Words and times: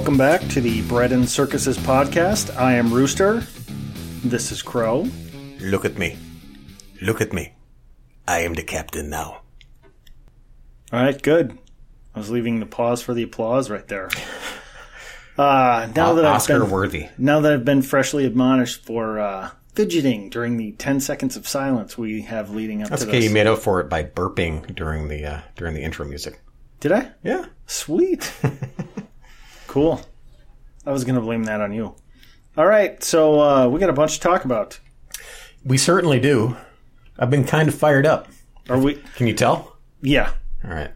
Welcome 0.00 0.16
back 0.16 0.40
to 0.48 0.62
the 0.62 0.80
Bread 0.88 1.12
and 1.12 1.28
Circuses 1.28 1.76
podcast. 1.76 2.56
I 2.56 2.72
am 2.72 2.90
Rooster. 2.90 3.42
This 4.24 4.50
is 4.50 4.62
Crow. 4.62 5.06
Look 5.60 5.84
at 5.84 5.98
me. 5.98 6.16
Look 7.02 7.20
at 7.20 7.34
me. 7.34 7.52
I 8.26 8.38
am 8.38 8.54
the 8.54 8.62
captain 8.62 9.10
now. 9.10 9.42
All 10.90 11.02
right, 11.02 11.20
good. 11.20 11.58
I 12.14 12.18
was 12.18 12.30
leaving 12.30 12.60
the 12.60 12.66
pause 12.66 13.02
for 13.02 13.12
the 13.12 13.24
applause 13.24 13.68
right 13.68 13.86
there. 13.88 14.08
Uh, 15.36 15.90
now 15.94 16.14
that 16.14 16.24
I've 16.24 16.36
Oscar 16.36 16.60
been, 16.60 16.70
worthy. 16.70 17.08
now 17.18 17.40
that 17.40 17.52
I've 17.52 17.66
been 17.66 17.82
freshly 17.82 18.24
admonished 18.24 18.82
for 18.86 19.18
uh, 19.18 19.50
fidgeting 19.74 20.30
during 20.30 20.56
the 20.56 20.72
ten 20.72 21.00
seconds 21.00 21.36
of 21.36 21.46
silence 21.46 21.98
we 21.98 22.22
have 22.22 22.54
leading 22.54 22.82
up 22.82 22.88
That's 22.88 23.02
to 23.02 23.08
okay. 23.08 23.18
this. 23.18 23.28
You 23.28 23.34
made 23.34 23.46
up 23.46 23.58
for 23.58 23.80
it 23.80 23.90
by 23.90 24.04
burping 24.04 24.74
during 24.74 25.08
the 25.08 25.26
uh, 25.26 25.40
during 25.56 25.74
the 25.74 25.82
intro 25.82 26.06
music. 26.06 26.40
Did 26.80 26.92
I? 26.92 27.12
Yeah. 27.22 27.44
Sweet. 27.66 28.32
cool. 29.70 30.00
I 30.84 30.92
was 30.92 31.04
going 31.04 31.14
to 31.14 31.20
blame 31.20 31.44
that 31.44 31.60
on 31.60 31.72
you. 31.72 31.94
All 32.56 32.66
right, 32.66 33.02
so 33.02 33.40
uh, 33.40 33.68
we 33.68 33.78
got 33.80 33.88
a 33.90 33.92
bunch 33.94 34.14
to 34.14 34.20
talk 34.20 34.44
about. 34.44 34.80
We 35.64 35.78
certainly 35.78 36.18
do. 36.20 36.56
I've 37.18 37.30
been 37.30 37.44
kind 37.44 37.68
of 37.68 37.74
fired 37.74 38.04
up. 38.06 38.28
Are 38.68 38.78
we? 38.78 38.94
Can 39.14 39.26
you 39.26 39.34
tell? 39.34 39.76
Yeah. 40.02 40.32
All 40.64 40.70
right. 40.70 40.90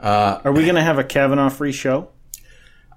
Are 0.00 0.52
we 0.52 0.62
going 0.62 0.76
to 0.76 0.82
have 0.82 0.98
a 0.98 1.04
Kavanaugh 1.04 1.48
free 1.50 1.72
show? 1.72 2.10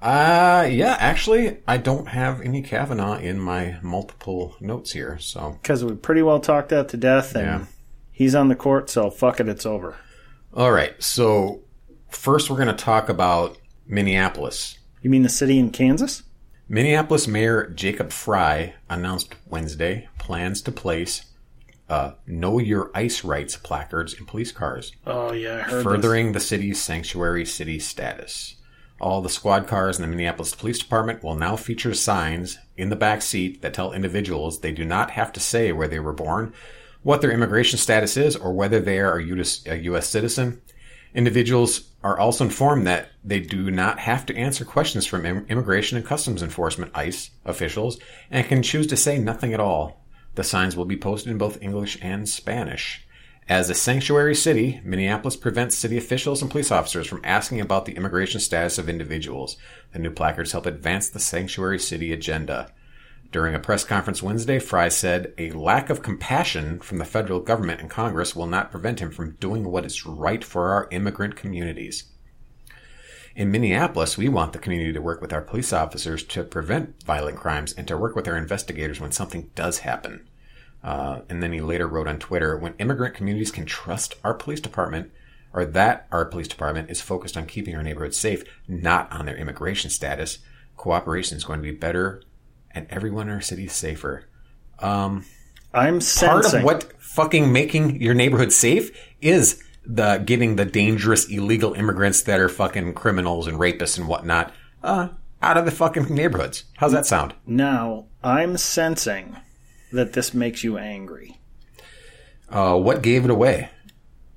Uh 0.02 0.68
yeah, 0.72 0.98
actually 1.00 1.60
I 1.68 1.78
don't 1.78 2.08
have 2.08 2.42
any 2.42 2.64
Kavanaugh 2.64 3.18
in 3.20 3.40
my 3.40 3.78
multiple 3.84 4.56
notes 4.60 4.94
here, 4.94 5.20
so 5.20 5.60
because 5.62 5.86
we 5.86 5.94
pretty 5.94 6.24
well 6.24 6.40
talked 6.40 6.70
that 6.70 6.90
to 6.90 6.98
death, 6.98 7.36
and 7.36 7.46
Yeah. 7.46 7.66
he's 8.12 8.34
on 8.34 8.48
the 8.48 8.56
court, 8.56 8.90
so 8.90 9.12
fuck 9.12 9.40
it, 9.40 9.48
it's 9.48 9.64
over. 9.64 9.98
all 10.56 10.72
right. 10.72 10.96
So 11.04 11.60
first 12.10 12.50
we're 12.50 12.56
going 12.58 12.76
to 12.76 12.84
talk 12.84 13.10
about 13.10 13.58
Minneapolis. 13.92 14.80
You 15.02 15.10
mean 15.10 15.24
the 15.24 15.30
city 15.30 15.60
in 15.60 15.70
Kansas? 15.70 16.24
Minneapolis 16.70 17.28
Mayor 17.28 17.68
Jacob 17.68 18.12
Fry 18.12 18.76
announced 18.90 19.36
Wednesday 19.46 20.08
plans 20.18 20.62
to 20.62 20.72
place 20.72 21.26
uh, 21.90 22.14
"Know 22.26 22.58
Your 22.58 22.90
Ice 22.96 23.26
Rights" 23.26 23.58
placards 23.58 24.14
in 24.14 24.26
police 24.26 24.54
cars, 24.54 24.94
Oh 25.06 25.34
yeah, 25.34 25.58
I 25.58 25.70
heard. 25.70 25.84
furthering 25.84 26.32
the 26.32 26.40
city's 26.40 26.82
sanctuary 26.82 27.46
city 27.46 27.78
status. 27.80 28.56
All 29.02 29.22
the 29.22 29.30
squad 29.30 29.68
cars 29.68 29.98
in 29.98 30.04
the 30.04 30.08
Minneapolis 30.08 30.56
Police 30.56 30.80
Department 30.80 31.22
will 31.24 31.36
now 31.36 31.58
feature 31.58 31.94
signs 31.94 32.60
in 32.78 32.90
the 32.90 32.96
back 32.96 33.22
seat 33.22 33.62
that 33.62 33.74
tell 33.74 33.92
individuals 33.92 34.62
they 34.62 34.72
do 34.72 34.86
not 34.86 35.12
have 35.12 35.34
to 35.34 35.40
say 35.42 35.74
where 35.74 35.88
they 35.90 36.00
were 36.00 36.14
born, 36.14 36.54
what 37.04 37.20
their 37.20 37.32
immigration 37.32 37.78
status 37.80 38.16
is, 38.16 38.38
or 38.38 38.54
whether 38.54 38.80
they 38.80 39.00
are 39.00 39.18
a 39.18 39.26
US, 39.26 39.66
a 39.66 39.76
U.S. 39.80 40.08
citizen. 40.08 40.62
Individuals 41.14 41.92
are 42.04 42.18
also 42.18 42.46
informed 42.46 42.88
that 42.88 43.10
they 43.24 43.40
do 43.40 43.70
not 43.70 44.00
have 44.00 44.26
to 44.26 44.36
answer 44.36 44.64
questions 44.64 45.06
from 45.06 45.26
Immigration 45.26 45.98
and 45.98 46.06
Customs 46.06 46.42
Enforcement 46.42 46.92
ICE 46.96 47.32
officials 47.46 48.00
and 48.30 48.48
can 48.48 48.64
choose 48.64 48.88
to 48.88 48.98
say 48.98 49.20
nothing 49.20 49.54
at 49.54 49.60
all. 49.60 50.06
The 50.36 50.44
signs 50.44 50.76
will 50.76 50.86
be 50.86 50.98
posted 50.98 51.32
in 51.32 51.38
both 51.38 51.62
English 51.62 51.98
and 52.02 52.28
Spanish. 52.28 53.06
As 53.50 53.70
a 53.70 53.76
sanctuary 53.76 54.36
city, 54.36 54.80
Minneapolis 54.86 55.36
prevents 55.36 55.78
city 55.78 55.98
officials 55.98 56.42
and 56.42 56.50
police 56.50 56.72
officers 56.72 57.08
from 57.08 57.22
asking 57.26 57.60
about 57.60 57.86
the 57.86 57.98
immigration 57.98 58.40
status 58.40 58.78
of 58.78 58.88
individuals. 58.88 59.58
The 59.92 60.00
new 60.00 60.12
placards 60.12 60.54
help 60.54 60.66
advance 60.66 61.10
the 61.10 61.20
sanctuary 61.20 61.80
city 61.80 62.14
agenda. 62.14 62.72
During 63.32 63.56
a 63.56 63.60
press 63.60 63.86
conference 63.86 64.22
Wednesday, 64.22 64.60
Fry 64.60 64.90
said 64.90 65.34
a 65.38 65.52
lack 65.52 65.90
of 65.90 66.04
compassion 66.04 66.80
from 66.80 66.98
the 66.98 67.06
federal 67.06 67.40
government 67.40 67.80
and 67.80 67.90
Congress 67.90 68.36
will 68.36 68.46
not 68.46 68.72
prevent 68.72 69.00
him 69.00 69.10
from 69.10 69.38
doing 69.40 69.72
what 69.72 69.86
is 69.86 70.06
right 70.06 70.44
for 70.44 70.72
our 70.72 70.90
immigrant 70.92 71.38
communities. 71.38 72.04
In 73.34 73.50
Minneapolis, 73.50 74.18
we 74.18 74.28
want 74.28 74.52
the 74.52 74.60
community 74.60 74.92
to 74.92 75.02
work 75.02 75.22
with 75.22 75.32
our 75.32 75.42
police 75.42 75.72
officers 75.72 76.24
to 76.26 76.44
prevent 76.44 77.02
violent 77.04 77.38
crimes 77.38 77.72
and 77.72 77.88
to 77.88 77.98
work 77.98 78.18
with 78.18 78.28
our 78.28 78.36
investigators 78.36 79.00
when 79.00 79.14
something 79.14 79.50
does 79.56 79.80
happen. 79.80 80.28
Uh, 80.84 81.22
and 81.30 81.42
then 81.42 81.54
he 81.54 81.62
later 81.62 81.88
wrote 81.88 82.10
on 82.10 82.20
Twitter, 82.20 82.58
when 82.58 82.74
immigrant 82.80 83.16
communities 83.16 83.52
can 83.52 83.66
trust 83.66 84.16
our 84.26 84.34
police 84.34 84.60
department, 84.60 85.10
or 85.54 85.64
that 85.64 86.08
our 86.12 86.26
police 86.26 86.50
department 86.50 86.90
is 86.90 87.00
focused 87.00 87.38
on 87.38 87.46
keeping 87.46 87.76
our 87.76 87.84
neighborhoods 87.84 88.18
safe, 88.18 88.44
not 88.68 89.10
on 89.14 89.26
their 89.26 89.38
immigration 89.38 89.90
status, 89.90 90.40
cooperation 90.76 91.38
is 91.38 91.46
going 91.46 91.60
to 91.60 91.64
be 91.64 91.72
better 91.72 92.22
and 92.74 92.88
everyone 92.90 93.28
in 93.28 93.34
our 93.34 93.42
city 93.42 93.66
is 93.66 93.74
safer. 93.74 94.26
I'm 94.80 95.24
Part 95.74 96.04
sensing. 96.04 96.60
of 96.60 96.66
what 96.66 96.94
fucking 97.02 97.52
making 97.52 98.02
your 98.02 98.14
neighborhood 98.14 98.52
safe 98.52 98.92
is 99.22 99.62
the 99.86 100.18
getting 100.26 100.56
the 100.56 100.66
dangerous 100.66 101.26
illegal 101.30 101.74
immigrants 101.74 102.22
that 102.24 102.40
are 102.40 102.50
fucking 102.50 102.94
criminals 102.94 103.48
and 103.48 103.58
rapists 103.58 103.98
and 103.98 104.08
whatnot 104.08 104.54
uh, 104.84 105.10
out 105.42 105.58
of 105.58 105.66
the 105.66 105.72
fucking 105.72 106.14
neighborhoods. 106.14 106.66
How's 106.78 106.92
that 106.92 107.06
sound? 107.06 107.34
now 107.46 108.06
I'm 108.24 108.58
sensing 108.58 109.38
that 109.92 110.14
this 110.14 110.34
makes 110.34 110.64
you 110.64 110.78
angry. 110.78 111.40
Uh, 112.50 112.78
what 112.78 113.02
gave 113.02 113.24
it 113.26 113.32
away? 113.32 113.70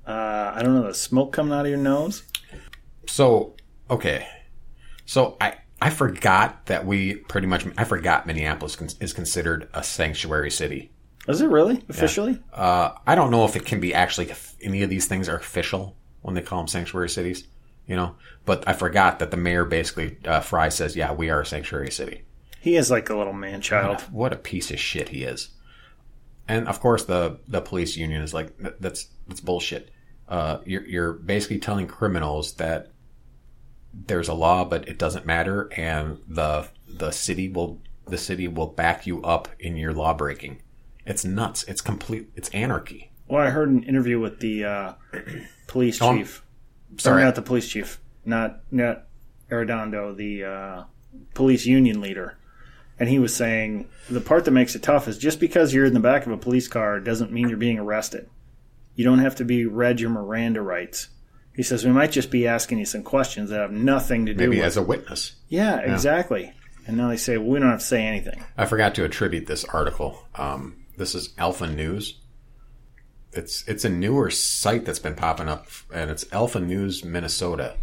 Uh, 0.07 0.51
I 0.55 0.61
don't 0.63 0.75
know 0.75 0.87
the 0.87 0.93
smoke 0.93 1.31
coming 1.33 1.53
out 1.53 1.65
of 1.65 1.69
your 1.69 1.77
nose. 1.79 2.23
So, 3.07 3.55
okay. 3.89 4.27
So 5.05 5.37
I 5.39 5.55
I 5.81 5.89
forgot 5.89 6.65
that 6.67 6.85
we 6.85 7.15
pretty 7.15 7.47
much 7.47 7.65
I 7.77 7.83
forgot 7.83 8.25
Minneapolis 8.25 8.79
is 8.99 9.13
considered 9.13 9.67
a 9.73 9.83
sanctuary 9.83 10.51
city. 10.51 10.91
Is 11.27 11.41
it 11.41 11.49
really 11.49 11.83
officially? 11.89 12.39
Uh, 12.53 12.91
I 13.05 13.15
don't 13.15 13.31
know 13.31 13.45
if 13.45 13.55
it 13.55 13.65
can 13.65 13.79
be 13.79 13.93
actually 13.93 14.29
if 14.29 14.55
any 14.61 14.83
of 14.83 14.89
these 14.89 15.07
things 15.07 15.27
are 15.27 15.37
official 15.37 15.95
when 16.21 16.35
they 16.35 16.41
call 16.41 16.59
them 16.59 16.67
sanctuary 16.67 17.09
cities, 17.09 17.47
you 17.87 17.95
know. 17.95 18.15
But 18.45 18.67
I 18.67 18.73
forgot 18.73 19.19
that 19.19 19.31
the 19.31 19.37
mayor 19.37 19.65
basically 19.65 20.17
uh, 20.25 20.39
Fry 20.39 20.69
says, 20.69 20.95
"Yeah, 20.95 21.13
we 21.13 21.29
are 21.29 21.41
a 21.41 21.45
sanctuary 21.45 21.91
city." 21.91 22.23
He 22.59 22.75
is 22.75 22.89
like 22.89 23.09
a 23.09 23.17
little 23.17 23.33
man 23.33 23.61
child. 23.61 24.01
What 24.11 24.33
a 24.33 24.37
piece 24.37 24.71
of 24.71 24.79
shit 24.79 25.09
he 25.09 25.23
is. 25.23 25.49
And 26.47 26.67
of 26.67 26.79
course, 26.79 27.05
the 27.05 27.39
the 27.47 27.61
police 27.61 27.97
union 27.97 28.21
is 28.21 28.33
like, 28.33 28.55
"That's 28.79 29.07
that's 29.27 29.41
bullshit." 29.41 29.91
Uh, 30.27 30.59
you're 30.65 30.85
you're 30.85 31.13
basically 31.13 31.59
telling 31.59 31.87
criminals 31.87 32.53
that 32.55 32.91
there's 34.07 34.27
a 34.27 34.33
law, 34.33 34.65
but 34.65 34.87
it 34.87 34.97
doesn't 34.97 35.25
matter, 35.25 35.69
and 35.75 36.19
the 36.27 36.67
the 36.87 37.11
city 37.11 37.49
will 37.49 37.81
the 38.07 38.17
city 38.17 38.47
will 38.47 38.67
back 38.67 39.07
you 39.07 39.21
up 39.23 39.47
in 39.59 39.77
your 39.77 39.93
law 39.93 40.13
breaking. 40.13 40.61
It's 41.05 41.23
nuts. 41.23 41.63
It's 41.63 41.81
complete. 41.81 42.29
It's 42.35 42.49
anarchy. 42.49 43.11
Well, 43.27 43.41
I 43.41 43.49
heard 43.49 43.69
an 43.69 43.83
interview 43.83 44.19
with 44.19 44.39
the 44.39 44.65
uh, 44.65 44.93
police 45.67 46.01
Oh, 46.01 46.09
I'm 46.09 46.19
chief. 46.19 46.43
Sorry. 46.97 47.21
Or 47.21 47.25
not 47.25 47.35
the 47.35 47.41
police 47.41 47.67
chief. 47.67 47.99
Not 48.25 48.59
not 48.71 49.05
Arradondo, 49.49 50.15
the 50.15 50.43
uh, 50.43 50.83
police 51.33 51.65
union 51.65 52.01
leader. 52.01 52.37
And 52.97 53.09
he 53.09 53.19
was 53.19 53.35
saying 53.35 53.89
the 54.09 54.21
part 54.21 54.45
that 54.45 54.51
makes 54.51 54.75
it 54.75 54.83
tough 54.83 55.07
is 55.07 55.17
just 55.17 55.39
because 55.39 55.73
you're 55.73 55.85
in 55.85 55.93
the 55.93 55.99
back 55.99 56.25
of 56.25 56.31
a 56.31 56.37
police 56.37 56.67
car 56.67 56.99
doesn't 56.99 57.31
mean 57.31 57.49
you're 57.49 57.57
being 57.57 57.79
arrested. 57.79 58.29
You 58.95 59.03
don't 59.03 59.19
have 59.19 59.35
to 59.35 59.45
be 59.45 59.65
read 59.65 59.99
your 59.99 60.09
Miranda 60.09 60.61
rights. 60.61 61.09
He 61.55 61.63
says 61.63 61.85
we 61.85 61.91
might 61.91 62.11
just 62.11 62.31
be 62.31 62.47
asking 62.47 62.79
you 62.79 62.85
some 62.85 63.03
questions 63.03 63.49
that 63.49 63.59
have 63.59 63.71
nothing 63.71 64.25
to 64.25 64.33
do 64.33 64.43
Maybe 64.43 64.57
with. 64.57 64.65
as 64.65 64.77
a 64.77 64.83
witness. 64.83 65.33
yeah, 65.47 65.77
exactly. 65.79 66.53
And 66.87 66.97
now 66.97 67.09
they 67.09 67.17
say 67.17 67.37
well, 67.37 67.47
we 67.47 67.59
don't 67.59 67.69
have 67.69 67.79
to 67.79 67.85
say 67.85 68.05
anything. 68.05 68.43
I 68.57 68.65
forgot 68.65 68.93
to 68.95 69.05
attribute 69.05 69.47
this 69.47 69.63
article. 69.65 70.27
Um, 70.35 70.85
this 70.97 71.15
is 71.15 71.33
Alpha 71.37 71.67
News. 71.67 72.19
It's 73.33 73.67
it's 73.67 73.83
a 73.85 73.89
newer 73.89 74.29
site 74.29 74.85
that's 74.85 74.99
been 74.99 75.15
popping 75.15 75.49
up, 75.49 75.67
and 75.93 76.11
it's 76.11 76.25
Alpha 76.31 76.59
News 76.59 77.03
Minnesota. 77.03 77.75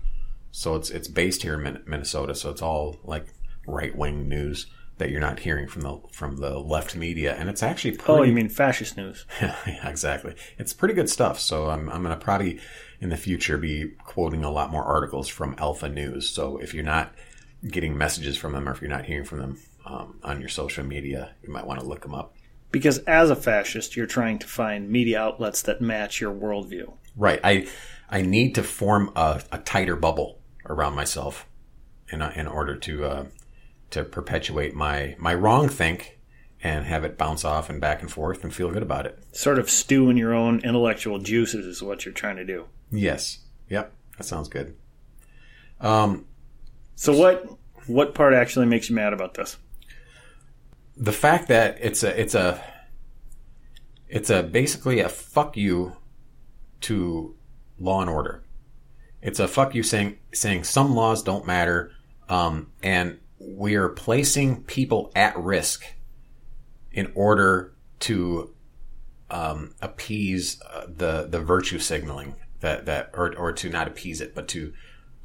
So 0.51 0.77
it's 0.77 0.91
it's 0.91 1.09
based 1.09 1.43
here 1.43 1.61
in 1.61 1.83
Minnesota. 1.87 2.35
So 2.35 2.51
it's 2.51 2.63
all 2.63 2.97
like 3.05 3.27
right 3.67 3.97
wing 3.97 4.29
news 4.29 4.67
that 5.03 5.11
you're 5.11 5.21
not 5.21 5.41
hearing 5.41 5.67
from 5.67 5.83
the 5.83 6.01
from 6.13 6.37
the 6.37 6.61
left 6.61 6.95
media, 6.95 7.35
and 7.35 7.49
it's 7.49 7.63
actually 7.63 7.97
pretty. 7.97 8.21
Oh, 8.21 8.23
you 8.23 8.33
mean 8.33 8.49
fascist 8.49 8.97
news? 8.97 9.27
yeah, 9.43 9.89
exactly. 9.89 10.37
It's 10.59 10.73
pretty 10.73 10.95
good 10.95 11.11
stuff. 11.11 11.41
So 11.41 11.69
I'm 11.69 11.91
I'm 11.91 12.05
gonna 12.05 12.17
probably 12.17 12.61
in 13.01 13.09
the 13.09 13.17
future 13.17 13.59
be 13.59 13.91
quoting 14.05 14.45
a 14.45 14.51
lot 14.51 14.71
more 14.71 14.85
articles 14.85 15.27
from 15.27 15.57
Alpha 15.59 15.89
News. 15.89 16.31
So 16.31 16.59
if 16.59 16.73
you're 16.73 16.85
not 16.85 17.13
getting 17.69 17.99
messages 17.99 18.37
from 18.37 18.53
them, 18.53 18.69
or 18.69 18.73
if 18.73 18.81
you're 18.81 18.91
not 18.91 19.05
hearing 19.05 19.25
from 19.25 19.41
them 19.41 19.59
um, 19.85 20.21
on 20.23 20.39
your 20.39 20.49
social 20.49 20.85
media, 20.85 21.35
you 21.43 21.53
might 21.53 21.67
want 21.67 21.81
to 21.81 21.87
look 21.87 22.03
them 22.03 22.15
up. 22.15 22.37
Because 22.71 22.99
as 22.99 23.29
a 23.29 23.37
fascist, 23.37 23.97
you're 23.97 24.07
trying 24.07 24.39
to 24.39 24.47
find 24.47 24.89
media 24.89 25.21
outlets 25.21 25.63
that 25.63 25.81
match 25.81 26.21
your 26.21 26.33
worldview. 26.33 26.93
Right. 27.17 27.41
I 27.43 27.67
I 28.09 28.23
need 28.23 28.55
to 28.55 28.63
form 28.63 29.11
a, 29.17 29.43
a 29.51 29.59
tighter 29.59 29.97
bubble 29.97 30.39
around 30.65 30.95
myself 30.95 31.49
in 32.13 32.23
in 32.23 32.47
order 32.47 32.77
to 32.77 33.05
uh, 33.05 33.25
to 33.93 34.05
perpetuate 34.05 34.75
my 34.75 35.15
my 35.19 35.35
wrong 35.35 35.69
think 35.69 36.19
and 36.63 36.85
have 36.85 37.05
it 37.05 37.19
bounce 37.19 37.45
off 37.45 37.69
and 37.71 37.81
back 37.81 38.03
and 38.03 38.11
forth 38.11 38.45
and 38.45 38.55
feel 38.55 38.71
good 38.71 38.83
about 38.83 39.07
it. 39.07 39.19
Sort 39.33 39.59
of 39.59 39.69
stew 39.69 40.09
in 40.11 40.17
your 40.17 40.33
own 40.33 40.61
intellectual 40.61 41.19
juices 41.19 41.67
is 41.67 41.83
what 41.83 42.05
you're 42.05 42.15
trying 42.15 42.37
to 42.37 42.45
do. 42.45 42.67
Yes. 42.91 43.39
Yep. 43.69 43.93
That 44.19 44.25
sounds 44.25 44.49
good. 44.49 44.77
Um, 45.81 46.27
So 46.95 47.17
what 47.17 47.47
what 47.87 48.15
part 48.15 48.33
actually 48.35 48.67
makes 48.67 48.89
you 48.89 48.95
mad 48.97 49.13
about 49.13 49.35
this? 49.35 49.57
the 50.95 51.13
fact 51.13 51.49
that 51.49 51.79
it's 51.81 52.03
a 52.03 52.21
it's 52.21 52.35
a 52.35 52.63
it's 54.09 54.29
a 54.31 54.43
basically 54.43 55.01
a 55.01 55.09
fuck 55.09 55.57
you 55.57 55.97
to 56.83 57.35
law 57.79 58.03
and 58.03 58.11
order. 58.11 58.45
It's 59.23 59.41
a 59.41 59.49
fuck 59.49 59.75
you 59.75 59.83
saying 59.83 60.19
saying 60.35 60.65
some 60.65 60.95
laws 60.95 61.23
don't 61.23 61.47
matter, 61.47 61.93
um, 62.29 62.71
and 62.83 63.19
we 63.47 63.75
are 63.75 63.89
placing 63.89 64.63
people 64.65 65.11
at 65.15 65.37
risk 65.39 65.85
in 66.93 67.13
order 67.15 67.75
to 68.01 68.55
um, 69.31 69.75
appease 69.81 70.61
uh, 70.63 70.87
the 70.89 71.27
the 71.29 71.41
virtue 71.41 71.79
signaling 71.79 72.35
that 72.61 72.87
that 72.87 73.11
or 73.15 73.35
or 73.37 73.53
to 73.53 73.69
not 73.69 73.89
appease 73.89 74.21
it, 74.21 74.35
but 74.35 74.49
to 74.49 74.73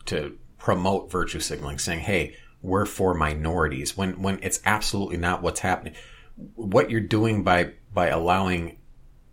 to 0.05 0.37
promote 0.57 1.11
virtue 1.11 1.39
signaling, 1.39 1.77
saying, 1.77 1.99
"Hey, 1.99 2.35
we're 2.61 2.85
for 2.85 3.13
minorities," 3.13 3.97
when 3.97 4.21
when 4.21 4.39
it's 4.41 4.59
absolutely 4.65 5.17
not 5.17 5.41
what's 5.41 5.59
happening. 5.59 5.93
What 6.55 6.89
you're 6.89 7.01
doing 7.01 7.43
by 7.43 7.73
by 7.93 8.07
allowing 8.07 8.77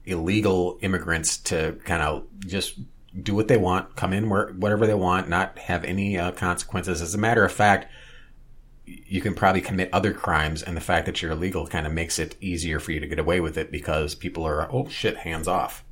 illegal 0.05 0.79
immigrants 0.83 1.39
to 1.39 1.79
kind 1.85 2.03
of 2.03 2.27
just 2.41 2.79
do 3.23 3.35
what 3.35 3.49
they 3.49 3.57
want, 3.57 3.95
come 3.95 4.13
in 4.13 4.29
where 4.29 4.49
whatever 4.49 4.87
they 4.87 4.95
want, 4.95 5.29
not 5.29 5.59
have 5.59 5.85
any 5.85 6.19
uh, 6.19 6.33
consequences. 6.33 7.01
As 7.01 7.15
a 7.15 7.19
matter 7.19 7.45
of 7.45 7.53
fact, 7.53 7.91
you 8.87 9.21
can 9.21 9.35
probably 9.35 9.61
commit 9.61 9.89
other 9.93 10.13
crimes, 10.13 10.63
and 10.63 10.77
the 10.77 10.81
fact 10.81 11.07
that 11.07 11.23
you're 11.23 11.33
illegal 11.33 11.67
kind 11.67 11.87
of 11.87 11.93
makes 11.93 12.19
it 12.19 12.37
easier 12.41 12.79
for 12.81 12.93
you 12.93 13.01
to 13.01 13.07
get 13.07 13.19
away 13.19 13.41
with 13.41 13.57
it 13.57 13.73
because 13.73 14.15
people 14.15 14.45
are, 14.45 14.71
oh 14.73 14.89
shit, 14.89 15.17
hands 15.19 15.49
off. 15.49 15.85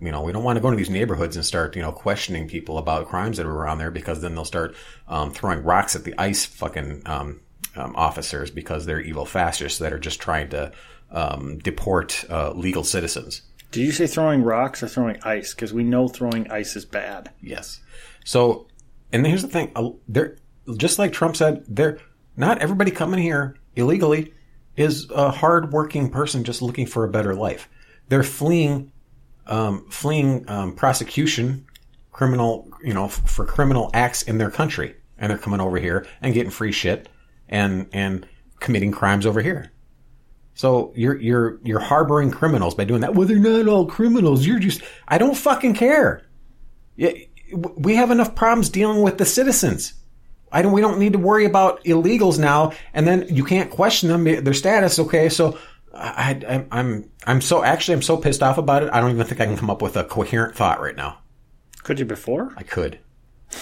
You 0.00 0.12
know, 0.12 0.22
we 0.22 0.30
don't 0.30 0.44
want 0.44 0.56
to 0.56 0.60
go 0.60 0.68
into 0.68 0.78
these 0.78 0.90
neighborhoods 0.90 1.34
and 1.34 1.44
start, 1.44 1.74
you 1.74 1.82
know, 1.82 1.90
questioning 1.90 2.46
people 2.46 2.78
about 2.78 3.08
crimes 3.08 3.36
that 3.36 3.46
are 3.46 3.52
around 3.52 3.78
there 3.78 3.90
because 3.90 4.20
then 4.20 4.36
they'll 4.36 4.44
start 4.44 4.76
um, 5.08 5.32
throwing 5.32 5.64
rocks 5.64 5.96
at 5.96 6.04
the 6.04 6.14
ICE 6.16 6.44
fucking 6.44 7.02
um, 7.06 7.40
um, 7.74 7.96
officers 7.96 8.50
because 8.50 8.86
they're 8.86 9.00
evil 9.00 9.24
fascists 9.24 9.80
that 9.80 9.92
are 9.92 9.98
just 9.98 10.20
trying 10.20 10.50
to 10.50 10.70
um, 11.10 11.58
deport 11.58 12.24
uh, 12.30 12.52
legal 12.52 12.84
citizens. 12.84 13.42
Did 13.72 13.80
you 13.80 13.92
say 13.92 14.06
throwing 14.06 14.44
rocks 14.44 14.82
or 14.82 14.88
throwing 14.88 15.18
ice? 15.24 15.52
Because 15.52 15.72
we 15.72 15.82
know 15.82 16.08
throwing 16.08 16.50
ice 16.50 16.76
is 16.76 16.84
bad. 16.84 17.30
Yes. 17.42 17.80
So, 18.24 18.68
and 19.12 19.26
here's 19.26 19.42
the 19.42 19.48
thing: 19.48 19.72
they're 20.06 20.36
just 20.76 20.98
like 20.98 21.12
Trump 21.12 21.36
said. 21.36 21.64
They're 21.68 21.98
not 22.38 22.58
everybody 22.58 22.92
coming 22.92 23.20
here 23.20 23.56
illegally 23.74 24.32
is 24.76 25.10
a 25.10 25.30
hardworking 25.30 26.08
person 26.08 26.44
just 26.44 26.62
looking 26.62 26.86
for 26.86 27.04
a 27.04 27.10
better 27.10 27.34
life. 27.34 27.68
They're 28.08 28.22
fleeing, 28.22 28.92
um, 29.48 29.86
fleeing 29.90 30.48
um, 30.48 30.74
prosecution, 30.76 31.66
criminal, 32.12 32.70
you 32.82 32.94
know, 32.94 33.06
f- 33.06 33.28
for 33.28 33.44
criminal 33.44 33.90
acts 33.92 34.22
in 34.22 34.38
their 34.38 34.52
country, 34.52 34.94
and 35.18 35.30
they're 35.30 35.38
coming 35.38 35.60
over 35.60 35.78
here 35.78 36.06
and 36.22 36.32
getting 36.32 36.50
free 36.50 36.72
shit 36.72 37.08
and 37.48 37.88
and 37.92 38.26
committing 38.60 38.92
crimes 38.92 39.26
over 39.26 39.42
here. 39.42 39.72
So 40.54 40.92
you're 40.94 41.16
you're 41.16 41.58
you're 41.64 41.80
harboring 41.80 42.30
criminals 42.30 42.76
by 42.76 42.84
doing 42.84 43.00
that. 43.00 43.14
Well, 43.14 43.26
they're 43.26 43.38
not 43.38 43.66
all 43.66 43.86
criminals. 43.86 44.46
You're 44.46 44.60
just 44.60 44.80
I 45.08 45.18
don't 45.18 45.36
fucking 45.36 45.74
care. 45.74 46.24
We 47.76 47.96
have 47.96 48.12
enough 48.12 48.36
problems 48.36 48.68
dealing 48.68 49.02
with 49.02 49.18
the 49.18 49.24
citizens. 49.24 49.94
I 50.50 50.62
don't. 50.62 50.72
We 50.72 50.80
don't 50.80 50.98
need 50.98 51.12
to 51.12 51.18
worry 51.18 51.44
about 51.44 51.84
illegals 51.84 52.38
now. 52.38 52.72
And 52.94 53.06
then 53.06 53.26
you 53.28 53.44
can't 53.44 53.70
question 53.70 54.08
them 54.08 54.24
their 54.24 54.54
status. 54.54 54.98
Okay, 54.98 55.28
so 55.28 55.58
I, 55.94 56.40
I, 56.48 56.66
I'm 56.70 57.10
I'm 57.26 57.40
so 57.40 57.62
actually 57.62 57.94
I'm 57.94 58.02
so 58.02 58.16
pissed 58.16 58.42
off 58.42 58.58
about 58.58 58.82
it. 58.82 58.90
I 58.92 59.00
don't 59.00 59.10
even 59.10 59.26
think 59.26 59.40
I 59.40 59.46
can 59.46 59.56
come 59.56 59.70
up 59.70 59.82
with 59.82 59.96
a 59.96 60.04
coherent 60.04 60.54
thought 60.56 60.80
right 60.80 60.96
now. 60.96 61.18
Could 61.82 61.98
you 61.98 62.04
before? 62.04 62.52
I 62.56 62.62
could. 62.62 62.98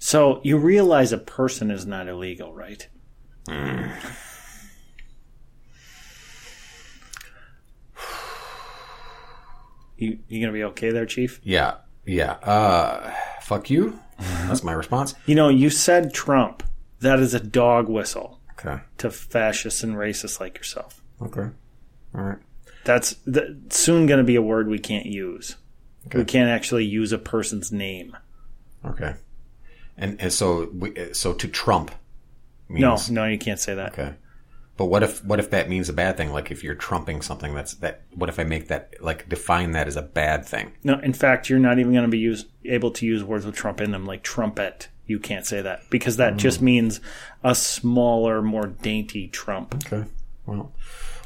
So 0.00 0.40
you 0.44 0.58
realize 0.58 1.12
a 1.12 1.18
person 1.18 1.72
is 1.72 1.84
not 1.84 2.06
illegal, 2.08 2.54
right? 2.54 2.88
You 9.96 10.20
you 10.28 10.40
gonna 10.40 10.52
be 10.52 10.62
okay 10.62 10.90
there, 10.90 11.06
Chief? 11.06 11.40
Yeah, 11.42 11.78
yeah. 12.06 12.34
Uh, 12.34 13.12
fuck 13.42 13.68
you. 13.68 13.98
That's 14.18 14.64
my 14.64 14.72
response. 14.72 15.14
You 15.26 15.34
know, 15.34 15.48
you 15.48 15.70
said 15.70 16.12
Trump. 16.12 16.62
That 17.00 17.20
is 17.20 17.32
a 17.34 17.40
dog 17.40 17.88
whistle 17.88 18.40
Okay. 18.58 18.80
to 18.98 19.10
fascists 19.10 19.84
and 19.84 19.94
racists 19.94 20.40
like 20.40 20.56
yourself. 20.58 21.00
Okay. 21.22 21.48
All 22.14 22.22
right. 22.22 22.38
That's 22.84 23.14
th- 23.32 23.50
soon 23.70 24.06
going 24.06 24.18
to 24.18 24.24
be 24.24 24.34
a 24.34 24.42
word 24.42 24.66
we 24.68 24.78
can't 24.80 25.06
use. 25.06 25.56
We 26.12 26.24
can't 26.24 26.48
actually 26.48 26.84
use 26.86 27.12
a 27.12 27.18
person's 27.18 27.70
name. 27.70 28.16
Okay. 28.84 29.14
And, 29.96 30.20
and 30.20 30.32
so 30.32 30.70
we, 30.72 31.12
so 31.12 31.34
to 31.34 31.46
Trump 31.48 31.90
No, 32.68 32.90
means 32.92 33.10
no, 33.10 33.24
you 33.26 33.38
can't 33.38 33.60
say 33.60 33.74
that. 33.74 33.92
Okay. 33.92 34.14
But 34.78 34.86
what 34.86 35.02
if 35.02 35.24
what 35.24 35.40
if 35.40 35.50
that 35.50 35.68
means 35.68 35.88
a 35.88 35.92
bad 35.92 36.16
thing? 36.16 36.32
Like 36.32 36.52
if 36.52 36.62
you're 36.62 36.76
trumping 36.76 37.20
something 37.20 37.52
that's 37.52 37.74
that 37.74 38.02
what 38.14 38.28
if 38.28 38.38
I 38.38 38.44
make 38.44 38.68
that 38.68 38.94
like 39.00 39.28
define 39.28 39.72
that 39.72 39.88
as 39.88 39.96
a 39.96 40.02
bad 40.02 40.46
thing? 40.46 40.70
No, 40.84 41.00
in 41.00 41.12
fact, 41.12 41.50
you're 41.50 41.58
not 41.58 41.80
even 41.80 41.92
going 41.92 42.04
to 42.04 42.08
be 42.08 42.18
use, 42.18 42.46
able 42.64 42.92
to 42.92 43.04
use 43.04 43.24
words 43.24 43.44
with 43.44 43.56
Trump 43.56 43.80
in 43.80 43.90
them, 43.90 44.06
like 44.06 44.22
trumpet. 44.22 44.88
You 45.04 45.18
can't 45.18 45.44
say 45.44 45.62
that 45.62 45.90
because 45.90 46.18
that 46.18 46.36
just 46.36 46.62
means 46.62 47.00
a 47.42 47.56
smaller, 47.56 48.40
more 48.40 48.68
dainty 48.68 49.26
Trump. 49.26 49.74
Okay. 49.74 50.08
Well, 50.46 50.72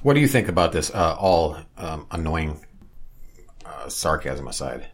what 0.02 0.14
do 0.14 0.20
you 0.20 0.28
think 0.28 0.48
about 0.48 0.72
this 0.72 0.90
uh, 0.94 1.14
all 1.19 1.58
um, 1.76 2.06
annoying 2.10 2.64
uh, 3.66 3.90
sarcasm 3.90 4.48
aside? 4.48 4.87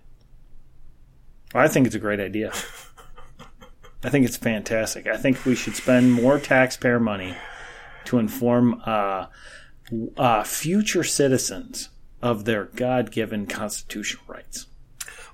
I 1.55 1.69
think 1.69 1.87
it's 1.87 1.95
a 1.95 2.01
great 2.01 2.19
idea. 2.19 2.53
I 4.03 4.11
think 4.11 4.27
it's 4.27 4.37
fantastic. 4.37 5.07
I 5.07 5.17
think 5.17 5.45
we 5.45 5.55
should 5.55 5.77
spend 5.77 6.13
more 6.13 6.41
taxpayer 6.41 6.99
money 6.99 7.37
to 8.09 8.19
inform 8.19 8.83
uh, 8.87 9.27
uh, 10.17 10.43
future 10.43 11.05
citizens 11.05 11.91
of 12.23 12.47
their 12.47 12.65
God 12.65 13.11
given 13.11 13.47
constitutional 13.47 14.25
rights. 14.27 14.67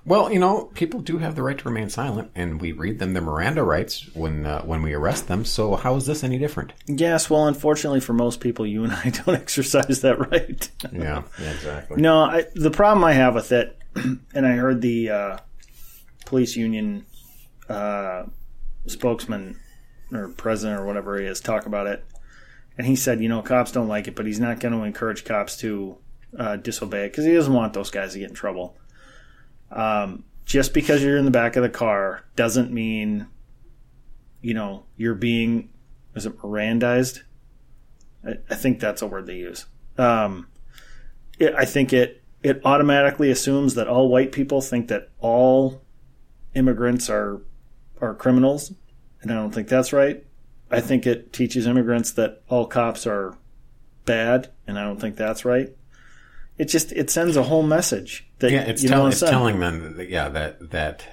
Well, 0.05 0.31
you 0.31 0.39
know, 0.39 0.65
people 0.75 0.99
do 0.99 1.17
have 1.17 1.35
the 1.35 1.41
right 1.41 1.57
to 1.57 1.67
remain 1.67 1.89
silent, 1.89 2.31
and 2.35 2.61
we 2.61 2.73
read 2.73 2.99
them 2.99 3.13
their 3.13 3.23
Miranda 3.23 3.63
rights 3.63 4.07
when 4.13 4.45
uh, 4.45 4.61
when 4.61 4.83
we 4.83 4.93
arrest 4.93 5.27
them. 5.27 5.45
So 5.45 5.77
how 5.77 5.95
is 5.95 6.05
this 6.05 6.23
any 6.23 6.37
different? 6.37 6.73
Yes, 6.85 7.29
well, 7.29 7.47
unfortunately 7.47 8.01
for 8.01 8.13
most 8.13 8.39
people, 8.39 8.67
you 8.67 8.83
and 8.83 8.93
I 8.93 9.09
don't 9.25 9.35
exercise 9.35 10.01
that 10.01 10.19
right. 10.31 10.69
Yeah, 10.91 11.23
yeah 11.39 11.51
exactly. 11.51 12.01
No, 12.01 12.23
I, 12.23 12.45
the 12.53 12.71
problem 12.71 13.03
I 13.03 13.13
have 13.13 13.33
with 13.33 13.51
it, 13.51 13.79
and 13.95 14.45
I 14.45 14.51
heard 14.51 14.81
the 14.81 15.09
uh, 15.09 15.37
police 16.25 16.55
union 16.55 17.05
uh, 17.67 18.25
spokesman 18.85 19.59
or 20.11 20.27
president 20.29 20.79
or 20.79 20.85
whatever 20.85 21.19
he 21.19 21.25
is 21.25 21.39
talk 21.39 21.65
about 21.65 21.87
it, 21.87 22.05
and 22.77 22.87
he 22.87 22.95
said, 22.95 23.21
you 23.21 23.29
know, 23.29 23.41
cops 23.41 23.71
don't 23.71 23.87
like 23.87 24.07
it, 24.07 24.15
but 24.15 24.25
he's 24.25 24.39
not 24.39 24.59
going 24.59 24.73
to 24.73 24.83
encourage 24.83 25.23
cops 25.23 25.57
to 25.57 25.97
uh, 26.37 26.57
disobey 26.57 27.05
it 27.05 27.11
because 27.11 27.25
he 27.25 27.33
doesn't 27.33 27.53
want 27.53 27.73
those 27.73 27.89
guys 27.89 28.13
to 28.13 28.19
get 28.19 28.29
in 28.29 28.35
trouble. 28.35 28.77
Um, 29.71 30.23
just 30.45 30.73
because 30.73 31.03
you're 31.03 31.17
in 31.17 31.25
the 31.25 31.31
back 31.31 31.55
of 31.55 31.63
the 31.63 31.69
car 31.69 32.23
doesn't 32.35 32.71
mean, 32.71 33.27
you 34.41 34.53
know, 34.53 34.85
you're 34.97 35.15
being, 35.15 35.69
is 36.13 36.25
it 36.25 36.37
Mirandized? 36.39 37.23
I, 38.25 38.35
I 38.49 38.55
think 38.55 38.79
that's 38.79 39.01
a 39.01 39.07
word 39.07 39.25
they 39.25 39.37
use. 39.37 39.65
Um, 39.97 40.47
it, 41.39 41.53
I 41.55 41.65
think 41.65 41.93
it 41.93 42.21
it 42.43 42.61
automatically 42.63 43.31
assumes 43.31 43.73
that 43.73 43.87
all 43.87 44.07
white 44.07 44.31
people 44.31 44.61
think 44.61 44.87
that 44.89 45.09
all 45.19 45.81
immigrants 46.53 47.09
are 47.09 47.41
are 47.99 48.13
criminals, 48.13 48.71
and 49.21 49.31
I 49.31 49.35
don't 49.35 49.51
think 49.51 49.67
that's 49.67 49.91
right. 49.91 50.23
I 50.71 50.81
think 50.81 51.05
it 51.05 51.31
teaches 51.31 51.67
immigrants 51.67 52.11
that 52.13 52.41
all 52.49 52.65
cops 52.65 53.05
are 53.05 53.37
bad, 54.05 54.49
and 54.67 54.79
I 54.79 54.83
don't 54.83 54.99
think 54.99 55.15
that's 55.15 55.45
right. 55.45 55.69
It 56.57 56.65
just 56.65 56.91
it 56.91 57.09
sends 57.09 57.35
a 57.35 57.43
whole 57.43 57.63
message 57.63 58.27
that 58.39 58.51
Yeah, 58.51 58.61
it's, 58.61 58.83
tell, 58.83 59.07
it's 59.07 59.19
telling 59.19 59.59
them 59.59 59.97
that, 59.97 60.09
yeah 60.09 60.29
that 60.29 60.71
that 60.71 61.05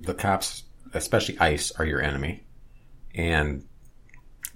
the 0.00 0.14
cops, 0.14 0.64
especially 0.92 1.38
ICE, 1.38 1.72
are 1.72 1.84
your 1.84 2.00
enemy, 2.00 2.44
and 3.14 3.64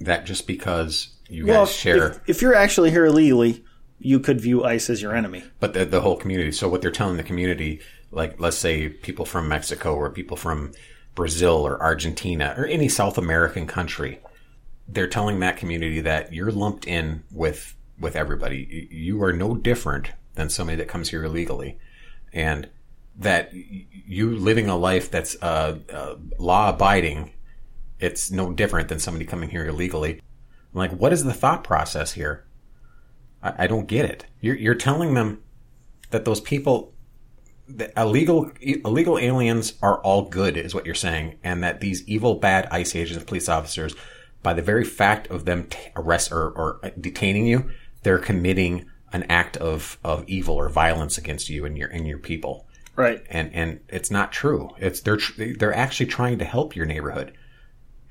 that 0.00 0.26
just 0.26 0.47
because 0.47 1.17
you 1.29 1.47
well, 1.47 1.65
guys 1.65 1.75
share, 1.75 2.09
if, 2.09 2.21
if 2.26 2.43
you're 2.43 2.55
actually 2.55 2.91
here 2.91 3.07
illegally, 3.07 3.65
you 3.99 4.21
could 4.21 4.41
view 4.41 4.62
ICE 4.62 4.91
as 4.91 5.03
your 5.03 5.15
enemy. 5.15 5.43
but 5.59 5.73
the, 5.73 5.85
the 5.85 6.00
whole 6.00 6.17
community. 6.17 6.53
So 6.53 6.69
what 6.69 6.83
they're 6.83 6.91
telling 6.91 7.17
the 7.17 7.23
community, 7.23 7.81
like 8.11 8.38
let's 8.38 8.59
say 8.59 8.88
people 8.88 9.25
from 9.25 9.49
Mexico 9.49 9.95
or 9.95 10.11
people 10.11 10.37
from 10.37 10.73
Brazil 11.15 11.67
or 11.67 11.83
Argentina 11.83 12.55
or 12.57 12.67
any 12.67 12.88
South 12.88 13.17
American 13.17 13.67
country, 13.67 14.21
they're 14.88 15.09
telling 15.09 15.40
that 15.40 15.57
community 15.57 16.00
that 16.00 16.33
you're 16.33 16.52
lumped 16.52 16.87
in 16.87 17.25
with 17.31 17.75
with 17.99 18.14
everybody. 18.16 18.88
You- 18.90 19.23
are 19.23 19.33
no 19.33 19.55
different 19.57 20.12
than 20.35 20.50
somebody 20.50 20.76
that 20.76 20.88
comes 20.88 21.09
here 21.09 21.25
illegally, 21.25 21.78
and 22.33 22.69
that 23.19 23.50
you 23.52 24.37
living 24.37 24.69
a 24.69 24.76
life 24.76 25.11
that's 25.11 25.37
uh, 25.43 25.78
uh, 25.90 26.16
law 26.38 26.69
abiding, 26.69 27.33
it's 27.99 28.31
no 28.31 28.52
different 28.52 28.88
than 28.88 28.99
somebody 28.99 29.25
coming 29.25 29.49
here 29.49 29.66
illegally. 29.66 30.21
I'm 30.75 30.78
like, 30.78 30.93
what 30.93 31.12
is 31.12 31.25
the 31.25 31.33
thought 31.33 31.64
process 31.64 32.12
here? 32.12 32.45
I, 33.43 33.64
I 33.64 33.66
don't 33.66 33.87
get 33.87 34.05
it. 34.05 34.26
You're, 34.43 34.57
you're 34.57 34.75
telling 34.75 35.14
them 35.14 35.43
that 36.11 36.26
those 36.26 36.43
people, 36.43 36.93
illegal 37.97 38.52
illegal 38.61 39.19
aliens 39.19 39.75
are 39.81 39.99
all 40.02 40.28
good, 40.28 40.59
is 40.59 40.75
what 40.75 40.85
you're 40.85 40.95
saying, 40.95 41.38
and 41.43 41.62
that 41.64 41.81
these 41.81 42.07
evil, 42.07 42.35
bad 42.35 42.69
ICE 42.71 42.95
agents, 42.95 43.25
police 43.25 43.49
officers, 43.49 43.95
by 44.47 44.55
the 44.55 44.62
very 44.62 44.85
fact 44.85 45.26
of 45.26 45.45
them 45.45 45.65
t- 45.65 45.76
arrest 45.97 46.31
or, 46.31 46.50
or 46.50 46.79
uh, 46.85 46.91
detaining 47.00 47.47
you, 47.47 47.69
they're 48.05 48.21
committing 48.21 48.85
an 49.12 49.25
act 49.25 49.57
of, 49.57 49.99
of 50.05 50.23
evil 50.29 50.55
or 50.55 50.69
violence 50.69 51.19
against 51.19 51.49
you 51.49 51.65
and 51.65 51.76
your 51.76 51.88
and 51.88 52.07
your 52.07 52.19
people. 52.19 52.65
Right. 52.95 53.25
And 53.29 53.53
and 53.53 53.81
it's 53.88 54.09
not 54.09 54.31
true. 54.31 54.71
It's 54.79 55.00
they're 55.00 55.17
tr- 55.17 55.55
they're 55.59 55.75
actually 55.75 56.07
trying 56.07 56.38
to 56.38 56.45
help 56.45 56.76
your 56.76 56.87
neighborhood. 56.87 57.33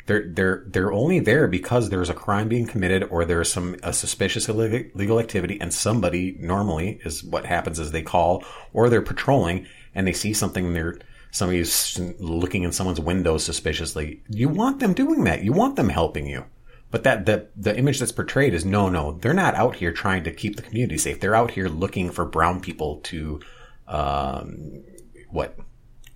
They're 0.07 0.27
they're 0.27 0.65
they're 0.67 0.91
only 0.91 1.21
there 1.21 1.47
because 1.47 1.89
there's 1.89 2.09
a 2.09 2.13
crime 2.13 2.49
being 2.49 2.67
committed 2.67 3.03
or 3.03 3.23
there's 3.23 3.49
some 3.49 3.77
a 3.81 3.93
suspicious 3.93 4.49
illegal 4.49 5.21
activity 5.21 5.57
and 5.61 5.73
somebody 5.73 6.35
normally 6.37 6.99
is 7.05 7.23
what 7.23 7.45
happens 7.45 7.79
is 7.79 7.93
they 7.93 8.01
call 8.01 8.43
or 8.73 8.89
they're 8.89 9.01
patrolling 9.01 9.67
and 9.93 10.05
they 10.05 10.11
see 10.11 10.33
something 10.33 10.65
and 10.65 10.75
they're 10.75 10.99
somebody's 11.35 11.99
looking 12.19 12.63
in 12.63 12.71
someone's 12.71 12.99
window 12.99 13.37
suspiciously. 13.37 14.21
You 14.29 14.47
want 14.47 14.79
them 14.79 14.93
doing 14.93 15.25
that. 15.25 15.43
You 15.43 15.51
want 15.51 15.75
them 15.75 15.89
helping 15.89 16.27
you. 16.27 16.45
But 16.91 17.03
that 17.03 17.25
the 17.25 17.47
the 17.57 17.77
image 17.77 17.99
that's 17.99 18.13
portrayed 18.13 18.53
is 18.53 18.63
no, 18.63 18.87
no, 18.87 19.13
they're 19.13 19.33
not 19.33 19.53
out 19.55 19.75
here 19.75 19.91
trying 19.91 20.23
to 20.23 20.31
keep 20.31 20.55
the 20.55 20.61
community 20.61 20.97
safe. 20.97 21.19
They're 21.19 21.35
out 21.35 21.51
here 21.51 21.67
looking 21.67 22.09
for 22.09 22.23
brown 22.23 22.61
people 22.61 23.01
to, 23.05 23.41
um, 23.87 24.83
what 25.29 25.57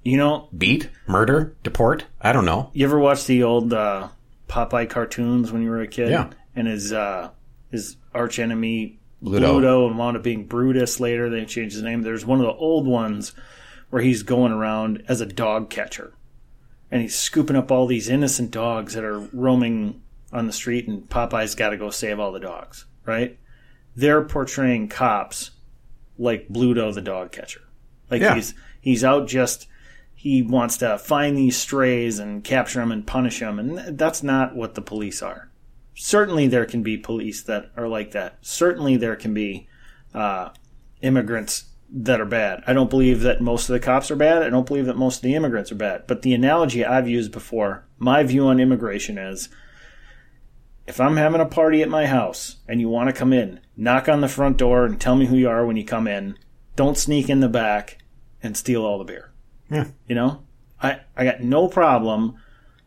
You 0.03 0.17
know, 0.17 0.47
beat, 0.57 0.89
murder, 1.05 1.57
deport. 1.63 2.05
I 2.21 2.31
don't 2.31 2.45
know. 2.45 2.69
you 2.73 2.85
ever 2.85 2.97
watch 2.97 3.25
the 3.25 3.43
old 3.43 3.73
uh, 3.73 4.07
Popeye 4.47 4.89
cartoons 4.89 5.51
when 5.51 5.63
you 5.63 5.69
were 5.69 5.81
a 5.81 5.87
kid? 5.87 6.11
Yeah. 6.11 6.29
And 6.55 6.67
his 6.67 6.93
uh, 6.93 7.31
his 7.71 7.97
arch 8.13 8.39
enemy 8.39 8.99
Bluto. 9.21 9.59
Bluto 9.59 9.87
and 9.87 9.97
wound 9.97 10.15
up 10.15 10.23
being 10.23 10.45
Brutus 10.45 11.01
later. 11.01 11.29
They 11.29 11.43
changed 11.43 11.75
his 11.75 11.83
name. 11.83 12.03
There's 12.03 12.25
one 12.25 12.39
of 12.39 12.45
the 12.45 12.53
old 12.53 12.87
ones 12.87 13.33
where 13.89 14.01
he's 14.01 14.23
going 14.23 14.51
around 14.51 15.03
as 15.07 15.21
a 15.21 15.25
dog 15.25 15.69
catcher, 15.69 16.13
and 16.91 17.01
he's 17.01 17.17
scooping 17.17 17.55
up 17.55 17.71
all 17.71 17.87
these 17.87 18.09
innocent 18.09 18.51
dogs 18.51 18.93
that 18.93 19.03
are 19.03 19.19
roaming 19.19 20.01
on 20.31 20.45
the 20.47 20.53
street, 20.53 20.87
and 20.87 21.09
Popeye's 21.09 21.55
got 21.55 21.69
to 21.69 21.77
go 21.77 21.89
save 21.89 22.19
all 22.19 22.31
the 22.31 22.39
dogs. 22.39 22.85
Right? 23.05 23.37
They're 23.95 24.23
portraying 24.23 24.89
cops 24.89 25.51
like 26.17 26.47
Bluto 26.49 26.93
the 26.93 27.01
dog 27.01 27.31
catcher. 27.31 27.61
Like 28.11 28.21
Yeah. 28.21 28.35
he's 28.35 28.53
he's 28.79 29.03
out 29.03 29.27
just 29.27 29.67
he 30.13 30.41
wants 30.41 30.77
to 30.77 30.97
find 30.97 31.37
these 31.37 31.55
strays 31.57 32.19
and 32.19 32.43
capture 32.43 32.79
them 32.79 32.91
and 32.91 33.07
punish 33.07 33.39
them, 33.39 33.57
and 33.57 33.97
that's 33.97 34.21
not 34.21 34.55
what 34.55 34.75
the 34.75 34.81
police 34.81 35.21
are. 35.21 35.49
Certainly, 35.95 36.47
there 36.47 36.65
can 36.65 36.83
be 36.83 36.97
police 36.97 37.41
that 37.43 37.71
are 37.75 37.87
like 37.87 38.11
that. 38.11 38.37
Certainly, 38.41 38.97
there 38.97 39.15
can 39.15 39.33
be 39.33 39.67
uh, 40.13 40.49
immigrants 41.01 41.65
that 41.91 42.21
are 42.21 42.25
bad. 42.25 42.63
I 42.67 42.73
don't 42.73 42.89
believe 42.89 43.21
that 43.21 43.41
most 43.41 43.69
of 43.69 43.73
the 43.73 43.79
cops 43.79 44.11
are 44.11 44.15
bad. 44.15 44.43
I 44.43 44.49
don't 44.49 44.67
believe 44.67 44.85
that 44.85 44.97
most 44.97 45.17
of 45.17 45.21
the 45.23 45.35
immigrants 45.35 45.71
are 45.71 45.75
bad. 45.75 46.05
But 46.07 46.21
the 46.21 46.33
analogy 46.33 46.85
I've 46.85 47.07
used 47.07 47.31
before, 47.31 47.85
my 47.97 48.23
view 48.23 48.47
on 48.47 48.59
immigration 48.59 49.17
is 49.17 49.49
if 50.87 50.99
I'm 50.99 51.17
having 51.17 51.41
a 51.41 51.45
party 51.45 51.81
at 51.81 51.89
my 51.89 52.05
house 52.05 52.57
and 52.67 52.79
you 52.79 52.89
want 52.89 53.09
to 53.09 53.13
come 53.13 53.33
in, 53.33 53.59
knock 53.75 54.07
on 54.07 54.21
the 54.21 54.27
front 54.27 54.57
door 54.57 54.85
and 54.85 54.99
tell 54.99 55.15
me 55.15 55.25
who 55.25 55.35
you 55.35 55.49
are 55.49 55.65
when 55.65 55.77
you 55.77 55.85
come 55.85 56.07
in. 56.07 56.37
Don't 56.75 56.97
sneak 56.97 57.29
in 57.29 57.39
the 57.39 57.49
back 57.49 57.99
and 58.41 58.55
steal 58.55 58.85
all 58.85 58.97
the 58.97 59.03
beer. 59.03 59.31
Yeah. 59.69 59.87
You 60.07 60.15
know, 60.15 60.43
I, 60.81 61.01
I 61.15 61.25
got 61.25 61.41
no 61.41 61.67
problem 61.67 62.37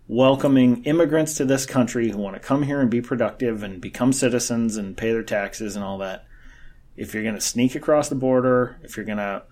welcoming 0.09 0.83
immigrants 0.85 1.35
to 1.35 1.45
this 1.45 1.65
country 1.65 2.11
who 2.11 2.19
want 2.19 2.35
to 2.35 2.41
come 2.41 2.63
here 2.63 2.81
and 2.81 2.91
be 2.91 3.01
productive 3.01 3.63
and 3.63 3.81
become 3.81 4.13
citizens 4.13 4.77
and 4.77 4.97
pay 4.97 5.13
their 5.13 5.23
taxes 5.23 5.77
and 5.77 5.85
all 5.85 5.99
that. 5.99 6.27
If 7.03 7.15
you're 7.15 7.23
going 7.23 7.35
to 7.35 7.41
sneak 7.41 7.75
across 7.75 8.09
the 8.09 8.15
border, 8.15 8.79
if 8.83 8.97
you're 8.97 9.05
going 9.07 9.19
to, 9.19 9.43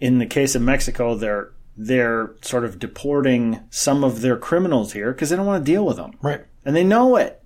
in 0.00 0.18
the 0.18 0.26
case 0.26 0.54
of 0.54 0.62
Mexico, 0.62 1.14
they're 1.14 1.50
they're 1.76 2.34
sort 2.42 2.64
of 2.64 2.78
deporting 2.78 3.60
some 3.70 4.04
of 4.04 4.20
their 4.20 4.36
criminals 4.36 4.92
here 4.92 5.10
because 5.12 5.30
they 5.30 5.36
don't 5.36 5.46
want 5.46 5.64
to 5.64 5.72
deal 5.72 5.86
with 5.86 5.96
them 5.96 6.12
Right. 6.20 6.42
and 6.66 6.76
they 6.76 6.84
know 6.84 7.16
it. 7.16 7.42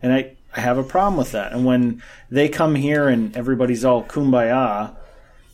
And 0.00 0.10
I, 0.12 0.36
I 0.56 0.60
have 0.60 0.78
a 0.78 0.82
problem 0.82 1.18
with 1.18 1.32
that. 1.32 1.52
And 1.52 1.66
when 1.66 2.02
they 2.30 2.48
come 2.48 2.74
here 2.74 3.08
and 3.08 3.36
everybody's 3.36 3.84
all 3.84 4.02
kumbaya, 4.02 4.96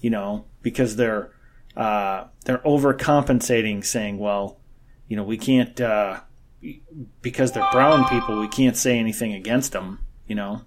you 0.01 0.11
know, 0.11 0.45
because 0.63 0.95
they're 0.97 1.33
uh, 1.77 2.25
they're 2.45 2.59
overcompensating, 2.59 3.85
saying, 3.85 4.19
"Well, 4.19 4.59
you 5.09 5.17
know, 5.17 5.25
we 5.25 5.37
can't 5.37 5.81
uh, 5.81 6.21
because 7.23 7.53
they're 7.53 7.69
brown 7.73 8.09
people, 8.09 8.41
we 8.41 8.49
can't 8.49 8.77
say 8.77 8.99
anything 8.99 9.33
against 9.33 9.73
them." 9.73 9.99
You 10.27 10.35
know, 10.37 10.63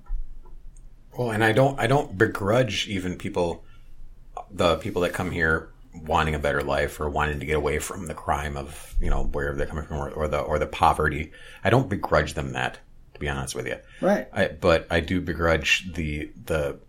Well, 1.17 1.31
and 1.31 1.43
I 1.43 1.51
don't, 1.51 1.79
I 1.79 1.87
don't 1.87 2.17
begrudge 2.17 2.87
even 2.87 3.17
people, 3.17 3.63
the 4.49 4.77
people 4.77 5.01
that 5.01 5.13
come 5.13 5.31
here 5.31 5.69
wanting 5.93 6.35
a 6.35 6.39
better 6.39 6.61
life 6.63 6.99
or 6.99 7.09
wanting 7.09 7.39
to 7.39 7.45
get 7.45 7.57
away 7.57 7.79
from 7.79 8.07
the 8.07 8.13
crime 8.13 8.55
of, 8.55 8.95
you 9.01 9.09
know, 9.09 9.23
wherever 9.25 9.57
they're 9.57 9.67
coming 9.67 9.85
from 9.85 9.97
or, 9.97 10.09
or 10.11 10.27
the, 10.27 10.39
or 10.39 10.57
the 10.57 10.67
poverty. 10.67 11.31
I 11.63 11.69
don't 11.69 11.89
begrudge 11.89 12.33
them 12.33 12.53
that, 12.53 12.79
to 13.13 13.19
be 13.19 13.27
honest 13.27 13.55
with 13.55 13.67
you. 13.67 13.77
right? 13.99 14.27
I, 14.31 14.47
but 14.47 14.87
I 14.89 15.01
do 15.01 15.19
begrudge 15.19 15.91
the, 15.93 16.31
the 16.45 16.79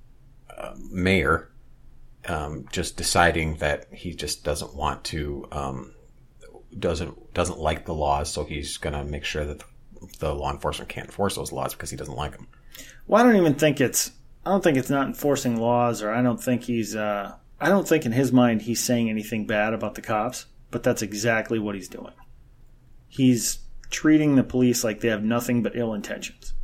uh, 0.57 0.75
mayor, 0.91 1.51
um, 2.29 2.67
just 2.71 2.97
deciding 2.97 3.57
that 3.57 3.93
he 3.93 4.15
just 4.15 4.45
doesn't 4.45 4.75
want 4.75 5.03
to, 5.05 5.49
um, 5.51 5.95
doesn't, 6.79 7.35
doesn't 7.35 7.59
like 7.59 7.87
the 7.87 7.95
laws. 7.95 8.33
So 8.33 8.45
he's 8.45 8.77
going 8.77 8.95
to 8.95 9.05
make 9.05 9.25
sure 9.25 9.45
that 9.45 9.59
the, 9.59 9.67
the 10.21 10.35
law 10.35 10.53
enforcement 10.53 10.89
can't 10.89 11.07
enforce 11.07 11.35
those 11.35 11.51
laws 11.51 11.75
because 11.75 11.91
he 11.91 11.97
doesn't 11.97 12.17
like 12.17 12.33
them. 12.33 12.47
Well, 13.07 13.21
I 13.21 13.25
don't 13.25 13.37
even 13.37 13.55
think 13.55 13.81
it's. 13.81 14.13
I 14.45 14.51
don't 14.51 14.63
think 14.63 14.77
it's 14.77 14.91
not 14.91 15.07
enforcing 15.07 15.61
laws, 15.61 16.03
or 16.03 16.11
I 16.11 16.23
don't 16.23 16.43
think 16.43 16.65
he's. 16.65 16.97
Uh, 16.97 17.35
I 17.61 17.69
don't 17.69 17.87
think 17.87 18.07
in 18.07 18.13
his 18.13 18.33
mind 18.33 18.63
he's 18.63 18.83
saying 18.83 19.09
anything 19.09 19.47
bad 19.47 19.73
about 19.73 19.95
the 19.95 20.03
cops. 20.03 20.47
But 20.73 20.83
that's 20.83 21.03
exactly 21.03 21.59
what 21.59 21.75
he's 21.75 21.89
doing. 21.89 22.15
He's 23.09 23.59
treating 23.91 24.37
the 24.37 24.43
police 24.43 24.83
like 24.83 25.01
they 25.01 25.09
have 25.09 25.23
nothing 25.23 25.63
but 25.63 25.77
ill 25.77 25.93
intentions. 25.93 26.55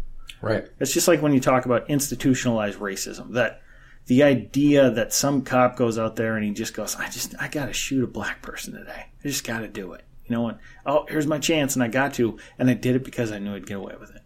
Right. 0.40 0.66
It's 0.80 0.94
just 0.94 1.08
like 1.08 1.20
when 1.20 1.34
you 1.34 1.40
talk 1.40 1.66
about 1.66 1.90
institutionalized 1.90 2.78
racism. 2.78 3.34
That 3.34 3.60
the 4.06 4.22
idea 4.22 4.90
that 4.90 5.12
some 5.12 5.42
cop 5.42 5.76
goes 5.76 5.98
out 5.98 6.16
there 6.16 6.36
and 6.36 6.44
he 6.44 6.52
just 6.52 6.74
goes, 6.74 6.96
"I 6.96 7.10
just, 7.10 7.34
I 7.38 7.48
got 7.48 7.66
to 7.66 7.72
shoot 7.74 8.02
a 8.02 8.06
black 8.06 8.40
person 8.40 8.72
today. 8.72 9.06
I 9.24 9.28
just 9.28 9.46
got 9.46 9.60
to 9.60 9.68
do 9.68 9.92
it." 9.92 10.04
You 10.24 10.36
know, 10.36 10.48
and 10.48 10.58
oh, 10.86 11.04
here's 11.08 11.26
my 11.26 11.38
chance, 11.38 11.74
and 11.74 11.82
I 11.82 11.88
got 11.88 12.14
to, 12.14 12.38
and 12.58 12.70
I 12.70 12.74
did 12.74 12.96
it 12.96 13.04
because 13.04 13.30
I 13.30 13.38
knew 13.38 13.54
I'd 13.54 13.66
get 13.66 13.76
away 13.76 13.94
with 14.00 14.14
it. 14.14 14.17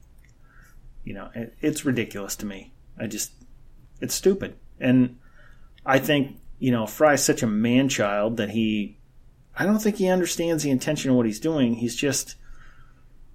You 1.04 1.14
know, 1.14 1.30
it, 1.34 1.54
it's 1.60 1.84
ridiculous 1.84 2.36
to 2.36 2.46
me. 2.46 2.72
I 2.98 3.06
just, 3.06 3.32
it's 4.00 4.14
stupid, 4.14 4.56
and 4.78 5.18
I 5.84 5.98
think 5.98 6.38
you 6.58 6.70
know 6.70 6.86
Fry's 6.86 7.24
such 7.24 7.42
a 7.42 7.46
man 7.46 7.88
child 7.88 8.36
that 8.36 8.50
he, 8.50 8.98
I 9.58 9.64
don't 9.66 9.80
think 9.80 9.96
he 9.96 10.08
understands 10.08 10.62
the 10.62 10.70
intention 10.70 11.10
of 11.10 11.16
what 11.16 11.26
he's 11.26 11.40
doing. 11.40 11.74
He's 11.74 11.96
just, 11.96 12.36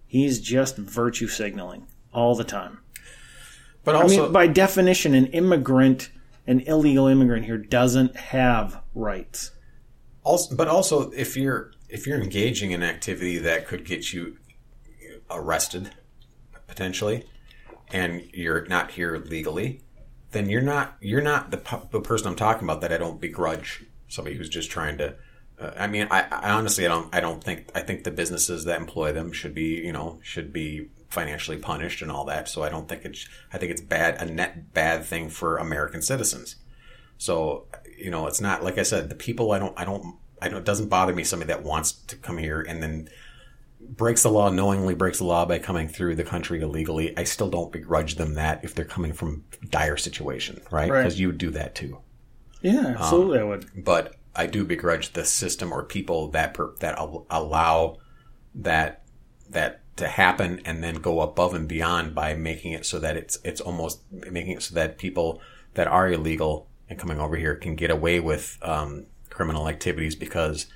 he's 0.06 0.40
just 0.40 0.78
virtue 0.78 1.28
signaling 1.28 1.88
all 2.14 2.36
the 2.36 2.44
time. 2.44 2.80
But 3.84 3.96
I 3.96 4.02
also, 4.02 4.24
mean, 4.24 4.34
by 4.34 4.48
definition, 4.48 5.14
an 5.14 5.28
immigrant, 5.28 6.10
an 6.46 6.62
illegal 6.62 7.08
immigrant 7.08 7.46
here, 7.46 7.58
doesn't 7.58 8.16
have 8.16 8.82
rights. 8.94 9.52
also, 10.24 10.56
but 10.56 10.68
also, 10.68 11.12
if 11.12 11.38
you're 11.38 11.72
if 11.90 12.06
you're 12.06 12.20
engaging 12.22 12.72
in 12.72 12.84
activity 12.84 13.38
that 13.38 13.66
could 13.66 13.86
get 13.86 14.12
you 14.12 14.38
arrested 15.30 15.92
potentially, 16.68 17.26
and 17.92 18.22
you're 18.34 18.66
not 18.66 18.92
here 18.92 19.18
legally, 19.18 19.82
then 20.32 20.50
you're 20.50 20.62
not 20.62 20.96
you're 21.02 21.22
not 21.22 21.52
the, 21.52 21.82
the 21.92 22.02
person 22.02 22.28
I'm 22.28 22.36
talking 22.36 22.64
about. 22.64 22.82
That 22.82 22.92
I 22.92 22.98
don't 22.98 23.22
begrudge 23.22 23.86
somebody 24.08 24.36
who's 24.36 24.50
just 24.50 24.70
trying 24.70 24.98
to. 24.98 25.16
Uh, 25.60 25.72
I 25.78 25.88
mean, 25.88 26.08
I, 26.12 26.26
I 26.32 26.52
honestly 26.52 26.86
I 26.86 26.90
don't 26.90 27.14
I 27.14 27.20
don't 27.20 27.44
think 27.44 27.70
I 27.74 27.82
think 27.82 28.04
the 28.04 28.12
businesses 28.12 28.66
that 28.66 28.80
employ 28.80 29.12
them 29.12 29.32
should 29.32 29.54
be 29.54 29.82
you 29.84 29.92
know 29.92 30.20
should 30.22 30.52
be 30.52 30.90
financially 31.10 31.58
punished 31.58 32.02
and 32.02 32.12
all 32.12 32.26
that. 32.26 32.50
So 32.50 32.64
I 32.64 32.70
don't 32.70 32.88
think 32.90 33.06
it's 33.06 33.28
I 33.54 33.58
think 33.58 33.72
it's 33.72 33.82
bad 33.82 34.22
a 34.22 34.26
net 34.26 34.74
bad 34.74 35.06
thing 35.06 35.30
for 35.30 35.58
American 35.58 36.02
citizens. 36.02 36.58
So, 37.18 37.66
you 37.98 38.12
know, 38.12 38.28
it's 38.28 38.42
not 38.42 38.64
like 38.64 38.78
I 38.78 38.84
said, 38.84 39.10
the 39.10 39.16
people 39.16 39.52
I 39.52 39.60
don't, 39.60 39.78
I 39.78 39.86
don't, 39.86 40.16
I 40.42 40.50
don't, 40.50 40.60
it 40.60 40.66
doesn't 40.66 40.90
bother 40.90 41.14
me 41.14 41.24
somebody 41.24 41.48
that 41.48 41.64
wants 41.64 41.92
to 41.92 42.16
come 42.16 42.38
here 42.38 42.62
and 42.62 42.82
then 42.82 43.10
breaks 43.90 44.24
the 44.24 44.30
law, 44.30 44.50
knowingly 44.50 44.96
breaks 44.96 45.20
the 45.20 45.26
law 45.26 45.46
by 45.46 45.60
coming 45.60 45.88
through 45.88 46.16
the 46.16 46.24
country 46.24 46.62
illegally. 46.62 47.18
I 47.18 47.24
still 47.24 47.50
don't 47.50 47.72
begrudge 47.72 48.16
them 48.16 48.34
that 48.36 48.64
if 48.64 48.76
they're 48.76 48.86
coming 48.86 49.14
from 49.14 49.46
dire 49.70 49.98
situation, 49.98 50.62
right? 50.72 50.90
Right. 50.90 51.04
Because 51.04 51.20
you 51.20 51.28
would 51.28 51.38
do 51.38 51.52
that 51.52 51.76
too. 51.76 52.00
Yeah, 52.62 52.96
absolutely, 52.98 53.40
I 53.40 53.44
would. 53.44 53.66
But 53.76 54.16
I 54.36 54.48
do 54.48 54.64
begrudge 54.64 55.14
the 55.14 55.26
system 55.26 55.72
or 55.72 55.84
people 55.84 56.30
that 56.30 56.54
per, 56.54 56.74
that 56.80 56.98
al- 56.98 57.26
allow 57.30 57.98
that 58.56 59.04
that 59.50 59.82
to 59.98 60.08
happen 60.08 60.62
and 60.66 60.84
then 60.84 60.96
go 60.96 61.22
above 61.22 61.54
and 61.54 61.68
beyond 61.68 62.14
by 62.14 62.36
making 62.36 62.72
it 62.72 62.86
so 62.86 63.00
that 63.00 63.18
it's 63.18 63.40
it's 63.44 63.62
almost 63.62 64.02
making 64.12 64.54
it 64.54 64.62
so 64.62 64.76
that 64.76 64.98
people 64.98 65.42
that 65.74 65.88
are 65.88 66.12
illegal 66.12 66.68
and 66.90 67.00
coming 67.00 67.20
over 67.20 67.36
here 67.36 67.56
can 67.56 67.76
get 67.76 67.90
away 67.90 68.20
with 68.20 68.58
um, 68.62 69.06
criminal 69.30 69.68
activities 69.68 70.16
because 70.16 70.68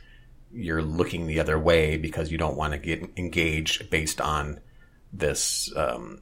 you're 0.53 0.81
looking 0.81 1.27
the 1.27 1.39
other 1.39 1.57
way 1.57 1.97
because 1.97 2.31
you 2.31 2.37
don't 2.37 2.57
want 2.57 2.73
to 2.73 2.79
get 2.79 3.03
engaged 3.17 3.89
based 3.89 4.19
on 4.21 4.59
this 5.13 5.71
um, 5.75 6.21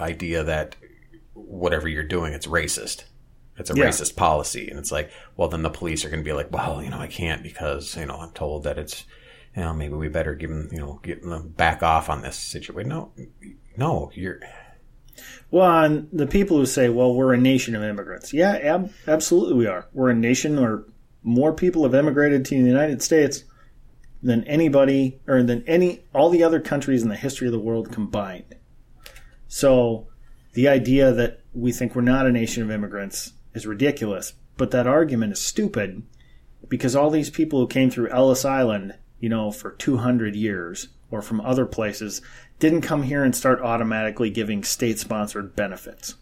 idea 0.00 0.44
that 0.44 0.76
whatever 1.34 1.88
you're 1.88 2.04
doing, 2.04 2.32
it's 2.32 2.46
racist. 2.46 3.04
It's 3.56 3.70
a 3.70 3.74
Yeah. 3.76 3.84
racist 3.86 4.16
policy. 4.16 4.68
And 4.68 4.78
it's 4.78 4.90
like, 4.92 5.10
well, 5.36 5.48
then 5.48 5.62
the 5.62 5.70
police 5.70 6.04
are 6.04 6.08
going 6.10 6.22
to 6.22 6.28
be 6.28 6.32
like, 6.32 6.52
well, 6.52 6.82
you 6.82 6.90
know, 6.90 6.98
I 6.98 7.06
can't 7.06 7.42
because, 7.42 7.96
you 7.96 8.06
know, 8.06 8.16
I'm 8.16 8.32
told 8.32 8.64
that 8.64 8.78
it's, 8.78 9.04
you 9.56 9.62
know, 9.62 9.72
maybe 9.72 9.94
we 9.94 10.08
better 10.08 10.34
give 10.34 10.50
them, 10.50 10.68
you 10.72 10.78
know, 10.78 11.00
get 11.02 11.22
them 11.22 11.50
back 11.50 11.82
off 11.82 12.10
on 12.10 12.22
this 12.22 12.36
situation. 12.36 12.88
No, 12.88 13.12
no, 13.76 14.10
you're, 14.14 14.40
Well, 15.50 15.84
and 15.84 16.08
the 16.12 16.26
people 16.26 16.56
who 16.56 16.66
say, 16.66 16.88
well, 16.88 17.14
we're 17.14 17.34
a 17.34 17.38
nation 17.38 17.76
of 17.76 17.82
immigrants. 17.84 18.32
Yeah, 18.32 18.56
ab- 18.56 18.92
absolutely 19.06 19.54
we 19.54 19.66
are. 19.68 19.86
We're 19.92 20.10
a 20.10 20.14
nation 20.14 20.60
where 20.60 20.82
more 21.24 21.52
people 21.52 21.82
have 21.82 21.94
immigrated 21.94 22.44
to 22.44 22.62
the 22.62 22.68
United 22.68 23.02
States 23.02 23.44
than 24.22 24.44
anybody 24.44 25.20
or 25.26 25.42
than 25.42 25.64
any 25.66 26.04
all 26.14 26.30
the 26.30 26.44
other 26.44 26.60
countries 26.60 27.02
in 27.02 27.08
the 27.08 27.16
history 27.16 27.48
of 27.48 27.52
the 27.52 27.58
world 27.58 27.90
combined. 27.90 28.54
So 29.48 30.06
the 30.52 30.68
idea 30.68 31.12
that 31.12 31.40
we 31.52 31.72
think 31.72 31.94
we're 31.94 32.02
not 32.02 32.26
a 32.26 32.32
nation 32.32 32.62
of 32.62 32.70
immigrants 32.70 33.32
is 33.54 33.66
ridiculous, 33.66 34.34
but 34.56 34.70
that 34.70 34.86
argument 34.86 35.32
is 35.32 35.40
stupid 35.40 36.02
because 36.68 36.94
all 36.94 37.10
these 37.10 37.30
people 37.30 37.60
who 37.60 37.66
came 37.66 37.90
through 37.90 38.10
Ellis 38.10 38.44
Island, 38.44 38.94
you 39.18 39.28
know, 39.28 39.50
for 39.50 39.72
200 39.72 40.36
years 40.36 40.88
or 41.10 41.22
from 41.22 41.40
other 41.40 41.66
places 41.66 42.22
didn't 42.58 42.82
come 42.82 43.02
here 43.02 43.24
and 43.24 43.34
start 43.34 43.60
automatically 43.60 44.30
giving 44.30 44.64
state 44.64 44.98
sponsored 44.98 45.56
benefits. 45.56 46.14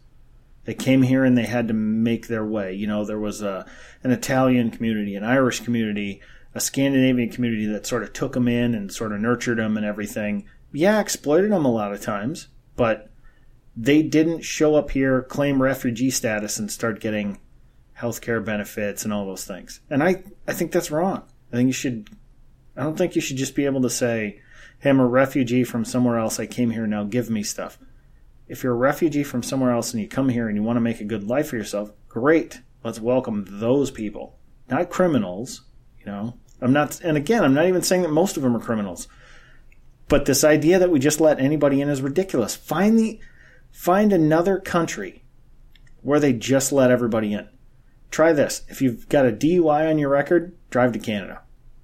They 0.65 0.75
came 0.75 1.03
here 1.03 1.25
and 1.25 1.37
they 1.37 1.47
had 1.47 1.69
to 1.69 1.75
make 1.75 2.29
their 2.29 2.45
way. 2.45 2.75
You 2.75 2.87
know, 2.87 3.05
there 3.05 3.19
was 3.19 3.43
a, 3.43 3.67
an 4.05 4.13
Italian 4.13 4.71
community, 4.71 5.17
an 5.17 5.25
Irish 5.25 5.61
community, 5.61 6.21
a 6.55 6.61
Scandinavian 6.61 7.31
community 7.31 7.67
that 7.67 7.87
sort 7.87 8.03
of 8.03 8.13
took 8.13 8.35
them 8.35 8.47
in 8.47 8.75
and 8.75 8.93
sort 8.93 9.13
of 9.13 9.21
nurtured 9.21 9.59
them 9.59 9.77
and 9.77 9.87
everything. 9.87 10.47
Yeah, 10.73 11.01
exploited 11.01 11.51
them 11.51 11.65
a 11.65 11.73
lot 11.73 11.93
of 11.93 12.01
times, 12.01 12.49
but 12.77 13.11
they 13.77 14.03
didn't 14.03 14.43
show 14.43 14.75
up 14.75 14.91
here, 14.91 15.23
claim 15.23 15.63
refugee 15.63 16.11
status, 16.11 16.59
and 16.59 16.71
start 16.71 17.01
getting 17.01 17.41
healthcare 17.99 18.45
benefits 18.45 19.05
and 19.05 19.13
all 19.13 19.27
those 19.27 19.45
things. 19.45 19.81
And 19.91 20.03
I, 20.03 20.23
I 20.47 20.53
think 20.53 20.73
that's 20.73 20.91
wrong. 20.91 21.23
I 21.53 21.57
think 21.57 21.67
you 21.69 21.73
should, 21.73 22.11
I 22.77 22.83
don't 22.83 22.97
think 22.97 23.15
you 23.15 23.21
should 23.21 23.37
just 23.37 23.55
be 23.55 23.67
able 23.67 23.83
to 23.83 23.91
say, 23.91 24.41
hey, 24.79 24.91
I'm 24.91 25.01
a 25.01 25.07
refugee 25.07 25.65
from 25.65 25.85
somewhere 25.85 26.19
else. 26.19 26.39
I 26.39 26.47
came 26.47 26.71
here 26.71 26.87
now, 26.87 27.05
give 27.05 27.31
me 27.31 27.43
stuff. 27.43 27.79
If 28.53 28.63
you're 28.63 28.75
a 28.75 28.77
refugee 28.77 29.23
from 29.25 29.43
somewhere 29.43 29.73
else 29.73 29.95
and 29.95 30.03
you 30.03 30.07
come 30.07 30.29
here 30.29 30.47
and 30.47 30.55
you 30.55 30.63
want 30.63 30.77
to 30.77 30.83
make 30.83 31.01
a 31.01 31.05
good 31.05 31.25
life 31.25 31.49
for 31.49 31.57
yourself, 31.57 31.91
great. 32.07 32.61
Let's 32.85 33.01
welcome 33.01 33.47
those 33.49 33.91
people, 33.91 34.39
not 34.69 34.91
criminals. 34.91 35.63
You 36.01 36.07
know, 36.13 36.35
I'm 36.61 36.71
not, 36.71 37.01
and 37.01 37.17
again, 37.17 37.45
I'm 37.45 37.55
not 37.55 37.65
even 37.65 37.81
saying 37.81 38.03
that 38.03 38.11
most 38.11 38.37
of 38.37 38.43
them 38.43 38.55
are 38.55 38.61
criminals. 38.61 39.09
But 40.07 40.27
this 40.27 40.45
idea 40.45 40.79
that 40.79 40.91
we 40.91 40.99
just 40.99 41.19
let 41.19 41.41
anybody 41.41 41.81
in 41.81 41.89
is 41.89 42.03
ridiculous. 42.03 42.55
Find 42.55 42.99
the, 42.99 43.19
find 43.71 44.13
another 44.13 44.59
country 44.59 45.25
where 46.03 46.21
they 46.21 46.35
just 46.35 46.73
let 46.73 46.91
everybody 46.91 47.33
in. 47.33 47.49
Try 48.11 48.35
this. 48.35 48.65
If 48.69 48.83
you've 48.83 49.09
got 49.09 49.25
a 49.25 49.33
DUI 49.33 49.89
on 49.89 49.97
your 49.99 50.11
record, 50.11 50.55
drive 50.69 50.93
to 50.93 50.99
Canada. 50.99 51.41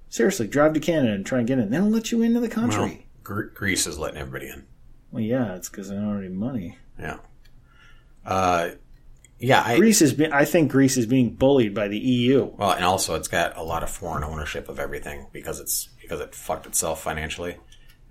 Seriously, 0.07 0.45
drive 0.45 0.73
to 0.73 0.79
Canada 0.79 1.13
and 1.13 1.25
try 1.25 1.39
and 1.39 1.47
get 1.47 1.57
in. 1.57 1.71
They'll 1.71 1.89
let 1.89 2.11
you 2.11 2.21
into 2.21 2.39
the 2.39 2.47
country. 2.47 3.07
Gre- 3.23 3.45
Greece 3.55 3.87
is 3.87 3.97
letting 3.97 4.19
everybody 4.19 4.49
in. 4.49 4.67
Well, 5.11 5.23
yeah, 5.23 5.55
it's 5.55 5.69
because 5.69 5.89
they 5.89 5.95
don't 5.95 6.07
have 6.07 6.23
any 6.23 6.29
money. 6.29 6.77
Yeah. 6.99 7.17
Uh, 8.25 8.71
yeah, 9.39 9.63
I, 9.65 9.77
Greece 9.77 10.01
is. 10.01 10.13
Be- 10.13 10.31
I 10.31 10.45
think 10.45 10.71
Greece 10.71 10.97
is 10.97 11.05
being 11.05 11.33
bullied 11.33 11.73
by 11.73 11.87
the 11.87 11.97
EU. 11.97 12.51
Well, 12.57 12.71
and 12.71 12.83
also 12.83 13.15
it's 13.15 13.29
got 13.29 13.55
a 13.55 13.63
lot 13.63 13.83
of 13.83 13.89
foreign 13.89 14.23
ownership 14.23 14.67
of 14.67 14.79
everything 14.79 15.27
because 15.31 15.59
it's 15.59 15.89
because 16.01 16.19
it 16.19 16.35
fucked 16.35 16.65
itself 16.65 17.01
financially, 17.01 17.57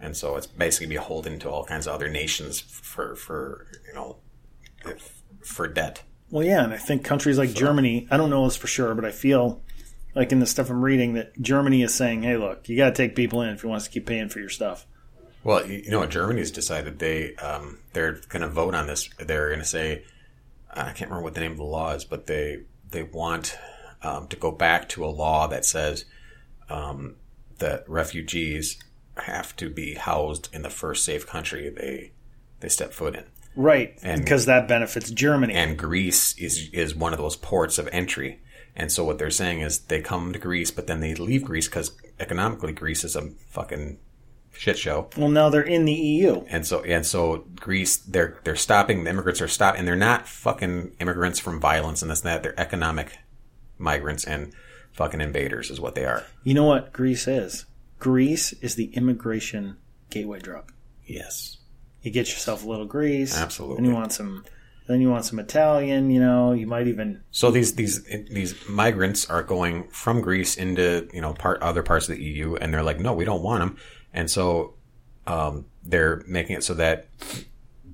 and 0.01 0.17
so 0.17 0.37
it's 0.37 0.47
basically 0.47 0.87
beholden 0.87 1.39
to 1.41 1.51
all 1.51 1.65
kinds 1.65 1.87
of 1.87 1.95
other 1.95 2.09
nations 2.09 2.61
for 2.61 3.15
for 3.15 3.67
you 3.87 3.95
know 3.95 4.17
for 5.45 5.69
debt. 5.69 6.03
Well, 6.31 6.45
yeah, 6.45 6.65
and 6.65 6.73
I 6.73 6.79
think 6.79 7.05
countries 7.05 7.37
like 7.37 7.53
Germany. 7.53 8.09
I 8.11 8.17
don't 8.17 8.31
know 8.31 8.45
this 8.45 8.57
for 8.57 8.67
sure, 8.67 8.95
but 8.95 9.05
I 9.05 9.11
feel 9.11 9.63
like 10.15 10.33
in 10.33 10.41
the 10.41 10.47
stuff 10.47 10.71
I'm 10.71 10.83
reading 10.83 11.13
that 11.15 11.39
Germany 11.41 11.83
is 11.83 11.95
saying, 11.95 12.23
"Hey, 12.23 12.39
look, 12.39 12.71
you 12.71 12.77
got 12.79 12.95
to 12.95 13.03
take 13.03 13.15
people 13.15 13.43
in 13.43 13.51
if 13.51 13.63
you 13.63 13.69
want 13.69 13.83
us 13.83 13.87
to 13.87 13.93
keep 13.93 14.07
paying 14.07 14.31
for 14.31 14.41
your 14.41 14.49
stuff." 14.49 14.87
Well, 15.45 15.67
you 15.67 15.91
know 15.91 16.01
what 16.01 16.11
Germany's 16.11 16.51
decided 16.51 16.99
they 16.99 17.35
um, 17.37 17.79
they're 17.93 18.21
going 18.29 18.43
to 18.43 18.49
vote 18.49 18.75
on 18.75 18.87
this. 18.87 19.09
They're 19.19 19.49
going 19.49 19.61
to 19.61 19.65
say 19.65 20.05
I 20.71 20.93
can't 20.93 21.11
remember 21.11 21.23
what 21.23 21.35
the 21.35 21.41
name 21.41 21.53
of 21.53 21.59
the 21.59 21.65
law 21.65 21.95
is, 21.95 22.05
but 22.05 22.27
they 22.27 22.63
they 22.91 23.03
want 23.03 23.57
um, 24.03 24.29
to 24.29 24.37
go 24.37 24.51
back 24.53 24.89
to 24.91 25.05
a 25.05 25.09
law 25.09 25.47
that 25.49 25.65
says 25.65 26.05
um, 26.69 27.17
that 27.59 27.89
refugees 27.89 28.79
have 29.17 29.57
to 29.57 29.69
be 29.71 29.95
housed 29.95 30.49
in 30.53 30.63
the 30.63 30.71
first 30.71 31.05
safe 31.05 31.27
country 31.27 31.69
they 31.71 32.13
they 32.61 32.69
step 32.69 32.93
foot 32.93 33.15
in. 33.17 33.25
Right, 33.57 33.99
And- 34.03 34.23
because 34.23 34.47
that 34.47 34.69
benefits 34.69 35.11
Germany. 35.11 35.55
and 35.55 35.77
Greece 35.79 36.37
is 36.39 36.69
is 36.73 36.95
one 36.95 37.13
of 37.13 37.19
those 37.19 37.37
ports 37.37 37.79
of 37.79 37.89
entry. 37.93 38.41
And 38.77 38.93
so 38.93 39.05
what 39.05 39.19
they're 39.19 39.31
saying 39.31 39.61
is 39.61 39.81
they 39.81 40.01
come 40.01 40.33
to 40.33 40.39
Greece, 40.39 40.71
but 40.71 40.87
then 40.87 41.01
they 41.01 41.15
leave 41.17 41.43
Greece 41.45 41.67
because 41.67 41.93
economically 42.21 42.73
Greece 42.73 43.03
is 43.03 43.17
a 43.17 43.31
fucking 43.49 43.99
shit 44.59 44.77
show. 44.77 45.09
well, 45.17 45.29
now 45.29 45.49
they're 45.49 45.63
in 45.63 45.85
the 45.85 45.93
EU. 45.93 46.45
And 46.49 46.67
so 46.67 46.83
and 46.83 47.07
so 47.07 47.47
Greece, 47.57 47.97
they're 47.97 48.39
they're 48.45 48.57
stopping 48.57 49.05
the 49.05 49.11
immigrants 49.11 49.41
are 49.41 49.49
stopping, 49.49 49.81
and 49.81 49.89
they're 49.89 49.97
not 49.97 50.27
fucking 50.27 50.93
immigrants 51.01 51.39
from 51.39 51.61
violence 51.61 52.03
and 52.03 52.11
this 52.11 52.21
and 52.21 52.29
that. 52.29 52.43
They're 52.43 52.59
economic 52.61 53.19
migrants 53.79 54.25
and 54.25 54.53
fucking 54.93 55.21
invaders 55.21 55.71
is 55.71 55.81
what 55.81 55.95
they 55.95 56.05
are. 56.05 56.25
You 56.43 56.55
know 56.55 56.65
what 56.65 56.93
Greece 56.93 57.29
is? 57.29 57.67
Greece 58.01 58.53
is 58.55 58.75
the 58.75 58.87
immigration 58.95 59.77
gateway 60.11 60.41
drug. 60.41 60.73
Yes. 61.05 61.59
You 62.03 62.11
get 62.11 62.29
yourself 62.29 62.65
a 62.65 62.69
little 62.69 62.87
Greece, 62.87 63.37
Absolutely. 63.37 63.79
and 63.79 63.87
you 63.87 63.95
want 63.95 64.13
some. 64.13 64.45
Then 64.87 65.03
you 65.03 65.11
want 65.11 65.27
some 65.27 65.39
Italian. 65.39 66.11
You 66.11 66.19
know, 66.21 66.53
you 66.53 66.67
might 66.67 66.87
even 66.89 67.23
So 67.31 67.51
these 67.51 67.75
these 67.75 68.05
these 68.05 68.55
migrants 68.69 69.29
are 69.29 69.43
going 69.43 69.89
from 69.89 70.21
Greece 70.23 70.57
into 70.57 71.09
you 71.13 71.21
know 71.21 71.35
part 71.35 71.61
other 71.61 71.83
parts 71.83 72.09
of 72.09 72.17
the 72.17 72.23
EU, 72.23 72.55
and 72.57 72.73
they're 72.73 72.83
like, 72.83 72.99
no, 72.99 73.13
we 73.13 73.25
don't 73.25 73.43
want 73.43 73.61
them, 73.61 73.77
and 74.19 74.29
so 74.29 74.75
um, 75.29 75.67
they're 75.85 76.25
making 76.27 76.57
it 76.57 76.65
so 76.65 76.75
that 76.75 77.07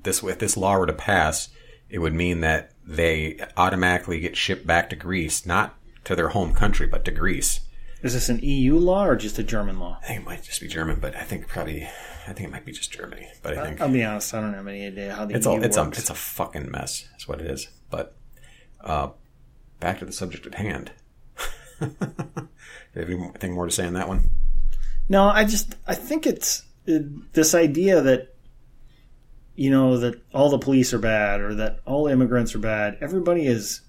this 0.05 0.23
if 0.23 0.39
this 0.39 0.57
law 0.57 0.79
were 0.79 0.87
to 0.87 0.95
pass, 0.95 1.51
it 1.91 1.99
would 1.99 2.15
mean 2.15 2.41
that 2.41 2.73
they 2.83 3.39
automatically 3.59 4.21
get 4.21 4.35
shipped 4.35 4.67
back 4.67 4.89
to 4.89 4.97
Greece, 4.97 5.45
not 5.45 5.75
to 6.05 6.17
their 6.17 6.31
home 6.31 6.55
country, 6.55 6.87
but 6.87 7.05
to 7.05 7.11
Greece. 7.11 7.61
Is 8.03 8.15
this 8.15 8.31
an 8.31 8.41
EU 8.43 8.77
law 8.77 9.05
or 9.05 9.17
just 9.17 9.39
a 9.39 9.43
German 9.43 9.79
law? 9.79 9.99
I 10.03 10.07
think 10.07 10.21
it 10.23 10.25
might 10.25 10.43
just 10.43 10.63
be 10.63 10.69
German, 10.69 10.99
but 10.99 11.15
I 11.15 11.25
think 11.25 11.47
probably 11.47 11.83
I 12.27 12.33
think 12.33 12.49
it 12.49 12.53
might 12.53 12.65
be 12.65 12.73
just 12.73 12.91
Germany. 12.91 13.29
But 13.43 13.59
I 13.59 13.67
think 13.67 13.83
I'll 13.83 13.91
be 13.91 14.03
honest, 14.03 14.33
I 14.33 14.41
don't 14.41 14.55
have 14.55 14.67
any 14.67 14.87
idea 14.87 15.15
how 15.15 15.27
the 15.27 15.35
it's 15.35 15.47
EU 15.47 15.53
a 15.53 15.61
it's 15.61 15.77
a 15.77 15.85
works. 15.85 15.99
it's 15.99 16.11
a 16.11 16.15
fucking 16.15 16.71
mess. 16.71 17.07
Is 17.19 17.29
what 17.29 17.43
it 17.43 17.51
is. 17.51 17.69
But 17.91 18.17
uh, 18.81 19.11
back 19.79 19.99
to 19.99 20.07
the 20.07 20.13
subject 20.13 20.47
at 20.47 20.55
hand. 20.55 20.93
Do 21.81 21.91
you 22.95 23.01
have 23.01 23.11
anything 23.11 23.53
more 23.53 23.67
to 23.67 23.73
say 23.73 23.87
on 23.87 23.93
that 23.93 24.09
one? 24.09 24.31
No, 25.09 25.25
I 25.29 25.45
just 25.45 25.75
I 25.87 25.95
think 25.95 26.27
it's 26.27 26.63
uh, 26.89 26.99
this 27.33 27.55
idea 27.55 28.01
that 28.01 28.35
you 29.55 29.71
know 29.71 29.99
that 29.99 30.21
all 30.33 30.51
the 30.51 30.59
police 30.59 30.93
are 30.95 30.99
bad 30.99 31.41
or 31.41 31.55
that 31.57 31.81
all 31.85 32.07
immigrants 32.09 32.55
are 32.55 32.59
bad. 32.61 32.99
Everybody 33.01 33.47
is. 33.47 33.83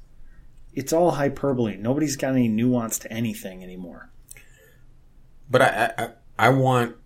It's 0.73 0.91
all 0.91 1.11
hyperbole. 1.11 1.77
Nobody's 1.77 2.17
got 2.17 2.31
any 2.33 2.49
nuance 2.49 2.99
to 2.99 3.11
anything 3.11 3.63
anymore. 3.63 4.09
But 5.49 5.61
I 5.61 5.93
I, 5.97 6.09
I 6.37 6.49
want 6.49 6.97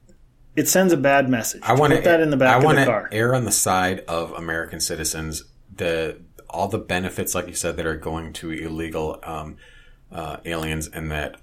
It 0.55 0.67
sends 0.67 0.91
a 0.91 0.97
bad 0.97 1.29
message. 1.29 1.61
I 1.63 1.73
want 1.73 1.91
to 1.91 1.97
put 1.97 2.05
that 2.05 2.19
in 2.19 2.31
the 2.31 2.37
back 2.37 2.55
I 2.55 2.57
of 2.57 2.63
want 2.63 2.79
to 2.79 2.85
car. 2.85 3.09
err 3.11 3.35
on 3.35 3.45
the 3.45 3.51
side 3.51 3.99
of 4.07 4.31
American 4.31 4.79
citizens. 4.79 5.43
The 5.75 6.19
all 6.49 6.67
the 6.67 6.79
benefits, 6.79 7.35
like 7.35 7.47
you 7.47 7.53
said, 7.53 7.77
that 7.77 7.85
are 7.85 7.95
going 7.95 8.33
to 8.33 8.49
illegal 8.51 9.19
um, 9.21 9.57
uh, 10.11 10.37
aliens, 10.45 10.87
and 10.87 11.11
that 11.11 11.39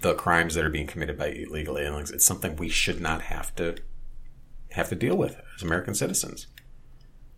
the 0.00 0.14
crimes 0.14 0.54
that 0.54 0.64
are 0.64 0.70
being 0.70 0.86
committed 0.86 1.18
by 1.18 1.28
illegal 1.28 1.78
aliens, 1.78 2.10
it's 2.10 2.26
something 2.26 2.56
we 2.56 2.68
should 2.68 3.00
not 3.00 3.22
have 3.22 3.54
to 3.56 3.76
have 4.72 4.88
to 4.88 4.94
deal 4.94 5.16
with 5.16 5.40
as 5.56 5.62
American 5.62 5.94
citizens. 5.94 6.46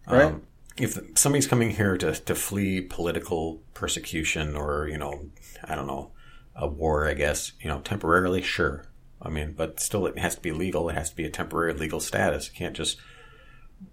Right. 0.06 0.24
Um, 0.24 0.42
if 0.76 0.98
somebody's 1.16 1.46
coming 1.46 1.70
here 1.70 1.96
to, 1.98 2.12
to 2.12 2.34
flee 2.34 2.80
political 2.80 3.62
persecution 3.74 4.56
or 4.56 4.88
you 4.88 4.98
know, 4.98 5.30
I 5.64 5.74
don't 5.74 5.86
know, 5.86 6.12
a 6.54 6.66
war, 6.66 7.06
I 7.08 7.14
guess 7.14 7.52
you 7.60 7.68
know, 7.68 7.80
temporarily, 7.80 8.42
sure. 8.42 8.86
I 9.20 9.28
mean, 9.28 9.54
but 9.56 9.80
still, 9.80 10.06
it 10.06 10.18
has 10.18 10.36
to 10.36 10.40
be 10.40 10.52
legal. 10.52 10.88
It 10.88 10.94
has 10.94 11.10
to 11.10 11.16
be 11.16 11.24
a 11.24 11.30
temporary 11.30 11.74
legal 11.74 12.00
status. 12.00 12.48
You 12.48 12.54
can't 12.56 12.76
just, 12.76 12.98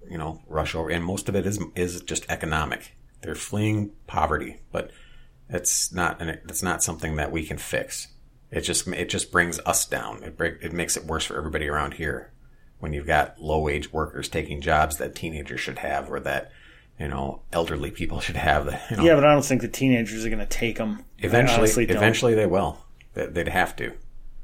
you 0.09 0.17
know, 0.17 0.41
rush 0.47 0.75
over. 0.75 0.89
And 0.89 1.03
most 1.03 1.27
of 1.27 1.35
it 1.35 1.45
is 1.45 1.59
is 1.75 2.01
just 2.01 2.25
economic. 2.29 2.95
They're 3.21 3.35
fleeing 3.35 3.91
poverty, 4.05 4.57
but 4.71 4.91
it's 5.49 5.91
not 5.91 6.21
an, 6.21 6.29
it's 6.29 6.61
not 6.61 6.83
something 6.83 7.15
that 7.15 7.31
we 7.31 7.43
can 7.43 7.57
fix. 7.57 8.07
It 8.55 8.61
just 8.61 8.87
it 8.87 9.09
just 9.09 9.31
brings 9.31 9.59
us 9.65 9.85
down. 9.85 10.23
It 10.23 10.37
break, 10.37 10.55
it 10.61 10.73
makes 10.73 10.95
it 10.97 11.05
worse 11.05 11.25
for 11.25 11.37
everybody 11.37 11.67
around 11.67 11.95
here. 11.95 12.31
When 12.79 12.93
you've 12.93 13.05
got 13.07 13.39
low 13.41 13.59
wage 13.59 13.91
workers 13.93 14.27
taking 14.29 14.61
jobs 14.61 14.97
that 14.97 15.13
teenagers 15.15 15.59
should 15.59 15.79
have, 15.79 16.09
or 16.11 16.19
that 16.21 16.51
you 16.99 17.07
know 17.07 17.41
elderly 17.53 17.91
people 17.91 18.19
should 18.25 18.35
have. 18.37 18.65
That 18.65 18.81
you 18.89 18.97
know, 18.97 19.03
Yeah, 19.03 19.15
but 19.15 19.25
I 19.25 19.33
don't 19.33 19.45
think 19.45 19.61
the 19.61 19.67
teenagers 19.67 20.25
are 20.25 20.29
going 20.29 20.39
to 20.39 20.45
take 20.45 20.77
them. 20.77 21.03
eventually, 21.19 21.85
eventually 21.85 22.33
they 22.33 22.45
will. 22.45 22.79
They- 23.13 23.27
They'd 23.27 23.47
have 23.49 23.75
to. 23.77 23.93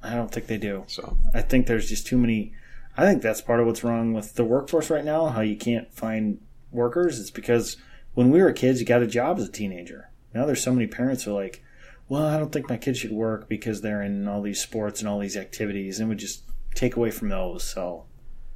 I 0.04 0.16
don't 0.16 0.32
think 0.32 0.48
they 0.48 0.58
do. 0.58 0.84
So 0.88 1.18
I 1.34 1.42
think 1.42 1.68
there's 1.68 1.88
just 1.88 2.08
too 2.08 2.18
many. 2.18 2.54
I 2.98 3.06
think 3.06 3.22
that's 3.22 3.40
part 3.42 3.60
of 3.60 3.68
what's 3.68 3.84
wrong 3.84 4.14
with 4.14 4.34
the 4.36 4.44
workforce 4.44 4.90
right 4.90 5.06
now. 5.06 5.28
How 5.28 5.42
you 5.42 5.56
can't 5.56 5.94
find 5.94 6.40
workers. 6.72 7.20
It's 7.20 7.32
because 7.32 7.78
when 8.16 8.32
we 8.32 8.42
were 8.42 8.52
kids, 8.52 8.80
you 8.80 8.86
got 8.86 9.02
a 9.04 9.08
job 9.08 9.38
as 9.40 9.48
a 9.48 9.52
teenager. 9.52 10.10
Now 10.34 10.46
there's 10.46 10.64
so 10.64 10.74
many 10.74 10.88
parents 10.88 11.24
who 11.24 11.32
are 11.32 11.42
like, 11.44 11.64
"Well, 12.12 12.26
I 12.26 12.38
don't 12.38 12.52
think 12.52 12.68
my 12.68 12.76
kids 12.76 13.00
should 13.00 13.14
work 13.14 13.48
because 13.48 13.80
they're 13.80 14.02
in 14.02 14.28
all 14.28 14.42
these 14.42 14.62
sports 14.62 15.00
and 15.00 15.08
all 15.08 15.20
these 15.20 15.38
activities, 15.38 16.00
and 16.00 16.10
would 16.10 16.18
just 16.18 16.44
take 16.76 16.98
away 16.98 17.10
from 17.10 17.30
those." 17.30 17.64
So 17.64 18.06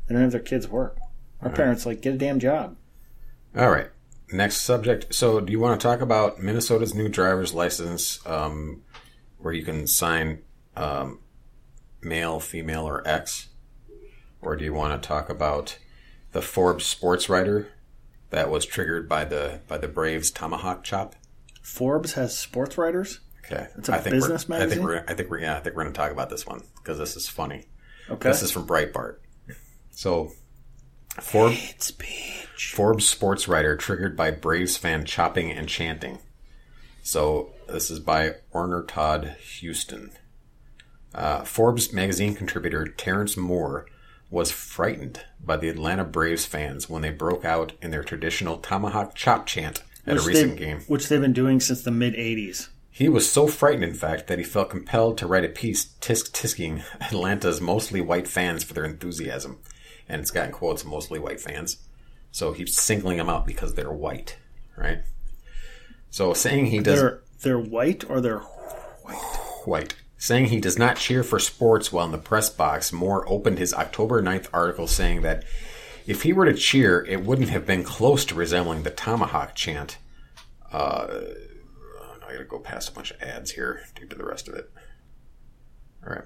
they 0.06 0.14
don't 0.14 0.24
have 0.24 0.32
their 0.34 0.42
kids 0.42 0.68
work. 0.68 0.98
Our 1.42 1.50
parents 1.50 1.86
like 1.86 2.02
get 2.02 2.16
a 2.16 2.18
damn 2.18 2.40
job. 2.40 2.76
All 3.56 3.70
right. 3.70 3.90
Next 4.32 4.58
subject. 4.58 5.14
So, 5.14 5.40
do 5.40 5.52
you 5.52 5.60
want 5.60 5.80
to 5.80 5.88
talk 5.88 6.02
about 6.02 6.42
Minnesota's 6.42 6.94
new 6.94 7.08
driver's 7.08 7.54
license, 7.54 8.26
um, 8.26 8.82
where 9.38 9.54
you 9.54 9.64
can 9.64 9.88
sign 9.88 10.42
um, 10.76 11.20
male, 12.02 12.42
female, 12.42 12.86
or 12.86 13.08
X, 13.08 13.50
or 14.42 14.58
do 14.58 14.66
you 14.66 14.74
want 14.74 15.02
to 15.02 15.08
talk 15.08 15.30
about 15.30 15.78
the 16.34 16.42
Forbes 16.42 16.86
sports 16.86 17.30
writer 17.30 17.70
that 18.32 18.50
was 18.50 18.66
triggered 18.66 19.08
by 19.08 19.24
the 19.24 19.62
by 19.68 19.78
the 19.78 19.88
Braves 19.88 20.32
tomahawk 20.32 20.84
chop? 20.84 21.16
Forbes 21.62 22.14
has 22.14 22.38
sports 22.38 22.78
writers. 22.78 23.22
Okay, 23.46 23.68
It's 23.78 23.90
a 23.90 23.96
I 23.96 24.00
think 24.00 24.16
business 24.16 24.50
we're, 24.50 24.56
I 24.56 24.68
think 24.68 24.82
we're 24.82 25.04
I 25.08 25.14
think 25.14 25.30
we're 25.30 25.40
yeah 25.40 25.58
I 25.58 25.60
think 25.60 25.76
we're 25.76 25.84
going 25.84 25.94
to 25.94 25.98
talk 26.00 26.12
about 26.12 26.30
this 26.30 26.46
one 26.46 26.64
because 26.78 26.98
this 26.98 27.16
is 27.16 27.28
funny. 27.28 27.66
Okay, 28.10 28.30
This 28.30 28.42
is 28.42 28.52
from 28.52 28.66
Breitbart. 28.68 29.18
So, 29.92 30.32
Forbes. 31.20 31.94
Forbes 32.58 33.08
sports 33.08 33.48
writer 33.48 33.76
triggered 33.76 34.16
by 34.18 34.32
Braves 34.32 34.78
fan 34.78 35.06
chopping 35.06 35.52
and 35.52 35.68
chanting. 35.68 36.20
So 37.04 37.54
this 37.68 37.90
is 37.92 38.00
by 38.00 38.36
Warner 38.54 38.84
Todd 38.84 39.36
Huston. 39.62 40.12
Uh, 41.14 41.44
Forbes 41.44 41.94
magazine 41.94 42.36
contributor 42.36 42.86
Terrence 42.86 43.38
Moore 43.38 43.86
was 44.30 44.52
frightened 44.52 45.22
by 45.44 45.56
the 45.56 45.70
Atlanta 45.70 46.04
Braves 46.04 46.46
fans 46.46 46.90
when 46.90 47.02
they 47.02 47.12
broke 47.12 47.46
out 47.46 47.74
in 47.82 47.92
their 47.92 48.04
traditional 48.04 48.58
tomahawk 48.58 49.16
chop 49.16 49.46
chant 49.46 49.84
at 50.06 50.18
a 50.18 50.22
recent 50.22 50.58
game. 50.58 50.82
which 50.88 51.08
they've 51.08 51.22
been 51.22 51.32
doing 51.34 51.60
since 51.60 51.84
the 51.84 51.92
mid 51.92 52.16
'80s. 52.16 52.70
He 52.96 53.10
was 53.10 53.30
so 53.30 53.48
frightened, 53.48 53.84
in 53.84 53.94
fact, 53.94 54.28
that 54.28 54.38
he 54.38 54.46
felt 54.46 54.70
compelled 54.70 55.18
to 55.18 55.28
write 55.28 55.44
a 55.44 55.50
piece 55.50 55.96
tisk 56.00 56.32
tisking 56.32 56.82
Atlanta's 57.02 57.60
mostly 57.60 58.00
white 58.00 58.26
fans 58.26 58.64
for 58.64 58.74
their 58.74 58.86
enthusiasm. 58.86 59.60
And 60.08 60.22
it's 60.22 60.32
got 60.32 60.46
in 60.46 60.54
quotes 60.54 60.86
mostly 60.86 61.20
white 61.20 61.42
fans. 61.42 61.76
So 62.32 62.54
he's 62.54 62.74
singling 62.78 63.18
them 63.18 63.28
out 63.28 63.46
because 63.46 63.74
they're 63.74 63.92
white, 63.92 64.38
right? 64.78 65.00
So 66.10 66.34
saying 66.34 66.68
he 66.68 66.80
does 66.80 67.02
They're 67.02 67.22
they're 67.42 67.60
white 67.60 68.10
or 68.10 68.22
they're 68.22 68.40
white. 69.66 69.96
Saying 70.18 70.46
he 70.46 70.62
does 70.62 70.80
not 70.80 70.96
cheer 70.96 71.22
for 71.22 71.38
sports 71.38 71.92
while 71.92 72.06
in 72.06 72.14
the 72.14 72.18
press 72.18 72.50
box, 72.50 72.94
Moore 72.94 73.28
opened 73.28 73.60
his 73.60 73.74
October 73.74 74.22
9th 74.22 74.48
article 74.54 74.88
saying 74.88 75.22
that 75.24 75.44
if 76.08 76.22
he 76.22 76.32
were 76.32 76.46
to 76.46 76.54
cheer, 76.54 77.06
it 77.10 77.26
wouldn't 77.26 77.50
have 77.50 77.66
been 77.66 77.84
close 77.84 78.24
to 78.24 78.36
resembling 78.36 78.84
the 78.84 78.90
tomahawk 78.90 79.54
chant. 79.54 79.98
Uh, 80.72 81.24
I 82.28 82.34
gotta 82.34 82.46
go 82.46 82.60
past 82.60 82.90
a 82.90 82.94
bunch 82.94 83.12
of 83.12 83.22
ads 83.22 83.52
here 83.52 83.82
to 83.96 84.02
get 84.02 84.10
to 84.12 84.16
the 84.18 84.26
rest 84.26 84.48
of 84.48 84.56
it. 84.56 84.70
All 86.06 86.14
right. 86.14 86.26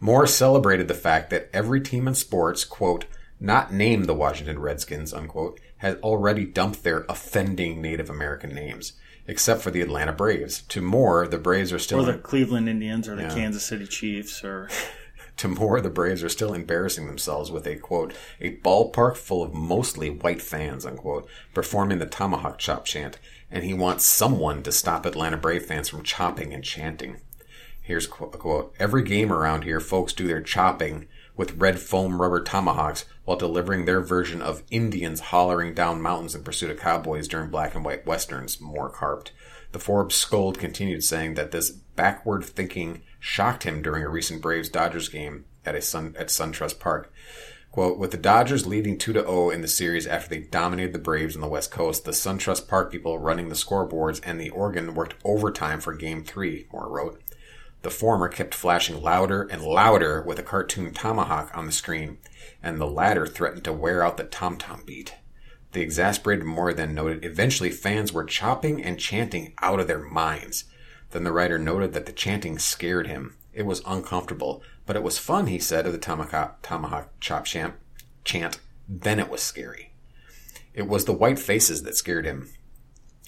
Moore 0.00 0.26
celebrated 0.26 0.88
the 0.88 0.94
fact 0.94 1.30
that 1.30 1.48
every 1.52 1.80
team 1.80 2.08
in 2.08 2.14
sports, 2.14 2.64
quote, 2.64 3.04
not 3.38 3.72
named 3.72 4.06
the 4.06 4.14
Washington 4.14 4.58
Redskins, 4.58 5.12
unquote, 5.14 5.60
has 5.78 5.96
already 5.96 6.44
dumped 6.44 6.82
their 6.82 7.04
offending 7.08 7.80
Native 7.80 8.10
American 8.10 8.54
names, 8.54 8.94
except 9.26 9.62
for 9.62 9.70
the 9.70 9.80
Atlanta 9.80 10.12
Braves. 10.12 10.62
To 10.62 10.82
Moore, 10.82 11.26
the 11.26 11.38
Braves 11.38 11.72
are 11.72 11.78
still 11.78 12.00
or 12.00 12.12
the 12.12 12.18
Cleveland 12.18 12.68
Indians 12.68 13.08
or 13.08 13.16
the 13.16 13.22
Yeah. 13.22 13.34
Kansas 13.34 13.64
City 13.64 13.86
Chiefs 13.86 14.44
or 14.44 14.68
to 15.38 15.48
Moore, 15.48 15.80
the 15.80 15.88
Braves 15.90 16.22
are 16.22 16.28
still 16.28 16.52
embarrassing 16.52 17.06
themselves 17.06 17.50
with 17.50 17.66
a 17.66 17.76
quote, 17.76 18.12
a 18.40 18.56
ballpark 18.58 19.16
full 19.16 19.42
of 19.42 19.54
mostly 19.54 20.10
white 20.10 20.42
fans, 20.42 20.84
unquote, 20.84 21.26
performing 21.54 21.98
the 21.98 22.06
tomahawk 22.06 22.58
chop 22.58 22.84
chant, 22.84 23.18
and 23.50 23.64
he 23.64 23.74
wants 23.74 24.04
someone 24.04 24.62
to 24.62 24.72
stop 24.72 25.04
Atlanta 25.04 25.36
Brave 25.36 25.66
fans 25.66 25.88
from 25.88 26.02
chopping 26.02 26.52
and 26.52 26.64
chanting. 26.64 27.20
Here's 27.80 28.06
a 28.06 28.08
quote. 28.08 28.74
Every 28.78 29.02
game 29.02 29.32
around 29.32 29.64
here, 29.64 29.80
folks 29.80 30.12
do 30.12 30.28
their 30.28 30.40
chopping 30.40 31.08
with 31.36 31.56
red 31.56 31.78
foam 31.80 32.20
rubber 32.20 32.42
tomahawks 32.42 33.06
while 33.24 33.36
delivering 33.36 33.84
their 33.84 34.00
version 34.00 34.42
of 34.42 34.62
Indians 34.70 35.20
hollering 35.20 35.74
down 35.74 36.00
mountains 36.00 36.34
in 36.34 36.44
pursuit 36.44 36.70
of 36.70 36.78
cowboys 36.78 37.26
during 37.26 37.50
black 37.50 37.74
and 37.74 37.84
white 37.84 38.06
westerns, 38.06 38.60
Moore 38.60 38.90
carped. 38.90 39.32
The 39.72 39.78
Forbes 39.78 40.14
scold 40.14 40.58
continued 40.58 41.02
saying 41.02 41.34
that 41.34 41.50
this 41.50 41.70
backward 41.70 42.44
thinking 42.44 43.02
shocked 43.18 43.64
him 43.64 43.82
during 43.82 44.04
a 44.04 44.08
recent 44.08 44.42
Braves 44.42 44.68
Dodgers 44.68 45.08
game 45.08 45.44
at 45.64 45.74
a 45.74 45.82
Sun 45.82 46.14
at 46.18 46.28
SunTrust 46.28 46.78
Park. 46.78 47.12
Quote, 47.72 47.98
with 47.98 48.10
the 48.10 48.16
Dodgers 48.16 48.66
leading 48.66 48.98
2 48.98 49.12
to 49.12 49.20
0 49.20 49.50
in 49.50 49.60
the 49.60 49.68
series 49.68 50.04
after 50.04 50.28
they 50.28 50.40
dominated 50.40 50.92
the 50.92 50.98
Braves 50.98 51.36
on 51.36 51.40
the 51.40 51.46
West 51.46 51.70
Coast, 51.70 52.04
the 52.04 52.10
SunTrust 52.10 52.66
Park 52.66 52.90
people 52.90 53.20
running 53.20 53.48
the 53.48 53.54
scoreboards 53.54 54.20
and 54.24 54.40
the 54.40 54.50
organ 54.50 54.92
worked 54.94 55.14
overtime 55.24 55.80
for 55.80 55.94
game 55.94 56.24
3, 56.24 56.66
Moore 56.72 56.88
wrote. 56.88 57.22
The 57.82 57.90
former 57.90 58.28
kept 58.28 58.54
flashing 58.54 59.00
louder 59.00 59.42
and 59.44 59.62
louder 59.62 60.20
with 60.20 60.40
a 60.40 60.42
cartoon 60.42 60.92
tomahawk 60.92 61.56
on 61.56 61.66
the 61.66 61.72
screen, 61.72 62.18
and 62.60 62.80
the 62.80 62.86
latter 62.86 63.24
threatened 63.24 63.64
to 63.64 63.72
wear 63.72 64.02
out 64.02 64.16
the 64.16 64.24
tom 64.24 64.58
tom 64.58 64.82
beat. 64.84 65.14
The 65.70 65.80
exasperated 65.80 66.44
Moore 66.44 66.74
then 66.74 66.92
noted 66.92 67.24
eventually 67.24 67.70
fans 67.70 68.12
were 68.12 68.24
chopping 68.24 68.82
and 68.82 68.98
chanting 68.98 69.54
out 69.62 69.78
of 69.78 69.86
their 69.86 70.00
minds. 70.00 70.64
Then 71.12 71.22
the 71.22 71.32
writer 71.32 71.58
noted 71.58 71.92
that 71.92 72.06
the 72.06 72.12
chanting 72.12 72.58
scared 72.58 73.06
him. 73.06 73.36
It 73.52 73.66
was 73.66 73.82
uncomfortable, 73.86 74.62
but 74.86 74.96
it 74.96 75.02
was 75.02 75.18
fun, 75.18 75.46
he 75.46 75.58
said 75.58 75.86
of 75.86 75.92
the 75.92 75.98
tomahawk, 75.98 76.62
tomahawk 76.62 77.08
chop 77.20 77.44
chant, 77.44 77.74
chant. 78.24 78.60
Then 78.88 79.18
it 79.18 79.28
was 79.28 79.42
scary. 79.42 79.92
It 80.74 80.88
was 80.88 81.04
the 81.04 81.12
white 81.12 81.38
faces 81.38 81.82
that 81.82 81.96
scared 81.96 82.26
him. 82.26 82.50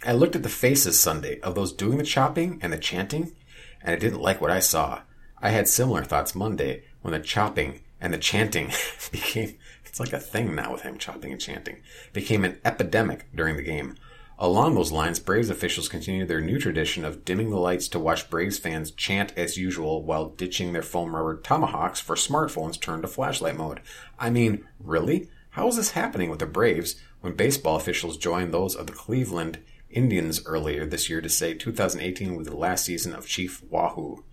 I 0.05 0.13
looked 0.13 0.37
at 0.37 0.43
the 0.43 0.49
faces 0.49 0.99
Sunday 0.99 1.41
of 1.41 1.55
those 1.55 1.73
doing 1.73 1.99
the 1.99 2.05
chopping 2.05 2.59
and 2.63 2.73
the 2.73 2.79
chanting, 2.79 3.33
and 3.81 3.95
I 3.95 3.99
didn't 3.99 4.21
like 4.21 4.41
what 4.41 4.51
I 4.51 4.61
saw. 4.61 5.03
I 5.41 5.51
had 5.51 5.69
similar 5.69 6.05
thoughts 6.05 6.35
Monday 6.35 6.85
when 7.03 7.13
the 7.13 7.21
chopping 7.21 7.81
and 8.01 8.13
the 8.13 8.19
chanting 8.19 8.73
became 9.13 9.57
it's 9.85 10.01
like 10.01 10.15
a 10.15 10.19
thing 10.19 10.55
now 10.55 10.73
with 10.73 10.83
him 10.83 10.97
chopping 10.97 11.33
and 11.33 11.41
chanting 11.41 11.83
became 12.15 12.45
an 12.45 12.59
epidemic 12.65 13.27
during 13.35 13.57
the 13.57 13.63
game. 13.63 13.95
Along 14.43 14.75
those 14.75 14.91
lines, 14.91 15.21
Braves 15.21 15.51
officials 15.51 15.89
continue 15.89 16.27
their 16.27 16.41
new 16.41 16.59
tradition 16.59 17.05
of 17.05 17.25
dimming 17.25 17.51
the 17.51 17.61
lights 17.61 17.87
to 17.87 18.01
watch 18.01 18.29
Braves 18.29 18.59
fans 18.59 18.91
chant 18.91 19.33
as 19.37 19.57
usual 19.57 20.03
while 20.03 20.31
ditching 20.31 20.73
their 20.73 20.83
foam 20.83 21.15
rubber 21.15 21.37
tomahawks 21.37 22.01
for 22.01 22.17
smartphones 22.17 22.81
turned 22.81 23.03
to 23.03 23.09
flashlight 23.09 23.57
mode. 23.57 23.81
I 24.19 24.31
mean, 24.31 24.67
really? 24.81 25.29
How 25.51 25.69
is 25.69 25.77
this 25.77 25.93
happening 25.93 26.29
with 26.29 26.41
the 26.41 26.47
Braves 26.47 26.97
when 27.21 27.37
baseball 27.37 27.77
officials 27.77 28.17
joined 28.17 28.53
those 28.53 28.75
of 28.75 28.89
the 28.89 28.93
Cleveland 28.93 29.61
Indians 29.91 30.45
earlier 30.45 30.87
this 30.87 31.09
year 31.09 31.21
to 31.21 31.29
say 31.29 31.55
2018 31.55 32.35
was 32.35 32.49
the 32.49 32.57
last 32.57 32.85
season 32.85 33.15
of 33.15 33.29
Chief 33.29 33.63
Wahoo 33.71 34.25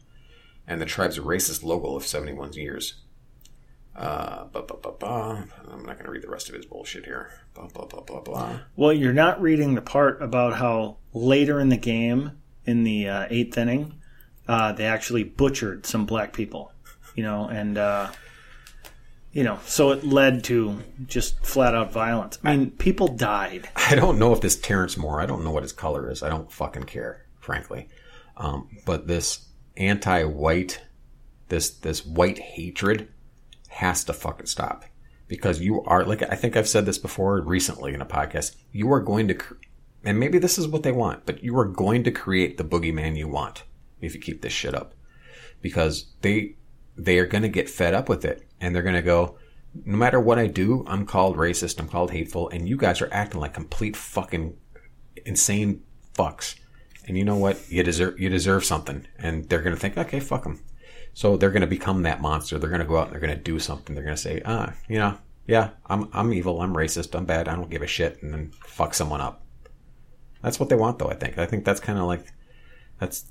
and 0.66 0.82
the 0.82 0.88
tribe's 0.88 1.20
racist 1.20 1.64
logo 1.64 1.96
of 1.96 2.08
71 2.08 2.54
years? 2.54 2.96
Uh. 4.00 4.46
I'm 5.72 5.84
not 5.84 5.96
going 5.96 6.06
to 6.06 6.12
read 6.12 6.24
the 6.24 6.30
rest 6.30 6.50
of 6.50 6.56
his 6.56 6.66
bullshit 6.66 7.06
here. 7.06 7.32
Blah, 7.54 7.68
blah, 7.68 7.86
blah, 7.86 8.02
blah, 8.02 8.22
blah. 8.22 8.60
Well, 8.76 8.94
you're 8.94 9.14
not 9.14 9.42
reading 9.42 9.76
the 9.76 9.82
part 9.82 10.22
about 10.22 10.56
how 10.56 10.98
later 11.14 11.60
in 11.60 11.70
the 11.70 11.78
game, 11.78 12.32
in 12.66 12.84
the 12.84 13.10
uh, 13.10 13.28
eighth 13.30 13.58
inning, 13.58 14.00
uh, 14.48 14.72
they 14.72 14.86
actually 14.86 15.24
butchered 15.24 15.86
some 15.86 16.06
black 16.06 16.34
people, 16.34 16.72
you 17.16 17.24
know, 17.24 17.46
and 17.46 17.78
uh, 17.78 18.10
you 19.32 19.44
know, 19.44 19.60
so 19.66 19.92
it 19.92 20.04
led 20.04 20.44
to 20.46 20.82
just 21.06 21.46
flat 21.46 21.76
out 21.76 21.92
violence. 21.92 22.40
I 22.44 22.56
mean, 22.56 22.72
people 22.72 23.10
died. 23.10 23.70
I 23.76 23.96
don't 23.96 24.18
know 24.18 24.34
if 24.34 24.42
this 24.42 24.60
Terrence 24.60 24.98
Moore, 24.98 25.22
I 25.22 25.26
don't 25.26 25.44
know 25.44 25.52
what 25.52 25.64
his 25.64 25.74
color 25.74 26.10
is. 26.10 26.24
I 26.24 26.30
don't 26.30 26.52
fucking 26.52 26.86
care, 26.86 27.26
frankly. 27.40 27.90
Um, 28.38 28.70
but 28.86 29.08
this 29.08 29.48
anti-white, 29.78 30.82
this 31.50 31.70
this 31.72 32.06
white 32.06 32.40
hatred 32.40 33.10
has 33.70 34.04
to 34.04 34.14
fucking 34.14 34.48
stop 34.48 34.86
because 35.28 35.62
you 35.62 35.82
are 35.84 36.06
like 36.06 36.22
I 36.24 36.36
think 36.36 36.58
I've 36.58 36.68
said 36.68 36.86
this 36.86 36.98
before 36.98 37.40
recently 37.42 37.94
in 37.94 38.02
a 38.02 38.06
podcast. 38.06 38.56
You 38.72 38.92
are 38.92 39.00
going 39.00 39.28
to, 39.30 39.38
and 40.04 40.20
maybe 40.20 40.40
this 40.40 40.58
is 40.58 40.68
what 40.68 40.84
they 40.84 40.92
want, 40.92 41.26
but 41.26 41.44
you 41.44 41.58
are 41.58 41.66
going 41.66 42.04
to 42.04 42.12
create 42.12 42.58
the 42.58 42.64
boogeyman 42.64 43.16
you 43.16 43.28
want 43.28 43.64
if 44.02 44.14
you 44.14 44.20
keep 44.20 44.42
this 44.42 44.54
shit 44.54 44.76
up 44.76 44.94
because 45.62 46.08
they 46.22 46.56
they 46.98 47.18
are 47.20 47.28
going 47.28 47.44
to 47.44 47.50
get 47.50 47.70
fed 47.70 47.94
up 47.94 48.10
with 48.10 48.26
it 48.26 48.46
and 48.60 48.76
they're 48.76 48.84
going 48.84 48.96
to 48.96 49.02
go 49.02 49.38
no 49.86 49.98
matter 49.98 50.20
what 50.20 50.40
I 50.40 50.48
do, 50.48 50.84
I'm 50.88 51.06
called 51.06 51.38
racist, 51.38 51.80
I'm 51.80 51.88
called 51.88 52.12
hateful, 52.12 52.50
and 52.50 52.68
you 52.68 52.76
guys 52.76 53.02
are 53.02 53.10
acting 53.12 53.40
like 53.40 53.54
complete 53.54 53.96
fucking 53.96 54.58
insane 55.26 55.84
fucks. 56.16 56.56
And 57.08 57.18
you 57.18 57.24
know 57.24 57.38
what? 57.38 57.72
You 57.72 57.84
deserve 57.84 58.20
you 58.20 58.30
deserve 58.30 58.66
something, 58.66 59.08
and 59.18 59.48
they're 59.50 59.62
gonna 59.62 59.76
think, 59.76 59.98
okay, 59.98 60.20
fuck 60.20 60.44
them. 60.44 60.62
So 61.20 61.36
they're 61.36 61.52
gonna 61.52 61.68
become 61.68 62.04
that 62.04 62.22
monster. 62.22 62.58
They're 62.58 62.70
gonna 62.70 62.86
go 62.86 62.98
out 62.98 63.08
and 63.08 63.12
they're 63.12 63.20
gonna 63.20 63.36
do 63.36 63.60
something. 63.60 63.94
They're 63.94 64.06
gonna 64.06 64.16
say, 64.16 64.42
ah, 64.46 64.72
you 64.88 65.00
know, 65.00 65.18
yeah, 65.48 65.72
I'm 65.88 66.08
I'm 66.14 66.32
evil, 66.32 66.62
I'm 66.62 66.74
racist, 66.74 67.14
I'm 67.14 67.26
bad, 67.26 67.50
I 67.50 67.58
don't 67.58 67.70
give 67.70 67.82
a 67.82 67.88
shit, 67.88 68.24
and 68.24 68.34
then 68.34 68.52
fuck 68.66 68.94
someone 68.94 69.20
up. 69.20 69.44
That's 70.42 70.62
what 70.62 70.70
they 70.70 70.78
want, 70.78 70.98
though. 70.98 71.10
I 71.10 71.16
think. 71.16 71.38
I 71.38 71.46
think 71.46 71.66
that's 71.66 71.82
kind 71.82 72.00
of 72.00 72.06
like 72.06 72.26
that's 73.00 73.26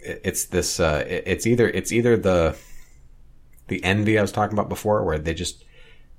it's 0.00 0.44
this. 0.44 0.78
Uh, 0.78 1.02
it's 1.04 1.44
either 1.44 1.68
it's 1.68 1.90
either 1.90 2.16
the 2.16 2.56
the 3.66 3.82
envy 3.82 4.20
I 4.20 4.22
was 4.22 4.30
talking 4.30 4.56
about 4.56 4.68
before, 4.68 5.04
where 5.04 5.18
they 5.18 5.34
just 5.34 5.64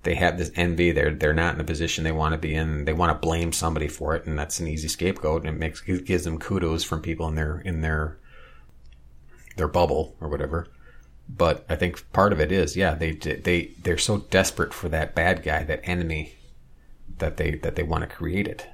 they 0.01 0.15
have 0.15 0.37
this 0.37 0.51
envy. 0.57 0.91
They're 0.91 1.15
they're 1.15 1.33
not 1.33 1.53
in 1.53 1.57
the 1.57 1.63
position 1.63 2.03
they 2.03 2.11
want 2.11 2.33
to 2.33 2.37
be 2.37 2.53
in. 2.53 2.83
They 2.83 2.91
want 2.91 3.13
to 3.13 3.25
blame 3.25 3.53
somebody 3.53 3.87
for 3.87 4.13
it, 4.13 4.25
and 4.25 4.37
that's 4.37 4.59
an 4.59 4.67
easy 4.67 4.89
scapegoat. 4.89 5.45
And 5.45 5.55
it 5.55 5.57
makes 5.57 5.81
it 5.87 6.03
gives 6.03 6.25
them 6.25 6.37
kudos 6.37 6.83
from 6.83 7.01
people 7.01 7.29
in 7.29 7.35
their 7.35 7.59
in 7.59 7.79
their 7.79 8.19
their 9.55 9.69
bubble 9.69 10.17
or 10.19 10.27
whatever. 10.27 10.67
But 11.29 11.65
I 11.69 11.75
think 11.75 12.11
part 12.13 12.33
of 12.33 12.39
it 12.39 12.51
is, 12.51 12.75
yeah, 12.75 12.95
they 12.95 13.11
they 13.13 13.71
they're 13.81 13.97
so 13.97 14.19
desperate 14.29 14.73
for 14.73 14.89
that 14.89 15.15
bad 15.15 15.41
guy, 15.41 15.63
that 15.63 15.79
enemy, 15.83 16.35
that 17.19 17.37
they 17.37 17.55
that 17.55 17.75
they 17.75 17.83
want 17.83 18.01
to 18.01 18.13
create 18.15 18.47
it. 18.47 18.67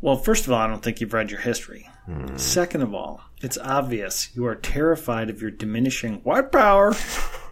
Well, 0.00 0.16
first 0.16 0.46
of 0.46 0.52
all, 0.52 0.60
I 0.60 0.68
don't 0.68 0.82
think 0.82 1.00
you've 1.00 1.12
read 1.12 1.30
your 1.30 1.40
history. 1.40 1.88
Hmm. 2.06 2.36
Second 2.36 2.82
of 2.82 2.94
all, 2.94 3.20
it's 3.40 3.58
obvious 3.58 4.34
you 4.36 4.46
are 4.46 4.54
terrified 4.54 5.28
of 5.30 5.42
your 5.42 5.50
diminishing 5.50 6.16
white 6.22 6.52
power, 6.52 6.94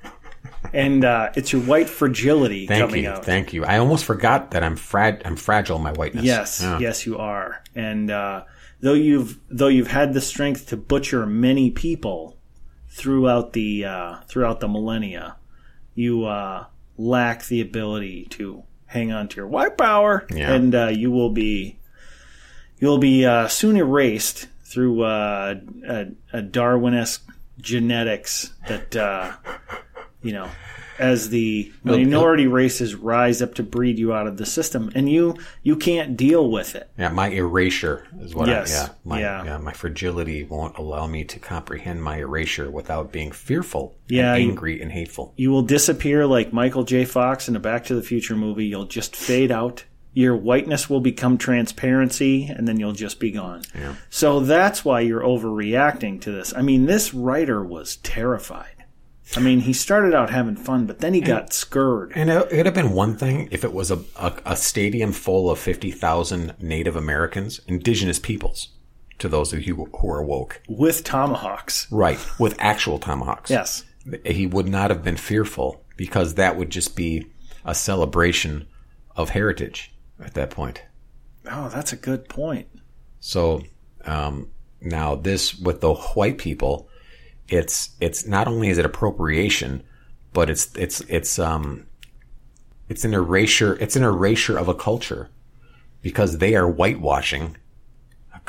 and 0.72 1.04
uh, 1.04 1.30
it's 1.34 1.52
your 1.52 1.62
white 1.62 1.88
fragility 1.88 2.66
Thank 2.68 2.88
coming 2.88 3.04
you, 3.04 3.10
out. 3.10 3.24
thank 3.24 3.52
you. 3.52 3.64
I 3.64 3.78
almost 3.78 4.04
forgot 4.04 4.52
that 4.52 4.62
I'm 4.62 4.76
frag 4.76 5.22
I'm 5.24 5.36
fragile 5.36 5.76
in 5.78 5.82
my 5.82 5.92
whiteness. 5.92 6.24
Yes, 6.24 6.60
Yeah. 6.62 6.78
yes, 6.78 7.04
you 7.06 7.18
are. 7.18 7.62
And 7.74 8.10
uh, 8.10 8.44
though 8.80 8.94
you've 8.94 9.40
though 9.50 9.68
you've 9.68 9.88
had 9.90 10.12
the 10.14 10.20
strength 10.20 10.68
to 10.68 10.76
butcher 10.76 11.26
many 11.26 11.70
people 11.72 12.35
throughout 12.96 13.52
the 13.52 13.84
uh, 13.84 14.16
throughout 14.26 14.60
the 14.60 14.68
millennia, 14.68 15.36
you 15.94 16.24
uh, 16.24 16.64
lack 16.96 17.44
the 17.46 17.60
ability 17.60 18.26
to 18.30 18.62
hang 18.86 19.12
on 19.12 19.28
to 19.28 19.36
your 19.36 19.46
white 19.46 19.76
power, 19.76 20.26
Yeah. 20.30 20.52
and 20.54 20.74
uh, 20.74 20.86
you 20.88 21.10
will 21.10 21.30
be 21.30 21.78
you'll 22.78 22.98
be 22.98 23.26
uh, 23.26 23.48
soon 23.48 23.76
erased 23.76 24.48
through 24.64 25.02
uh, 25.02 25.54
a, 25.86 26.06
a 26.32 26.42
Darwin-esque 26.42 27.24
genetics 27.60 28.52
that 28.68 28.96
uh, 28.96 29.32
you 30.22 30.32
know. 30.32 30.48
As 30.98 31.28
the 31.30 31.72
minority 31.84 32.46
races 32.46 32.94
rise 32.94 33.42
up 33.42 33.54
to 33.54 33.62
breed 33.62 33.98
you 33.98 34.12
out 34.14 34.26
of 34.26 34.36
the 34.36 34.46
system, 34.46 34.90
and 34.94 35.10
you 35.10 35.36
you 35.62 35.76
can't 35.76 36.16
deal 36.16 36.50
with 36.50 36.74
it. 36.74 36.88
Yeah, 36.98 37.10
my 37.10 37.28
erasure 37.30 38.06
is 38.20 38.34
what 38.34 38.48
Yes, 38.48 38.74
I, 38.74 38.82
yeah, 38.84 38.88
my, 39.04 39.20
yeah. 39.20 39.44
yeah. 39.44 39.58
my 39.58 39.72
fragility 39.72 40.44
won't 40.44 40.76
allow 40.78 41.06
me 41.06 41.24
to 41.24 41.38
comprehend 41.38 42.02
my 42.02 42.18
erasure 42.18 42.70
without 42.70 43.12
being 43.12 43.30
fearful 43.32 43.94
Yeah, 44.08 44.34
and 44.34 44.42
you- 44.44 44.48
angry 44.50 44.80
and 44.80 44.92
hateful. 44.92 45.34
You 45.36 45.50
will 45.50 45.62
disappear 45.62 46.26
like 46.26 46.52
Michael 46.52 46.84
J. 46.84 47.04
Fox 47.04 47.48
in 47.48 47.56
a 47.56 47.60
Back 47.60 47.84
to 47.84 47.94
the 47.94 48.02
Future 48.02 48.36
movie. 48.36 48.66
You'll 48.66 48.84
just 48.86 49.14
fade 49.14 49.50
out. 49.52 49.84
Your 50.14 50.34
whiteness 50.34 50.88
will 50.88 51.00
become 51.00 51.36
transparency, 51.36 52.46
and 52.46 52.66
then 52.66 52.80
you'll 52.80 52.92
just 52.92 53.20
be 53.20 53.30
gone. 53.30 53.62
Yeah. 53.74 53.96
So 54.08 54.40
that's 54.40 54.82
why 54.82 55.00
you're 55.00 55.20
overreacting 55.20 56.22
to 56.22 56.32
this. 56.32 56.54
I 56.56 56.62
mean, 56.62 56.86
this 56.86 57.12
writer 57.12 57.62
was 57.62 57.96
terrified. 57.96 58.70
I 59.34 59.40
mean, 59.40 59.60
he 59.60 59.72
started 59.72 60.14
out 60.14 60.30
having 60.30 60.56
fun, 60.56 60.86
but 60.86 61.00
then 61.00 61.12
he 61.12 61.20
got 61.20 61.52
scared. 61.52 62.12
And 62.14 62.30
it 62.30 62.52
would 62.52 62.66
have 62.66 62.74
been 62.74 62.92
one 62.92 63.16
thing 63.16 63.48
if 63.50 63.64
it 63.64 63.72
was 63.72 63.90
a, 63.90 64.04
a, 64.16 64.32
a 64.44 64.56
stadium 64.56 65.12
full 65.12 65.50
of 65.50 65.58
50,000 65.58 66.54
Native 66.60 66.94
Americans, 66.94 67.60
indigenous 67.66 68.20
peoples, 68.20 68.68
to 69.18 69.28
those 69.28 69.52
of 69.52 69.66
you 69.66 69.74
who 69.74 70.08
are 70.08 70.22
woke. 70.22 70.62
With 70.68 71.02
tomahawks. 71.02 71.90
Right, 71.90 72.24
with 72.38 72.54
actual 72.60 72.98
tomahawks. 72.98 73.50
Yes. 73.50 73.84
He 74.24 74.46
would 74.46 74.68
not 74.68 74.90
have 74.90 75.02
been 75.02 75.16
fearful 75.16 75.84
because 75.96 76.34
that 76.34 76.56
would 76.56 76.70
just 76.70 76.94
be 76.94 77.26
a 77.64 77.74
celebration 77.74 78.68
of 79.16 79.30
heritage 79.30 79.92
at 80.20 80.34
that 80.34 80.50
point. 80.50 80.82
Oh, 81.50 81.68
that's 81.68 81.92
a 81.92 81.96
good 81.96 82.28
point. 82.28 82.68
So 83.18 83.62
um, 84.04 84.50
now 84.80 85.16
this 85.16 85.58
with 85.58 85.80
the 85.80 85.94
white 85.94 86.38
people, 86.38 86.88
it's 87.48 87.90
it's 88.00 88.26
not 88.26 88.48
only 88.48 88.68
is 88.68 88.78
it 88.78 88.84
appropriation, 88.84 89.82
but 90.32 90.50
it's 90.50 90.74
it's 90.76 91.00
it's 91.02 91.38
um 91.38 91.86
it's 92.88 93.04
an 93.04 93.14
erasure 93.14 93.76
it's 93.80 93.96
an 93.96 94.02
erasure 94.04 94.58
of 94.58 94.68
a 94.68 94.74
culture 94.74 95.30
because 96.02 96.38
they 96.38 96.54
are 96.54 96.68
whitewashing. 96.70 97.56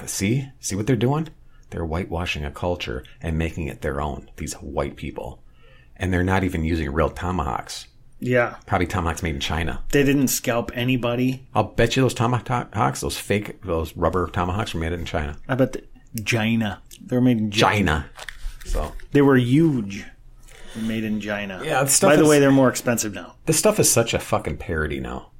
See 0.05 0.47
see 0.59 0.75
what 0.75 0.85
they're 0.85 0.95
doing? 0.95 1.29
They're 1.69 1.85
whitewashing 1.85 2.45
a 2.45 2.51
culture 2.51 3.03
and 3.21 3.37
making 3.37 3.67
it 3.67 3.81
their 3.81 3.99
own. 3.99 4.29
These 4.37 4.53
white 4.53 4.95
people, 4.95 5.43
and 5.95 6.13
they're 6.13 6.23
not 6.23 6.43
even 6.43 6.63
using 6.63 6.93
real 6.93 7.09
tomahawks. 7.09 7.87
Yeah. 8.19 8.55
Probably 8.65 8.87
tomahawks 8.87 9.21
made 9.21 9.35
in 9.35 9.41
China. 9.41 9.83
They 9.91 10.03
didn't 10.03 10.29
scalp 10.29 10.71
anybody. 10.73 11.47
I'll 11.53 11.63
bet 11.63 11.95
you 11.95 12.03
those 12.03 12.13
tomahawks, 12.13 13.01
those 13.01 13.17
fake, 13.17 13.61
those 13.63 13.95
rubber 13.95 14.27
tomahawks, 14.27 14.73
were 14.73 14.79
made 14.79 14.93
in 14.93 15.05
China. 15.05 15.37
I 15.47 15.55
bet 15.55 15.73
the 15.73 15.83
China. 16.23 16.81
They 17.01 17.15
were 17.15 17.21
made 17.21 17.37
in 17.37 17.51
China. 17.51 17.75
China. 17.75 18.09
So 18.67 18.91
They 19.11 19.21
were 19.21 19.37
huge. 19.37 20.05
Made 20.75 21.03
in 21.03 21.19
China. 21.19 21.61
Yeah, 21.63 21.83
the 21.83 21.89
stuff 21.89 22.11
By 22.11 22.15
the 22.17 22.21
is- 22.23 22.29
way, 22.29 22.39
they're 22.39 22.51
more 22.51 22.69
expensive 22.69 23.13
now. 23.13 23.35
this 23.45 23.57
stuff 23.57 23.79
is 23.79 23.89
such 23.89 24.13
a 24.13 24.19
fucking 24.19 24.57
parody 24.57 24.99
now. 24.99 25.31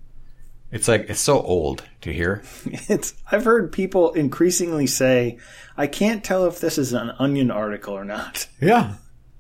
It's 0.72 0.88
like 0.88 1.06
it's 1.10 1.20
so 1.22 1.40
old 1.42 1.84
to 2.02 2.12
hear. 2.12 2.44
It's 2.90 3.14
I've 3.32 3.46
heard 3.46 3.72
people 3.72 4.12
increasingly 4.14 4.88
say, 4.88 5.38
I 5.78 5.88
can't 5.88 6.24
tell 6.24 6.46
if 6.46 6.60
this 6.60 6.78
is 6.78 6.92
an 6.94 7.12
onion 7.20 7.52
article 7.52 7.94
or 7.94 8.04
not. 8.06 8.48
Yeah, 8.62 8.96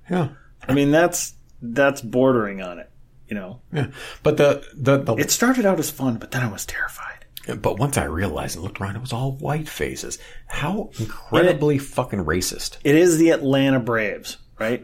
yeah, 0.09 0.29
I 0.67 0.73
mean 0.73 0.91
that's 0.91 1.33
that's 1.61 2.01
bordering 2.01 2.61
on 2.61 2.77
it, 2.79 2.89
you 3.27 3.35
know. 3.35 3.61
yeah. 3.73 3.87
But 4.23 4.37
the 4.37 4.63
the, 4.75 4.97
the 4.99 5.15
It 5.15 5.31
started 5.31 5.65
out 5.65 5.79
as 5.79 5.89
fun, 5.89 6.17
but 6.17 6.31
then 6.31 6.43
I 6.43 6.51
was 6.51 6.65
terrified. 6.65 7.16
But 7.55 7.79
once 7.79 7.97
I 7.97 8.03
realized 8.05 8.55
and 8.55 8.63
looked 8.63 8.79
around, 8.81 8.95
it 8.95 9.01
was 9.01 9.13
all 9.13 9.33
white 9.33 9.67
faces. 9.69 10.17
How 10.47 10.89
incredibly 10.99 11.77
fucking 11.77 12.25
racist. 12.25 12.77
It 12.83 12.95
is 12.95 13.17
the 13.17 13.29
Atlanta 13.29 13.79
Braves, 13.79 14.37
right? 14.59 14.83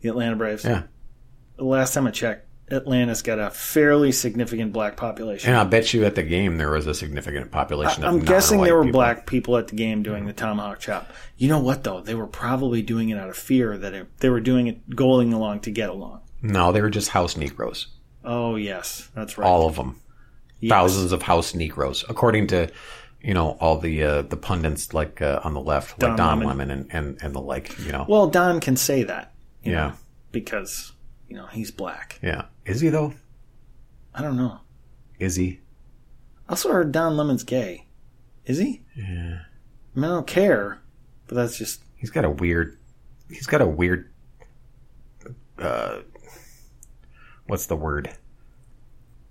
The 0.00 0.08
Atlanta 0.08 0.36
Braves. 0.36 0.64
Yeah, 0.64 0.84
The 1.56 1.64
last 1.64 1.92
time 1.94 2.06
I 2.06 2.10
checked, 2.10 2.46
Atlanta's 2.72 3.22
got 3.22 3.40
a 3.40 3.50
fairly 3.50 4.12
significant 4.12 4.72
black 4.72 4.96
population. 4.96 5.50
and 5.50 5.58
I 5.58 5.64
bet 5.64 5.92
you 5.92 6.04
at 6.04 6.14
the 6.14 6.22
game 6.22 6.56
there 6.56 6.70
was 6.70 6.86
a 6.86 6.94
significant 6.94 7.50
population. 7.50 8.04
of 8.04 8.14
I'm 8.14 8.20
guessing 8.20 8.62
there 8.62 8.76
were 8.76 8.84
people. 8.84 8.98
black 9.00 9.26
people 9.26 9.56
at 9.56 9.66
the 9.68 9.74
game 9.74 10.04
doing 10.04 10.26
the 10.26 10.32
tomahawk 10.32 10.78
chop. 10.78 11.10
You 11.36 11.48
know 11.48 11.58
what 11.58 11.82
though? 11.82 12.00
They 12.00 12.14
were 12.14 12.28
probably 12.28 12.80
doing 12.82 13.08
it 13.08 13.18
out 13.18 13.28
of 13.28 13.36
fear 13.36 13.76
that 13.76 13.92
it, 13.92 14.18
they 14.18 14.28
were 14.30 14.38
doing 14.40 14.68
it 14.68 14.94
going 14.94 15.32
along 15.32 15.60
to 15.62 15.72
get 15.72 15.88
along. 15.90 16.20
No, 16.42 16.70
they 16.70 16.80
were 16.80 16.90
just 16.90 17.08
house 17.08 17.36
Negroes. 17.36 17.88
Oh 18.24 18.54
yes, 18.54 19.08
that's 19.16 19.36
right. 19.36 19.46
All 19.48 19.66
of 19.66 19.74
them. 19.74 20.00
Thousands 20.68 21.12
of 21.12 21.22
house 21.22 21.54
Negroes, 21.54 22.04
according 22.08 22.48
to 22.48 22.70
you 23.22 23.34
know 23.34 23.56
all 23.60 23.78
the 23.78 24.02
uh, 24.02 24.22
the 24.22 24.36
pundits 24.36 24.92
like 24.92 25.22
uh, 25.22 25.40
on 25.44 25.54
the 25.54 25.60
left, 25.60 25.98
Don 25.98 26.10
like 26.10 26.16
Don 26.16 26.40
Lemon. 26.40 26.48
Lemon 26.48 26.70
and, 26.70 26.88
and 26.92 27.22
and 27.22 27.34
the 27.34 27.40
like. 27.40 27.78
You 27.78 27.92
know. 27.92 28.04
Well, 28.08 28.28
Don 28.28 28.60
can 28.60 28.76
say 28.76 29.02
that, 29.04 29.32
you 29.62 29.72
yeah. 29.72 29.88
know, 29.88 29.92
because 30.32 30.92
you 31.28 31.36
know 31.36 31.46
he's 31.46 31.70
black. 31.70 32.18
Yeah. 32.22 32.46
Is 32.64 32.80
he 32.80 32.88
though? 32.88 33.14
I 34.14 34.22
don't 34.22 34.36
know. 34.36 34.58
Is 35.18 35.36
he? 35.36 35.60
I 36.48 36.52
also 36.52 36.72
heard 36.72 36.92
Don 36.92 37.16
Lemon's 37.16 37.44
gay. 37.44 37.86
Is 38.44 38.58
he? 38.58 38.82
Yeah. 38.96 39.40
I 39.94 39.98
mean, 39.98 40.04
I 40.04 40.14
don't 40.14 40.26
care, 40.26 40.80
but 41.26 41.36
that's 41.36 41.56
just 41.56 41.82
He's 42.00 42.10
got 42.10 42.24
a 42.24 42.30
weird. 42.30 42.78
He's 43.28 43.46
got 43.46 43.60
a 43.60 43.66
weird. 43.66 44.10
Uh, 45.58 45.98
what's 47.46 47.66
the 47.66 47.76
word? 47.76 48.10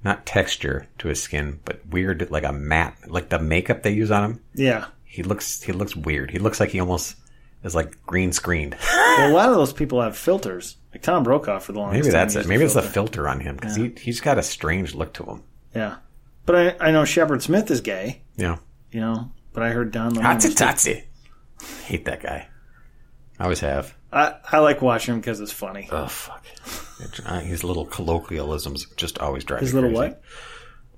Not 0.03 0.25
texture 0.25 0.88
to 0.99 1.07
his 1.09 1.21
skin, 1.21 1.59
but 1.65 1.85
weird, 1.88 2.29
like 2.31 2.43
a 2.45 2.53
matte, 2.53 2.95
like 3.07 3.29
the 3.29 3.39
makeup 3.39 3.83
they 3.83 3.91
use 3.91 4.12
on 4.12 4.23
him. 4.23 4.41
yeah. 4.53 4.85
He 5.03 5.23
looks. 5.23 5.62
He 5.63 5.71
looks 5.71 5.95
weird. 5.95 6.29
He 6.31 6.38
looks 6.39 6.59
like 6.59 6.69
he 6.69 6.79
almost 6.79 7.15
is 7.63 7.73
like 7.75 8.01
green 8.05 8.31
screened. 8.31 8.77
Well, 9.17 9.31
a 9.31 9.33
lot 9.33 9.49
of 9.49 9.55
those 9.55 9.73
people 9.73 10.01
have 10.01 10.15
filters, 10.15 10.77
like 10.93 11.01
Tom 11.01 11.23
Brokaw 11.23 11.59
for 11.59 11.73
the 11.73 11.79
longest. 11.79 12.03
Maybe 12.05 12.12
that's 12.12 12.35
it. 12.35 12.45
a 12.45 12.47
Maybe 12.47 12.63
it's 12.63 12.75
a 12.75 12.81
filter. 12.81 13.27
on 13.27 13.41
him 13.41 13.55
because 13.57 13.75
he 13.75 13.91
he's 13.99 14.21
got 14.21 14.38
a 14.38 14.43
strange 14.43 14.93
look 14.95 15.12
to 15.15 15.23
him. 15.23 15.43
Yeah, 15.75 15.97
but 16.45 16.55
I, 16.81 16.88
I 16.89 16.91
know 16.91 17.03
Shepard 17.03 17.41
Smith 17.41 17.69
is 17.69 17.81
gay. 17.81 18.21
Yeah. 18.38 18.59
You 18.91 19.01
know, 19.01 19.31
but 19.51 19.63
I 19.63 19.71
heard 19.71 19.91
Don 19.91 20.13
was- 20.13 20.45
Tatsi. 20.55 21.03
Hate 21.85 22.05
that 22.05 22.21
guy. 22.23 22.47
I 23.39 23.43
always 23.43 23.60
have. 23.62 23.95
I, 24.12 24.36
I 24.52 24.58
like 24.60 24.82
watching 24.82 25.13
him 25.15 25.21
because 25.21 25.39
it's 25.39 25.52
funny. 25.52 25.88
Oh 25.91 26.08
fuck. 26.08 26.43
Uh, 27.25 27.39
His 27.39 27.63
little 27.63 27.86
colloquialisms 27.86 28.88
just 28.97 29.19
always 29.19 29.43
drive 29.45 29.62
His 29.62 29.73
me 29.73 29.82
little 29.82 29.97
crazy. 29.97 30.13
what? 30.13 30.21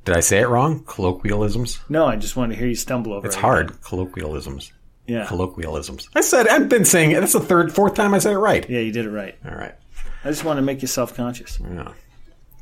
Did 0.06 0.18
I 0.18 0.22
say 0.22 0.40
it 0.40 0.48
wrong? 0.48 0.84
Colloquialisms. 0.86 1.80
No, 1.90 2.08
I 2.08 2.16
just 2.16 2.36
wanted 2.36 2.56
to 2.56 2.60
hear 2.60 2.68
you 2.68 2.76
stumble 2.76 3.14
over 3.14 3.28
It's 3.28 3.36
it. 3.36 3.40
hard. 3.40 3.80
Colloquialisms. 3.82 4.72
Yeah. 5.06 5.28
Colloquialisms. 5.28 6.10
I 6.16 6.22
said 6.22 6.48
I've 6.48 6.70
been 6.70 6.86
saying 6.86 7.12
it. 7.12 7.20
That's 7.20 7.34
the 7.34 7.40
third, 7.40 7.72
fourth 7.74 7.94
time 7.96 8.14
I 8.14 8.20
said 8.20 8.34
it 8.34 8.38
right. 8.40 8.68
yeah, 8.70 8.80
you 8.80 8.92
did 8.92 9.06
it 9.06 9.12
right. 9.12 9.36
All 9.46 9.56
right. 9.56 9.76
I 10.24 10.30
just 10.30 10.44
want 10.44 10.58
to 10.58 10.62
make 10.64 10.82
you 10.82 10.88
self 10.88 11.14
conscious. 11.16 11.60
Yeah. 11.60 11.92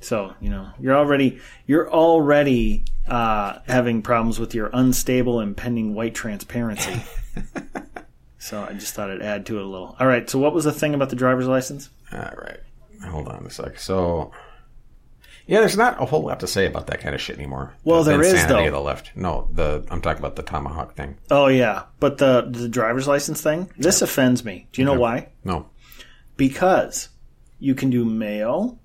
So 0.01 0.33
you 0.41 0.49
know 0.49 0.69
you're 0.79 0.95
already 0.95 1.39
you're 1.67 1.89
already 1.91 2.85
uh, 3.07 3.59
having 3.67 4.01
problems 4.01 4.39
with 4.39 4.53
your 4.55 4.69
unstable 4.73 5.39
impending 5.41 5.93
white 5.93 6.15
transparency. 6.15 7.01
so 8.39 8.63
I 8.63 8.73
just 8.73 8.93
thought 8.95 9.11
I'd 9.11 9.21
add 9.21 9.45
to 9.47 9.59
it 9.59 9.63
a 9.63 9.67
little. 9.67 9.95
All 9.99 10.07
right. 10.07 10.27
So 10.29 10.39
what 10.39 10.53
was 10.53 10.63
the 10.63 10.71
thing 10.71 10.95
about 10.95 11.09
the 11.11 11.15
driver's 11.15 11.47
license? 11.47 11.89
All 12.11 12.19
right. 12.19 12.59
Hold 13.07 13.27
on 13.27 13.45
a 13.45 13.49
sec. 13.51 13.77
So 13.79 14.31
Yeah, 15.47 15.59
there's 15.59 15.77
not 15.77 16.01
a 16.01 16.05
whole 16.05 16.23
lot 16.23 16.39
to 16.41 16.47
say 16.47 16.65
about 16.65 16.87
that 16.87 16.99
kind 17.01 17.13
of 17.15 17.21
shit 17.21 17.37
anymore. 17.37 17.73
Well, 17.83 18.03
the 18.03 18.11
there 18.11 18.23
is, 18.23 18.45
though. 18.47 18.65
of 18.65 18.71
the 18.73 18.79
left. 18.81 19.11
No, 19.15 19.47
the 19.53 19.85
I'm 19.91 20.01
talking 20.01 20.19
about 20.19 20.35
the 20.35 20.43
tomahawk 20.43 20.95
thing. 20.95 21.17
Oh 21.31 21.47
yeah, 21.47 21.83
but 21.99 22.17
the 22.17 22.47
the 22.49 22.67
driver's 22.69 23.07
license 23.07 23.41
thing 23.41 23.71
this 23.77 24.01
offends 24.01 24.43
me. 24.43 24.67
Do 24.71 24.81
you 24.81 24.85
know 24.85 24.99
why? 24.99 25.29
No, 25.43 25.69
Because 26.37 27.09
you 27.59 27.75
can 27.75 27.89
do 27.89 28.03
male, 28.05 28.79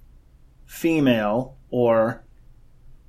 female, 0.66 1.56
or 1.70 2.24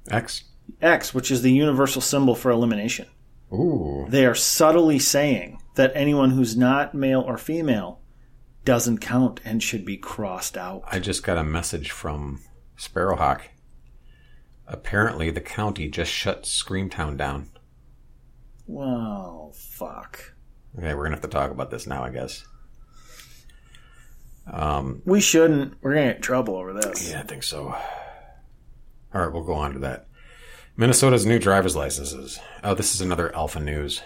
X. 0.09 0.43
X, 0.81 1.13
which 1.13 1.31
is 1.31 1.41
the 1.41 1.51
universal 1.51 2.01
symbol 2.01 2.35
for 2.35 2.51
elimination. 2.51 3.07
Ooh, 3.53 4.05
They 4.09 4.25
are 4.25 4.35
subtly 4.35 4.99
saying 4.99 5.61
that 5.75 5.91
anyone 5.95 6.31
who's 6.31 6.55
not 6.57 6.93
male 6.93 7.21
or 7.21 7.37
female 7.37 8.01
doesn't 8.63 8.97
count 8.99 9.39
and 9.45 9.61
should 9.61 9.85
be 9.85 9.97
crossed 9.97 10.57
out. 10.57 10.83
I 10.87 10.99
just 10.99 11.23
got 11.23 11.37
a 11.37 11.43
message 11.43 11.91
from 11.91 12.41
Sparrowhawk. 12.77 13.41
Apparently, 14.67 15.29
the 15.29 15.41
county 15.41 15.87
just 15.89 16.11
shut 16.11 16.43
Screamtown 16.43 17.15
down. 17.17 17.49
Wow, 18.65 19.51
fuck. 19.53 20.33
Okay, 20.77 20.93
we're 20.95 21.03
gonna 21.03 21.15
have 21.15 21.21
to 21.21 21.27
talk 21.27 21.51
about 21.51 21.69
this 21.69 21.85
now, 21.85 22.03
I 22.03 22.09
guess. 22.09 22.43
Um, 24.51 25.01
We 25.05 25.21
shouldn't. 25.21 25.75
We're 25.81 25.93
gonna 25.93 26.07
get 26.07 26.15
in 26.17 26.21
trouble 26.21 26.55
over 26.55 26.73
this. 26.73 27.09
yeah, 27.09 27.19
I 27.19 27.23
think 27.23 27.43
so. 27.43 27.67
All 29.13 29.21
right, 29.21 29.31
we'll 29.31 29.43
go 29.43 29.53
on 29.53 29.73
to 29.73 29.79
that. 29.79 30.07
Minnesota's 30.77 31.25
new 31.25 31.39
driver's 31.39 31.75
licenses. 31.75 32.39
Oh, 32.63 32.73
this 32.75 32.93
is 32.93 33.01
another 33.01 33.33
Alpha 33.35 33.59
News. 33.59 34.01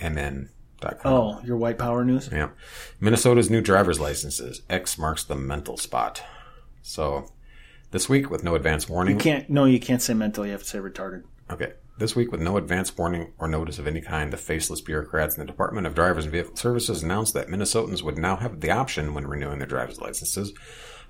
MN.com. 0.00 1.00
Oh, 1.04 1.40
your 1.44 1.56
white 1.56 1.78
power 1.78 2.04
news? 2.04 2.28
Yeah. 2.32 2.50
Minnesota's 3.00 3.50
new 3.50 3.60
driver's 3.60 4.00
licenses. 4.00 4.62
X 4.68 4.98
marks 4.98 5.24
the 5.24 5.34
mental 5.34 5.76
spot. 5.76 6.22
So, 6.82 7.30
this 7.90 8.08
week, 8.08 8.30
with 8.30 8.44
no 8.44 8.54
advance 8.54 8.88
warning. 8.88 9.16
You 9.16 9.20
can't. 9.20 9.50
No, 9.50 9.64
you 9.64 9.80
can't 9.80 10.02
say 10.02 10.14
mental. 10.14 10.46
You 10.46 10.52
have 10.52 10.62
to 10.62 10.68
say 10.68 10.78
retarded. 10.78 11.24
Okay. 11.50 11.72
This 11.98 12.16
week, 12.16 12.32
with 12.32 12.40
no 12.40 12.56
advance 12.56 12.96
warning 12.96 13.34
or 13.38 13.46
notice 13.46 13.78
of 13.78 13.86
any 13.86 14.00
kind, 14.00 14.32
the 14.32 14.38
faceless 14.38 14.80
bureaucrats 14.80 15.36
in 15.36 15.40
the 15.40 15.46
Department 15.46 15.86
of 15.86 15.94
Drivers 15.94 16.24
and 16.24 16.32
Vehicle 16.32 16.56
Services 16.56 17.02
announced 17.02 17.34
that 17.34 17.48
Minnesotans 17.48 18.02
would 18.02 18.16
now 18.16 18.36
have 18.36 18.60
the 18.60 18.70
option, 18.70 19.12
when 19.12 19.26
renewing 19.26 19.58
their 19.58 19.68
driver's 19.68 20.00
licenses, 20.00 20.54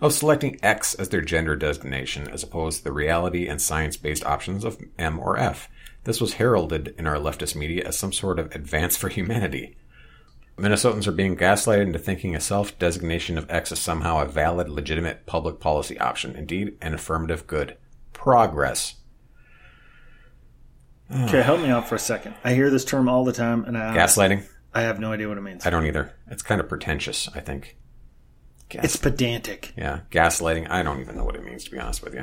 of 0.01 0.13
selecting 0.13 0.59
X 0.65 0.95
as 0.95 1.11
their 1.11 1.21
gender 1.21 1.55
designation, 1.55 2.27
as 2.29 2.43
opposed 2.43 2.79
to 2.79 2.85
the 2.85 2.93
reality 2.93 3.47
and 3.47 3.63
science 3.63 3.97
based 3.97 4.25
options 4.25 4.65
of 4.65 4.79
M 4.99 5.21
or 5.21 5.37
F. 5.37 5.69
This 6.05 6.21
was 6.21 6.35
heralded 6.35 6.95
in 6.99 7.07
our 7.07 7.17
leftist 7.17 7.55
media 7.55 7.87
as 7.87 7.99
some 7.99 8.13
sort 8.13 8.39
of 8.39 8.55
advance 8.55 8.97
for 8.97 9.09
humanity. 9.09 9.77
Minnesotans 10.57 11.07
are 11.07 11.13
being 11.13 11.37
gaslighted 11.37 11.83
into 11.83 11.99
thinking 11.99 12.35
a 12.35 12.41
self 12.41 12.79
designation 12.79 13.39
of 13.39 13.51
X 13.51 13.73
is 13.73 13.79
somehow 13.79 14.21
a 14.21 14.27
valid, 14.27 14.69
legitimate 14.69 15.25
public 15.27 15.59
policy 15.61 15.99
option, 15.99 16.37
indeed, 16.37 16.77
an 16.81 16.95
affirmative 16.95 17.47
good. 17.47 17.77
Progress. 18.13 18.97
Okay, 21.13 21.43
help 21.43 21.61
me 21.61 21.69
out 21.69 21.89
for 21.89 21.97
a 21.97 21.99
second. 21.99 22.35
I 22.45 22.55
hear 22.55 22.71
this 22.71 22.85
term 22.85 23.09
all 23.09 23.25
the 23.25 23.33
time, 23.33 23.65
and 23.65 23.77
I 23.77 23.97
Gaslighting? 23.97 24.47
I 24.73 24.83
have 24.83 25.01
no 25.01 25.13
idea 25.13 25.29
what 25.29 25.39
it 25.39 25.43
means. 25.43 25.67
I 25.67 25.71
don't 25.71 25.87
either. 25.87 26.13
It's 26.31 26.43
kind 26.43 26.61
of 26.61 26.69
pretentious, 26.69 27.29
I 27.35 27.41
think. 27.41 27.77
Gas- 28.69 28.85
It's 28.85 28.97
pedantic. 28.97 29.73
yeah, 29.77 30.01
gaslighting. 30.13 30.71
I 30.71 30.83
don't 30.85 31.01
even 31.01 31.17
know 31.17 31.25
what 31.25 31.35
it 31.35 31.45
means, 31.45 31.65
to 31.65 31.71
be 31.73 31.79
honest 31.81 32.05
with 32.05 32.15
you. 32.15 32.23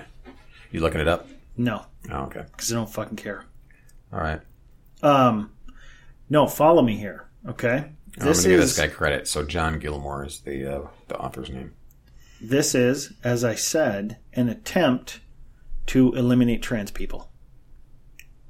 You 0.72 0.80
looking 0.80 1.02
it 1.02 1.08
up? 1.08 1.28
No, 1.58 1.86
Oh, 2.10 2.24
okay. 2.26 2.46
because 2.52 2.72
I 2.72 2.76
don't 2.76 2.90
fucking 2.90 3.18
care. 3.18 3.44
All 4.14 4.20
right. 4.20 4.42
Um, 5.04 5.52
no, 6.30 6.48
follow 6.48 6.82
me 6.82 6.98
here. 6.98 7.30
Okay, 7.48 7.78
I'm 7.78 7.94
gonna 8.20 8.34
give 8.34 8.60
this 8.60 8.78
guy 8.78 8.88
credit. 8.88 9.28
So 9.28 9.44
John 9.46 9.80
Gilmore 9.80 10.26
is 10.26 10.40
the 10.42 10.76
uh, 10.78 10.88
the 11.08 11.18
author's 11.18 11.50
name. 11.50 11.74
this 12.42 12.74
is, 12.76 13.14
as 13.24 13.44
I 13.44 13.56
said, 13.56 14.18
an 14.34 14.50
attempt 14.50 15.20
to 15.88 16.14
eliminate 16.14 16.62
trans 16.62 16.92
people 16.92 17.32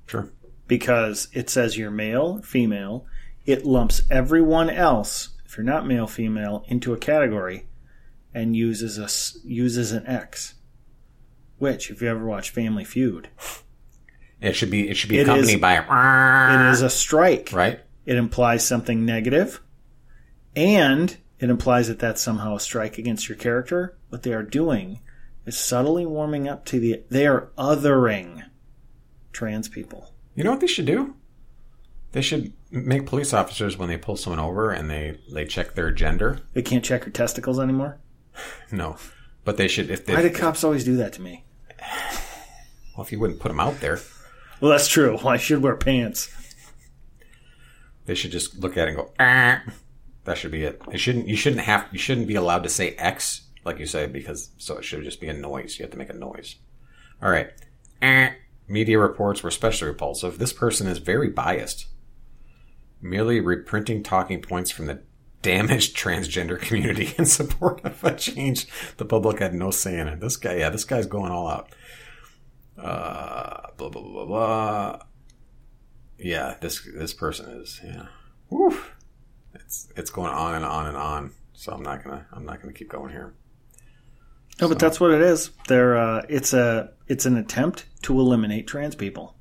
Sure. 0.08 0.32
because 0.68 1.28
it 1.34 1.50
says 1.50 1.78
you're 1.78 1.92
male, 1.92 2.42
female. 2.42 3.06
It 3.46 3.66
lumps 3.66 4.02
everyone 4.10 4.70
else, 4.70 5.30
if 5.46 5.56
you're 5.58 5.64
not 5.66 5.86
male, 5.88 6.08
female, 6.08 6.66
into 6.68 6.94
a 6.94 6.98
category, 6.98 7.68
and 8.34 8.56
uses 8.56 8.98
a 8.98 9.08
uses 9.48 9.92
an 9.92 10.06
X. 10.08 10.56
Which, 11.60 11.90
if 11.92 12.02
you 12.02 12.08
ever 12.10 12.26
watch 12.26 12.50
Family 12.52 12.84
Feud, 12.84 13.30
It 14.42 14.54
should 14.56 14.70
be 14.72 14.90
it 14.90 14.96
should 14.98 15.10
be 15.10 15.18
It 15.20 15.24
accompanied 15.24 15.56
is- 15.56 15.60
by 15.62 15.74
a 15.74 16.68
it 16.68 16.72
is 16.72 16.82
a 16.82 16.90
strike. 16.90 17.50
right. 17.54 17.80
It 18.06 18.16
implies 18.16 18.66
something 18.66 19.04
negative, 19.06 19.60
and 20.56 21.18
it 21.40 21.50
implies 21.50 21.88
that 21.88 22.00
that's 22.00 22.22
somehow 22.22 22.56
a 22.56 22.60
strike 22.60 22.98
against 22.98 23.28
your 23.28 23.38
character. 23.38 23.98
What 24.10 24.24
they 24.24 24.34
are 24.34 24.44
doing 24.44 25.02
is 25.46 25.58
subtly 25.58 26.06
warming 26.06 26.48
up 26.48 26.66
to 26.66 26.80
the. 26.80 27.04
They 27.10 27.28
are 27.28 27.50
othering 27.58 28.44
trans 29.34 29.68
people. 29.68 30.14
You 30.36 30.44
know 30.44 30.52
what 30.52 30.62
they 30.62 30.68
should 30.68 30.86
do? 30.86 31.16
They 32.14 32.22
should 32.22 32.54
make 32.72 33.06
police 33.06 33.34
officers 33.34 33.78
when 33.78 33.90
they 33.90 33.98
pull 33.98 34.16
someone 34.18 34.40
over 34.40 34.72
and 34.72 34.90
they 34.90 35.20
they 35.32 35.46
check 35.46 35.74
their 35.76 35.92
gender. 35.92 36.40
They 36.54 36.62
can't 36.62 36.86
check 36.86 37.06
your 37.06 37.12
testicles 37.12 37.60
anymore. 37.60 37.98
No, 38.72 38.98
but 39.44 39.58
they 39.58 39.68
should 39.68 39.90
if 39.90 40.06
they 40.06 40.14
Why 40.14 40.22
do 40.22 40.30
cops 40.30 40.64
always 40.64 40.84
do 40.86 40.96
that 40.98 41.14
to 41.14 41.22
me? 41.22 41.44
well 42.96 43.04
if 43.06 43.12
you 43.12 43.20
wouldn't 43.20 43.40
put 43.40 43.48
them 43.50 43.60
out 43.60 43.80
there, 43.80 44.00
Well, 44.60 44.72
that's 44.72 44.88
true. 44.88 45.18
I 45.20 45.38
should 45.38 45.62
wear 45.62 45.76
pants. 45.76 46.30
they 48.06 48.16
should 48.16 48.32
just 48.32 48.58
look 48.60 48.78
at 48.78 48.88
it 48.88 48.90
and 48.90 48.98
go. 48.98 49.12
"Ah." 49.20 49.64
That 50.24 50.38
should 50.38 50.52
be 50.52 50.64
it. 50.64 50.82
It 50.92 50.98
shouldn't. 50.98 51.28
You 51.28 51.36
shouldn't 51.38 51.62
have. 51.62 51.88
You 51.92 52.00
shouldn't 52.00 52.28
be 52.28 52.36
allowed 52.36 52.64
to 52.64 52.70
say 52.70 52.92
X 52.92 53.44
like 53.64 53.80
you 53.80 53.86
say 53.86 54.08
because 54.08 54.50
so 54.58 54.78
it 54.78 54.84
should 54.84 55.04
just 55.04 55.22
be 55.22 55.28
a 55.28 55.34
noise. 55.34 55.78
You 55.80 55.84
have 55.84 55.92
to 55.92 55.98
make 55.98 56.10
a 56.10 56.14
noise. 56.14 56.56
All 57.22 57.30
right. 57.30 57.50
Ah. 58.02 58.32
Media 58.68 59.00
reports 59.00 59.42
were 59.44 59.50
especially 59.50 59.88
repulsive. 59.88 60.38
This 60.38 60.52
person 60.52 60.88
is 60.88 60.98
very 60.98 61.30
biased, 61.30 61.88
merely 63.02 63.40
reprinting 63.40 64.04
talking 64.04 64.42
points 64.42 64.72
from 64.72 64.88
the 64.88 65.02
damaged 65.42 65.96
transgender 65.96 66.60
community 66.60 67.14
in 67.18 67.26
support 67.26 67.80
of 67.86 68.04
a 68.04 68.14
change 68.14 68.68
the 68.98 69.06
public 69.06 69.40
had 69.40 69.54
no 69.54 69.72
say 69.72 69.98
in 69.98 70.08
it. 70.10 70.20
This 70.20 70.36
guy, 70.36 70.56
yeah, 70.56 70.70
this 70.70 70.84
guy's 70.84 71.06
going 71.06 71.32
all 71.32 71.48
out. 71.48 71.70
Uh, 72.78 73.72
blah 73.78 73.90
blah 73.90 74.02
blah 74.02 74.12
blah 74.12 74.26
blah. 74.26 75.00
Yeah, 76.18 76.56
this 76.62 76.88
this 76.96 77.14
person 77.14 77.50
is 77.62 77.80
yeah. 77.84 78.08
Woo. 78.50 78.78
It's 79.54 79.90
it's 79.96 80.10
going 80.10 80.34
on 80.34 80.56
and 80.56 80.66
on 80.66 80.88
and 80.88 80.98
on. 80.98 81.32
So 81.54 81.74
I'm 81.74 81.84
not 81.84 82.04
gonna 82.04 82.26
I'm 82.32 82.46
not 82.46 82.62
gonna 82.62 82.74
keep 82.74 82.90
going 82.90 83.12
here. 83.12 83.34
No, 84.62 84.68
but 84.68 84.80
that's 84.80 85.00
what 85.00 85.12
it 85.12 85.22
is. 85.22 85.52
They're 85.68 85.98
uh, 85.98 86.26
it's 86.30 86.54
a 86.54 86.92
it's 87.08 87.26
an 87.26 87.38
attempt 87.38 87.86
to 88.04 88.20
eliminate 88.20 88.68
trans 88.68 88.96
people. 88.96 89.36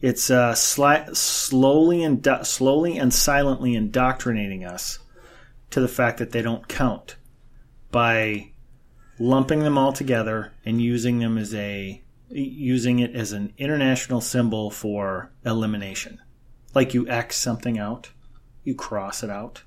It's 0.00 0.30
uh, 0.30 0.52
sli- 0.52 1.16
slowly 1.16 2.02
and 2.02 2.26
slowly 2.42 2.98
and 2.98 3.12
silently 3.12 3.74
indoctrinating 3.74 4.64
us 4.64 4.98
to 5.70 5.80
the 5.80 5.88
fact 5.88 6.18
that 6.18 6.30
they 6.32 6.42
don't 6.42 6.68
count 6.68 7.16
by 7.90 8.50
lumping 9.18 9.60
them 9.60 9.78
all 9.78 9.92
together 9.92 10.52
and 10.64 10.80
using 10.80 11.20
them 11.20 11.38
as 11.38 11.54
a 11.54 12.03
using 12.34 12.98
it 12.98 13.14
as 13.14 13.32
an 13.32 13.52
international 13.58 14.20
symbol 14.20 14.70
for 14.70 15.32
elimination. 15.44 16.20
Like 16.74 16.94
you 16.94 17.08
X 17.08 17.36
something 17.36 17.78
out, 17.78 18.10
you 18.64 18.74
cross 18.74 19.22
it 19.22 19.30
out. 19.30 19.62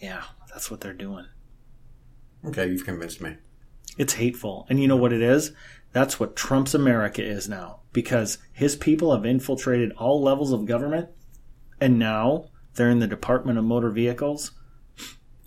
Yeah, 0.00 0.22
that's 0.48 0.70
what 0.70 0.80
they're 0.80 0.94
doing. 0.94 1.26
Okay, 2.44 2.68
you've 2.68 2.84
convinced 2.84 3.20
me. 3.20 3.36
It's 3.98 4.14
hateful. 4.14 4.66
And 4.70 4.80
you 4.80 4.88
know 4.88 4.96
what 4.96 5.12
it 5.12 5.20
is? 5.20 5.52
That's 5.92 6.20
what 6.20 6.36
Trump's 6.36 6.74
America 6.74 7.22
is 7.22 7.48
now. 7.48 7.80
Because 7.92 8.38
his 8.52 8.76
people 8.76 9.12
have 9.12 9.26
infiltrated 9.26 9.92
all 9.92 10.22
levels 10.22 10.52
of 10.52 10.66
government, 10.66 11.08
and 11.80 11.98
now 11.98 12.46
they're 12.74 12.90
in 12.90 13.00
the 13.00 13.06
Department 13.06 13.58
of 13.58 13.64
Motor 13.64 13.90
Vehicles 13.90 14.52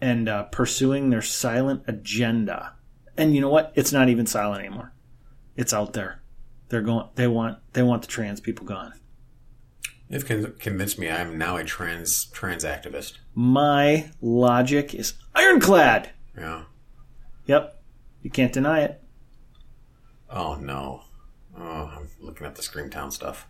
and 0.02 0.28
uh, 0.28 0.44
pursuing 0.44 1.10
their 1.10 1.22
silent 1.22 1.84
agenda. 1.88 2.74
And 3.16 3.34
you 3.34 3.42
know 3.42 3.50
what? 3.50 3.72
It's 3.76 3.94
not 3.94 4.10
even 4.10 4.26
silent 4.26 4.66
anymore. 4.66 4.94
It's 5.56 5.74
out 5.74 5.94
there. 5.94 6.22
They're 6.70 6.82
going. 6.82 7.08
They 7.16 7.28
want. 7.28 7.58
They 7.74 7.84
want 7.84 8.02
the 8.02 8.08
trans 8.08 8.40
people 8.40 8.66
gone. 8.66 8.94
You've 10.10 10.26
con- 10.28 10.54
convinced 10.60 11.00
me. 11.00 11.10
I 11.10 11.20
am 11.22 11.38
now 11.38 11.58
a 11.58 11.64
trans 11.64 12.26
trans 12.26 12.64
activist. 12.64 13.18
My 13.36 14.10
logic 14.22 14.93
is 14.93 15.14
ironclad. 15.36 16.12
Yeah. 16.38 16.64
Yep. 17.45 17.82
You 18.22 18.30
can't 18.30 18.54
deny 18.54 18.82
it. 18.82 19.02
Oh 20.30 20.56
no. 20.56 21.04
Oh, 21.58 21.91
I'm 21.97 22.08
looking 22.20 22.47
at 22.47 22.56
the 22.56 22.62
Screamtown 22.62 23.12
stuff. 23.12 23.47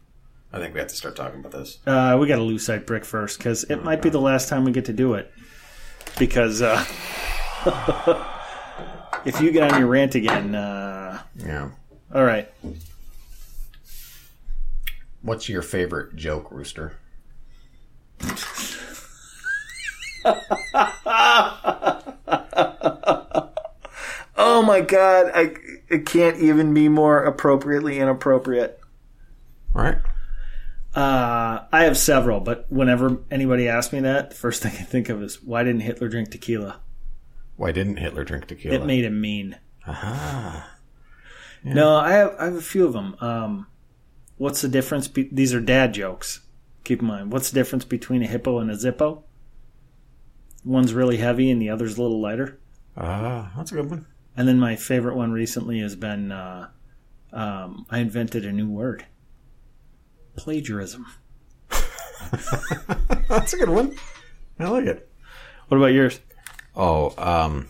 I 0.53 0.57
think 0.59 0.73
we 0.73 0.79
have 0.79 0.89
to 0.89 0.95
start 0.95 1.15
talking 1.15 1.39
about 1.39 1.51
this. 1.51 1.77
Uh, 1.85 2.17
we 2.19 2.27
got 2.27 2.35
to 2.37 2.41
lose 2.43 2.65
sight 2.65 2.85
brick 2.85 3.05
first 3.05 3.37
because 3.37 3.63
it 3.65 3.83
might 3.83 4.01
be 4.01 4.09
the 4.09 4.19
last 4.19 4.49
time 4.49 4.65
we 4.65 4.71
get 4.71 4.85
to 4.85 4.93
do 4.93 5.13
it. 5.13 5.31
Because 6.19 6.61
uh, 6.61 6.83
if 9.25 9.39
you 9.41 9.51
get 9.51 9.71
on 9.71 9.79
your 9.79 9.87
rant 9.87 10.15
again, 10.15 10.55
uh, 10.55 11.21
Yeah. 11.37 11.69
All 12.13 12.23
right. 12.23 12.49
What's 15.21 15.49
your 15.49 15.61
favorite 15.61 16.15
joke, 16.15 16.51
Rooster? 16.51 16.97
Oh 24.61 24.63
my 24.63 24.81
god! 24.81 25.31
I 25.33 25.53
it 25.87 26.05
can't 26.05 26.37
even 26.37 26.73
be 26.73 26.89
more 26.89 27.23
appropriately 27.23 27.99
inappropriate. 27.99 28.79
All 29.75 29.81
right. 29.81 29.97
Uh, 30.93 31.65
I 31.71 31.83
have 31.85 31.97
several, 31.97 32.39
but 32.41 32.65
whenever 32.69 33.19
anybody 33.31 33.67
asks 33.67 33.93
me 33.93 34.01
that, 34.01 34.31
the 34.31 34.35
first 34.35 34.61
thing 34.61 34.73
I 34.73 34.83
think 34.83 35.09
of 35.09 35.23
is 35.23 35.41
why 35.41 35.63
didn't 35.63 35.81
Hitler 35.81 36.09
drink 36.09 36.31
tequila? 36.31 36.79
Why 37.55 37.71
didn't 37.71 37.97
Hitler 37.97 38.23
drink 38.23 38.47
tequila? 38.47 38.75
It 38.75 38.85
made 38.85 39.05
him 39.05 39.21
mean. 39.21 39.57
Aha. 39.87 40.69
No, 41.63 41.95
I 41.95 42.11
have 42.11 42.35
I 42.39 42.45
have 42.45 42.55
a 42.55 42.61
few 42.61 42.85
of 42.85 42.93
them. 42.93 43.15
Um, 43.19 43.67
what's 44.37 44.61
the 44.61 44.67
difference? 44.67 45.07
Be- 45.07 45.29
these 45.31 45.53
are 45.53 45.61
dad 45.61 45.93
jokes. 45.93 46.41
Keep 46.83 47.01
in 47.01 47.07
mind, 47.07 47.31
what's 47.31 47.51
the 47.51 47.59
difference 47.59 47.85
between 47.85 48.23
a 48.23 48.27
hippo 48.27 48.57
and 48.57 48.71
a 48.71 48.75
zippo? 48.75 49.21
One's 50.65 50.93
really 50.93 51.17
heavy 51.17 51.51
and 51.51 51.61
the 51.61 51.69
other's 51.69 51.97
a 51.97 52.01
little 52.01 52.19
lighter. 52.19 52.59
Ah, 52.97 53.51
that's 53.55 53.71
a 53.71 53.75
good 53.75 53.89
one. 53.89 54.05
And 54.35 54.47
then 54.47 54.59
my 54.59 54.75
favorite 54.75 55.15
one 55.15 55.31
recently 55.31 55.79
has 55.79 55.95
been 55.95 56.31
uh, 56.31 56.69
um, 57.31 57.85
I 57.89 57.99
invented 57.99 58.45
a 58.45 58.51
new 58.51 58.67
word 58.67 59.05
plagiarism. 60.35 61.05
That's 63.27 63.53
a 63.53 63.57
good 63.57 63.69
one. 63.69 63.95
I 64.59 64.67
like 64.67 64.85
it. 64.85 65.09
What 65.67 65.77
about 65.77 65.87
yours? 65.87 66.19
Oh, 66.75 67.13
um, 67.17 67.67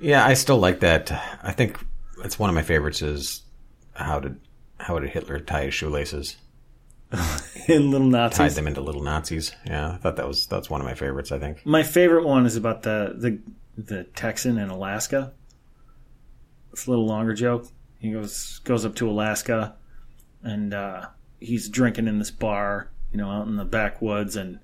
yeah, 0.00 0.24
I 0.24 0.34
still 0.34 0.58
like 0.58 0.80
that. 0.80 1.10
I 1.42 1.52
think 1.52 1.78
it's 2.24 2.38
one 2.38 2.50
of 2.50 2.54
my 2.54 2.62
favorites. 2.62 3.02
Is 3.02 3.42
how 3.94 4.20
did 4.20 4.40
how 4.78 4.98
did 4.98 5.10
Hitler 5.10 5.38
tie 5.40 5.64
his 5.64 5.74
shoelaces? 5.74 6.36
In 7.68 7.90
Little 7.90 8.06
Nazis. 8.06 8.38
Tied 8.38 8.52
them 8.52 8.68
into 8.68 8.80
little 8.80 9.02
Nazis. 9.02 9.52
Yeah, 9.66 9.92
I 9.92 9.96
thought 9.96 10.16
that 10.16 10.28
was 10.28 10.46
that's 10.46 10.70
one 10.70 10.80
of 10.80 10.86
my 10.86 10.94
favorites. 10.94 11.32
I 11.32 11.38
think. 11.38 11.64
My 11.66 11.82
favorite 11.82 12.24
one 12.24 12.46
is 12.46 12.56
about 12.56 12.82
the, 12.82 13.14
the 13.16 13.40
the 13.76 14.04
Texan 14.04 14.58
in 14.58 14.68
Alaska. 14.70 15.32
It's 16.72 16.86
a 16.86 16.90
little 16.90 17.06
longer 17.06 17.34
joke. 17.34 17.66
He 17.98 18.12
goes 18.12 18.60
goes 18.60 18.84
up 18.84 18.94
to 18.96 19.10
Alaska, 19.10 19.74
and 20.42 20.72
uh, 20.72 21.06
he's 21.40 21.68
drinking 21.68 22.06
in 22.06 22.18
this 22.18 22.30
bar, 22.30 22.90
you 23.10 23.18
know, 23.18 23.28
out 23.28 23.46
in 23.46 23.56
the 23.56 23.64
backwoods, 23.64 24.36
and 24.36 24.60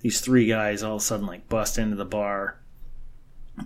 these 0.00 0.20
three 0.20 0.46
guys 0.46 0.82
all 0.82 0.96
of 0.96 1.02
a 1.02 1.04
sudden 1.04 1.26
like 1.26 1.48
bust 1.48 1.78
into 1.78 1.96
the 1.96 2.04
bar, 2.04 2.60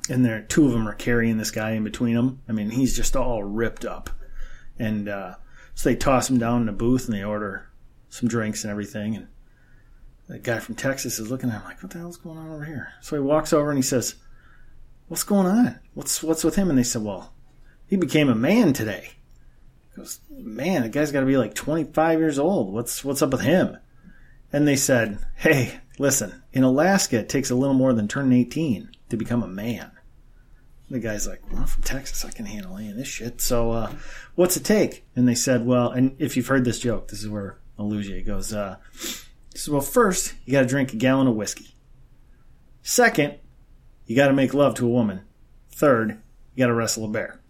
and 0.08 0.24
there 0.24 0.42
two 0.42 0.66
of 0.66 0.72
them 0.72 0.88
are 0.88 0.94
carrying 0.94 1.38
this 1.38 1.50
guy 1.50 1.72
in 1.72 1.84
between 1.84 2.14
them. 2.14 2.42
I 2.48 2.52
mean, 2.52 2.70
he's 2.70 2.96
just 2.96 3.16
all 3.16 3.42
ripped 3.42 3.84
up, 3.84 4.10
and 4.78 5.08
uh, 5.08 5.34
so 5.74 5.88
they 5.88 5.96
toss 5.96 6.28
him 6.28 6.38
down 6.38 6.62
in 6.62 6.68
a 6.68 6.72
booth 6.72 7.06
and 7.06 7.16
they 7.16 7.24
order 7.24 7.70
some 8.08 8.28
drinks 8.28 8.64
and 8.64 8.70
everything, 8.70 9.16
and 9.16 9.28
the 10.28 10.38
guy 10.38 10.58
from 10.58 10.74
Texas 10.74 11.18
is 11.18 11.30
looking 11.30 11.50
at 11.50 11.56
him 11.56 11.64
like, 11.64 11.82
"What 11.82 11.92
the 11.92 11.98
hell's 11.98 12.16
going 12.16 12.38
on 12.38 12.50
over 12.50 12.64
here?" 12.64 12.92
So 13.00 13.16
he 13.16 13.22
walks 13.22 13.52
over 13.52 13.70
and 13.70 13.78
he 13.78 13.82
says, 13.82 14.16
"What's 15.08 15.24
going 15.24 15.46
on? 15.46 15.78
What's 15.94 16.22
what's 16.22 16.44
with 16.44 16.56
him?" 16.56 16.68
And 16.68 16.78
they 16.78 16.84
said, 16.84 17.02
"Well, 17.02 17.32
he 17.86 17.96
became 17.96 18.28
a 18.28 18.34
man 18.34 18.72
today." 18.72 19.10
He 19.90 19.96
goes, 19.96 20.20
"Man, 20.30 20.82
the 20.82 20.88
guy's 20.88 21.12
got 21.12 21.20
to 21.20 21.26
be 21.26 21.36
like 21.36 21.54
25 21.54 22.18
years 22.18 22.38
old. 22.38 22.72
What's 22.72 23.04
what's 23.04 23.22
up 23.22 23.30
with 23.30 23.42
him?" 23.42 23.76
And 24.52 24.66
they 24.66 24.76
said, 24.76 25.18
"Hey, 25.36 25.80
listen, 25.98 26.42
in 26.52 26.62
Alaska, 26.62 27.18
it 27.18 27.28
takes 27.28 27.50
a 27.50 27.54
little 27.54 27.74
more 27.74 27.92
than 27.92 28.08
turning 28.08 28.38
18 28.38 28.90
to 29.12 29.16
become 29.16 29.42
a 29.42 29.48
man." 29.48 29.92
The 30.90 30.98
guy's 30.98 31.26
like, 31.26 31.40
"Well, 31.50 31.62
I'm 31.62 31.66
from 31.66 31.84
Texas. 31.84 32.24
I 32.24 32.30
can 32.32 32.44
handle 32.44 32.76
any 32.76 32.90
of 32.90 32.96
this 32.96 33.08
shit. 33.08 33.40
So, 33.40 33.70
uh, 33.70 33.92
what's 34.34 34.56
it 34.56 34.64
take?" 34.64 35.04
And 35.14 35.26
they 35.28 35.34
said, 35.34 35.64
"Well, 35.64 35.90
and 35.90 36.16
if 36.18 36.36
you've 36.36 36.48
heard 36.48 36.64
this 36.64 36.80
joke, 36.80 37.08
this 37.08 37.22
is 37.22 37.28
where 37.28 37.58
Alugia 37.78 38.26
goes." 38.26 38.52
Uh, 38.52 38.76
he 39.52 39.58
says, 39.58 39.68
well, 39.68 39.82
first, 39.82 40.34
you 40.44 40.52
got 40.52 40.62
to 40.62 40.66
drink 40.66 40.92
a 40.92 40.96
gallon 40.96 41.26
of 41.26 41.34
whiskey. 41.34 41.74
Second, 42.82 43.34
you 44.06 44.16
got 44.16 44.28
to 44.28 44.32
make 44.32 44.54
love 44.54 44.74
to 44.76 44.86
a 44.86 44.90
woman. 44.90 45.22
Third, 45.70 46.20
you 46.54 46.64
got 46.64 46.68
to 46.68 46.74
wrestle 46.74 47.04
a 47.04 47.08
bear. 47.08 47.40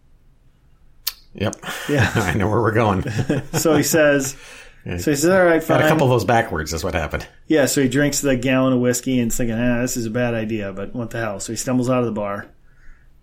Yep. 1.34 1.56
Yeah. 1.88 2.10
I 2.14 2.34
know 2.34 2.48
where 2.48 2.60
we're 2.60 2.72
going. 2.72 3.04
So 3.52 3.76
he 3.76 3.82
says, 3.82 4.36
so 4.84 4.90
he 4.92 4.98
says, 5.00 5.26
all 5.26 5.44
right, 5.44 5.62
fine. 5.62 5.78
Got 5.78 5.86
a 5.86 5.88
couple 5.88 6.04
of 6.06 6.10
those 6.10 6.24
backwards. 6.24 6.72
Is 6.72 6.82
what 6.84 6.94
happened. 6.94 7.26
Yeah, 7.46 7.66
so 7.66 7.82
he 7.82 7.88
drinks 7.88 8.20
the 8.20 8.36
gallon 8.36 8.72
of 8.72 8.80
whiskey 8.80 9.20
and 9.20 9.30
is 9.30 9.36
thinking, 9.36 9.56
ah, 9.56 9.80
this 9.82 9.96
is 9.96 10.06
a 10.06 10.10
bad 10.10 10.34
idea, 10.34 10.72
but 10.72 10.94
what 10.94 11.10
the 11.10 11.18
hell? 11.18 11.38
So 11.40 11.52
he 11.52 11.56
stumbles 11.56 11.88
out 11.90 12.00
of 12.00 12.06
the 12.06 12.12
bar. 12.12 12.46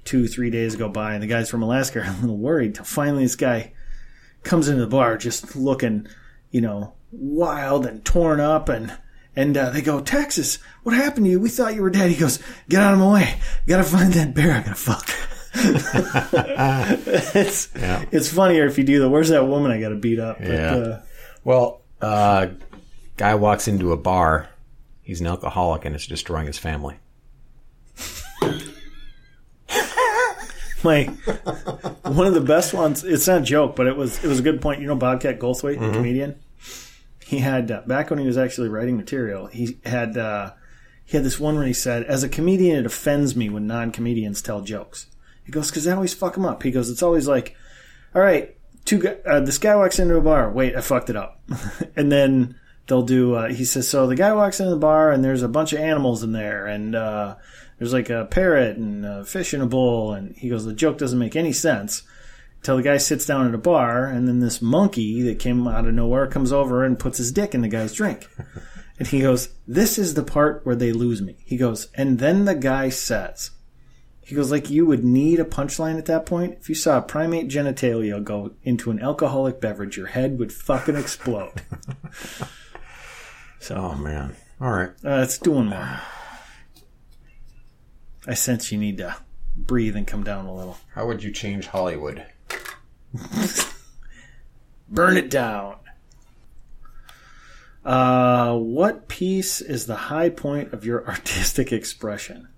Two, 0.05 0.27
three 0.27 0.49
days 0.49 0.75
go 0.77 0.87
by, 0.89 1.13
and 1.13 1.21
the 1.21 1.27
guys 1.27 1.49
from 1.49 1.61
Alaska 1.61 1.99
are 1.99 2.03
a 2.17 2.21
little 2.21 2.37
worried 2.37 2.75
till 2.75 2.85
finally 2.85 3.23
this 3.23 3.35
guy 3.35 3.73
comes 4.43 4.67
into 4.69 4.79
the 4.81 4.87
bar 4.87 5.17
just 5.17 5.55
looking, 5.55 6.07
you 6.51 6.61
know, 6.61 6.93
wild 7.11 7.85
and 7.85 8.03
torn 8.05 8.39
up 8.39 8.69
and 8.69 8.97
and 9.35 9.55
uh, 9.57 9.69
they 9.69 9.81
go, 9.81 9.99
Texas, 10.01 10.57
what 10.83 10.95
happened 10.95 11.25
to 11.25 11.29
you? 11.31 11.39
We 11.39 11.49
thought 11.49 11.75
you 11.75 11.81
were 11.81 11.89
dead. 11.89 12.09
He 12.09 12.15
goes, 12.19 12.39
get 12.67 12.81
out 12.81 12.93
of 12.93 12.99
my 12.99 13.13
way. 13.13 13.39
Gotta 13.67 13.83
find 13.83 14.11
that 14.13 14.33
bear 14.33 14.53
I 14.53 14.61
gotta 14.61 14.75
fuck. 14.75 15.09
it's 17.35 17.69
Yeah. 17.75 18.05
it's 18.11 18.31
funnier 18.31 18.65
if 18.65 18.77
you 18.77 18.83
do 18.83 18.99
the 18.99 19.09
where's 19.09 19.29
that 19.29 19.45
woman 19.47 19.71
I 19.71 19.79
gotta 19.79 19.95
beat 19.95 20.19
up. 20.19 20.37
But, 20.39 20.47
Yeah. 20.47 20.75
uh, 20.75 21.01
Well, 21.43 21.81
uh, 22.01 22.47
guy 23.17 23.35
walks 23.35 23.67
into 23.67 23.91
a 23.91 23.97
bar. 23.97 24.49
He's 25.01 25.21
an 25.21 25.27
alcoholic 25.27 25.85
and 25.85 25.95
it's 25.95 26.07
destroying 26.07 26.47
his 26.47 26.57
family. 26.57 26.97
my 30.83 31.05
one 32.03 32.27
of 32.27 32.33
the 32.33 32.43
best 32.45 32.73
ones. 32.73 33.03
It's 33.03 33.27
not 33.27 33.41
a 33.41 33.43
joke, 33.43 33.75
but 33.75 33.87
it 33.87 33.95
was 33.95 34.23
it 34.23 34.27
was 34.27 34.39
a 34.39 34.43
good 34.43 34.61
point. 34.61 34.81
You 34.81 34.87
know, 34.87 34.95
Bobcat 34.95 35.39
Goldthwait, 35.39 35.79
the 35.79 35.91
comedian. 35.91 36.39
He 37.25 37.39
had 37.39 37.69
uh, 37.69 37.81
back 37.85 38.09
when 38.09 38.19
he 38.19 38.25
was 38.25 38.37
actually 38.37 38.69
writing 38.69 38.97
material. 38.97 39.47
He 39.47 39.77
had 39.85 40.17
uh, 40.17 40.53
he 41.05 41.17
had 41.17 41.25
this 41.25 41.39
one 41.39 41.55
where 41.55 41.65
he 41.65 41.73
said, 41.73 42.03
"As 42.03 42.23
a 42.23 42.29
comedian, 42.29 42.77
it 42.77 42.85
offends 42.85 43.35
me 43.35 43.49
when 43.49 43.67
non-comedians 43.67 44.41
tell 44.41 44.61
jokes." 44.61 45.07
He 45.43 45.51
goes, 45.51 45.69
"Because 45.69 45.83
they 45.83 45.91
always 45.91 46.13
fuck 46.13 46.33
them 46.33 46.45
up." 46.45 46.63
He 46.63 46.71
goes, 46.71 46.89
"It's 46.89 47.03
always 47.03 47.27
like, 47.27 47.55
all 48.15 48.21
right, 48.21 48.55
two 48.89 49.17
uh, 49.25 49.39
this 49.41 49.57
guy 49.57 49.75
walks 49.75 49.99
into 49.99 50.15
a 50.15 50.21
bar. 50.21 50.51
Wait, 50.51 50.75
I 50.75 50.81
fucked 50.81 51.09
it 51.09 51.15
up," 51.15 51.41
and 51.95 52.11
then 52.11 52.55
they'll 52.87 53.03
do. 53.03 53.35
Uh, 53.35 53.49
he 53.49 53.65
says, 53.65 53.87
"So 53.87 54.07
the 54.07 54.15
guy 54.15 54.33
walks 54.33 54.59
into 54.59 54.71
the 54.71 54.77
bar, 54.77 55.11
and 55.11 55.23
there's 55.23 55.43
a 55.43 55.47
bunch 55.47 55.73
of 55.73 55.79
animals 55.79 56.23
in 56.23 56.31
there, 56.31 56.65
and." 56.65 56.95
Uh, 56.95 57.35
there's 57.79 57.93
like 57.93 58.09
a 58.09 58.27
parrot 58.29 58.77
and 58.77 59.05
a 59.05 59.25
fish 59.25 59.53
in 59.53 59.61
a 59.61 59.65
bowl, 59.65 60.13
and 60.13 60.35
he 60.35 60.49
goes, 60.49 60.65
the 60.65 60.73
joke 60.73 60.97
doesn't 60.97 61.17
make 61.17 61.35
any 61.35 61.53
sense 61.53 62.03
until 62.57 62.75
the 62.75 62.83
guy 62.83 62.97
sits 62.97 63.25
down 63.25 63.47
at 63.47 63.55
a 63.55 63.57
bar, 63.57 64.05
and 64.05 64.27
then 64.27 64.39
this 64.39 64.61
monkey 64.61 65.21
that 65.23 65.39
came 65.39 65.65
out 65.65 65.87
of 65.87 65.93
nowhere 65.93 66.27
comes 66.27 66.51
over 66.51 66.83
and 66.83 66.99
puts 66.99 67.17
his 67.17 67.31
dick 67.31 67.55
in 67.55 67.61
the 67.61 67.69
guy's 67.69 67.93
drink. 67.93 68.27
and 68.99 69.07
he 69.07 69.21
goes, 69.21 69.49
this 69.65 69.97
is 69.97 70.13
the 70.13 70.23
part 70.23 70.65
where 70.65 70.75
they 70.75 70.91
lose 70.91 71.21
me. 71.21 71.37
He 71.45 71.55
goes, 71.55 71.87
and 71.95 72.19
then 72.19 72.43
the 72.43 72.55
guy 72.55 72.89
says, 72.89 73.51
he 74.29 74.35
goes, 74.35 74.51
like 74.51 74.69
you 74.69 74.85
would 74.85 75.03
need 75.03 75.39
a 75.39 75.43
punchline 75.43 75.97
at 75.97 76.05
that 76.05 76.27
point. 76.27 76.57
If 76.59 76.69
you 76.69 76.75
saw 76.75 76.99
a 76.99 77.01
primate 77.01 77.47
genitalia 77.47 78.23
go 78.23 78.51
into 78.61 78.91
an 78.91 78.99
alcoholic 78.99 79.59
beverage, 79.59 79.97
your 79.97 80.05
head 80.05 80.37
would 80.37 80.53
fucking 80.53 80.95
explode. 80.95 81.63
so 83.59 83.75
Oh 83.75 83.95
man. 83.95 84.35
All 84.61 84.71
right. 84.71 84.89
uh, 85.03 85.17
let's 85.17 85.39
do 85.39 85.53
one 85.53 85.65
more. 85.65 85.99
I 88.27 88.35
sense 88.35 88.71
you 88.71 88.77
need 88.77 88.99
to 88.99 89.15
breathe 89.57 89.95
and 89.95 90.05
come 90.05 90.23
down 90.23 90.45
a 90.45 90.53
little. 90.53 90.77
How 90.93 91.07
would 91.07 91.23
you 91.23 91.31
change 91.31 91.65
Hollywood? 91.65 92.23
Burn 94.89 95.17
it 95.17 95.31
down. 95.31 95.77
Uh, 97.83 98.55
what 98.57 99.07
piece 99.07 99.59
is 99.59 99.87
the 99.87 99.95
high 99.95 100.29
point 100.29 100.71
of 100.71 100.85
your 100.85 101.07
artistic 101.09 101.73
expression? 101.73 102.49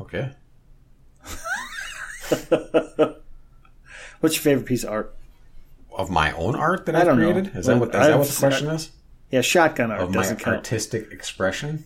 Okay. 0.00 0.30
What's 4.20 4.36
your 4.36 4.42
favorite 4.42 4.66
piece 4.66 4.84
of 4.84 4.90
art? 4.90 5.16
Of 5.92 6.10
my 6.10 6.32
own 6.32 6.54
art 6.54 6.86
that 6.86 6.94
I 6.96 7.00
I, 7.00 7.04
don't 7.04 7.18
know. 7.18 7.30
created? 7.32 7.56
Is 7.56 7.66
that 7.66 7.78
what, 7.78 7.88
is 7.88 7.94
that 7.94 8.18
what 8.18 8.28
the 8.28 8.36
question 8.38 8.68
is? 8.68 8.90
Yeah, 9.30 9.40
shotgun 9.42 9.90
art 9.90 10.00
Of 10.02 10.14
my 10.14 10.24
count. 10.24 10.46
artistic 10.46 11.10
expression? 11.12 11.84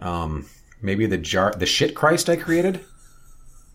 Um, 0.00 0.46
maybe 0.82 1.06
the 1.06 1.16
jar, 1.18 1.52
the 1.56 1.66
shit 1.66 1.94
Christ 1.94 2.28
I 2.28 2.36
created. 2.36 2.84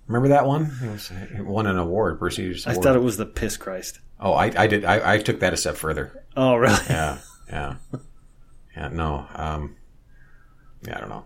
Remember 0.08 0.30
that 0.30 0.45
one? 0.45 0.72
It, 0.84 0.91
was, 0.91 1.12
it 1.12 1.45
won 1.45 1.68
an 1.68 1.78
award, 1.78 2.20
prestigious 2.20 2.68
I 2.68 2.74
thought 2.74 2.95
it 2.95 3.02
was 3.02 3.18
the 3.18 3.26
piss 3.26 3.56
Christ. 3.58 3.99
oh, 4.20 4.34
I, 4.34 4.52
I 4.58 4.68
did. 4.68 4.84
I, 4.84 5.14
I 5.14 5.18
took 5.20 5.39
that 5.39 5.54
a 5.54 5.58
step 5.58 5.76
further. 5.78 6.26
Oh, 6.36 6.56
really? 6.56 6.78
Yeah, 6.89 7.20
yeah, 7.49 7.76
yeah. 8.76 8.89
No, 8.89 9.26
um, 9.34 9.76
yeah, 10.86 10.97
I 10.97 10.99
don't 10.99 11.10
know. 11.10 11.26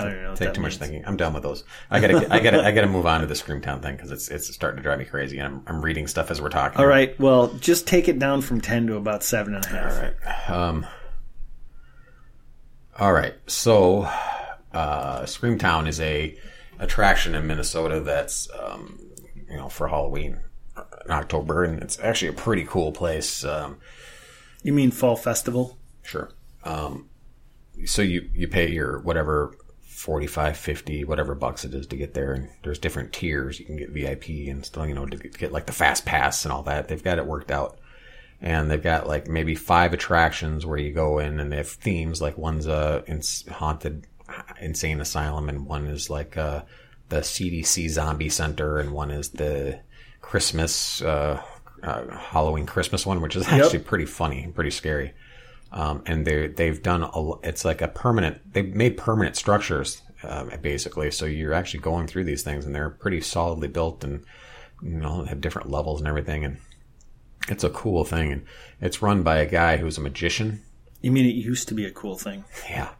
I 0.00 0.04
don't 0.10 0.22
know. 0.22 0.34
Take 0.34 0.54
too 0.54 0.60
much 0.60 0.76
thinking. 0.76 1.04
I'm 1.06 1.16
done 1.16 1.32
with 1.34 1.42
those. 1.42 1.64
I 1.90 2.00
gotta, 2.00 2.32
I 2.32 2.40
gotta, 2.40 2.64
I 2.64 2.72
gotta 2.72 2.86
move 2.86 3.06
on 3.06 3.20
to 3.20 3.26
the 3.26 3.34
Screamtown 3.34 3.82
thing 3.82 3.96
because 3.96 4.10
it's 4.10 4.28
it's 4.28 4.52
starting 4.54 4.76
to 4.78 4.82
drive 4.82 4.98
me 4.98 5.04
crazy, 5.04 5.38
and 5.38 5.46
I'm, 5.46 5.62
I'm 5.66 5.82
reading 5.82 6.06
stuff 6.06 6.30
as 6.30 6.40
we're 6.40 6.48
talking. 6.48 6.78
All 6.80 6.86
right. 6.86 7.18
Well, 7.20 7.48
just 7.54 7.86
take 7.86 8.08
it 8.08 8.18
down 8.18 8.42
from 8.42 8.60
ten 8.60 8.86
to 8.88 8.96
about 8.96 9.22
seven 9.22 9.54
and 9.54 9.64
a 9.64 9.68
half. 9.68 9.92
All 9.92 10.02
right. 10.02 10.50
Um, 10.50 10.86
all 12.98 13.12
right. 13.12 13.34
So, 13.46 14.02
uh, 14.72 15.22
Screamtown 15.22 15.86
is 15.88 16.00
a 16.00 16.36
attraction 16.78 17.34
in 17.34 17.46
Minnesota 17.46 18.00
that's 18.00 18.48
um, 18.58 18.98
you 19.50 19.56
know 19.56 19.68
for 19.68 19.88
Halloween 19.88 20.40
in 21.04 21.10
October, 21.10 21.64
and 21.64 21.82
it's 21.82 21.98
actually 22.00 22.28
a 22.28 22.32
pretty 22.34 22.64
cool 22.64 22.92
place. 22.92 23.44
Um, 23.44 23.78
You 24.62 24.72
mean 24.72 24.90
fall 24.90 25.16
festival? 25.16 25.78
Sure. 26.02 26.30
Um, 26.64 27.08
so 27.86 28.02
you 28.02 28.28
you 28.34 28.46
pay 28.48 28.70
your 28.70 29.00
whatever 29.00 29.56
45, 30.00 30.56
50, 30.56 31.04
whatever 31.04 31.34
bucks 31.34 31.64
it 31.66 31.74
is 31.74 31.86
to 31.88 31.96
get 31.96 32.14
there. 32.14 32.32
And 32.32 32.48
there's 32.62 32.78
different 32.78 33.12
tiers. 33.12 33.60
You 33.60 33.66
can 33.66 33.76
get 33.76 33.90
VIP 33.90 34.48
and 34.48 34.64
still, 34.64 34.86
you 34.86 34.94
know, 34.94 35.04
to 35.04 35.16
get, 35.16 35.52
like 35.52 35.66
the 35.66 35.72
fast 35.72 36.06
pass 36.06 36.44
and 36.46 36.52
all 36.52 36.62
that. 36.62 36.88
They've 36.88 37.04
got 37.04 37.18
it 37.18 37.26
worked 37.26 37.50
out. 37.50 37.78
And 38.40 38.70
they've 38.70 38.82
got 38.82 39.06
like 39.06 39.28
maybe 39.28 39.54
five 39.54 39.92
attractions 39.92 40.64
where 40.64 40.78
you 40.78 40.94
go 40.94 41.18
in 41.18 41.38
and 41.38 41.52
they 41.52 41.58
have 41.58 41.68
themes. 41.68 42.22
Like 42.22 42.38
one's 42.38 42.66
a 42.66 43.04
haunted 43.50 44.06
insane 44.58 45.02
asylum 45.02 45.50
and 45.50 45.66
one 45.66 45.86
is 45.86 46.08
like 46.08 46.38
uh, 46.38 46.62
the 47.10 47.20
CDC 47.20 47.90
zombie 47.90 48.30
center 48.30 48.78
and 48.78 48.92
one 48.92 49.10
is 49.10 49.28
the 49.30 49.80
Christmas, 50.22 51.02
uh, 51.02 51.42
uh, 51.82 52.16
Halloween 52.16 52.64
Christmas 52.64 53.04
one, 53.04 53.20
which 53.20 53.36
is 53.36 53.46
actually 53.46 53.80
pretty 53.80 54.06
funny, 54.06 54.50
pretty 54.54 54.70
scary. 54.70 55.12
Um, 55.72 56.02
and 56.06 56.26
they 56.26 56.48
they've 56.48 56.82
done 56.82 57.02
a, 57.02 57.32
it's 57.42 57.64
like 57.64 57.80
a 57.80 57.88
permanent. 57.88 58.52
They've 58.52 58.74
made 58.74 58.96
permanent 58.96 59.36
structures 59.36 60.02
um, 60.22 60.50
basically, 60.60 61.10
so 61.10 61.26
you're 61.26 61.54
actually 61.54 61.80
going 61.80 62.06
through 62.06 62.24
these 62.24 62.42
things, 62.42 62.66
and 62.66 62.74
they're 62.74 62.90
pretty 62.90 63.20
solidly 63.20 63.68
built, 63.68 64.02
and 64.04 64.24
you 64.82 64.98
know 64.98 65.24
have 65.24 65.40
different 65.40 65.70
levels 65.70 66.00
and 66.00 66.08
everything, 66.08 66.44
and 66.44 66.58
it's 67.48 67.64
a 67.64 67.70
cool 67.70 68.04
thing, 68.04 68.32
and 68.32 68.46
it's 68.80 69.00
run 69.00 69.22
by 69.22 69.38
a 69.38 69.46
guy 69.46 69.76
who's 69.76 69.96
a 69.96 70.00
magician. 70.00 70.62
You 71.00 71.12
mean 71.12 71.24
it 71.24 71.34
used 71.34 71.68
to 71.68 71.74
be 71.74 71.86
a 71.86 71.90
cool 71.90 72.18
thing? 72.18 72.44
Yeah, 72.68 72.90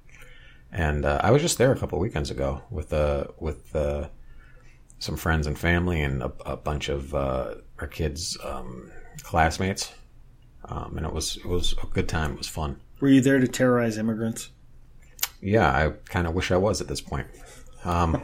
and 0.73 1.05
uh, 1.05 1.21
I 1.23 1.33
was 1.33 1.43
just 1.43 1.59
there 1.59 1.73
a 1.73 1.79
couple 1.79 1.99
weekends 1.99 2.31
ago 2.31 2.63
with 2.71 2.93
uh 2.93 3.25
with 3.39 3.75
uh, 3.75 4.09
some 5.01 5.17
friends 5.17 5.47
and 5.47 5.59
family 5.59 6.01
and 6.03 6.23
a, 6.23 6.33
a 6.47 6.57
bunch 6.57 6.89
of 6.89 7.15
uh, 7.15 7.55
our 7.81 7.89
kids' 7.89 8.39
um, 8.45 8.93
classmates 9.23 9.93
um, 10.65 10.97
and 10.97 11.07
it 11.07 11.13
was 11.13 11.37
it 11.37 11.47
was 11.47 11.75
a 11.83 11.87
good 11.87 12.09
time. 12.09 12.33
It 12.33 12.39
was 12.39 12.49
fun. 12.49 12.81
Were 13.01 13.09
you 13.09 13.21
there 13.21 13.39
to 13.39 13.49
terrorize 13.49 13.97
immigrants? 13.99 14.51
Yeah, 15.41 15.69
I 15.71 15.93
kind 16.07 16.27
of 16.27 16.35
wish 16.35 16.51
I 16.51 16.57
was 16.57 16.81
at 16.81 16.89
this 16.89 17.01
point. 17.01 17.27
Um, 17.85 18.23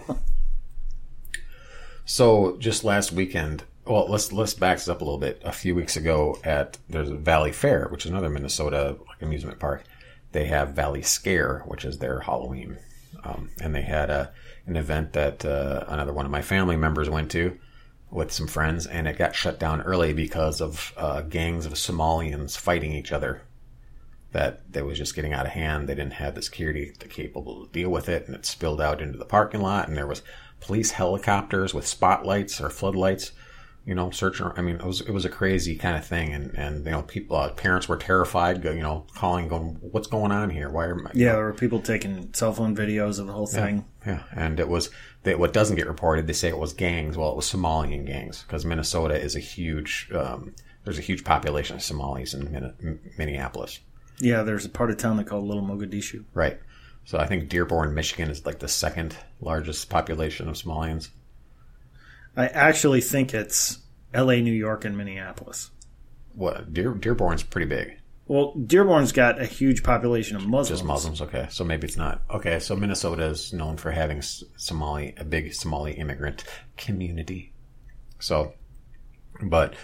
so 2.04 2.56
just 2.58 2.84
last 2.84 3.12
weekend, 3.12 3.64
well, 3.86 4.06
let's 4.08 4.32
let's 4.32 4.54
back 4.54 4.78
this 4.78 4.88
up 4.88 5.00
a 5.00 5.04
little 5.04 5.18
bit. 5.18 5.40
A 5.44 5.52
few 5.52 5.74
weeks 5.74 5.96
ago, 5.96 6.38
at 6.44 6.78
there's 6.88 7.10
a 7.10 7.14
Valleyfair, 7.14 7.90
which 7.90 8.04
is 8.04 8.10
another 8.10 8.28
Minnesota 8.28 8.96
amusement 9.20 9.58
park. 9.58 9.84
They 10.32 10.46
have 10.46 10.70
Valley 10.70 11.02
Scare, 11.02 11.62
which 11.66 11.84
is 11.84 11.98
their 11.98 12.20
Halloween, 12.20 12.78
um, 13.24 13.50
and 13.60 13.74
they 13.74 13.82
had 13.82 14.10
a 14.10 14.32
an 14.66 14.76
event 14.76 15.12
that 15.14 15.44
uh, 15.44 15.84
another 15.88 16.12
one 16.12 16.26
of 16.26 16.32
my 16.32 16.42
family 16.42 16.76
members 16.76 17.08
went 17.08 17.30
to 17.30 17.58
with 18.10 18.32
some 18.32 18.46
friends, 18.46 18.86
and 18.86 19.06
it 19.08 19.18
got 19.18 19.34
shut 19.34 19.58
down 19.58 19.82
early 19.82 20.12
because 20.12 20.60
of 20.60 20.92
uh, 20.96 21.22
gangs 21.22 21.66
of 21.66 21.74
Somalians 21.74 22.56
fighting 22.56 22.92
each 22.92 23.12
other. 23.12 23.42
That 24.32 24.72
that 24.72 24.84
was 24.84 24.98
just 24.98 25.14
getting 25.14 25.32
out 25.32 25.46
of 25.46 25.52
hand. 25.52 25.88
They 25.88 25.94
didn't 25.94 26.14
have 26.14 26.34
the 26.34 26.42
security 26.42 26.92
capable 27.08 27.66
to 27.66 27.72
deal 27.72 27.90
with 27.90 28.08
it, 28.08 28.26
and 28.26 28.34
it 28.34 28.44
spilled 28.44 28.80
out 28.80 29.00
into 29.00 29.18
the 29.18 29.24
parking 29.24 29.60
lot. 29.60 29.88
And 29.88 29.96
there 29.96 30.06
was 30.06 30.22
police 30.60 30.92
helicopters 30.92 31.72
with 31.72 31.86
spotlights 31.86 32.60
or 32.60 32.70
floodlights 32.70 33.32
you 33.86 33.94
know, 33.94 34.10
searching. 34.10 34.50
I 34.56 34.62
mean, 34.62 34.76
it 34.76 34.84
was 34.84 35.00
it 35.00 35.12
was 35.12 35.24
a 35.24 35.28
crazy 35.28 35.76
kind 35.76 35.96
of 35.96 36.04
thing, 36.04 36.34
and 36.34 36.52
and 36.58 36.84
you 36.84 36.90
know, 36.90 37.02
people, 37.02 37.36
uh, 37.36 37.50
parents 37.52 37.88
were 37.88 37.96
terrified, 37.96 38.64
you 38.64 38.82
know, 38.82 39.06
calling, 39.14 39.46
going, 39.46 39.78
"What's 39.80 40.08
going 40.08 40.32
on 40.32 40.50
here? 40.50 40.68
Why 40.68 40.86
are?" 40.86 40.96
My, 40.96 41.10
yeah, 41.14 41.32
there 41.34 41.44
were 41.44 41.54
people 41.54 41.80
taking 41.80 42.34
cell 42.34 42.52
phone 42.52 42.74
videos 42.74 43.20
of 43.20 43.28
the 43.28 43.32
whole 43.32 43.46
thing. 43.46 43.84
Yeah, 44.04 44.14
yeah. 44.14 44.22
and 44.44 44.58
it 44.58 44.68
was 44.68 44.90
that 45.22 45.38
what 45.38 45.52
doesn't 45.52 45.76
get 45.76 45.86
reported. 45.86 46.26
They 46.26 46.32
say 46.32 46.48
it 46.48 46.58
was 46.58 46.72
gangs. 46.72 47.16
Well, 47.16 47.30
it 47.30 47.36
was 47.36 47.50
Somalian 47.50 48.04
gangs 48.04 48.42
because 48.42 48.64
Minnesota 48.64 49.14
is 49.14 49.36
a 49.36 49.40
huge. 49.40 50.10
Um, 50.12 50.54
there's 50.82 50.98
a 50.98 51.02
huge 51.02 51.24
population 51.24 51.76
of 51.76 51.82
Somalis 51.82 52.34
in 52.34 53.00
Minneapolis. 53.16 53.80
Yeah, 54.18 54.42
there's 54.42 54.64
a 54.64 54.68
part 54.68 54.90
of 54.90 54.96
town 54.96 55.16
they 55.16 55.24
call 55.24 55.46
Little 55.46 55.64
Mogadishu. 55.64 56.24
Right. 56.34 56.60
So 57.04 57.18
I 57.18 57.26
think 57.26 57.48
Dearborn, 57.48 57.94
Michigan, 57.94 58.30
is 58.30 58.44
like 58.44 58.58
the 58.58 58.68
second 58.68 59.16
largest 59.40 59.88
population 59.90 60.48
of 60.48 60.56
Somalians. 60.56 61.10
I 62.36 62.48
actually 62.48 63.00
think 63.00 63.32
it's 63.32 63.78
L.A., 64.12 64.40
New 64.42 64.52
York, 64.52 64.84
and 64.84 64.96
Minneapolis. 64.96 65.70
What 66.34 66.72
Dear, 66.72 66.92
Dearborn's 66.92 67.42
pretty 67.42 67.66
big. 67.66 67.98
Well, 68.28 68.54
Dearborn's 68.54 69.12
got 69.12 69.40
a 69.40 69.46
huge 69.46 69.82
population 69.84 70.36
of 70.36 70.46
Muslims. 70.46 70.80
Just 70.80 70.84
Muslims, 70.84 71.22
okay. 71.22 71.46
So 71.50 71.64
maybe 71.64 71.86
it's 71.86 71.96
not 71.96 72.22
okay. 72.28 72.58
So 72.58 72.74
Minnesota 72.74 73.24
is 73.26 73.52
known 73.52 73.76
for 73.76 73.92
having 73.92 74.20
Somali, 74.20 75.14
a 75.16 75.24
big 75.24 75.54
Somali 75.54 75.92
immigrant 75.92 76.44
community. 76.76 77.52
So, 78.18 78.54
but 79.40 79.74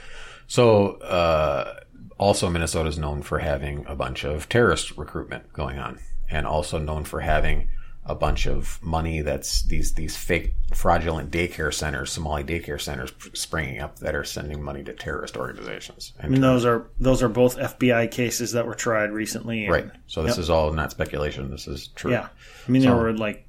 so 0.49 0.97
uh, 0.97 1.81
also 2.19 2.51
Minnesota 2.51 2.89
is 2.89 2.99
known 2.99 3.23
for 3.23 3.39
having 3.39 3.87
a 3.87 3.95
bunch 3.95 4.25
of 4.25 4.49
terrorist 4.49 4.97
recruitment 4.99 5.53
going 5.53 5.79
on, 5.79 6.01
and 6.29 6.47
also 6.47 6.79
known 6.79 7.05
for 7.05 7.21
having 7.21 7.69
a 8.05 8.15
bunch 8.15 8.47
of 8.47 8.81
money 8.83 9.21
that's 9.21 9.63
these 9.63 9.93
these 9.93 10.17
fake 10.17 10.55
fraudulent 10.75 11.31
daycare 11.31 11.73
centers, 11.73 12.11
Somali 12.11 12.43
daycare 12.43 12.81
centers 12.81 13.13
springing 13.33 13.81
up 13.81 14.01
that 14.01 14.17
are 14.17 14.25
sending 14.25 14.61
money 14.61 14.83
to 14.83 14.93
terrorist 14.93 15.37
organizations. 15.37 16.13
And, 16.19 16.35
and 16.35 16.43
those 16.43 16.65
are 16.65 16.91
those 16.99 17.23
are 17.23 17.29
both 17.29 17.57
FBI 17.57 18.11
cases 18.11 18.53
that 18.53 18.67
were 18.67 18.75
tried 18.75 19.13
recently. 19.13 19.67
And, 19.67 19.73
right. 19.73 19.91
So 20.09 20.23
this 20.23 20.33
yep. 20.37 20.41
is 20.41 20.51
all 20.51 20.73
not 20.73 20.91
speculation. 20.91 21.51
This 21.51 21.69
is 21.69 21.89
true. 21.89 22.11
Yeah. 22.11 22.29
I 22.67 22.71
mean, 22.71 22.83
so, 22.83 22.89
there 22.89 22.97
were 22.97 23.13
like, 23.13 23.47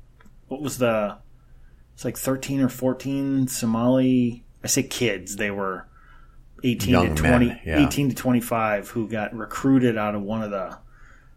what 0.47 0.61
was 0.61 0.77
the? 0.77 1.17
It's 1.95 2.05
like 2.05 2.17
thirteen 2.17 2.61
or 2.61 2.69
fourteen 2.69 3.47
Somali. 3.47 4.45
I 4.63 4.67
say 4.67 4.83
kids. 4.83 5.35
They 5.35 5.51
were 5.51 5.87
eighteen 6.63 7.15
to 7.15 7.15
20, 7.15 7.45
men, 7.45 7.59
yeah. 7.65 7.87
18 7.87 8.09
to 8.09 8.15
twenty 8.15 8.39
five 8.39 8.89
who 8.89 9.07
got 9.07 9.35
recruited 9.35 9.97
out 9.97 10.13
of 10.13 10.21
one 10.21 10.43
of 10.43 10.51
the 10.51 10.77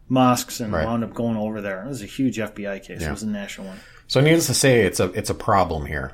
mosques 0.09 0.61
and 0.61 0.73
right. 0.73 0.87
wound 0.87 1.05
up 1.05 1.15
going 1.15 1.37
over 1.37 1.61
there. 1.61 1.85
It 1.85 1.89
was 1.89 2.03
a 2.03 2.07
huge 2.07 2.39
FBI 2.39 2.83
case. 2.83 3.01
Yeah. 3.01 3.09
It 3.09 3.13
was 3.13 3.23
a 3.23 3.29
national 3.29 3.69
one. 3.69 3.81
So 4.07 4.21
needless 4.21 4.47
to 4.47 4.55
say, 4.55 4.83
it's 4.83 5.01
a 5.01 5.07
it's 5.13 5.31
a 5.31 5.35
problem 5.35 5.87
here, 5.87 6.13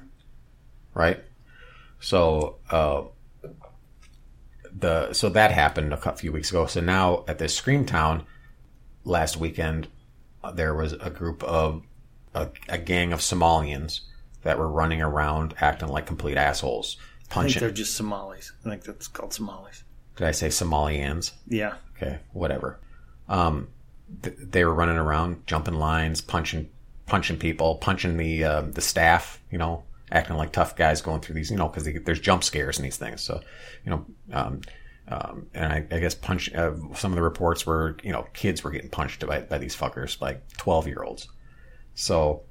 right? 0.94 1.22
So 2.00 2.56
uh, 2.70 3.02
the 4.76 5.12
so 5.12 5.28
that 5.30 5.52
happened 5.52 5.92
a 5.92 6.12
few 6.14 6.32
weeks 6.32 6.50
ago. 6.50 6.66
So 6.66 6.80
now 6.80 7.24
at 7.28 7.38
this 7.38 7.58
Screamtown 7.58 8.24
last 9.04 9.36
weekend, 9.36 9.88
uh, 10.42 10.52
there 10.52 10.74
was 10.74 10.94
a 10.94 11.10
group 11.10 11.42
of 11.44 11.82
a, 12.34 12.48
a, 12.68 12.78
gang 12.78 13.12
of 13.12 13.20
Somalians 13.20 14.00
that 14.42 14.58
were 14.58 14.68
running 14.68 15.02
around 15.02 15.54
acting 15.60 15.88
like 15.88 16.06
complete 16.06 16.36
assholes. 16.36 16.96
Punching. 17.28 17.50
I 17.50 17.52
think 17.52 17.60
they're 17.60 17.70
just 17.70 17.94
Somalis. 17.94 18.52
I 18.64 18.70
think 18.70 18.84
that's 18.84 19.08
called 19.08 19.34
Somalis. 19.34 19.84
Did 20.16 20.26
I 20.26 20.32
say 20.32 20.48
Somalians? 20.48 21.32
Yeah. 21.46 21.74
Okay, 21.96 22.18
whatever. 22.32 22.78
Um, 23.28 23.68
they 24.20 24.64
were 24.64 24.74
running 24.74 24.96
around, 24.96 25.46
jumping 25.46 25.74
lines, 25.74 26.20
punching, 26.20 26.68
punching 27.06 27.38
people, 27.38 27.76
punching 27.76 28.16
the 28.16 28.44
uh, 28.44 28.62
the 28.62 28.80
staff. 28.80 29.40
You 29.50 29.58
know, 29.58 29.84
acting 30.10 30.36
like 30.36 30.52
tough 30.52 30.76
guys 30.76 31.00
going 31.02 31.20
through 31.20 31.34
these. 31.34 31.50
You 31.50 31.56
know, 31.56 31.68
because 31.68 31.88
there's 32.04 32.20
jump 32.20 32.44
scares 32.44 32.78
in 32.78 32.84
these 32.84 32.96
things. 32.96 33.22
So, 33.22 33.40
you 33.84 33.90
know, 33.90 34.06
um, 34.32 34.60
um, 35.08 35.46
and 35.54 35.72
I, 35.72 35.86
I, 35.90 35.98
guess 35.98 36.14
punch. 36.14 36.52
Uh, 36.54 36.72
some 36.94 37.12
of 37.12 37.16
the 37.16 37.22
reports 37.22 37.66
were, 37.66 37.96
you 38.02 38.12
know, 38.12 38.26
kids 38.34 38.62
were 38.62 38.70
getting 38.70 38.90
punched 38.90 39.26
by 39.26 39.40
by 39.40 39.58
these 39.58 39.76
fuckers, 39.76 40.20
like 40.20 40.46
twelve 40.56 40.86
year 40.86 41.02
olds. 41.02 41.28
So, 41.94 42.42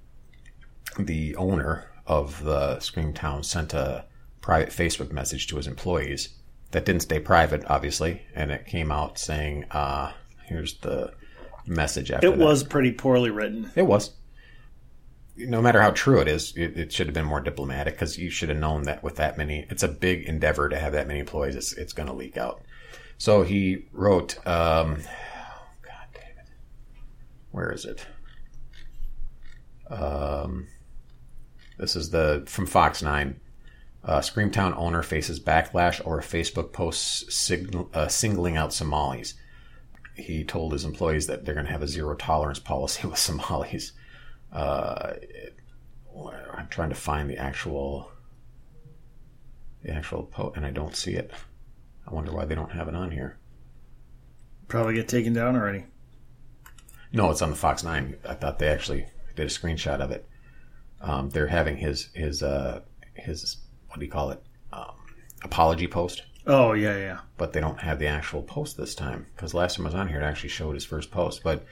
the 0.99 1.35
owner 1.37 1.89
of 2.05 2.43
the 2.43 2.77
Screamtown 2.77 3.45
sent 3.45 3.73
a 3.73 4.05
private 4.41 4.69
Facebook 4.69 5.11
message 5.11 5.47
to 5.47 5.57
his 5.57 5.67
employees 5.67 6.29
that 6.71 6.85
didn't 6.85 7.03
stay 7.03 7.19
private, 7.19 7.63
obviously, 7.67 8.23
and 8.35 8.51
it 8.51 8.65
came 8.65 8.91
out 8.91 9.17
saying, 9.17 9.65
uh, 9.71 10.11
"Here's 10.45 10.77
the 10.79 11.13
message 11.65 12.11
after 12.11 12.27
it 12.27 12.37
that. 12.37 12.43
was 12.43 12.63
pretty 12.63 12.91
poorly 12.91 13.29
written. 13.29 13.71
It 13.75 13.83
was. 13.83 14.11
No 15.37 15.61
matter 15.61 15.81
how 15.81 15.91
true 15.91 16.19
it 16.19 16.27
is, 16.27 16.53
it, 16.55 16.77
it 16.77 16.91
should 16.91 17.07
have 17.07 17.13
been 17.13 17.25
more 17.25 17.39
diplomatic 17.39 17.93
because 17.95 18.17
you 18.17 18.29
should 18.29 18.49
have 18.49 18.57
known 18.57 18.83
that 18.83 19.01
with 19.01 19.15
that 19.15 19.37
many, 19.37 19.65
it's 19.69 19.81
a 19.81 19.87
big 19.87 20.25
endeavor 20.25 20.69
to 20.69 20.77
have 20.77 20.93
that 20.93 21.07
many 21.07 21.19
employees. 21.19 21.55
It's, 21.55 21.73
it's 21.73 21.93
going 21.93 22.07
to 22.07 22.13
leak 22.13 22.37
out. 22.37 22.61
So 23.17 23.43
he 23.43 23.85
wrote, 23.91 24.35
um, 24.45 24.95
God 25.81 26.07
damn 26.13 26.23
it. 26.37 26.49
Where 27.51 27.71
is 27.71 27.85
it? 27.85 28.05
Um, 29.89 30.67
this 31.77 31.95
is 31.95 32.09
the 32.09 32.43
from 32.47 32.65
Fox 32.65 33.01
9. 33.01 33.39
Uh, 34.03 34.19
Screamtown 34.19 34.75
owner 34.77 35.03
faces 35.03 35.39
backlash 35.39 36.01
over 36.05 36.21
Facebook 36.21 36.73
posts 36.73 37.35
sig- 37.35 37.75
uh, 37.93 38.07
singling 38.07 38.57
out 38.57 38.73
Somalis 38.73 39.35
he 40.15 40.43
told 40.43 40.73
his 40.73 40.85
employees 40.85 41.27
that 41.27 41.45
they're 41.45 41.55
going 41.55 41.65
to 41.65 41.71
have 41.71 41.83
a 41.83 41.87
zero 41.87 42.15
tolerance 42.15 42.59
policy 42.59 43.07
with 43.07 43.17
Somalis. 43.17 43.93
Uh, 44.51 45.13
I'm 46.53 46.67
trying 46.67 46.89
to 46.89 46.95
find 46.95 47.29
the 47.29 47.37
actual 47.37 48.11
the 49.83 49.91
actual 49.91 50.23
post, 50.23 50.57
and 50.57 50.65
I 50.65 50.69
don't 50.69 50.95
see 50.95 51.13
it. 51.13 51.31
I 52.07 52.13
wonder 52.13 52.31
why 52.31 52.45
they 52.45 52.55
don't 52.55 52.71
have 52.71 52.87
it 52.87 52.95
on 52.95 53.11
here. 53.11 53.37
Probably 54.67 54.93
get 54.93 55.07
taken 55.07 55.33
down 55.33 55.55
already. 55.55 55.85
No, 57.11 57.31
it's 57.31 57.41
on 57.41 57.49
the 57.49 57.55
Fox 57.55 57.83
Nine. 57.83 58.15
I 58.27 58.35
thought 58.35 58.59
they 58.59 58.67
actually 58.67 59.07
did 59.35 59.47
a 59.47 59.49
screenshot 59.49 59.99
of 59.99 60.11
it. 60.11 60.27
Um, 61.01 61.29
they're 61.29 61.47
having 61.47 61.77
his 61.77 62.09
his 62.13 62.43
uh, 62.43 62.81
his 63.15 63.57
what 63.87 63.99
do 63.99 64.05
you 64.05 64.11
call 64.11 64.31
it 64.31 64.43
um, 64.71 64.95
apology 65.43 65.87
post. 65.87 66.23
Oh 66.47 66.73
yeah, 66.73 66.97
yeah. 66.97 67.19
But 67.37 67.53
they 67.53 67.59
don't 67.59 67.79
have 67.79 67.99
the 67.99 68.07
actual 68.07 68.41
post 68.41 68.77
this 68.77 68.95
time 68.95 69.27
because 69.35 69.53
last 69.53 69.75
time 69.77 69.85
I 69.85 69.89
was 69.89 69.95
on 69.95 70.07
here, 70.07 70.21
it 70.21 70.25
actually 70.25 70.49
showed 70.49 70.73
his 70.73 70.85
first 70.85 71.11
post. 71.11 71.43
But 71.43 71.65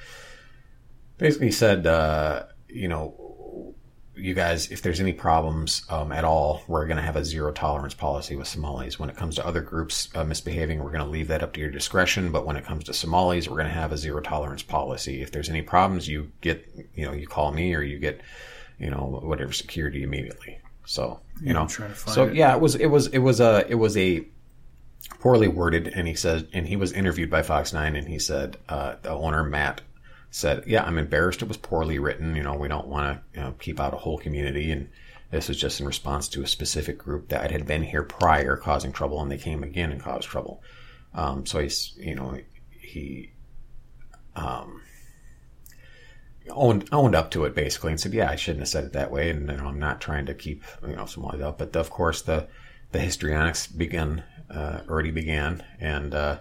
basically, 1.17 1.47
he 1.47 1.51
said, 1.51 1.87
uh, 1.87 2.43
you 2.67 2.87
know, 2.87 3.75
you 4.15 4.33
guys, 4.33 4.71
if 4.71 4.81
there's 4.81 4.99
any 4.99 5.13
problems 5.13 5.83
um, 5.89 6.11
at 6.11 6.23
all, 6.23 6.61
we're 6.67 6.85
going 6.85 6.97
to 6.97 7.03
have 7.03 7.15
a 7.15 7.23
zero 7.23 7.51
tolerance 7.51 7.93
policy 7.93 8.35
with 8.35 8.47
Somalis. 8.47 8.99
When 8.99 9.09
it 9.09 9.15
comes 9.15 9.35
to 9.35 9.45
other 9.45 9.61
groups 9.61 10.09
uh, 10.13 10.23
misbehaving, 10.23 10.83
we're 10.83 10.91
going 10.91 11.03
to 11.03 11.09
leave 11.09 11.29
that 11.29 11.41
up 11.41 11.53
to 11.53 11.59
your 11.59 11.69
discretion. 11.69 12.31
But 12.31 12.45
when 12.45 12.55
it 12.55 12.65
comes 12.65 12.83
to 12.85 12.93
Somalis, 12.93 13.47
we're 13.47 13.57
going 13.57 13.67
to 13.67 13.73
have 13.73 13.91
a 13.91 13.97
zero 13.97 14.21
tolerance 14.21 14.63
policy. 14.63 15.21
If 15.21 15.31
there's 15.31 15.49
any 15.49 15.61
problems, 15.61 16.07
you 16.07 16.31
get, 16.41 16.67
you 16.93 17.05
know, 17.05 17.13
you 17.13 17.27
call 17.27 17.51
me 17.51 17.73
or 17.73 17.81
you 17.81 17.97
get, 17.97 18.21
you 18.77 18.89
know, 18.89 19.19
whatever 19.23 19.53
security 19.53 20.03
immediately. 20.03 20.59
So, 20.85 21.21
you 21.41 21.53
know, 21.53 21.67
to 21.67 21.83
find 21.83 22.13
so 22.13 22.23
it. 22.25 22.35
yeah, 22.35 22.53
it 22.55 22.61
was, 22.61 22.75
it 22.75 22.87
was, 22.87 23.07
it 23.07 23.19
was 23.19 23.39
a, 23.39 23.65
it 23.69 23.75
was 23.75 23.95
a 23.95 24.27
poorly 25.19 25.47
worded. 25.47 25.87
And 25.87 26.07
he 26.07 26.15
said, 26.15 26.47
and 26.53 26.67
he 26.67 26.75
was 26.75 26.91
interviewed 26.91 27.29
by 27.29 27.43
Fox 27.43 27.73
9 27.73 27.95
and 27.95 28.07
he 28.07 28.19
said, 28.19 28.57
uh, 28.67 28.95
the 29.01 29.11
owner, 29.11 29.43
Matt, 29.43 29.81
said, 30.31 30.63
"Yeah, 30.67 30.83
I'm 30.83 30.97
embarrassed. 30.97 31.41
It 31.41 31.47
was 31.47 31.57
poorly 31.57 31.99
written. 31.99 32.35
You 32.35 32.43
know, 32.43 32.55
we 32.55 32.67
don't 32.67 32.87
want 32.87 33.17
to 33.33 33.39
you 33.39 33.45
know, 33.45 33.55
keep 33.59 33.79
out 33.79 33.93
a 33.93 33.97
whole 33.97 34.17
community, 34.17 34.71
and 34.71 34.89
this 35.31 35.47
was 35.47 35.57
just 35.57 35.79
in 35.79 35.85
response 35.85 36.27
to 36.29 36.43
a 36.43 36.47
specific 36.47 36.97
group 36.97 37.29
that 37.29 37.51
had 37.51 37.65
been 37.65 37.83
here 37.83 38.03
prior, 38.03 38.55
causing 38.55 38.91
trouble, 38.91 39.21
and 39.21 39.31
they 39.31 39.37
came 39.37 39.63
again 39.63 39.91
and 39.91 40.01
caused 40.01 40.27
trouble. 40.27 40.61
Um, 41.13 41.45
so 41.45 41.59
he's, 41.59 41.95
you 41.97 42.15
know, 42.15 42.39
he 42.69 43.31
um, 44.35 44.81
owned 46.49 46.87
owned 46.91 47.15
up 47.15 47.31
to 47.31 47.45
it 47.45 47.55
basically, 47.55 47.91
and 47.91 47.99
said, 47.99 48.13
"Yeah, 48.13 48.29
I 48.29 48.35
shouldn't 48.35 48.61
have 48.61 48.69
said 48.69 48.85
it 48.85 48.93
that 48.93 49.11
way, 49.11 49.29
and 49.29 49.49
you 49.49 49.57
know, 49.57 49.67
I'm 49.67 49.79
not 49.79 50.01
trying 50.01 50.25
to 50.27 50.33
keep 50.33 50.63
you 50.83 50.95
know 50.95 51.03
Somalia 51.03 51.43
up." 51.43 51.57
But 51.57 51.75
of 51.75 51.89
course, 51.89 52.21
the 52.21 52.47
the 52.91 52.99
histrionics 52.99 53.67
began 53.67 54.23
uh, 54.49 54.81
already 54.89 55.11
began, 55.11 55.63
and 55.79 56.13
uh, 56.13 56.39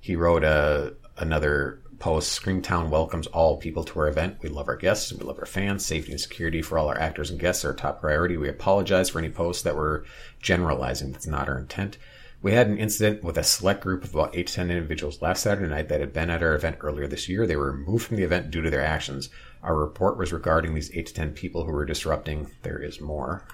he 0.00 0.16
wrote 0.16 0.44
a 0.44 0.94
another 1.18 1.80
post. 1.98 2.40
Screamtown 2.40 2.88
welcomes 2.88 3.26
all 3.28 3.58
people 3.58 3.84
to 3.84 4.00
our 4.00 4.08
event. 4.08 4.38
We 4.42 4.48
love 4.48 4.68
our 4.68 4.76
guests 4.76 5.10
and 5.10 5.20
we 5.20 5.26
love 5.26 5.38
our 5.38 5.46
fans. 5.46 5.84
Safety 5.84 6.12
and 6.12 6.20
security 6.20 6.62
for 6.62 6.78
all 6.78 6.88
our 6.88 6.98
actors 6.98 7.30
and 7.30 7.38
guests 7.38 7.64
are 7.64 7.72
a 7.72 7.76
top 7.76 8.00
priority. 8.00 8.36
We 8.38 8.48
apologize 8.48 9.10
for 9.10 9.18
any 9.18 9.28
posts 9.28 9.62
that 9.62 9.76
were 9.76 10.04
generalizing. 10.40 11.12
That's 11.12 11.26
not 11.26 11.48
our 11.48 11.58
intent. 11.58 11.98
We 12.42 12.52
had 12.52 12.68
an 12.68 12.78
incident 12.78 13.22
with 13.22 13.36
a 13.36 13.42
select 13.42 13.82
group 13.82 14.02
of 14.02 14.14
about 14.14 14.34
8 14.34 14.46
to 14.46 14.54
10 14.54 14.70
individuals 14.70 15.20
last 15.20 15.42
Saturday 15.42 15.68
night 15.68 15.88
that 15.90 16.00
had 16.00 16.14
been 16.14 16.30
at 16.30 16.42
our 16.42 16.54
event 16.54 16.78
earlier 16.80 17.06
this 17.06 17.28
year. 17.28 17.46
They 17.46 17.56
were 17.56 17.72
removed 17.72 18.06
from 18.06 18.16
the 18.16 18.22
event 18.22 18.50
due 18.50 18.62
to 18.62 18.70
their 18.70 18.82
actions. 18.82 19.28
Our 19.62 19.76
report 19.76 20.16
was 20.16 20.32
regarding 20.32 20.72
these 20.74 20.90
8 20.94 21.04
to 21.08 21.14
10 21.14 21.32
people 21.34 21.64
who 21.64 21.72
were 21.72 21.84
disrupting. 21.84 22.50
There 22.62 22.82
is 22.82 22.98
more. 22.98 23.44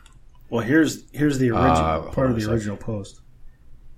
Well, 0.50 0.62
here's 0.62 1.10
here's 1.10 1.40
the 1.40 1.50
original 1.50 1.74
Uh, 1.74 2.12
part 2.12 2.30
of 2.30 2.40
the 2.40 2.48
original 2.48 2.76
post. 2.76 3.20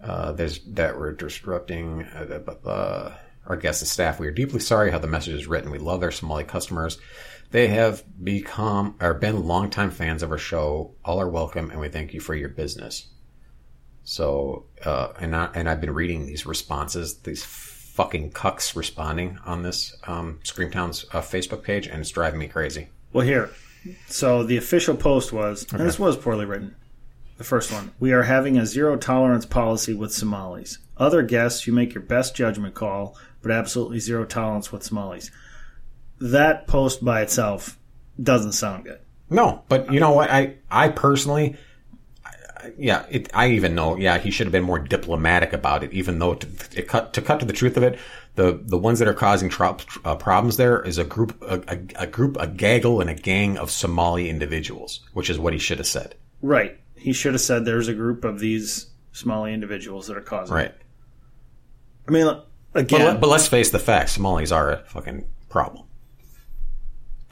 Uh, 0.02 0.32
there's 0.32 0.60
that 0.60 0.96
were 0.96 1.12
disrupting 1.12 2.02
uh, 2.02 3.16
our 3.46 3.56
guests 3.56 3.82
and 3.82 3.88
staff. 3.88 4.20
We 4.20 4.26
are 4.26 4.32
deeply 4.32 4.60
sorry 4.60 4.90
how 4.90 4.98
the 4.98 5.06
message 5.06 5.34
is 5.34 5.46
written. 5.46 5.70
We 5.70 5.78
love 5.78 6.02
our 6.02 6.10
Somali 6.10 6.44
customers. 6.44 6.98
They 7.50 7.68
have 7.68 8.04
become 8.22 8.96
or 9.00 9.14
been 9.14 9.44
longtime 9.46 9.90
fans 9.90 10.22
of 10.22 10.30
our 10.30 10.38
show. 10.38 10.94
All 11.04 11.20
are 11.20 11.28
welcome, 11.28 11.70
and 11.70 11.80
we 11.80 11.88
thank 11.88 12.12
you 12.12 12.20
for 12.20 12.34
your 12.34 12.50
business. 12.50 13.08
So, 14.04 14.66
uh, 14.84 15.08
and 15.18 15.34
I, 15.34 15.50
and 15.54 15.68
I've 15.68 15.80
been 15.80 15.94
reading 15.94 16.26
these 16.26 16.46
responses, 16.46 17.18
these 17.18 17.44
fucking 17.44 18.30
cucks 18.32 18.76
responding 18.76 19.38
on 19.44 19.62
this 19.62 19.96
um, 20.06 20.40
Screamtown's 20.44 21.04
uh, 21.12 21.20
Facebook 21.20 21.62
page, 21.62 21.86
and 21.86 22.00
it's 22.00 22.10
driving 22.10 22.38
me 22.38 22.48
crazy. 22.48 22.88
Well, 23.12 23.26
here. 23.26 23.50
So 24.06 24.44
the 24.44 24.56
official 24.56 24.96
post 24.96 25.32
was, 25.32 25.66
and 25.72 25.80
this 25.80 25.98
was 25.98 26.16
poorly 26.16 26.44
written. 26.44 26.74
The 27.38 27.44
first 27.44 27.72
one. 27.72 27.92
We 28.00 28.12
are 28.12 28.24
having 28.24 28.58
a 28.58 28.66
zero 28.66 28.96
tolerance 28.96 29.46
policy 29.46 29.94
with 29.94 30.12
Somalis. 30.12 30.78
Other 30.96 31.22
guests, 31.22 31.66
you 31.66 31.72
make 31.72 31.94
your 31.94 32.02
best 32.02 32.34
judgment 32.34 32.74
call, 32.74 33.16
but 33.42 33.52
absolutely 33.52 34.00
zero 34.00 34.24
tolerance 34.24 34.72
with 34.72 34.82
Somalis. 34.82 35.30
That 36.20 36.66
post 36.66 37.04
by 37.04 37.22
itself 37.22 37.78
doesn't 38.20 38.52
sound 38.52 38.84
good. 38.84 38.98
No, 39.30 39.62
but 39.68 39.92
you 39.92 40.00
know 40.00 40.10
what? 40.10 40.30
I 40.30 40.56
I 40.68 40.88
personally, 40.88 41.56
yeah, 42.76 43.06
it, 43.08 43.30
I 43.32 43.50
even 43.50 43.76
know. 43.76 43.96
Yeah, 43.96 44.18
he 44.18 44.32
should 44.32 44.46
have 44.46 44.52
been 44.52 44.64
more 44.64 44.80
diplomatic 44.80 45.52
about 45.52 45.84
it. 45.84 45.92
Even 45.92 46.18
though 46.18 46.34
to, 46.34 46.48
it 46.74 46.88
cut 46.88 47.12
to 47.12 47.22
cut 47.22 47.38
to 47.38 47.46
the 47.46 47.52
truth 47.52 47.76
of 47.76 47.84
it, 47.84 48.00
the 48.34 48.60
the 48.64 48.78
ones 48.78 48.98
that 48.98 49.06
are 49.06 49.14
causing 49.14 49.48
tro- 49.48 49.76
uh, 50.04 50.16
problems 50.16 50.56
there 50.56 50.82
is 50.82 50.98
a 50.98 51.04
group 51.04 51.40
a, 51.42 51.60
a, 51.68 52.02
a 52.02 52.06
group 52.08 52.36
a 52.40 52.48
gaggle 52.48 53.00
and 53.00 53.10
a 53.10 53.14
gang 53.14 53.56
of 53.58 53.70
Somali 53.70 54.28
individuals, 54.28 55.00
which 55.12 55.30
is 55.30 55.38
what 55.38 55.52
he 55.52 55.58
should 55.60 55.78
have 55.78 55.86
said. 55.86 56.16
Right. 56.42 56.80
He 56.98 57.12
should 57.12 57.34
have 57.34 57.40
said 57.40 57.64
there's 57.64 57.88
a 57.88 57.94
group 57.94 58.24
of 58.24 58.40
these 58.40 58.86
Somali 59.12 59.54
individuals 59.54 60.08
that 60.08 60.16
are 60.16 60.20
causing 60.22 60.56
it. 60.56 60.60
Right. 60.60 60.74
I 62.06 62.10
mean, 62.10 62.26
But, 62.72 62.74
again, 62.74 63.06
let- 63.06 63.20
but 63.20 63.28
let's 63.28 63.48
face 63.48 63.70
the 63.70 63.78
facts: 63.78 64.12
Somalis 64.12 64.52
are 64.52 64.72
a 64.72 64.76
fucking 64.86 65.26
problem. 65.48 65.86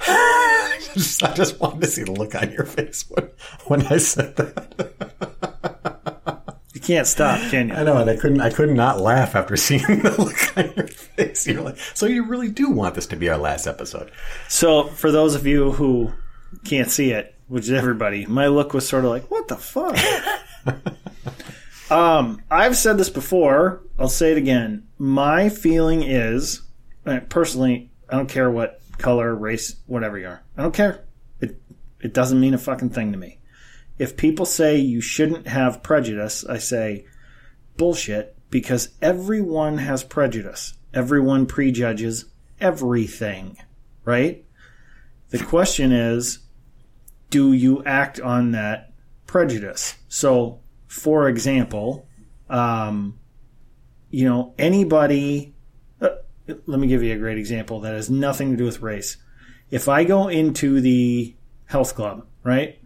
I 0.01 0.81
just, 0.95 1.23
I 1.23 1.33
just 1.35 1.61
wanted 1.61 1.81
to 1.83 1.87
see 1.87 2.05
the 2.05 2.13
look 2.13 2.35
on 2.35 2.53
your 2.53 2.65
face 2.65 3.05
when, 3.09 3.31
when 3.67 3.87
I 3.87 3.99
said 3.99 4.37
that. 4.37 6.55
you 6.75 6.81
can't 6.81 7.07
stop, 7.07 7.41
can 7.51 7.69
you? 7.69 7.75
I 7.75 7.83
know, 7.83 7.97
and 7.97 8.11
I 8.11 8.17
couldn't. 8.17 8.41
I 8.41 8.51
could 8.51 8.71
not 8.71 9.01
laugh 9.01 9.35
after 9.35 9.57
seeing 9.67 10.03
the 10.03 10.15
look 10.19 10.57
on 10.59 10.73
your 10.77 10.89
face. 10.89 11.47
You're 11.47 11.63
like, 11.63 11.79
so 11.95 12.07
you 12.07 12.25
really 12.25 12.51
do 12.51 12.71
want 12.71 12.95
this 12.95 13.07
to 13.07 13.17
be 13.17 13.29
our 13.31 13.39
last 13.39 13.67
episode? 13.67 14.11
So, 14.49 14.85
for 14.89 15.11
those 15.11 15.35
of 15.35 15.47
you 15.47 15.73
who 15.73 16.13
can't 16.65 16.91
see 16.91 17.13
it, 17.13 17.35
which 17.49 17.65
is 17.65 17.73
everybody, 17.73 18.27
my 18.27 18.47
look 18.49 18.75
was 18.75 18.89
sort 18.89 19.05
of 19.05 19.11
like, 19.11 19.31
what 19.31 19.49
the 19.49 19.57
fuck? 19.57 19.97
um, 21.91 22.43
I've 22.51 22.77
said 22.77 22.99
this 22.99 23.11
before. 23.11 23.83
I'll 23.99 24.09
say 24.09 24.33
it 24.33 24.39
again. 24.39 24.87
My 24.99 25.49
feeling 25.49 26.03
is, 26.03 26.63
personally, 27.29 27.91
I 28.09 28.17
don't 28.17 28.29
care 28.29 28.51
what 28.51 28.81
color, 28.99 29.35
race, 29.35 29.77
whatever 29.87 30.19
you 30.19 30.27
are. 30.27 30.43
I 30.57 30.63
don't 30.63 30.75
care. 30.75 31.05
It 31.41 31.61
it 32.01 32.13
doesn't 32.13 32.41
mean 32.41 32.55
a 32.55 32.59
fucking 32.59 32.91
thing 32.91 33.13
to 33.13 33.19
me. 33.19 33.39
If 33.99 34.17
people 34.17 34.47
say 34.47 34.77
you 34.77 35.01
shouldn't 35.01 35.47
have 35.49 35.83
prejudice, 35.83 36.45
I 36.45 36.59
say 36.59 37.07
bullshit 37.77 38.37
because 38.51 38.91
everyone 39.01 39.79
has 39.79 40.03
prejudice. 40.05 40.75
Everyone 40.93 41.47
prejudges 41.47 42.27
everything, 42.61 43.57
right? 44.05 44.45
The 45.31 45.39
question 45.39 45.93
is, 45.93 46.39
do 47.31 47.53
you 47.53 47.85
act 47.85 48.21
on 48.21 48.53
that 48.53 48.93
prejudice? 49.27 49.97
So, 50.09 50.61
for 50.87 51.29
example, 51.29 52.09
um, 52.49 53.19
you 54.11 54.25
know, 54.25 54.55
anybody, 54.59 55.55
uh, 56.01 56.09
let 56.67 56.79
me 56.79 56.87
give 56.87 57.03
you 57.03 57.15
a 57.15 57.19
great 57.19 57.39
example 57.39 57.81
that 57.81 57.95
has 57.95 58.09
nothing 58.09 58.51
to 58.51 58.57
do 58.57 58.65
with 58.65 58.83
race. 58.83 59.17
If 59.71 59.89
I 59.89 60.05
go 60.05 60.29
into 60.29 60.81
the 60.81 61.35
health 61.67 61.95
club, 61.95 62.27
right, 62.45 62.79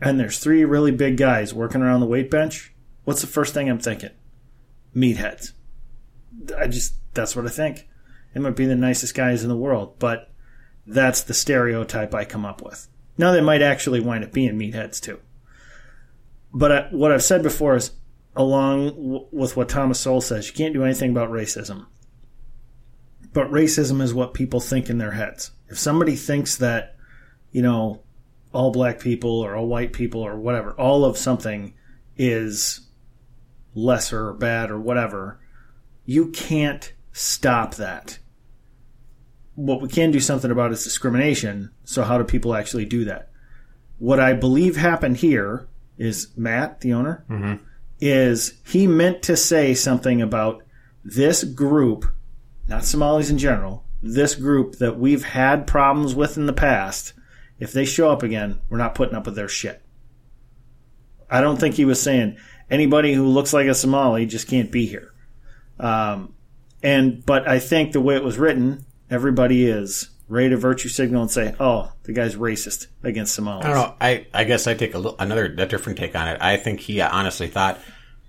and 0.00 0.18
there's 0.18 0.38
three 0.38 0.64
really 0.64 0.90
big 0.90 1.16
guys 1.16 1.54
working 1.54 1.82
around 1.82 2.00
the 2.00 2.06
weight 2.06 2.30
bench, 2.30 2.74
what's 3.04 3.20
the 3.20 3.26
first 3.26 3.54
thing 3.54 3.68
I'm 3.68 3.78
thinking? 3.78 4.10
Meatheads. 4.94 5.52
I 6.58 6.66
just, 6.66 6.94
that's 7.14 7.36
what 7.36 7.46
I 7.46 7.50
think. 7.50 7.88
They 8.34 8.40
might 8.40 8.56
be 8.56 8.66
the 8.66 8.76
nicest 8.76 9.14
guys 9.14 9.42
in 9.42 9.48
the 9.48 9.56
world, 9.56 9.98
but 9.98 10.32
that's 10.86 11.22
the 11.22 11.34
stereotype 11.34 12.14
I 12.14 12.24
come 12.24 12.44
up 12.44 12.62
with. 12.62 12.88
Now 13.18 13.32
they 13.32 13.40
might 13.40 13.62
actually 13.62 14.00
wind 14.00 14.24
up 14.24 14.32
being 14.32 14.58
meatheads 14.58 15.00
too. 15.00 15.20
But 16.52 16.72
I, 16.72 16.88
what 16.90 17.12
I've 17.12 17.22
said 17.22 17.42
before 17.42 17.76
is, 17.76 17.92
along 18.34 18.90
w- 18.90 19.26
with 19.30 19.56
what 19.56 19.68
Thomas 19.68 20.00
Sowell 20.00 20.20
says, 20.20 20.48
you 20.48 20.54
can't 20.54 20.74
do 20.74 20.84
anything 20.84 21.10
about 21.10 21.30
racism. 21.30 21.86
But 23.32 23.50
racism 23.50 24.00
is 24.00 24.12
what 24.12 24.34
people 24.34 24.60
think 24.60 24.90
in 24.90 24.98
their 24.98 25.12
heads. 25.12 25.52
If 25.68 25.78
somebody 25.78 26.16
thinks 26.16 26.56
that, 26.56 26.96
you 27.52 27.62
know, 27.62 28.02
all 28.52 28.72
black 28.72 28.98
people 28.98 29.40
or 29.40 29.54
all 29.54 29.66
white 29.66 29.92
people 29.92 30.22
or 30.22 30.36
whatever, 30.36 30.72
all 30.72 31.04
of 31.04 31.16
something 31.16 31.74
is 32.16 32.88
lesser 33.74 34.28
or 34.28 34.34
bad 34.34 34.70
or 34.70 34.80
whatever, 34.80 35.38
you 36.04 36.30
can't 36.30 36.92
stop 37.12 37.76
that 37.76 38.18
what 39.54 39.80
we 39.82 39.88
can 39.88 40.10
do 40.10 40.20
something 40.20 40.50
about 40.50 40.72
is 40.72 40.84
discrimination. 40.84 41.70
So 41.84 42.02
how 42.02 42.18
do 42.18 42.24
people 42.24 42.54
actually 42.54 42.84
do 42.86 43.04
that? 43.06 43.30
What 43.98 44.20
I 44.20 44.32
believe 44.32 44.76
happened 44.76 45.18
here 45.18 45.68
is 45.98 46.28
Matt, 46.36 46.80
the 46.80 46.94
owner, 46.94 47.24
is 48.00 48.54
he 48.66 48.86
meant 48.86 49.22
to 49.24 49.36
say 49.36 49.74
something 49.74 50.22
about 50.22 50.62
this 51.04 51.44
group, 51.44 52.06
not 52.68 52.84
Somalis 52.84 53.30
in 53.30 53.36
general, 53.38 53.84
this 54.02 54.34
group 54.34 54.76
that 54.76 54.98
we've 54.98 55.24
had 55.24 55.66
problems 55.66 56.14
with 56.14 56.38
in 56.38 56.46
the 56.46 56.52
past. 56.54 57.12
If 57.58 57.72
they 57.72 57.84
show 57.84 58.10
up 58.10 58.22
again, 58.22 58.60
we're 58.70 58.78
not 58.78 58.94
putting 58.94 59.14
up 59.14 59.26
with 59.26 59.34
their 59.34 59.48
shit. 59.48 59.82
I 61.28 61.42
don't 61.42 61.58
think 61.58 61.74
he 61.74 61.84
was 61.84 62.00
saying 62.00 62.38
anybody 62.70 63.12
who 63.12 63.26
looks 63.26 63.52
like 63.52 63.66
a 63.66 63.74
Somali 63.74 64.24
just 64.24 64.48
can't 64.48 64.72
be 64.72 64.86
here. 64.86 65.12
Um, 65.78 66.34
and 66.82 67.24
but 67.24 67.46
I 67.46 67.58
think 67.58 67.92
the 67.92 68.00
way 68.00 68.16
it 68.16 68.24
was 68.24 68.38
written, 68.38 68.86
everybody 69.10 69.66
is 69.66 70.08
ready 70.28 70.50
to 70.50 70.56
virtue 70.56 70.88
signal 70.88 71.22
and 71.22 71.30
say, 71.30 71.54
"Oh, 71.60 71.92
the 72.04 72.12
guy's 72.12 72.36
racist 72.36 72.86
against 73.02 73.34
Somalis." 73.34 73.66
I 73.66 73.68
don't 73.68 73.76
know. 73.76 73.94
I, 74.00 74.26
I 74.32 74.44
guess 74.44 74.66
I 74.66 74.74
take 74.74 74.94
a 74.94 74.98
little, 74.98 75.16
another 75.18 75.44
a 75.44 75.66
different 75.66 75.98
take 75.98 76.14
on 76.14 76.28
it. 76.28 76.38
I 76.40 76.56
think 76.56 76.80
he 76.80 77.00
honestly 77.00 77.48
thought, 77.48 77.78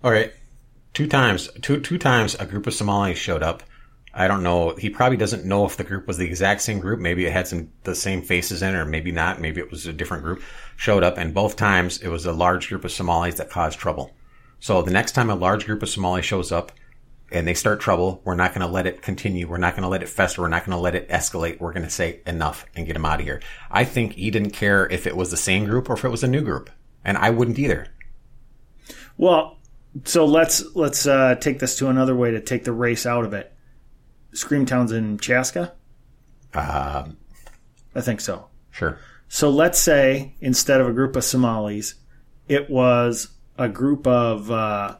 all 0.03 0.11
right, 0.11 0.33
two 0.93 1.07
times, 1.07 1.49
two 1.61 1.79
two 1.79 1.97
times 1.97 2.35
a 2.35 2.45
group 2.45 2.67
of 2.67 2.73
Somalis 2.73 3.17
showed 3.17 3.43
up. 3.43 3.63
I 4.13 4.27
don't 4.27 4.43
know. 4.43 4.75
He 4.75 4.89
probably 4.89 5.15
doesn't 5.15 5.45
know 5.45 5.65
if 5.65 5.77
the 5.77 5.85
group 5.85 6.05
was 6.05 6.17
the 6.17 6.25
exact 6.25 6.61
same 6.61 6.79
group. 6.79 6.99
Maybe 6.99 7.25
it 7.25 7.31
had 7.31 7.47
some 7.47 7.69
the 7.83 7.95
same 7.95 8.21
faces 8.21 8.61
in, 8.61 8.75
it, 8.75 8.77
or 8.77 8.85
maybe 8.85 9.11
not. 9.11 9.39
Maybe 9.39 9.61
it 9.61 9.71
was 9.71 9.87
a 9.87 9.93
different 9.93 10.23
group. 10.23 10.41
Showed 10.75 11.03
up, 11.03 11.17
and 11.17 11.33
both 11.33 11.55
times 11.55 11.99
it 11.99 12.09
was 12.09 12.25
a 12.25 12.33
large 12.33 12.67
group 12.67 12.83
of 12.83 12.91
Somalis 12.91 13.35
that 13.35 13.49
caused 13.49 13.79
trouble. 13.79 14.11
So 14.59 14.81
the 14.81 14.91
next 14.91 15.13
time 15.13 15.29
a 15.29 15.35
large 15.35 15.65
group 15.65 15.81
of 15.81 15.89
Somalis 15.89 16.25
shows 16.25 16.51
up 16.51 16.71
and 17.31 17.47
they 17.47 17.53
start 17.53 17.79
trouble, 17.79 18.21
we're 18.25 18.35
not 18.35 18.53
going 18.53 18.65
to 18.65 18.71
let 18.71 18.85
it 18.85 19.01
continue. 19.01 19.47
We're 19.47 19.57
not 19.57 19.73
going 19.73 19.83
to 19.83 19.89
let 19.89 20.03
it 20.03 20.09
fester. 20.09 20.41
We're 20.41 20.49
not 20.49 20.65
going 20.65 20.75
to 20.75 20.81
let 20.81 20.95
it 20.95 21.09
escalate. 21.09 21.59
We're 21.59 21.73
going 21.73 21.85
to 21.85 21.89
say 21.89 22.21
enough 22.27 22.65
and 22.75 22.85
get 22.85 22.93
them 22.93 23.05
out 23.05 23.19
of 23.19 23.25
here. 23.25 23.41
I 23.69 23.83
think 23.85 24.13
he 24.13 24.31
didn't 24.31 24.51
care 24.51 24.87
if 24.89 25.07
it 25.07 25.15
was 25.15 25.31
the 25.31 25.37
same 25.37 25.65
group 25.65 25.89
or 25.89 25.93
if 25.93 26.03
it 26.03 26.09
was 26.09 26.23
a 26.23 26.27
new 26.27 26.41
group, 26.41 26.69
and 27.03 27.17
I 27.17 27.29
wouldn't 27.29 27.59
either. 27.59 27.87
Well, 29.17 29.57
so 30.05 30.25
let's 30.25 30.63
let's 30.75 31.05
uh, 31.05 31.35
take 31.35 31.59
this 31.59 31.77
to 31.77 31.87
another 31.87 32.15
way 32.15 32.31
to 32.31 32.39
take 32.39 32.63
the 32.63 32.71
race 32.71 33.05
out 33.05 33.25
of 33.25 33.33
it. 33.33 33.53
Screamtown's 34.33 34.91
in 34.91 35.17
Chaska. 35.17 35.73
Uh, 36.53 37.09
I 37.95 38.01
think 38.01 38.21
so. 38.21 38.47
sure. 38.71 38.99
So 39.27 39.49
let's 39.49 39.79
say 39.79 40.35
instead 40.41 40.81
of 40.81 40.87
a 40.87 40.93
group 40.93 41.15
of 41.15 41.23
Somalis, 41.23 41.95
it 42.47 42.69
was 42.69 43.29
a 43.57 43.69
group 43.69 44.07
of 44.07 44.49
uh, 44.51 44.97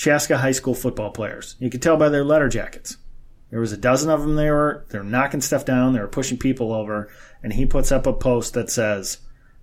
Chaska 0.00 0.38
High 0.38 0.52
School 0.52 0.72
football 0.72 1.10
players. 1.10 1.56
You 1.58 1.68
could 1.68 1.82
tell 1.82 1.98
by 1.98 2.08
their 2.08 2.24
letter 2.24 2.48
jackets. 2.48 2.96
There 3.50 3.60
was 3.60 3.72
a 3.72 3.76
dozen 3.76 4.08
of 4.08 4.22
them. 4.22 4.34
They 4.34 4.50
were 4.50 4.86
they're 4.88 5.04
knocking 5.04 5.42
stuff 5.42 5.66
down. 5.66 5.92
They 5.92 6.00
were 6.00 6.08
pushing 6.08 6.38
people 6.38 6.72
over, 6.72 7.12
and 7.42 7.52
he 7.52 7.66
puts 7.66 7.92
up 7.92 8.06
a 8.06 8.14
post 8.14 8.54
that 8.54 8.70
says, 8.70 9.18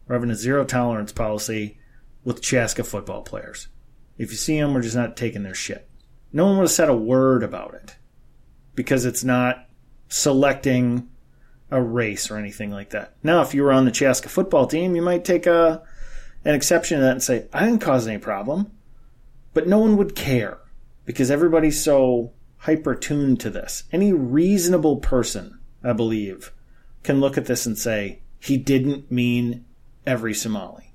"We're 0.06 0.14
having 0.14 0.30
a 0.30 0.36
zero 0.36 0.64
tolerance 0.64 1.12
policy 1.12 1.80
with 2.24 2.44
Chaska 2.44 2.84
football 2.84 3.24
players. 3.24 3.70
If 4.20 4.30
you 4.30 4.38
see 4.38 4.62
them, 4.62 4.76
we're 4.76 4.84
just 4.84 4.96
not 4.96 5.18
taking 5.18 5.42
their 5.42 5.56
shit." 5.56 5.90
No 6.32 6.46
one 6.46 6.58
would 6.58 6.66
have 6.66 6.72
said 6.72 6.90
a 6.90 6.96
word 6.96 7.42
about 7.42 7.74
it 7.74 7.96
because 8.76 9.06
it's 9.06 9.24
not 9.24 9.68
selecting 10.08 11.08
a 11.72 11.82
race 11.82 12.30
or 12.30 12.38
anything 12.38 12.70
like 12.70 12.92
that. 12.92 13.16
Now, 13.24 13.42
if 13.42 13.56
you 13.56 13.64
were 13.64 13.74
on 13.74 13.86
the 13.86 13.92
Chaska 13.92 14.30
football 14.30 14.68
team, 14.68 14.96
you 14.96 15.02
might 15.02 15.26
take 15.26 15.48
a 15.48 15.82
an 16.46 16.54
exception 16.54 17.00
to 17.00 17.06
that 17.06 17.14
and 17.14 17.24
say, 17.24 17.48
I 17.52 17.66
didn't 17.66 17.82
cause 17.82 18.06
any 18.06 18.20
problem. 18.20 18.77
But 19.54 19.68
no 19.68 19.80
one 19.80 19.98
would 19.98 20.16
care 20.16 20.60
because 21.06 21.32
everybody's 21.32 21.84
so 21.84 22.34
hyper 22.58 22.96
tuned 22.96 23.40
to 23.42 23.50
this. 23.50 23.84
Any 23.92 24.14
reasonable 24.14 24.98
person, 24.98 25.60
I 25.84 25.94
believe, 25.94 26.52
can 27.04 27.20
look 27.20 27.38
at 27.38 27.46
this 27.46 27.66
and 27.66 27.78
say, 27.78 28.22
he 28.40 28.58
didn't 28.58 29.12
mean 29.12 29.66
every 30.06 30.34
Somali. 30.34 30.94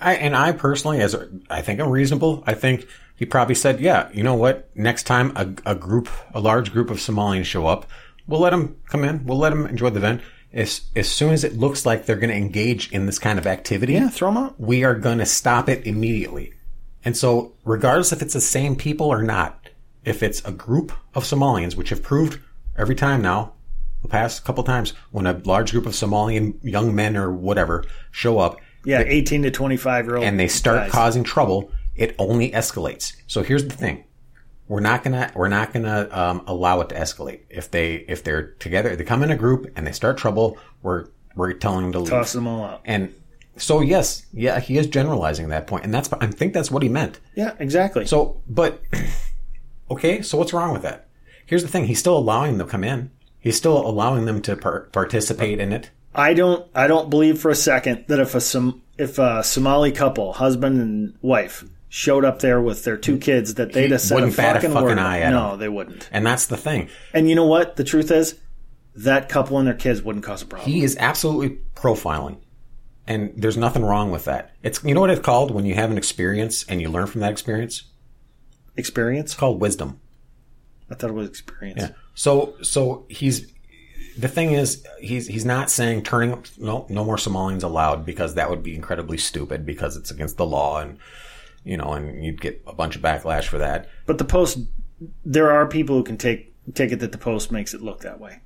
I, 0.00 0.14
and 0.14 0.34
I 0.34 0.52
personally, 0.52 1.00
as 1.00 1.14
a, 1.14 1.28
I 1.50 1.60
think 1.62 1.80
I'm 1.80 1.90
reasonable. 1.90 2.42
I 2.46 2.54
think 2.54 2.86
he 3.16 3.26
probably 3.26 3.54
said, 3.54 3.80
"Yeah, 3.80 4.08
you 4.14 4.22
know 4.22 4.34
what? 4.34 4.70
Next 4.74 5.02
time 5.02 5.32
a, 5.36 5.72
a 5.72 5.74
group, 5.74 6.08
a 6.32 6.40
large 6.40 6.72
group 6.72 6.88
of 6.88 6.96
Somalians 6.96 7.44
show 7.44 7.66
up, 7.66 7.86
we'll 8.26 8.40
let 8.40 8.50
them 8.50 8.80
come 8.88 9.04
in. 9.04 9.26
We'll 9.26 9.36
let 9.36 9.50
them 9.50 9.66
enjoy 9.66 9.90
the 9.90 9.98
event. 9.98 10.22
As 10.54 10.82
as 10.96 11.06
soon 11.06 11.34
as 11.34 11.44
it 11.44 11.58
looks 11.58 11.84
like 11.84 12.06
they're 12.06 12.16
going 12.16 12.30
to 12.30 12.36
engage 12.36 12.90
in 12.92 13.04
this 13.04 13.18
kind 13.18 13.38
of 13.38 13.46
activity, 13.46 13.92
Yeah, 13.92 14.08
throw 14.08 14.30
'em 14.30 14.38
out. 14.38 14.58
We 14.58 14.84
are 14.84 14.94
going 14.94 15.18
to 15.18 15.26
stop 15.26 15.68
it 15.68 15.86
immediately. 15.86 16.54
And 17.04 17.16
so, 17.16 17.52
regardless 17.64 18.12
if 18.12 18.20
it's 18.22 18.34
the 18.34 18.40
same 18.40 18.76
people 18.76 19.06
or 19.06 19.22
not, 19.22 19.68
if 20.04 20.22
it's 20.22 20.44
a 20.44 20.52
group 20.52 20.92
of 21.14 21.24
Somalians, 21.24 21.76
which 21.76 21.88
have 21.90 22.02
proved 22.02 22.38
every 22.76 22.94
time 22.94 23.22
now, 23.22 23.52
the 24.02 24.08
past 24.08 24.44
couple 24.44 24.62
times, 24.64 24.92
when 25.10 25.26
a 25.26 25.40
large 25.44 25.72
group 25.72 25.86
of 25.86 25.92
Somalian 25.92 26.54
young 26.62 26.94
men 26.94 27.16
or 27.16 27.30
whatever 27.32 27.84
show 28.10 28.38
up, 28.38 28.58
Yeah, 28.84 29.00
18 29.06 29.42
to 29.42 29.50
25 29.50 30.06
year 30.06 30.16
old. 30.16 30.24
and 30.24 30.38
they 30.40 30.48
start 30.48 30.76
guys. 30.84 30.90
causing 30.90 31.22
trouble, 31.24 31.70
it 31.96 32.14
only 32.18 32.50
escalates. 32.50 33.14
So 33.26 33.42
here's 33.42 33.64
the 33.64 33.74
thing: 33.74 34.04
we're 34.68 34.80
not 34.80 35.04
gonna 35.04 35.30
we're 35.34 35.48
not 35.48 35.72
gonna 35.74 36.08
um, 36.10 36.42
allow 36.46 36.80
it 36.80 36.88
to 36.90 36.94
escalate. 36.94 37.40
If 37.50 37.70
they 37.70 37.96
if 38.08 38.24
they're 38.24 38.52
together, 38.58 38.96
they 38.96 39.04
come 39.04 39.22
in 39.22 39.30
a 39.30 39.36
group 39.36 39.70
and 39.76 39.86
they 39.86 39.92
start 39.92 40.16
trouble, 40.16 40.56
we're 40.82 41.06
we're 41.36 41.52
telling 41.52 41.82
them 41.82 41.92
to 41.92 41.98
leave. 42.00 42.08
Toss 42.10 42.32
them 42.32 42.46
all 42.46 42.64
out. 42.64 42.80
And 42.86 43.12
so 43.60 43.80
yes, 43.80 44.26
yeah, 44.32 44.58
he 44.60 44.78
is 44.78 44.86
generalizing 44.86 45.44
at 45.46 45.50
that 45.50 45.66
point, 45.66 45.84
and 45.84 45.94
that's 45.94 46.12
I 46.14 46.26
think 46.26 46.52
that's 46.52 46.70
what 46.70 46.82
he 46.82 46.88
meant. 46.88 47.20
Yeah, 47.34 47.54
exactly. 47.58 48.06
So, 48.06 48.40
but 48.48 48.82
okay, 49.90 50.22
so 50.22 50.38
what's 50.38 50.52
wrong 50.52 50.72
with 50.72 50.82
that? 50.82 51.08
Here's 51.46 51.62
the 51.62 51.68
thing: 51.68 51.86
he's 51.86 51.98
still 51.98 52.16
allowing 52.16 52.58
them 52.58 52.66
to 52.66 52.70
come 52.70 52.84
in. 52.84 53.10
He's 53.38 53.56
still 53.56 53.78
allowing 53.86 54.26
them 54.26 54.42
to 54.42 54.56
par- 54.56 54.88
participate 54.92 55.60
in 55.60 55.72
it. 55.72 55.90
I 56.14 56.34
don't 56.34 56.68
I 56.74 56.86
don't 56.86 57.10
believe 57.10 57.38
for 57.38 57.50
a 57.50 57.54
second 57.54 58.04
that 58.08 58.18
if 58.18 58.34
a 58.34 58.40
Som- 58.40 58.82
if 58.98 59.18
a 59.18 59.42
Somali 59.44 59.92
couple, 59.92 60.32
husband 60.32 60.80
and 60.80 61.14
wife, 61.22 61.64
showed 61.88 62.24
up 62.24 62.40
there 62.40 62.60
with 62.60 62.84
their 62.84 62.96
two 62.96 63.18
kids, 63.18 63.54
that 63.54 63.72
they'd 63.72 63.90
have 63.92 64.00
said 64.00 64.22
a 64.22 64.26
bat 64.28 64.56
a 64.56 64.60
fucking, 64.60 64.72
fucking 64.72 64.88
word. 64.88 64.98
eye 64.98 65.20
at 65.20 65.30
no, 65.30 65.50
them. 65.50 65.60
they 65.60 65.68
wouldn't. 65.68 66.08
And 66.12 66.26
that's 66.26 66.46
the 66.46 66.56
thing. 66.56 66.88
And 67.12 67.28
you 67.28 67.34
know 67.34 67.46
what? 67.46 67.76
The 67.76 67.84
truth 67.84 68.10
is, 68.10 68.38
that 68.96 69.28
couple 69.28 69.58
and 69.58 69.66
their 69.66 69.74
kids 69.74 70.02
wouldn't 70.02 70.24
cause 70.24 70.42
a 70.42 70.46
problem. 70.46 70.70
He 70.70 70.82
is 70.82 70.96
absolutely 70.98 71.58
profiling. 71.74 72.38
And 73.10 73.32
there's 73.36 73.56
nothing 73.56 73.84
wrong 73.84 74.12
with 74.12 74.26
that. 74.26 74.54
It's 74.62 74.84
you 74.84 74.94
know 74.94 75.00
what 75.00 75.10
it's 75.10 75.20
called 75.20 75.50
when 75.50 75.66
you 75.66 75.74
have 75.74 75.90
an 75.90 75.98
experience 75.98 76.64
and 76.68 76.80
you 76.80 76.88
learn 76.88 77.08
from 77.08 77.22
that 77.22 77.32
experience? 77.32 77.82
Experience? 78.76 79.32
It's 79.32 79.34
called 79.34 79.60
wisdom. 79.60 80.00
I 80.88 80.94
thought 80.94 81.10
it 81.10 81.14
was 81.14 81.28
experience. 81.28 81.80
Yeah. 81.80 81.90
So 82.14 82.54
so 82.62 83.06
he's 83.08 83.52
the 84.16 84.28
thing 84.28 84.52
is 84.52 84.86
he's 85.00 85.26
he's 85.26 85.44
not 85.44 85.72
saying 85.72 86.04
turning 86.04 86.44
no 86.56 86.86
no 86.88 87.04
more 87.04 87.16
Somalians 87.16 87.64
allowed 87.64 88.06
because 88.06 88.34
that 88.34 88.48
would 88.48 88.62
be 88.62 88.76
incredibly 88.76 89.18
stupid 89.18 89.66
because 89.66 89.96
it's 89.96 90.12
against 90.12 90.36
the 90.36 90.46
law 90.46 90.78
and 90.78 90.96
you 91.64 91.76
know 91.76 91.94
and 91.94 92.24
you'd 92.24 92.40
get 92.40 92.62
a 92.68 92.72
bunch 92.72 92.94
of 92.94 93.02
backlash 93.02 93.46
for 93.46 93.58
that. 93.58 93.88
But 94.06 94.18
the 94.18 94.24
post, 94.24 94.60
there 95.24 95.50
are 95.50 95.66
people 95.66 95.96
who 95.96 96.04
can 96.04 96.16
take 96.16 96.54
take 96.74 96.92
it 96.92 97.00
that 97.00 97.10
the 97.10 97.18
post 97.18 97.50
makes 97.50 97.74
it 97.74 97.82
look 97.82 98.02
that 98.02 98.20
way. 98.20 98.42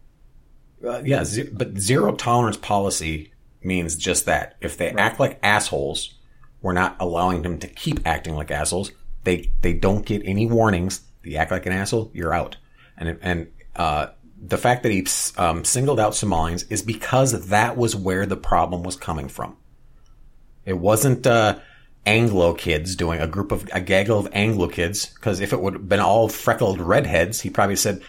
Uh, 0.82 1.02
yeah, 1.04 1.22
ze- 1.22 1.50
but 1.52 1.76
zero 1.76 2.14
tolerance 2.14 2.56
policy 2.56 3.30
means 3.64 3.96
just 3.96 4.26
that. 4.26 4.56
If 4.60 4.76
they 4.76 4.90
act 4.90 5.20
like 5.20 5.38
assholes, 5.42 6.14
we're 6.62 6.72
not 6.72 6.96
allowing 7.00 7.42
them 7.42 7.58
to 7.58 7.68
keep 7.68 8.06
acting 8.06 8.34
like 8.34 8.50
assholes. 8.50 8.92
They 9.24 9.50
they 9.60 9.72
don't 9.72 10.04
get 10.04 10.22
any 10.24 10.46
warnings. 10.46 11.02
They 11.22 11.36
act 11.36 11.50
like 11.50 11.66
an 11.66 11.72
asshole, 11.72 12.10
you're 12.14 12.34
out. 12.34 12.56
And 12.96 13.18
and 13.22 13.48
uh, 13.76 14.08
the 14.40 14.58
fact 14.58 14.82
that 14.82 14.92
he 14.92 15.06
um, 15.36 15.64
singled 15.64 15.98
out 15.98 16.12
Somalians 16.12 16.64
is 16.70 16.82
because 16.82 17.48
that 17.48 17.76
was 17.76 17.96
where 17.96 18.26
the 18.26 18.36
problem 18.36 18.82
was 18.82 18.96
coming 18.96 19.28
from. 19.28 19.56
It 20.64 20.78
wasn't 20.78 21.26
uh, 21.26 21.58
Anglo 22.06 22.54
kids 22.54 22.96
doing 22.96 23.20
a 23.20 23.26
group 23.26 23.52
of 23.52 23.68
a 23.72 23.80
gaggle 23.80 24.18
of 24.18 24.28
Anglo 24.32 24.68
kids. 24.68 25.06
Because 25.06 25.40
if 25.40 25.52
it 25.52 25.60
would 25.60 25.74
have 25.74 25.88
been 25.88 26.00
all 26.00 26.28
freckled 26.28 26.80
redheads, 26.80 27.40
he 27.40 27.50
probably 27.50 27.76
said, 27.76 28.02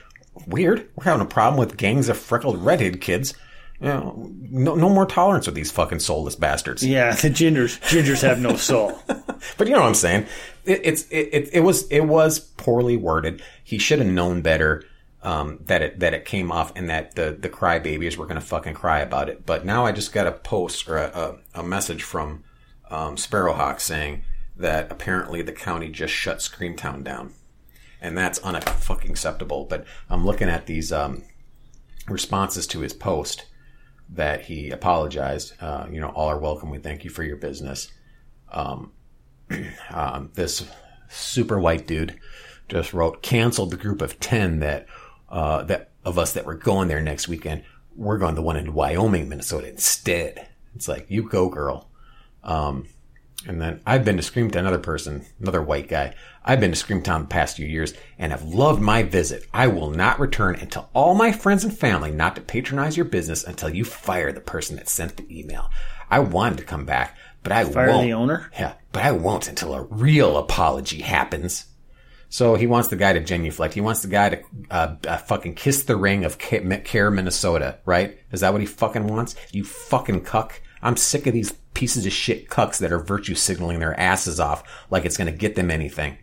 "Weird, 0.45 0.89
we're 0.95 1.06
having 1.06 1.26
a 1.26 1.30
problem 1.30 1.60
with 1.60 1.78
gangs 1.78 2.10
of 2.10 2.18
freckled 2.18 2.64
redhead 2.64 3.01
kids." 3.01 3.34
You 3.82 3.88
know, 3.88 4.32
no, 4.40 4.76
no 4.76 4.90
more 4.90 5.06
tolerance 5.06 5.48
with 5.48 5.56
these 5.56 5.72
fucking 5.72 6.00
soulless 6.00 6.36
bastards. 6.36 6.86
Yeah, 6.86 7.14
the 7.22 7.30
gingers 7.30 7.80
gingers 7.82 8.22
have 8.22 8.40
no 8.40 8.56
soul. 8.56 9.00
But 9.58 9.68
you 9.68 9.74
know 9.74 9.82
what 9.82 9.88
I'm 9.88 9.96
saying? 9.96 10.26
It, 10.66 10.82
it's 10.84 11.08
it, 11.10 11.30
it, 11.32 11.50
it 11.54 11.60
was 11.60 11.88
it 11.90 12.02
was 12.02 12.40
poorly 12.40 12.98
worded. 12.98 13.42
He 13.64 13.78
should 13.78 14.00
have 14.00 14.08
known 14.08 14.42
better 14.42 14.84
um, 15.22 15.60
that 15.66 15.82
it 15.82 16.00
that 16.00 16.14
it 16.14 16.26
came 16.26 16.52
off 16.52 16.72
and 16.76 16.90
that 16.90 17.16
the 17.16 17.36
the 17.40 17.50
crybabies 17.50 18.18
were 18.18 18.26
going 18.26 18.40
to 18.40 18.46
fucking 18.46 18.74
cry 18.74 19.00
about 19.00 19.30
it. 19.30 19.46
But 19.46 19.66
now 19.66 19.86
I 19.86 19.92
just 19.92 20.14
got 20.14 20.28
a 20.28 20.32
post 20.32 20.88
or 20.88 20.98
a, 20.98 21.40
a, 21.54 21.60
a 21.60 21.64
message 21.64 22.04
from 22.04 22.44
um, 22.90 23.18
Sparrowhawk 23.18 23.80
saying 23.80 24.24
that 24.58 24.92
apparently 24.92 25.42
the 25.42 25.52
county 25.52 25.90
just 25.90 26.14
shut 26.14 26.40
Screamtown 26.40 27.04
down, 27.04 27.34
and 28.02 28.18
that's 28.18 28.40
unfucking 28.40 29.10
acceptable. 29.10 29.66
But 29.66 29.86
I'm 30.10 30.26
looking 30.26 30.50
at 30.50 30.66
these 30.66 30.92
um, 30.92 31.24
responses 32.08 32.68
to 32.68 32.80
his 32.82 32.94
post 32.94 33.46
that 34.16 34.41
he 34.41 34.72
apologized. 34.72 35.53
Uh, 35.61 35.88
you 35.91 35.99
know, 35.99 36.09
all 36.09 36.30
are 36.30 36.39
welcome. 36.39 36.70
We 36.70 36.80
thank 36.80 37.03
you 37.03 37.09
for 37.09 37.24
your 37.24 37.38
business 37.38 37.91
um, 39.91 40.32
this 40.34 40.66
super 41.09 41.59
white 41.59 41.88
dude 41.88 42.20
just 42.68 42.93
wrote 42.93 43.22
canceled 43.22 43.72
the 43.72 43.78
group 43.78 44.01
of 44.01 44.20
10 44.20 44.59
that 44.59 44.88
uh, 45.30 45.63
that 45.63 45.91
of 46.03 46.18
us 46.18 46.34
that 46.34 46.45
were 46.45 46.55
going 46.55 46.88
there 46.88 47.01
next 47.01 47.28
weekend 47.28 47.63
we're 47.95 48.18
going 48.18 48.34
to 48.34 48.36
the 48.36 48.41
one 48.41 48.57
in 48.57 48.74
wyoming 48.74 49.30
minnesota 49.30 49.70
instead 49.70 50.47
it's 50.76 50.88
like 50.88 51.05
you 51.09 51.28
go 51.30 51.49
girl 51.49 51.89
um, 52.43 52.88
and 53.48 53.62
then 53.62 53.80
i've 53.86 54.06
been 54.06 54.18
to 54.18 54.24
screamtown 54.24 54.60
another 54.60 54.80
person 54.80 55.26
another 55.39 55.62
white 55.62 55.88
guy 55.88 56.14
i've 56.43 56.60
been 56.60 56.72
to 56.72 56.78
screamtown 56.86 57.22
the 57.22 57.28
past 57.28 57.56
few 57.58 57.66
years 57.66 57.93
and 58.18 58.32
have 58.32 58.43
loved 58.43 58.82
my 58.82 59.04
visit 59.04 59.46
i 59.54 59.68
will 59.68 59.89
not 59.89 60.20
return 60.20 60.56
and 60.56 60.72
tell 60.72 60.89
all 60.93 61.16
my 61.16 61.32
friends 61.32 61.64
and 61.64 61.78
family 61.78 62.12
not 62.12 62.36
to 62.36 62.41
patronize 62.41 62.98
your 62.98 63.06
business 63.06 63.43
until 63.43 63.70
you 63.70 63.84
fire 63.86 64.32
the 64.32 64.41
person 64.41 64.76
that 64.76 64.89
sent 64.89 65.18
the 65.18 65.39
email 65.39 65.70
i 66.10 66.20
wanted 66.20 66.58
to 66.58 66.64
come 66.64 66.86
back 66.86 67.18
but 67.43 67.52
i 67.52 67.64
Fire 67.64 67.89
won't 67.89 68.08
the 68.08 68.14
owner. 68.14 68.50
yeah, 68.60 68.74
but 68.91 69.04
I 69.04 69.12
won't 69.12 69.48
until 69.48 69.76
a 69.76 69.84
real 69.84 70.38
apology 70.38 71.02
happens. 71.02 71.66
So 72.28 72.56
he 72.56 72.66
wants 72.66 72.88
the 72.88 72.96
guy 72.96 73.14
to 73.14 73.20
genuflect. 73.20 73.76
He 73.76 73.82
wants 73.82 74.02
the 74.02 74.08
guy 74.08 74.30
to 74.30 74.43
uh, 74.72 74.96
uh, 75.08 75.18
fucking 75.18 75.54
kiss 75.54 75.84
the 75.84 75.96
ring 75.96 76.26
of 76.26 76.39
CAIR, 76.39 77.12
Minnesota, 77.12 77.78
right? 77.86 78.18
Is 78.32 78.41
that 78.41 78.52
what 78.52 78.62
he 78.62 78.68
fucking 78.68 79.06
wants? 79.08 79.36
You 79.52 79.64
fucking 79.64 80.22
cuck. 80.22 80.60
I'm 80.86 80.98
sick 80.98 81.26
of 81.26 81.34
these 81.34 81.52
pieces 81.74 82.06
of 82.06 82.12
shit 82.14 82.48
cucks 82.48 82.78
that 82.78 82.92
are 82.92 83.00
virtue 83.00 83.34
signaling 83.34 83.80
their 83.80 84.00
asses 84.00 84.40
off 84.40 84.64
like 84.92 85.04
it's 85.04 85.18
going 85.18 85.32
to 85.32 85.38
get 85.38 85.56
them 85.56 85.72
anything. 85.72 86.18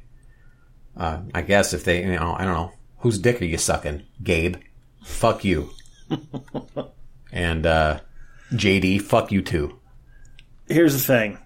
Uh, 0.96 1.22
I 1.34 1.42
guess 1.42 1.74
if 1.74 1.84
they, 1.84 2.02
you 2.04 2.16
know, 2.16 2.34
I 2.38 2.44
don't 2.44 2.54
know. 2.54 2.72
Whose 2.98 3.18
dick 3.18 3.42
are 3.42 3.44
you 3.44 3.58
sucking? 3.58 4.04
Gabe. 4.22 4.56
Fuck 5.02 5.44
you. 5.44 5.70
and 7.32 7.66
uh, 7.66 8.00
JD, 8.52 9.02
fuck 9.02 9.32
you 9.32 9.42
too. 9.42 9.80
Here's 10.68 10.92
the 10.92 11.00
thing. 11.00 11.38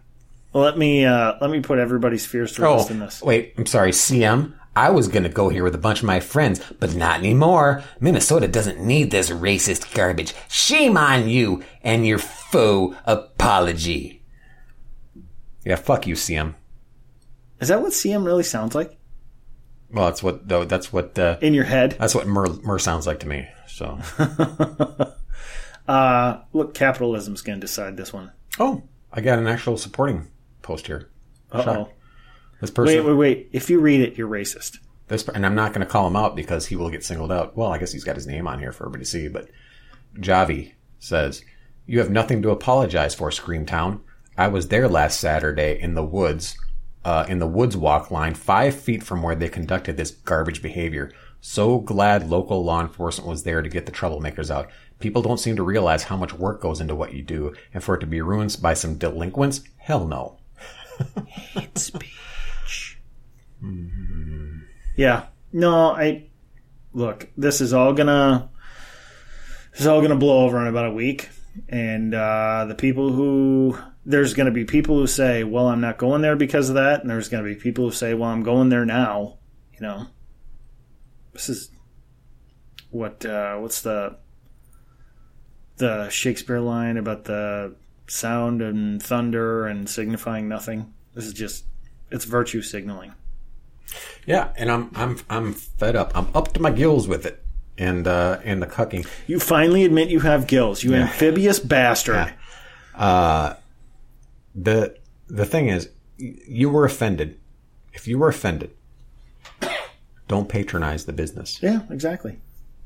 Let 0.53 0.77
me 0.77 1.07
uh, 1.07 1.35
let 1.41 1.51
me 1.51 1.61
put 1.61 1.79
everybody's 1.79 2.27
fears 2.27 2.53
to 2.53 2.63
rest 2.63 2.91
in 2.91 2.99
this. 3.01 3.23
Oh, 3.23 3.27
wait, 3.27 3.55
I'm 3.57 3.67
sorry, 3.67 3.91
CM. 3.93 4.55
I 4.77 4.91
was 4.91 5.09
gonna 5.09 5.29
go 5.31 5.49
here 5.49 5.65
with 5.65 5.75
a 5.75 5.79
bunch 5.79 6.01
of 6.01 6.05
my 6.07 6.21
friends, 6.21 6.61
but 6.79 6.95
not 6.95 7.19
anymore. 7.21 7.83
Minnesota 7.99 8.47
doesn't 8.47 8.81
need 8.81 9.11
this 9.11 9.31
racist 9.31 9.95
garbage. 9.95 10.35
Shame 10.49 10.97
on 10.97 11.29
you 11.29 11.63
and 11.83 12.07
your 12.07 12.19
faux 12.19 12.95
apology. 13.07 14.23
Yeah, 15.65 15.77
fuck 15.77 16.07
you, 16.07 16.15
CM. 16.15 16.55
Is 17.59 17.69
that 17.69 17.81
what 17.81 17.93
CM 17.93 18.25
really 18.27 18.43
sounds 18.45 18.75
like 18.75 18.97
Well, 19.91 20.05
that's 20.05 20.23
what 20.23 20.47
though. 20.47 20.65
That's 20.65 20.93
what 20.93 21.19
uh, 21.19 21.39
in 21.41 21.55
your 21.55 21.65
head? 21.65 21.97
that's 21.99 22.15
what 22.15 22.27
Mur, 22.27 22.47
Mur 22.63 22.79
sounds 22.79 23.07
like 23.07 23.21
to 23.21 23.27
me. 23.29 23.49
So, 23.67 23.99
Uh, 25.89 26.41
look, 26.53 26.75
capitalism's 26.75 27.43
going 27.43 27.61
to 27.61 27.67
decide 27.67 27.97
this 27.97 28.13
one. 28.13 28.33
oh, 28.59 28.83
I 29.13 29.21
got 29.21 29.39
an 29.39 29.47
actual 29.47 29.77
supporting 29.77 30.27
post 30.63 30.89
here. 30.89 31.09
Oh. 31.53 31.89
Sure. 32.57 32.61
This 32.61 32.71
person, 32.71 32.97
Wait, 32.97 33.05
wait, 33.05 33.15
wait. 33.15 33.49
If 33.53 33.69
you 33.71 33.81
read 33.81 34.01
it, 34.01 34.17
you're 34.17 34.29
racist. 34.29 34.79
this, 35.09 35.29
and 35.29 35.45
I'm 35.45 35.55
not 35.55 35.73
going 35.73 35.87
to 35.87 35.91
call 35.93 36.07
him 36.07 36.17
out 36.17 36.35
because 36.37 36.67
he 36.67 36.77
will 36.77 36.91
get 36.91 37.05
singled 37.05 37.31
out. 37.33 37.57
Well, 37.57 37.73
I 37.73 37.79
guess 37.79 37.93
he's 37.93 38.05
got 38.05 38.17
his 38.17 38.27
name 38.27 38.47
on 38.47 38.59
here 38.59 38.73
for 38.73 38.85
everybody 38.85 39.05
to 39.05 39.11
see. 39.11 39.29
But 39.29 39.49
Javi 40.17 40.73
says, 40.99 41.43
"You 41.87 41.99
have 41.99 42.11
nothing 42.11 42.43
to 42.43 42.51
apologize 42.51 43.15
for, 43.15 43.31
Screamtown. 43.31 44.01
I 44.39 44.49
was 44.49 44.69
there 44.69 44.89
last 44.89 45.21
Saturday 45.21 45.79
in 45.81 45.95
the 45.95 46.05
woods, 46.05 46.57
uh, 47.05 47.27
in 47.29 47.39
the 47.39 47.47
woods 47.47 47.77
walk 47.77 48.11
line, 48.11 48.35
five 48.35 48.75
feet 48.75 49.03
from 49.03 49.23
where 49.23 49.35
they 49.35 49.49
conducted 49.49 49.97
this 49.97 50.11
garbage 50.11 50.63
behavior. 50.63 51.13
So 51.41 51.79
glad 51.79 52.29
local 52.29 52.65
law 52.65 52.81
enforcement 52.81 53.29
was 53.29 53.45
there 53.45 53.63
to 53.63 53.69
get 53.69 53.87
the 53.87 53.93
troublemakers 53.93 54.51
out. 54.51 54.69
People 54.99 55.21
don't 55.23 55.39
seem 55.39 55.57
to 55.57 55.63
realize 55.63 56.05
how 56.05 56.17
much 56.17 56.33
work 56.33 56.61
goes 56.63 56.81
into 56.81 56.95
what 56.95 57.13
you 57.13 57.23
do, 57.23 57.55
and 57.75 57.85
for 57.85 57.95
it 57.95 58.01
to 58.01 58.07
be 58.07 58.23
ruined 58.23 58.57
by 58.61 58.73
some 58.75 58.97
delinquents, 58.97 59.61
hell 59.77 60.07
no." 60.07 60.39
Yeah. 64.97 65.27
No, 65.53 65.91
I 65.91 66.29
look. 66.93 67.29
This 67.37 67.61
is 67.61 67.73
all 67.73 67.93
gonna. 67.93 68.51
This 69.73 69.83
is 69.83 69.87
all 69.87 70.01
gonna 70.03 70.17
blow 70.17 70.45
over 70.45 70.61
in 70.61 70.67
about 70.67 70.87
a 70.87 70.93
week, 70.93 71.29
and 71.69 72.15
uh, 72.15 72.65
the 72.67 72.75
people 72.75 73.13
who 73.13 73.79
there's 74.05 74.35
gonna 74.35 74.51
be 74.51 74.65
people 74.65 74.97
who 74.99 75.07
say, 75.07 75.45
"Well, 75.45 75.69
I'm 75.69 75.81
not 75.81 75.99
going 75.99 76.23
there 76.23 76.37
because 76.37 76.69
of 76.69 76.77
that," 76.77 77.01
and 77.01 77.11
there's 77.11 77.29
gonna 77.29 77.45
be 77.45 77.55
people 77.55 77.85
who 77.85 77.91
say, 77.93 78.15
"Well, 78.15 78.31
I'm 78.31 78.43
going 78.43 78.69
there 78.69 78.87
now." 78.87 79.39
You 79.75 79.81
know, 79.81 80.07
this 81.33 81.49
is 81.49 81.71
what 82.91 83.25
uh, 83.25 83.57
what's 83.57 83.83
the 83.83 84.17
the 85.77 86.09
Shakespeare 86.09 86.61
line 86.61 86.97
about 86.97 87.25
the 87.25 87.77
sound 88.09 88.63
and 88.63 89.03
thunder 89.03 89.67
and 89.67 89.89
signifying 89.89 90.49
nothing. 90.49 90.95
This 91.15 91.27
is 91.27 91.35
just 91.35 91.65
it's 92.11 92.25
virtue 92.25 92.63
signaling. 92.63 93.13
Yeah, 94.27 94.53
and 94.57 94.71
I'm 94.71 94.91
I'm 94.95 95.19
I'm 95.31 95.53
fed 95.53 95.97
up. 95.97 96.17
I'm 96.17 96.29
up 96.35 96.53
to 96.55 96.61
my 96.61 96.71
gills 96.71 97.07
with 97.07 97.27
it, 97.27 97.43
and 97.79 98.07
uh, 98.07 98.41
and 98.45 98.63
the 98.63 98.67
cucking. 98.67 99.07
You 99.27 99.39
finally 99.39 99.85
admit 99.85 100.09
you 100.09 100.21
have 100.21 100.47
gills, 100.47 100.83
you 100.83 100.95
amphibious 100.95 101.59
bastard. 101.59 102.35
the 102.95 103.57
the 105.29 105.45
thing 105.45 105.69
is, 105.69 105.91
you 106.19 106.71
were 106.71 106.85
offended. 106.85 107.39
If 107.93 108.07
you 108.07 108.19
were 108.19 108.29
offended, 108.29 108.75
don't 110.29 110.49
patronize 110.49 111.07
the 111.07 111.13
business. 111.13 111.63
Yeah, 111.63 111.81
exactly. 111.91 112.39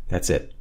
That's 0.09 0.31
it. 0.31 0.53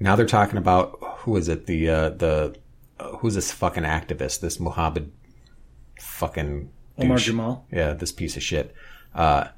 Now 0.00 0.16
they're 0.16 0.26
talking 0.26 0.58
about 0.58 0.98
who 1.20 1.36
is 1.36 1.48
it? 1.48 1.66
The 1.66 1.88
uh, 1.88 2.08
the 2.10 2.56
uh, 2.98 3.16
who's 3.16 3.34
this 3.34 3.52
fucking 3.52 3.84
activist? 3.84 4.40
This 4.40 4.60
Muhammad 4.60 5.12
fucking 6.00 6.70
Omar. 6.98 7.18
Jamal. 7.18 7.66
Yeah, 7.70 7.94
this 7.94 8.12
piece 8.12 8.36
of 8.36 8.42
shit. 8.42 8.74
Uh, 9.18 9.48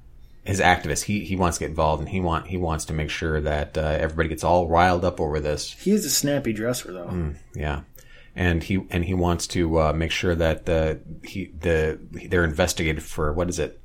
his 0.42 0.58
activist. 0.60 1.02
He 1.04 1.24
he 1.24 1.36
wants 1.36 1.58
to 1.58 1.64
get 1.64 1.68
involved, 1.70 2.00
and 2.00 2.08
he 2.08 2.18
want 2.18 2.46
he 2.46 2.56
wants 2.56 2.86
to 2.86 2.92
make 2.94 3.10
sure 3.10 3.40
that 3.42 3.76
uh, 3.76 3.82
everybody 3.82 4.30
gets 4.30 4.42
all 4.42 4.66
riled 4.68 5.04
up 5.04 5.20
over 5.20 5.38
this. 5.38 5.70
He 5.72 5.92
is 5.92 6.04
a 6.06 6.10
snappy 6.10 6.52
dresser, 6.54 6.92
though. 6.92 7.34
Yeah, 7.54 7.82
and 8.34 8.62
he 8.62 8.86
and 8.90 9.04
he 9.04 9.12
wants 9.14 9.46
to 9.48 9.78
uh, 9.80 9.92
make 9.92 10.10
sure 10.10 10.34
that 10.34 10.64
the 10.64 11.00
he 11.22 11.52
the 11.60 11.98
they're 12.28 12.44
investigated 12.44 13.02
for 13.02 13.32
what 13.34 13.50
is 13.50 13.58
it? 13.58 13.80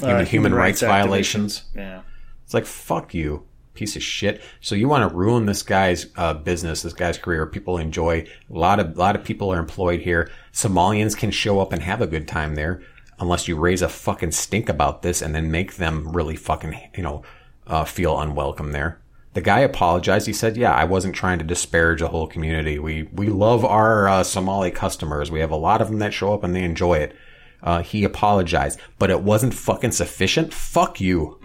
Human, 0.00 0.16
Uh, 0.16 0.24
human, 0.24 0.54
rights, 0.54 0.82
activism. 0.82 1.02
violations. 1.08 1.62
Yeah. 1.76 2.02
It's 2.44 2.52
like 2.54 2.66
fuck 2.66 3.14
you, 3.14 3.44
piece 3.74 3.94
of 3.94 4.02
shit. 4.02 4.42
So 4.60 4.74
you 4.74 4.88
want 4.88 5.08
to 5.08 5.16
ruin 5.16 5.46
this 5.46 5.62
guy's 5.62 6.06
uh, 6.16 6.34
business, 6.34 6.82
this 6.82 6.94
guy's 6.94 7.16
career? 7.16 7.46
People 7.46 7.78
enjoy. 7.78 8.26
A 8.50 8.58
lot 8.58 8.80
of 8.80 8.96
a 8.96 8.98
lot 8.98 9.14
of 9.14 9.22
people 9.22 9.52
are 9.52 9.60
employed 9.60 10.00
here. 10.00 10.30
Somalians 10.52 11.16
can 11.16 11.30
show 11.30 11.60
up 11.60 11.72
and 11.72 11.80
have 11.82 12.02
a 12.02 12.08
good 12.08 12.26
time 12.26 12.56
there, 12.56 12.82
unless 13.22 13.48
you 13.48 13.56
raise 13.56 13.80
a 13.80 13.88
fucking 13.88 14.32
stink 14.32 14.68
about 14.68 15.00
this 15.00 15.22
and 15.22 15.34
then 15.34 15.50
make 15.50 15.76
them 15.76 16.12
really 16.12 16.36
fucking 16.36 16.78
you 16.94 17.02
know 17.02 17.22
uh, 17.66 17.84
feel 17.84 18.20
unwelcome 18.20 18.72
there. 18.72 19.00
The 19.32 19.40
guy 19.40 19.60
apologized. 19.60 20.26
He 20.26 20.34
said, 20.34 20.58
"Yeah, 20.58 20.74
I 20.74 20.84
wasn't 20.84 21.14
trying 21.14 21.38
to 21.38 21.44
disparage 21.44 22.02
a 22.02 22.08
whole 22.08 22.26
community. 22.26 22.78
We 22.78 23.04
we 23.14 23.28
love 23.28 23.64
our 23.64 24.06
uh, 24.06 24.24
Somali 24.24 24.70
customers. 24.70 25.30
We 25.30 25.40
have 25.40 25.50
a 25.50 25.56
lot 25.56 25.80
of 25.80 25.88
them 25.88 26.00
that 26.00 26.12
show 26.12 26.34
up 26.34 26.44
and 26.44 26.54
they 26.54 26.64
enjoy 26.64 26.98
it." 26.98 27.16
Uh, 27.62 27.82
he 27.82 28.04
apologized, 28.04 28.80
but 28.98 29.10
it 29.10 29.22
wasn't 29.22 29.54
fucking 29.54 29.92
sufficient. 29.92 30.52
Fuck 30.52 31.00
you. 31.00 31.38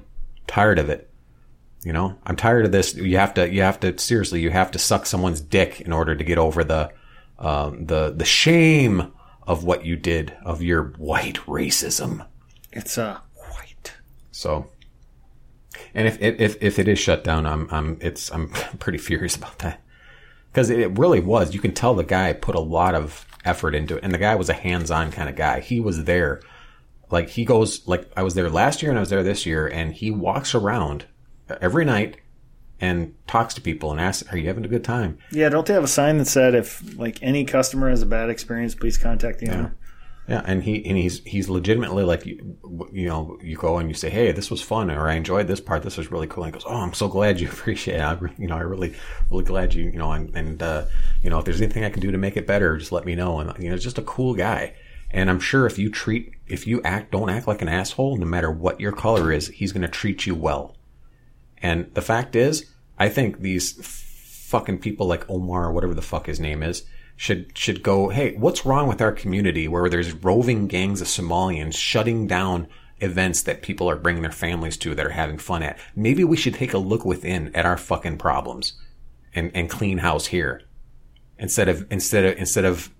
Tired 0.47 0.79
of 0.79 0.89
it. 0.89 1.09
You 1.83 1.93
know, 1.93 2.17
I'm 2.25 2.35
tired 2.35 2.65
of 2.65 2.71
this. 2.71 2.95
You 2.95 3.17
have 3.17 3.35
to, 3.35 3.49
you 3.49 3.61
have 3.61 3.79
to, 3.81 3.97
seriously, 3.99 4.41
you 4.41 4.49
have 4.49 4.71
to 4.71 4.79
suck 4.79 5.05
someone's 5.05 5.39
dick 5.39 5.79
in 5.81 5.93
order 5.93 6.15
to 6.15 6.23
get 6.23 6.39
over 6.39 6.63
the, 6.63 6.91
um, 7.37 7.85
the, 7.85 8.11
the 8.11 8.25
shame 8.25 9.13
of 9.47 9.63
what 9.63 9.85
you 9.85 9.95
did, 9.95 10.35
of 10.43 10.61
your 10.61 10.93
white 10.97 11.37
racism. 11.47 12.27
It's 12.71 12.97
uh, 12.97 13.19
white. 13.33 13.93
So, 14.31 14.69
and 15.95 16.07
if, 16.07 16.21
if, 16.21 16.61
if 16.61 16.77
it 16.77 16.87
is 16.87 16.99
shut 16.99 17.23
down, 17.23 17.45
I'm, 17.45 17.67
I'm, 17.71 17.97
it's, 18.01 18.31
I'm 18.31 18.49
pretty 18.79 18.99
furious 18.99 19.35
about 19.35 19.59
that. 19.59 19.81
Cause 20.53 20.69
it 20.69 20.97
really 20.97 21.19
was. 21.19 21.53
You 21.53 21.59
can 21.59 21.73
tell 21.73 21.93
the 21.93 22.03
guy 22.03 22.33
put 22.33 22.55
a 22.55 22.59
lot 22.59 22.95
of 22.95 23.27
effort 23.45 23.75
into 23.75 23.97
it. 23.97 24.03
And 24.03 24.13
the 24.13 24.17
guy 24.17 24.35
was 24.35 24.49
a 24.49 24.53
hands-on 24.53 25.11
kind 25.11 25.29
of 25.29 25.35
guy. 25.35 25.59
He 25.59 25.79
was 25.79 26.05
there. 26.05 26.41
Like 27.11 27.29
he 27.29 27.45
goes, 27.45 27.87
like 27.87 28.09
I 28.17 28.23
was 28.23 28.33
there 28.33 28.49
last 28.49 28.81
year 28.81 28.91
and 28.91 28.97
I 28.97 29.01
was 29.01 29.09
there 29.09 29.23
this 29.23 29.45
year 29.45 29.67
and 29.67 29.93
he 29.93 30.09
walks 30.09 30.55
around 30.55 31.05
every 31.61 31.85
night 31.85 32.17
and 32.79 33.15
talks 33.27 33.53
to 33.55 33.61
people 33.61 33.91
and 33.91 33.99
asks, 33.99 34.27
are 34.31 34.37
you 34.37 34.47
having 34.47 34.65
a 34.65 34.67
good 34.67 34.83
time? 34.83 35.17
Yeah, 35.31 35.49
don't 35.49 35.65
they 35.65 35.73
have 35.73 35.83
a 35.83 35.87
sign 35.87 36.17
that 36.19 36.27
said 36.27 36.55
if 36.55 36.97
like 36.97 37.21
any 37.21 37.45
customer 37.45 37.89
has 37.89 38.01
a 38.01 38.05
bad 38.05 38.29
experience, 38.29 38.75
please 38.75 38.97
contact 38.97 39.39
the 39.39 39.49
owner? 39.49 39.75
Yeah, 40.27 40.41
and 40.45 40.61
he 40.61 40.85
and 40.85 40.97
he's 40.97 41.23
he's 41.23 41.47
legitimately 41.47 42.03
like 42.03 42.25
you, 42.25 42.57
you 42.91 43.07
know 43.07 43.37
you 43.41 43.55
go 43.55 43.77
and 43.77 43.87
you 43.87 43.95
say 43.95 44.09
hey 44.09 44.33
this 44.33 44.51
was 44.51 44.61
fun 44.61 44.91
or 44.91 45.07
I 45.07 45.13
enjoyed 45.13 45.47
this 45.47 45.61
part. 45.61 45.83
This 45.83 45.95
was 45.97 46.11
really 46.11 46.27
cool. 46.27 46.43
And 46.43 46.53
he 46.53 46.59
goes 46.59 46.69
oh 46.69 46.75
I'm 46.75 46.93
so 46.93 47.07
glad 47.07 47.39
you 47.39 47.47
appreciate 47.51 47.95
it. 47.95 48.01
I, 48.01 48.17
you 48.37 48.47
know 48.47 48.57
I 48.57 48.61
really 48.61 48.93
really 49.31 49.45
glad 49.45 49.73
you 49.73 49.85
you 49.85 49.97
know 49.97 50.11
and, 50.11 50.35
and 50.35 50.61
uh, 50.61 50.85
you 51.23 51.29
know 51.29 51.39
if 51.39 51.45
there's 51.45 51.61
anything 51.61 51.85
I 51.85 51.89
can 51.89 52.01
do 52.01 52.11
to 52.11 52.17
make 52.17 52.35
it 52.35 52.45
better 52.45 52.77
just 52.77 52.91
let 52.91 53.05
me 53.05 53.15
know. 53.15 53.39
And 53.39 53.63
you 53.63 53.69
know 53.69 53.77
just 53.77 53.97
a 53.97 54.03
cool 54.03 54.33
guy. 54.33 54.73
And 55.09 55.29
I'm 55.29 55.39
sure 55.39 55.65
if 55.65 55.79
you 55.79 55.89
treat 55.89 56.33
if 56.45 56.67
you 56.67 56.81
act 56.83 57.11
don't 57.11 57.29
act 57.29 57.47
like 57.47 57.61
an 57.61 57.69
asshole 57.69 58.17
no 58.17 58.25
matter 58.25 58.51
what 58.51 58.81
your 58.81 58.91
color 58.91 59.31
is 59.31 59.47
he's 59.47 59.71
going 59.71 59.83
to 59.83 59.87
treat 59.87 60.25
you 60.25 60.35
well 60.35 60.76
and 61.61 61.93
the 61.93 62.01
fact 62.01 62.35
is 62.35 62.69
I 62.97 63.09
think 63.09 63.41
these 63.41 63.73
fucking 64.47 64.79
people 64.79 65.07
like 65.07 65.29
Omar 65.29 65.65
or 65.65 65.73
whatever 65.73 65.93
the 65.93 66.01
fuck 66.01 66.25
his 66.25 66.39
name 66.39 66.63
is 66.63 66.83
should 67.15 67.57
should 67.57 67.83
go, 67.83 68.09
hey, 68.09 68.35
what's 68.35 68.65
wrong 68.65 68.87
with 68.87 69.01
our 69.01 69.11
community 69.11 69.67
where 69.67 69.89
there's 69.89 70.13
roving 70.13 70.67
gangs 70.67 71.01
of 71.01 71.07
Somalians 71.07 71.75
shutting 71.75 72.27
down 72.27 72.67
events 72.99 73.43
that 73.43 73.61
people 73.61 73.89
are 73.89 73.95
bringing 73.95 74.23
their 74.23 74.31
families 74.31 74.77
to 74.77 74.95
that 74.95 75.05
are 75.05 75.11
having 75.11 75.37
fun 75.37 75.63
at? 75.63 75.77
Maybe 75.95 76.23
we 76.23 76.37
should 76.37 76.53
take 76.53 76.73
a 76.73 76.77
look 76.77 77.05
within 77.05 77.53
at 77.55 77.65
our 77.65 77.77
fucking 77.77 78.17
problems 78.17 78.73
and, 79.33 79.51
and 79.53 79.69
clean 79.69 79.97
house 79.97 80.27
here. 80.27 80.61
Instead 81.39 81.67
of 81.67 81.85
instead 81.91 82.25
of 82.25 82.37
instead 82.37 82.65
of 82.65 82.91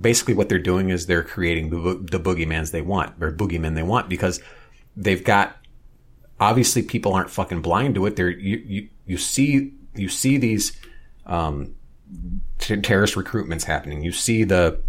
basically 0.00 0.34
what 0.34 0.48
they're 0.48 0.58
doing 0.58 0.90
is 0.90 1.06
they're 1.06 1.22
creating 1.22 1.70
the, 1.70 1.94
the 2.10 2.20
boogeymans 2.20 2.70
they 2.70 2.82
want 2.82 3.14
or 3.20 3.32
boogeymen 3.32 3.74
they 3.74 3.82
want 3.82 4.08
because 4.08 4.40
they've 4.96 5.24
got 5.24 5.56
obviously 6.40 6.82
people 6.82 7.14
aren't 7.14 7.30
fucking 7.30 7.62
blind 7.62 7.94
to 7.94 8.06
it. 8.06 8.16
They're 8.16 8.30
you 8.30 8.56
you, 8.58 8.88
you 9.06 9.18
see 9.18 9.74
you 9.94 10.08
see 10.08 10.36
these 10.36 10.76
um, 11.24 11.74
t- 12.58 12.80
terrorist 12.80 13.14
recruitments 13.14 13.64
happening. 13.64 14.02
You 14.02 14.12
see 14.12 14.44
the 14.44 14.80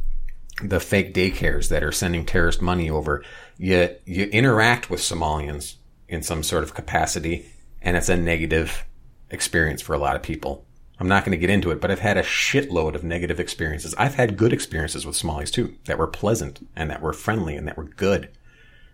the 0.63 0.79
fake 0.79 1.13
daycares 1.13 1.69
that 1.69 1.83
are 1.83 1.91
sending 1.91 2.25
terrorist 2.25 2.61
money 2.61 2.89
over. 2.89 3.23
You 3.57 3.95
you 4.05 4.25
interact 4.25 4.89
with 4.89 4.99
Somalians 4.99 5.75
in 6.07 6.23
some 6.23 6.43
sort 6.43 6.63
of 6.63 6.73
capacity, 6.73 7.45
and 7.81 7.97
it's 7.97 8.09
a 8.09 8.17
negative 8.17 8.85
experience 9.29 9.81
for 9.81 9.93
a 9.93 9.99
lot 9.99 10.15
of 10.15 10.23
people. 10.23 10.65
I'm 10.99 11.07
not 11.07 11.23
going 11.23 11.33
to 11.33 11.37
get 11.37 11.51
into 11.51 11.69
it, 11.69 11.79
but 11.79 11.91
I've 11.91 11.99
had 11.99 12.17
a 12.17 12.23
shitload 12.23 12.95
of 12.95 13.03
negative 13.03 13.39
experiences. 13.39 13.93
I've 13.97 14.15
had 14.15 14.35
good 14.35 14.51
experiences 14.51 15.05
with 15.05 15.15
Somalis 15.15 15.51
too, 15.51 15.75
that 15.85 15.99
were 15.99 16.07
pleasant 16.07 16.67
and 16.75 16.89
that 16.89 17.01
were 17.01 17.13
friendly 17.13 17.55
and 17.55 17.67
that 17.67 17.77
were 17.77 17.83
good. 17.83 18.29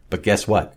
But 0.10 0.22
guess 0.22 0.45
what? 0.45 0.76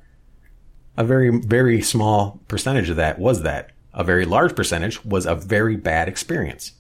A 0.97 1.05
very, 1.05 1.31
very 1.31 1.83
small 1.83 2.41
percentage 2.49 2.91
of 2.91 2.97
that 2.97 3.19
was 3.19 3.43
that. 3.43 3.71
A 3.93 4.05
very 4.05 4.25
large 4.25 4.55
percentage 4.55 5.05
was 5.05 5.27
a 5.27 5.35
very 5.35 5.77
bad 5.77 6.09
experience. 6.09 6.73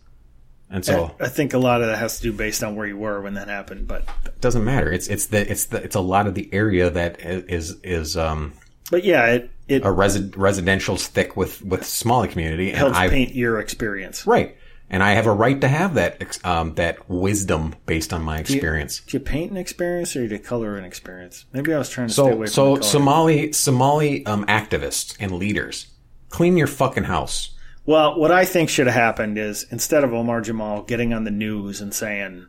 And 0.68 0.84
so 0.84 1.14
I 1.20 1.28
think 1.28 1.54
a 1.54 1.58
lot 1.58 1.80
of 1.80 1.86
that 1.86 1.98
has 1.98 2.16
to 2.16 2.22
do 2.22 2.32
based 2.32 2.62
on 2.64 2.74
where 2.74 2.86
you 2.86 2.96
were 2.96 3.20
when 3.20 3.34
that 3.34 3.48
happened. 3.48 3.86
But 3.86 4.04
it 4.24 4.40
doesn't 4.40 4.64
matter. 4.64 4.90
It's 4.90 5.06
it's 5.06 5.26
the 5.26 5.48
it's 5.48 5.66
the 5.66 5.82
it's 5.82 5.94
a 5.94 6.00
lot 6.00 6.26
of 6.26 6.34
the 6.34 6.52
area 6.52 6.90
that 6.90 7.20
is 7.20 7.76
is 7.82 8.16
um 8.16 8.52
but 8.90 9.04
yeah, 9.04 9.26
it 9.26 9.50
it 9.68 9.82
a 9.82 9.86
resi- 9.86 10.36
residential's 10.36 11.06
thick 11.06 11.36
with 11.36 11.62
with 11.62 11.84
Somali 11.84 12.28
community, 12.28 12.70
and 12.70 12.78
helps 12.78 12.96
I 12.96 13.08
paint 13.08 13.34
your 13.34 13.60
experience. 13.60 14.26
right, 14.26 14.56
and 14.88 15.02
I 15.02 15.12
have 15.12 15.26
a 15.26 15.32
right 15.32 15.60
to 15.60 15.68
have 15.68 15.94
that 15.94 16.38
um 16.44 16.74
that 16.74 17.08
wisdom 17.08 17.74
based 17.86 18.12
on 18.12 18.22
my 18.22 18.38
experience. 18.38 19.00
Do 19.00 19.16
you 19.16 19.20
paint 19.20 19.50
an 19.50 19.56
experience 19.56 20.14
or 20.16 20.26
do 20.26 20.34
you 20.34 20.40
color 20.40 20.76
an 20.76 20.84
experience? 20.84 21.44
Maybe 21.52 21.72
I 21.74 21.78
was 21.78 21.88
trying 21.88 22.08
to 22.08 22.12
stay 22.12 22.30
away 22.30 22.46
So 22.46 22.46
from 22.46 22.46
so 22.46 22.74
the 22.74 22.80
color. 22.80 22.82
Somali 22.82 23.52
Somali 23.52 24.26
um 24.26 24.44
activists 24.46 25.16
and 25.18 25.32
leaders 25.32 25.88
clean 26.28 26.56
your 26.56 26.66
fucking 26.66 27.04
house. 27.04 27.50
Well, 27.84 28.18
what 28.18 28.32
I 28.32 28.44
think 28.44 28.68
should 28.68 28.86
have 28.86 28.94
happened 28.94 29.38
is 29.38 29.66
instead 29.70 30.02
of 30.02 30.12
Omar 30.12 30.40
Jamal 30.40 30.82
getting 30.82 31.12
on 31.12 31.24
the 31.24 31.30
news 31.30 31.80
and 31.80 31.94
saying, 31.94 32.46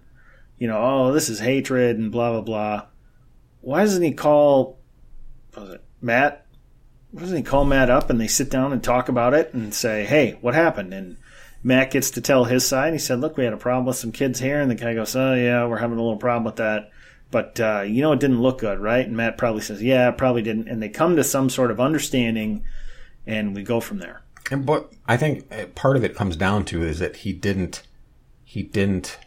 you 0.58 0.68
know, 0.68 0.78
oh, 0.82 1.14
this 1.14 1.30
is 1.30 1.40
hatred 1.40 1.98
and 1.98 2.12
blah 2.12 2.32
blah 2.32 2.42
blah, 2.42 2.86
why 3.62 3.82
doesn't 3.82 4.04
he 4.04 4.14
call 4.14 4.80
was 5.56 5.72
it 5.72 5.84
Matt? 6.02 6.46
Why 7.12 7.22
doesn't 7.22 7.38
he 7.38 7.44
call 7.44 7.66
Matt 7.66 7.90
up 7.90 8.10
and 8.10 8.20
they 8.20 8.28
sit 8.28 8.50
down 8.50 8.74
and 8.74 8.84
talk 8.84 9.10
about 9.10 9.34
it 9.34 9.54
and 9.54 9.74
say, 9.74 10.06
hey, 10.06 10.38
what 10.42 10.54
happened? 10.54 10.94
And 10.94 11.18
Matt 11.68 11.92
gets 11.92 12.12
to 12.12 12.22
tell 12.22 12.46
his 12.46 12.66
side. 12.66 12.88
And 12.88 12.96
he 12.96 13.00
said, 13.00 13.20
look, 13.20 13.36
we 13.36 13.44
had 13.44 13.52
a 13.52 13.58
problem 13.58 13.86
with 13.86 13.98
some 13.98 14.14
kids 14.14 14.40
here, 14.40 14.62
and 14.62 14.72
the 14.72 14.76
guy 14.76 14.94
goes, 14.94 15.18
oh 15.18 15.34
yeah, 15.34 15.68
we're 15.68 15.80
having 15.80 15.98
a 15.98 16.02
little 16.02 16.16
problem 16.16 16.46
with 16.46 16.56
that. 16.56 16.92
But 17.30 17.60
uh, 17.60 17.82
you 17.82 18.02
know, 18.02 18.14
it 18.14 18.22
didn't 18.22 18.42
look 18.42 18.60
good, 18.60 18.80
right? 18.80 19.06
And 19.06 19.18
Matt 19.18 19.38
probably 19.38 19.62
says, 19.62 19.84
yeah, 19.84 20.08
it 20.08 20.18
probably 20.18 20.42
didn't. 20.42 20.70
And 20.70 20.82
they 20.82 20.88
come 20.88 21.18
to 21.18 21.26
some 21.26 21.50
sort 21.50 21.70
of 21.70 21.82
understanding, 21.82 22.64
and 23.26 23.54
we 23.54 23.64
go 23.64 23.82
from 23.82 24.00
there. 24.00 24.22
And 24.50 24.66
but 24.66 24.94
I 25.10 25.18
think 25.18 25.46
uh, 25.52 25.66
part 25.76 25.98
of 25.98 26.06
it 26.06 26.16
comes 26.16 26.38
down 26.38 26.64
to 26.66 26.84
is 26.84 27.00
that 27.00 27.18
he 27.18 27.34
didn't 27.34 27.84
he 28.46 28.64
didn't 28.64 29.20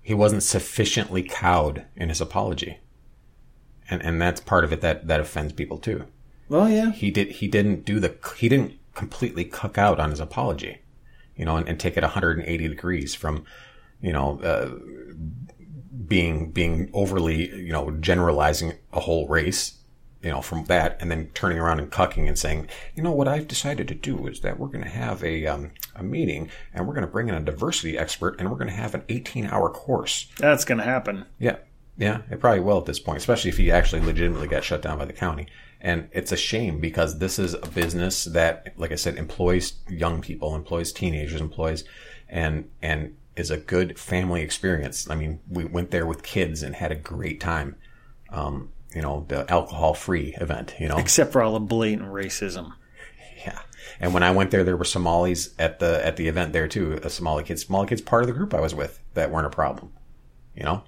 he 0.00 0.14
wasn't 0.14 0.44
sufficiently 0.44 1.24
cowed 1.24 1.86
in 1.96 2.08
his 2.08 2.20
apology. 2.20 2.78
And 3.90 4.00
and 4.00 4.22
that's 4.22 4.40
part 4.40 4.62
of 4.62 4.72
it 4.72 4.80
that 4.82 5.08
that 5.08 5.18
offends 5.18 5.52
people 5.52 5.78
too. 5.78 6.04
Well, 6.48 6.68
yeah, 6.68 6.92
He 6.92 7.10
did 7.10 7.32
he 7.32 7.48
didn't 7.48 7.84
do 7.84 7.98
the 7.98 8.14
he 8.36 8.48
didn't 8.48 8.74
completely 8.94 9.44
cuck 9.44 9.76
out 9.76 9.98
on 9.98 10.10
his 10.10 10.20
apology. 10.20 10.78
You 11.36 11.44
know, 11.44 11.56
and, 11.56 11.68
and 11.68 11.80
take 11.80 11.96
it 11.96 12.02
180 12.02 12.68
degrees 12.68 13.14
from, 13.14 13.44
you 14.00 14.12
know, 14.12 14.40
uh, 14.40 14.70
being 16.06 16.50
being 16.50 16.90
overly, 16.92 17.48
you 17.54 17.72
know, 17.72 17.90
generalizing 17.92 18.74
a 18.92 19.00
whole 19.00 19.28
race 19.28 19.78
you 20.22 20.30
know, 20.30 20.40
from 20.40 20.64
that, 20.66 20.96
and 21.00 21.10
then 21.10 21.28
turning 21.34 21.58
around 21.58 21.80
and 21.80 21.90
cucking 21.90 22.28
and 22.28 22.38
saying, 22.38 22.68
you 22.94 23.02
know, 23.02 23.10
what 23.10 23.26
I've 23.26 23.48
decided 23.48 23.88
to 23.88 23.94
do 23.94 24.28
is 24.28 24.40
that 24.40 24.58
we're 24.58 24.68
going 24.68 24.84
to 24.84 24.90
have 24.90 25.22
a 25.24 25.46
um, 25.46 25.72
a 25.96 26.02
meeting, 26.02 26.48
and 26.72 26.86
we're 26.86 26.94
going 26.94 27.06
to 27.06 27.12
bring 27.12 27.28
in 27.28 27.34
a 27.34 27.40
diversity 27.40 27.98
expert, 27.98 28.38
and 28.38 28.48
we're 28.48 28.56
going 28.56 28.70
to 28.70 28.74
have 28.74 28.94
an 28.94 29.02
18 29.08 29.46
hour 29.46 29.68
course. 29.68 30.28
that's 30.38 30.64
going 30.64 30.78
to 30.78 30.84
happen. 30.84 31.26
Yeah, 31.38 31.56
yeah, 31.96 32.22
it 32.30 32.40
probably 32.40 32.60
will 32.60 32.78
at 32.78 32.86
this 32.86 33.00
point, 33.00 33.18
especially 33.18 33.50
if 33.50 33.56
he 33.56 33.70
actually 33.70 34.02
legitimately 34.02 34.48
got 34.48 34.64
shut 34.64 34.82
down 34.82 34.98
by 34.98 35.06
the 35.06 35.12
county. 35.12 35.48
And 35.84 36.08
it's 36.12 36.30
a 36.30 36.36
shame 36.36 36.78
because 36.78 37.18
this 37.18 37.40
is 37.40 37.54
a 37.54 37.68
business 37.74 38.24
that, 38.24 38.72
like 38.76 38.92
I 38.92 38.94
said, 38.94 39.16
employs 39.16 39.74
young 39.88 40.22
people, 40.22 40.54
employs 40.54 40.92
teenagers, 40.92 41.40
employs, 41.40 41.82
and 42.28 42.70
and 42.80 43.16
is 43.34 43.50
a 43.50 43.56
good 43.56 43.98
family 43.98 44.42
experience. 44.42 45.10
I 45.10 45.16
mean, 45.16 45.40
we 45.50 45.64
went 45.64 45.90
there 45.90 46.06
with 46.06 46.22
kids 46.22 46.62
and 46.62 46.76
had 46.76 46.92
a 46.92 46.96
great 46.96 47.40
time. 47.40 47.76
Um, 48.30 48.70
you 48.94 49.02
know, 49.02 49.24
the 49.28 49.50
alcohol 49.50 49.94
free 49.94 50.36
event, 50.40 50.74
you 50.78 50.86
know. 50.86 50.98
Except 50.98 51.32
for 51.32 51.42
all 51.42 51.54
the 51.54 51.60
blatant 51.60 52.08
racism. 52.08 52.72
Yeah. 53.44 53.58
And 53.98 54.14
when 54.14 54.22
I 54.22 54.30
went 54.30 54.52
there, 54.52 54.62
there 54.62 54.76
were 54.76 54.84
Somalis 54.84 55.50
at 55.58 55.80
the 55.80 56.04
at 56.06 56.16
the 56.16 56.28
event 56.28 56.52
there 56.52 56.68
too. 56.68 57.00
A 57.02 57.10
Somali 57.10 57.42
kids, 57.42 57.66
Somali 57.66 57.88
kids, 57.88 58.00
part 58.00 58.22
of 58.22 58.28
the 58.28 58.34
group 58.34 58.54
I 58.54 58.60
was 58.60 58.74
with 58.74 59.00
that 59.14 59.32
weren't 59.32 59.46
a 59.46 59.50
problem, 59.50 59.92
you 60.54 60.62
know. 60.62 60.84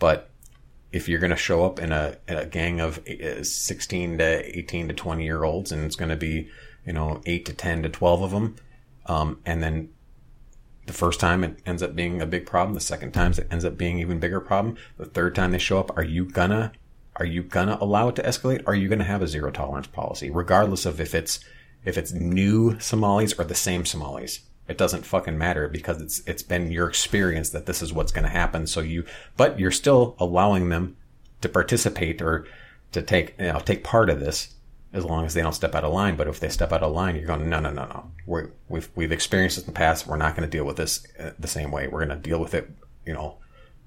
But 0.00 0.31
if 0.92 1.08
you're 1.08 1.18
going 1.18 1.30
to 1.30 1.36
show 1.36 1.64
up 1.64 1.78
in 1.78 1.90
a, 1.90 2.16
a 2.28 2.46
gang 2.46 2.80
of 2.80 3.00
uh, 3.08 3.42
16 3.42 4.18
to 4.18 4.58
18 4.58 4.88
to 4.88 4.94
20 4.94 5.24
year 5.24 5.44
olds, 5.44 5.72
and 5.72 5.84
it's 5.84 5.96
going 5.96 6.10
to 6.10 6.16
be 6.16 6.48
you 6.86 6.92
know 6.92 7.20
eight 7.26 7.46
to 7.46 7.52
10 7.52 7.82
to 7.84 7.88
12 7.88 8.22
of 8.22 8.30
them, 8.30 8.56
um, 9.06 9.40
and 9.44 9.62
then 9.62 9.88
the 10.86 10.92
first 10.92 11.20
time 11.20 11.44
it 11.44 11.58
ends 11.64 11.82
up 11.82 11.94
being 11.94 12.20
a 12.20 12.26
big 12.26 12.46
problem, 12.46 12.74
the 12.74 12.80
second 12.80 13.12
time 13.12 13.32
it 13.32 13.46
ends 13.50 13.64
up 13.64 13.76
being 13.76 13.98
even 13.98 14.18
bigger 14.18 14.40
problem, 14.40 14.76
the 14.98 15.04
third 15.04 15.34
time 15.34 15.52
they 15.52 15.58
show 15.58 15.78
up, 15.78 15.96
are 15.96 16.04
you 16.04 16.24
gonna 16.24 16.72
are 17.16 17.26
you 17.26 17.42
gonna 17.42 17.78
allow 17.80 18.08
it 18.08 18.16
to 18.16 18.22
escalate? 18.22 18.62
Are 18.66 18.74
you 18.74 18.88
gonna 18.88 19.04
have 19.04 19.22
a 19.22 19.28
zero 19.28 19.50
tolerance 19.50 19.86
policy, 19.86 20.30
regardless 20.30 20.86
of 20.86 21.00
if 21.00 21.14
it's 21.14 21.40
if 21.84 21.98
it's 21.98 22.12
new 22.12 22.78
Somalis 22.78 23.38
or 23.38 23.44
the 23.44 23.54
same 23.54 23.84
Somalis? 23.84 24.40
It 24.72 24.78
doesn't 24.78 25.04
fucking 25.04 25.36
matter 25.36 25.68
because 25.68 26.00
it's 26.00 26.22
it's 26.26 26.42
been 26.42 26.70
your 26.70 26.88
experience 26.88 27.50
that 27.50 27.66
this 27.66 27.82
is 27.82 27.92
what's 27.92 28.10
gonna 28.10 28.30
happen. 28.30 28.66
So 28.66 28.80
you, 28.80 29.04
but 29.36 29.60
you're 29.60 29.70
still 29.70 30.16
allowing 30.18 30.70
them 30.70 30.96
to 31.42 31.48
participate 31.50 32.22
or 32.22 32.46
to 32.92 33.02
take 33.02 33.34
you 33.38 33.52
know 33.52 33.60
take 33.60 33.84
part 33.84 34.08
of 34.08 34.18
this 34.18 34.54
as 34.94 35.04
long 35.04 35.26
as 35.26 35.34
they 35.34 35.42
don't 35.42 35.52
step 35.52 35.74
out 35.74 35.84
of 35.84 35.92
line. 35.92 36.16
But 36.16 36.26
if 36.26 36.40
they 36.40 36.48
step 36.48 36.72
out 36.72 36.82
of 36.82 36.94
line, 36.94 37.16
you're 37.16 37.26
going 37.26 37.50
no 37.50 37.60
no 37.60 37.70
no 37.70 37.84
no. 37.84 38.10
We're, 38.24 38.48
we've 38.70 38.88
we've 38.94 39.12
experienced 39.12 39.56
this 39.56 39.66
in 39.66 39.74
the 39.74 39.78
past. 39.78 40.06
We're 40.06 40.16
not 40.16 40.34
going 40.34 40.48
to 40.48 40.56
deal 40.56 40.64
with 40.64 40.78
this 40.78 41.06
uh, 41.20 41.32
the 41.38 41.48
same 41.48 41.70
way. 41.70 41.86
We're 41.86 42.06
going 42.06 42.16
to 42.18 42.28
deal 42.28 42.40
with 42.40 42.54
it. 42.54 42.70
You 43.04 43.12
know, 43.12 43.36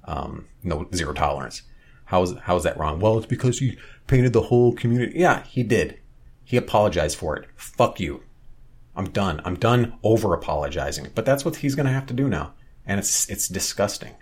um, 0.04 0.48
no 0.62 0.88
zero 0.94 1.14
tolerance. 1.14 1.64
How's 2.06 2.38
how's 2.44 2.64
that 2.64 2.78
wrong? 2.78 3.00
Well, 3.00 3.18
it's 3.18 3.26
because 3.26 3.58
he 3.58 3.76
painted 4.06 4.34
the 4.34 4.44
whole 4.44 4.74
community. 4.74 5.18
Yeah, 5.18 5.42
he 5.46 5.64
did. 5.64 6.00
He 6.44 6.58
apologized 6.58 7.18
for 7.18 7.36
it. 7.36 7.48
Fuck 7.56 8.00
you. 8.00 8.22
I'm 8.96 9.10
done. 9.10 9.42
I'm 9.46 9.56
done 9.56 9.98
over 10.04 10.34
apologizing. 10.34 11.10
But 11.14 11.26
that's 11.26 11.44
what 11.44 11.58
he's 11.58 11.76
going 11.76 11.88
to 11.88 11.92
have 11.92 12.06
to 12.08 12.14
do 12.14 12.30
now, 12.30 12.54
and 12.86 13.00
it's 13.00 13.30
it's 13.30 13.48
disgusting. 13.48 14.16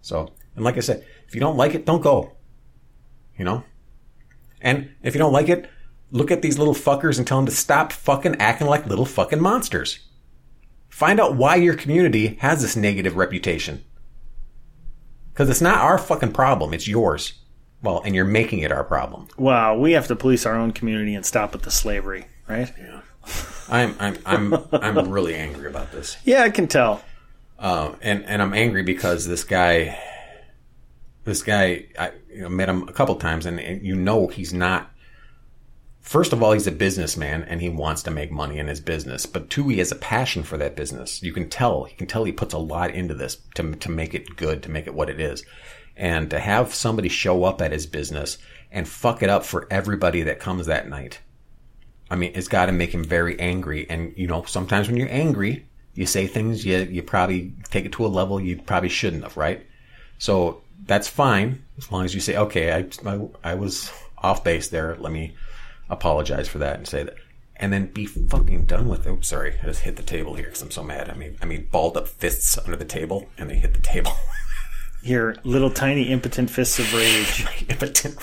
So, 0.00 0.32
and 0.54 0.64
like 0.64 0.76
I 0.76 0.80
said, 0.80 1.04
if 1.26 1.34
you 1.34 1.40
don't 1.40 1.56
like 1.56 1.74
it, 1.74 1.86
don't 1.86 2.02
go. 2.02 2.32
You 3.38 3.44
know. 3.44 3.64
And 4.60 4.90
if 5.02 5.14
you 5.14 5.18
don't 5.18 5.32
like 5.32 5.48
it, 5.48 5.68
look 6.10 6.30
at 6.30 6.42
these 6.42 6.58
little 6.58 6.74
fuckers 6.74 7.18
and 7.18 7.26
tell 7.26 7.38
them 7.38 7.46
to 7.46 7.52
stop 7.52 7.90
fucking 7.92 8.36
acting 8.36 8.68
like 8.68 8.86
little 8.86 9.06
fucking 9.06 9.40
monsters. 9.40 9.98
Find 10.88 11.18
out 11.18 11.36
why 11.36 11.56
your 11.56 11.74
community 11.74 12.36
has 12.40 12.62
this 12.62 12.76
negative 12.76 13.16
reputation. 13.16 13.82
Because 15.32 15.48
it's 15.48 15.62
not 15.62 15.78
our 15.78 15.98
fucking 15.98 16.32
problem, 16.32 16.74
it's 16.74 16.86
yours. 16.86 17.32
Well, 17.82 18.02
and 18.04 18.14
you're 18.14 18.24
making 18.24 18.60
it 18.60 18.70
our 18.70 18.84
problem. 18.84 19.26
Wow, 19.36 19.76
we 19.76 19.92
have 19.92 20.06
to 20.08 20.14
police 20.14 20.46
our 20.46 20.54
own 20.54 20.72
community 20.72 21.14
and 21.14 21.26
stop 21.26 21.52
with 21.52 21.62
the 21.62 21.70
slavery, 21.70 22.26
right? 22.46 22.72
Yeah, 22.78 23.00
I'm 23.68 23.96
I'm 23.98 24.18
I'm 24.26 24.54
I'm 24.72 25.10
really 25.10 25.34
angry 25.34 25.66
about 25.66 25.92
this. 25.92 26.16
Yeah, 26.24 26.42
I 26.42 26.50
can 26.50 26.68
tell. 26.68 27.02
Uh, 27.58 27.94
and 28.02 28.24
and 28.24 28.42
I'm 28.42 28.54
angry 28.54 28.82
because 28.82 29.26
this 29.26 29.44
guy, 29.44 29.98
this 31.24 31.42
guy, 31.42 31.86
I 31.98 32.12
you 32.32 32.42
know, 32.42 32.48
met 32.48 32.68
him 32.68 32.88
a 32.88 32.92
couple 32.92 33.14
times, 33.16 33.46
and, 33.46 33.60
and 33.60 33.84
you 33.84 33.94
know 33.94 34.26
he's 34.26 34.52
not. 34.52 34.90
First 36.00 36.32
of 36.32 36.42
all, 36.42 36.52
he's 36.52 36.66
a 36.66 36.72
businessman 36.72 37.44
and 37.44 37.60
he 37.60 37.68
wants 37.68 38.02
to 38.02 38.10
make 38.10 38.32
money 38.32 38.58
in 38.58 38.66
his 38.66 38.80
business. 38.80 39.24
But 39.24 39.48
two, 39.48 39.68
he 39.68 39.78
has 39.78 39.92
a 39.92 39.96
passion 39.96 40.42
for 40.42 40.58
that 40.58 40.74
business. 40.74 41.22
You 41.22 41.32
can 41.32 41.48
tell. 41.48 41.86
You 41.88 41.96
can 41.96 42.08
tell 42.08 42.24
he 42.24 42.32
puts 42.32 42.52
a 42.52 42.58
lot 42.58 42.90
into 42.90 43.14
this 43.14 43.36
to 43.54 43.76
to 43.76 43.90
make 43.90 44.12
it 44.12 44.36
good, 44.36 44.64
to 44.64 44.70
make 44.70 44.88
it 44.88 44.94
what 44.94 45.08
it 45.08 45.20
is. 45.20 45.44
And 45.96 46.28
to 46.30 46.40
have 46.40 46.74
somebody 46.74 47.08
show 47.08 47.44
up 47.44 47.62
at 47.62 47.70
his 47.70 47.86
business 47.86 48.38
and 48.72 48.88
fuck 48.88 49.22
it 49.22 49.30
up 49.30 49.44
for 49.44 49.68
everybody 49.70 50.22
that 50.22 50.40
comes 50.40 50.66
that 50.66 50.88
night. 50.88 51.20
I 52.12 52.14
mean, 52.14 52.32
it's 52.34 52.46
got 52.46 52.66
to 52.66 52.72
make 52.72 52.92
him 52.92 53.02
very 53.02 53.40
angry. 53.40 53.88
And 53.88 54.12
you 54.18 54.26
know, 54.26 54.44
sometimes 54.44 54.86
when 54.86 54.98
you're 54.98 55.10
angry, 55.10 55.64
you 55.94 56.04
say 56.04 56.26
things 56.26 56.64
you 56.64 56.76
you 56.78 57.02
probably 57.02 57.54
take 57.70 57.86
it 57.86 57.92
to 57.92 58.04
a 58.04 58.08
level 58.08 58.38
you 58.38 58.60
probably 58.60 58.90
shouldn't 58.90 59.22
have, 59.22 59.38
right? 59.38 59.66
So 60.18 60.60
that's 60.84 61.08
fine 61.08 61.64
as 61.78 61.90
long 61.90 62.04
as 62.04 62.14
you 62.14 62.20
say, 62.20 62.36
okay, 62.36 62.70
I 62.70 63.10
I, 63.10 63.52
I 63.52 63.54
was 63.54 63.90
off 64.18 64.44
base 64.44 64.68
there. 64.68 64.94
Let 64.96 65.10
me 65.10 65.34
apologize 65.88 66.48
for 66.48 66.58
that 66.58 66.76
and 66.76 66.86
say 66.86 67.02
that, 67.02 67.16
and 67.56 67.72
then 67.72 67.86
be 67.86 68.04
fucking 68.04 68.66
done 68.66 68.88
with 68.88 69.06
it. 69.06 69.10
Oops, 69.10 69.26
sorry, 69.26 69.54
I 69.62 69.64
just 69.64 69.80
hit 69.80 69.96
the 69.96 70.02
table 70.02 70.34
here 70.34 70.46
because 70.46 70.60
I'm 70.60 70.70
so 70.70 70.82
mad. 70.82 71.08
I 71.08 71.14
mean, 71.14 71.38
I 71.40 71.46
mean, 71.46 71.66
balled 71.72 71.96
up 71.96 72.08
fists 72.08 72.58
under 72.58 72.76
the 72.76 72.84
table, 72.84 73.30
and 73.38 73.48
they 73.48 73.56
hit 73.56 73.72
the 73.72 73.80
table. 73.80 74.12
Your 75.02 75.36
little 75.44 75.70
tiny 75.70 76.10
impotent 76.10 76.50
fists 76.50 76.78
of 76.78 76.92
rage. 76.92 77.46
Impotent. 77.70 78.18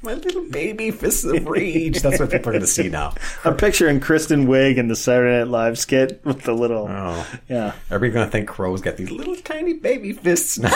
My 0.02 0.14
little 0.14 0.48
baby 0.48 0.90
fists 0.90 1.24
of 1.24 1.46
rage. 1.46 2.00
That's 2.00 2.18
what 2.18 2.30
people 2.30 2.48
are 2.48 2.52
going 2.52 2.60
to 2.62 2.66
see 2.66 2.88
now. 2.88 3.14
I'm 3.44 3.56
picturing 3.56 4.00
Kristen 4.00 4.46
Wiig 4.46 4.78
in 4.78 4.88
the 4.88 4.96
Saturday 4.96 5.38
Night 5.40 5.48
Live 5.48 5.78
skit 5.78 6.20
with 6.24 6.42
the 6.42 6.54
little. 6.54 6.86
Oh, 6.88 7.26
Yeah. 7.48 7.74
everybody's 7.90 8.14
going 8.14 8.26
to 8.26 8.32
think 8.32 8.48
Crow's 8.48 8.80
got 8.80 8.96
these 8.96 9.10
little 9.10 9.36
tiny 9.36 9.74
baby 9.74 10.12
fists 10.12 10.58
now. 10.58 10.70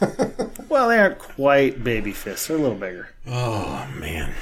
Well, 0.68 0.88
they 0.88 0.98
aren't 0.98 1.18
quite 1.18 1.84
baby 1.84 2.12
fists. 2.12 2.46
They're 2.46 2.56
a 2.56 2.60
little 2.60 2.78
bigger. 2.78 3.10
oh 3.26 3.86
man. 3.98 4.28
Right? 4.30 4.34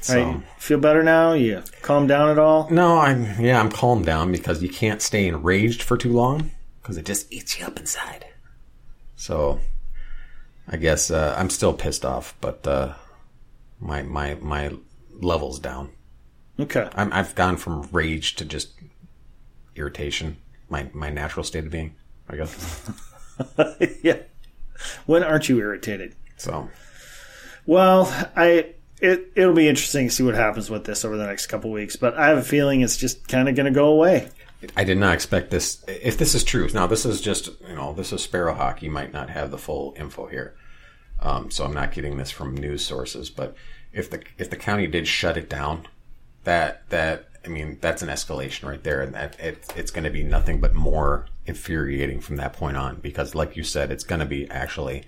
So, 0.00 0.42
Feel 0.56 0.78
better 0.78 1.02
now? 1.02 1.34
You 1.34 1.62
calm 1.82 2.06
down 2.06 2.30
at 2.30 2.38
all? 2.38 2.68
no, 2.70 2.96
I'm 2.98 3.38
yeah, 3.38 3.60
I'm 3.60 3.70
calmed 3.70 4.06
down 4.06 4.32
because 4.32 4.62
you 4.62 4.70
can't 4.70 5.02
stay 5.02 5.26
enraged 5.28 5.82
for 5.82 5.98
too 5.98 6.10
long 6.14 6.52
because 6.80 6.96
it 6.96 7.04
just 7.04 7.30
eats 7.30 7.58
you 7.60 7.66
up 7.66 7.78
inside. 7.78 8.24
So, 9.16 9.60
I 10.66 10.78
guess 10.78 11.10
uh, 11.10 11.34
I'm 11.36 11.50
still 11.50 11.74
pissed 11.74 12.04
off, 12.06 12.34
but 12.40 12.66
uh, 12.66 12.94
my 13.80 14.02
my 14.02 14.34
my 14.36 14.72
levels 15.12 15.58
down. 15.58 15.90
Okay. 16.60 16.88
I'm, 16.94 17.12
I've 17.12 17.34
gone 17.34 17.56
from 17.56 17.88
rage 17.92 18.34
to 18.36 18.44
just 18.44 18.72
irritation, 19.76 20.38
my 20.68 20.88
my 20.92 21.10
natural 21.10 21.44
state 21.44 21.64
of 21.64 21.70
being, 21.70 21.94
I 22.28 22.36
guess. 22.36 22.90
yeah. 24.02 24.18
When 25.06 25.22
aren't 25.22 25.48
you 25.48 25.58
irritated? 25.58 26.14
So 26.36 26.68
Well, 27.66 28.12
I 28.36 28.74
it 29.00 29.32
it'll 29.36 29.54
be 29.54 29.68
interesting 29.68 30.08
to 30.08 30.14
see 30.14 30.22
what 30.22 30.34
happens 30.34 30.70
with 30.70 30.84
this 30.84 31.04
over 31.04 31.16
the 31.16 31.26
next 31.26 31.46
couple 31.46 31.70
weeks, 31.70 31.96
but 31.96 32.16
I 32.16 32.28
have 32.28 32.38
a 32.38 32.42
feeling 32.42 32.80
it's 32.80 32.96
just 32.96 33.28
kind 33.28 33.48
of 33.48 33.54
going 33.54 33.66
to 33.66 33.72
go 33.72 33.86
away. 33.86 34.30
I 34.76 34.82
did 34.82 34.98
not 34.98 35.14
expect 35.14 35.50
this. 35.50 35.84
If 35.86 36.18
this 36.18 36.34
is 36.34 36.42
true, 36.42 36.68
now 36.74 36.88
this 36.88 37.06
is 37.06 37.20
just 37.20 37.48
you 37.68 37.74
know 37.74 37.92
this 37.92 38.12
is 38.12 38.26
Sparrowhawk. 38.26 38.82
You 38.82 38.90
might 38.90 39.12
not 39.12 39.30
have 39.30 39.50
the 39.50 39.58
full 39.58 39.94
info 39.96 40.26
here, 40.26 40.56
um, 41.20 41.50
so 41.50 41.64
I'm 41.64 41.74
not 41.74 41.92
getting 41.92 42.16
this 42.16 42.30
from 42.30 42.56
news 42.56 42.84
sources. 42.84 43.30
But 43.30 43.56
if 43.92 44.10
the 44.10 44.22
if 44.36 44.50
the 44.50 44.56
county 44.56 44.86
did 44.86 45.08
shut 45.08 45.36
it 45.36 45.48
down, 45.48 45.86
that 46.44 46.88
that 46.90 47.28
I 47.44 47.48
mean 47.48 47.78
that's 47.80 48.02
an 48.02 48.08
escalation 48.08 48.68
right 48.68 48.82
there, 48.82 49.00
and 49.00 49.14
that 49.14 49.38
it, 49.40 49.72
it's 49.76 49.90
going 49.90 50.04
to 50.04 50.10
be 50.10 50.22
nothing 50.22 50.60
but 50.60 50.74
more 50.74 51.26
infuriating 51.46 52.20
from 52.20 52.36
that 52.36 52.52
point 52.52 52.76
on. 52.76 52.96
Because 52.96 53.34
like 53.34 53.56
you 53.56 53.64
said, 53.64 53.90
it's 53.90 54.04
going 54.04 54.20
to 54.20 54.26
be 54.26 54.48
actually 54.50 55.04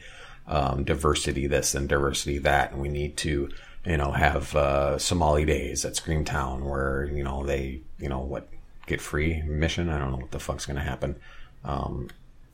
um, 0.47 0.85
diversity 0.85 1.47
this 1.47 1.75
and 1.75 1.89
diversity 1.89 2.39
that, 2.39 2.73
and 2.73 2.81
we 2.81 2.89
need 2.89 3.17
to 3.19 3.51
you 3.87 3.97
know 3.97 4.13
have 4.13 4.55
uh, 4.57 4.99
Somali 4.99 5.45
days 5.45 5.85
at 5.85 5.95
Screamtown 5.95 6.63
where 6.63 7.05
you 7.05 7.23
know 7.23 7.45
they 7.45 7.83
you 7.99 8.09
know 8.09 8.21
what 8.21 8.49
get 8.87 9.01
free 9.01 9.43
mission. 9.43 9.89
I 9.89 9.99
don't 9.99 10.11
know 10.11 10.19
what 10.19 10.33
the 10.33 10.41
fuck's 10.41 10.67
going 10.67 10.77
to 10.77 10.83
happen. 10.83 11.17
Um, 11.65 12.09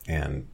and 0.07 0.47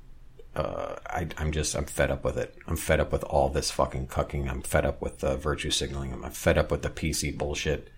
uh, 0.56 0.96
I, 1.08 1.28
I'm 1.38 1.52
just 1.52 1.76
I'm 1.76 1.86
fed 1.86 2.12
up 2.12 2.24
with 2.24 2.38
it. 2.38 2.56
I'm 2.68 2.78
fed 2.78 3.00
up 3.00 3.12
with 3.12 3.24
all 3.26 3.50
this 3.50 3.72
fucking 3.72 4.08
cucking. 4.08 4.50
I'm 4.50 4.62
fed 4.62 4.86
up 4.86 5.02
with 5.02 5.20
the 5.20 5.36
virtue 5.38 5.72
signaling. 5.72 6.14
I'm 6.14 6.32
fed 6.32 6.58
up 6.58 6.72
with 6.72 6.82
the 6.82 6.90
PC 6.90 7.38
bullshit. 7.38 7.90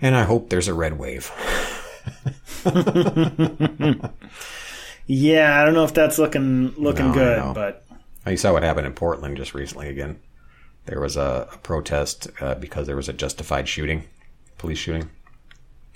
And 0.00 0.16
I 0.16 0.24
hope 0.24 0.50
there's 0.50 0.68
a 0.68 0.74
red 0.74 0.98
wave. 0.98 1.30
Yeah, 5.06 5.60
I 5.60 5.64
don't 5.64 5.74
know 5.74 5.84
if 5.84 5.94
that's 5.94 6.18
looking 6.18 6.74
looking 6.78 7.08
No, 7.08 7.12
good, 7.14 7.54
but 7.54 7.84
You 8.26 8.36
saw 8.36 8.52
what 8.52 8.62
happened 8.62 8.86
in 8.86 8.94
Portland 8.94 9.36
just 9.36 9.54
recently 9.54 9.88
again. 9.88 10.18
There 10.86 11.00
was 11.00 11.16
a, 11.16 11.48
a 11.52 11.58
protest 11.58 12.28
uh, 12.40 12.54
because 12.54 12.86
there 12.86 12.96
was 12.96 13.08
a 13.08 13.12
justified 13.12 13.68
shooting, 13.68 14.04
police 14.58 14.78
shooting. 14.78 15.10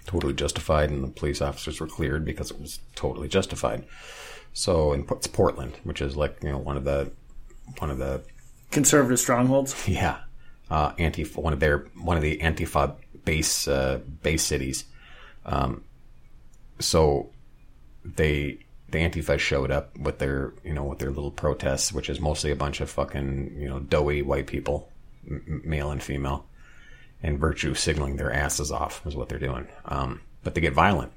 Totally 0.06 0.32
justified, 0.32 0.90
and 0.90 1.04
the 1.04 1.08
police 1.08 1.42
officers 1.42 1.80
were 1.80 1.86
cleared 1.86 2.24
because 2.24 2.50
it 2.50 2.60
was 2.60 2.80
totally 2.94 3.28
justified. 3.28 3.84
So, 4.58 4.92
in, 4.92 5.06
it's 5.12 5.28
Portland, 5.28 5.74
which 5.84 6.02
is 6.02 6.16
like 6.16 6.38
you 6.42 6.50
know 6.50 6.58
one 6.58 6.76
of 6.76 6.82
the 6.82 7.12
one 7.78 7.90
of 7.90 7.98
the 7.98 8.24
conservative 8.72 9.20
strongholds. 9.20 9.72
Yeah, 9.88 10.18
uh, 10.68 10.94
anti 10.98 11.22
one 11.22 11.52
of 11.52 11.60
their 11.60 11.86
one 11.94 12.16
of 12.16 12.24
the 12.24 12.38
Antifa 12.38 12.96
base 13.24 13.68
uh, 13.68 14.00
base 14.24 14.42
cities. 14.42 14.84
Um, 15.46 15.84
so 16.80 17.30
they 18.04 18.58
the 18.88 18.98
Antifa 18.98 19.38
showed 19.38 19.70
up 19.70 19.96
with 19.96 20.18
their 20.18 20.52
you 20.64 20.74
know 20.74 20.82
with 20.82 20.98
their 20.98 21.12
little 21.12 21.30
protests, 21.30 21.92
which 21.92 22.10
is 22.10 22.18
mostly 22.18 22.50
a 22.50 22.56
bunch 22.56 22.80
of 22.80 22.90
fucking 22.90 23.54
you 23.56 23.68
know 23.68 23.78
doughy 23.78 24.22
white 24.22 24.48
people, 24.48 24.90
m- 25.30 25.62
male 25.64 25.92
and 25.92 26.02
female, 26.02 26.46
and 27.22 27.38
virtue 27.38 27.74
signaling 27.74 28.16
their 28.16 28.32
asses 28.32 28.72
off 28.72 29.06
is 29.06 29.14
what 29.14 29.28
they're 29.28 29.38
doing. 29.38 29.68
Um, 29.84 30.20
but 30.42 30.56
they 30.56 30.60
get 30.60 30.72
violent, 30.72 31.12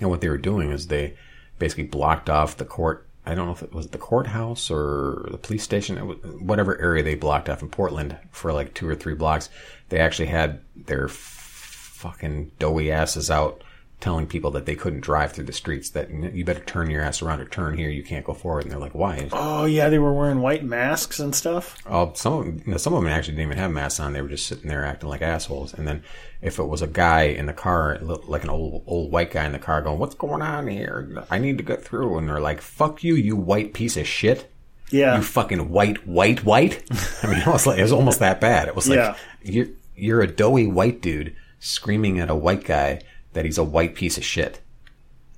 and 0.00 0.08
what 0.08 0.22
they 0.22 0.30
were 0.30 0.38
doing 0.38 0.70
is 0.70 0.86
they 0.86 1.18
basically 1.60 1.84
blocked 1.84 2.28
off 2.28 2.56
the 2.56 2.64
court. 2.64 3.06
I 3.24 3.36
don't 3.36 3.46
know 3.46 3.52
if 3.52 3.62
it 3.62 3.72
was 3.72 3.88
the 3.88 3.98
courthouse 3.98 4.68
or 4.70 5.28
the 5.30 5.38
police 5.38 5.62
station, 5.62 5.98
whatever 6.44 6.80
area 6.80 7.04
they 7.04 7.14
blocked 7.14 7.48
off 7.48 7.62
in 7.62 7.68
Portland 7.68 8.16
for 8.32 8.52
like 8.52 8.74
two 8.74 8.88
or 8.88 8.96
three 8.96 9.14
blocks. 9.14 9.48
They 9.90 10.00
actually 10.00 10.26
had 10.26 10.60
their 10.74 11.06
fucking 11.06 12.50
doughy 12.58 12.90
asses 12.90 13.30
out 13.30 13.62
telling 14.00 14.26
people 14.26 14.50
that 14.52 14.66
they 14.66 14.74
couldn't 14.74 15.00
drive 15.00 15.32
through 15.32 15.44
the 15.44 15.52
streets, 15.52 15.90
that 15.90 16.10
you 16.10 16.44
better 16.44 16.60
turn 16.64 16.90
your 16.90 17.02
ass 17.02 17.20
around 17.22 17.40
or 17.40 17.44
turn 17.44 17.76
here, 17.76 17.88
you 17.90 18.02
can't 18.02 18.24
go 18.24 18.32
forward. 18.34 18.62
And 18.62 18.70
they're 18.72 18.78
like, 18.78 18.94
why? 18.94 19.28
Oh 19.32 19.66
yeah, 19.66 19.88
they 19.88 19.98
were 19.98 20.12
wearing 20.12 20.40
white 20.40 20.64
masks 20.64 21.18
and 21.20 21.34
stuff. 21.34 21.76
Oh, 21.86 22.12
some 22.14 22.32
of 22.32 22.44
them, 22.46 22.62
you 22.64 22.72
know, 22.72 22.78
some 22.78 22.94
of 22.94 23.02
them 23.02 23.12
actually 23.12 23.34
didn't 23.34 23.48
even 23.48 23.58
have 23.58 23.70
masks 23.70 24.00
on. 24.00 24.12
They 24.12 24.22
were 24.22 24.28
just 24.28 24.46
sitting 24.46 24.68
there 24.68 24.84
acting 24.84 25.08
like 25.08 25.22
assholes. 25.22 25.74
And 25.74 25.86
then 25.86 26.02
if 26.40 26.58
it 26.58 26.64
was 26.64 26.82
a 26.82 26.86
guy 26.86 27.22
in 27.24 27.46
the 27.46 27.52
car, 27.52 27.98
like 28.00 28.42
an 28.44 28.50
old 28.50 28.82
old 28.86 29.12
white 29.12 29.30
guy 29.30 29.44
in 29.44 29.52
the 29.52 29.58
car, 29.58 29.82
going, 29.82 29.98
"What's 29.98 30.14
going 30.14 30.42
on 30.42 30.66
here? 30.66 31.24
I 31.30 31.38
need 31.38 31.58
to 31.58 31.64
get 31.64 31.84
through." 31.84 32.16
And 32.18 32.28
they're 32.28 32.40
like, 32.40 32.60
"Fuck 32.60 33.04
you, 33.04 33.14
you 33.14 33.36
white 33.36 33.74
piece 33.74 33.96
of 33.96 34.06
shit." 34.06 34.50
Yeah, 34.92 35.18
You 35.18 35.22
fucking 35.22 35.70
white, 35.70 36.04
white, 36.04 36.42
white. 36.44 36.82
I 37.22 37.28
mean, 37.28 37.38
it 37.38 37.46
was 37.46 37.64
like 37.66 37.78
it 37.78 37.82
was 37.82 37.92
almost 37.92 38.18
that 38.18 38.40
bad. 38.40 38.66
It 38.66 38.74
was 38.74 38.88
like 38.88 38.96
Yeah. 38.96 39.16
you're 39.42 39.66
you're 39.94 40.20
a 40.22 40.26
doughy 40.26 40.66
white 40.66 41.00
dude 41.02 41.36
screaming 41.60 42.18
at 42.18 42.30
a 42.30 42.34
white 42.34 42.64
guy 42.64 43.00
that 43.32 43.44
he's 43.44 43.58
a 43.58 43.64
white 43.64 43.94
piece 43.94 44.16
of 44.16 44.24
shit. 44.24 44.60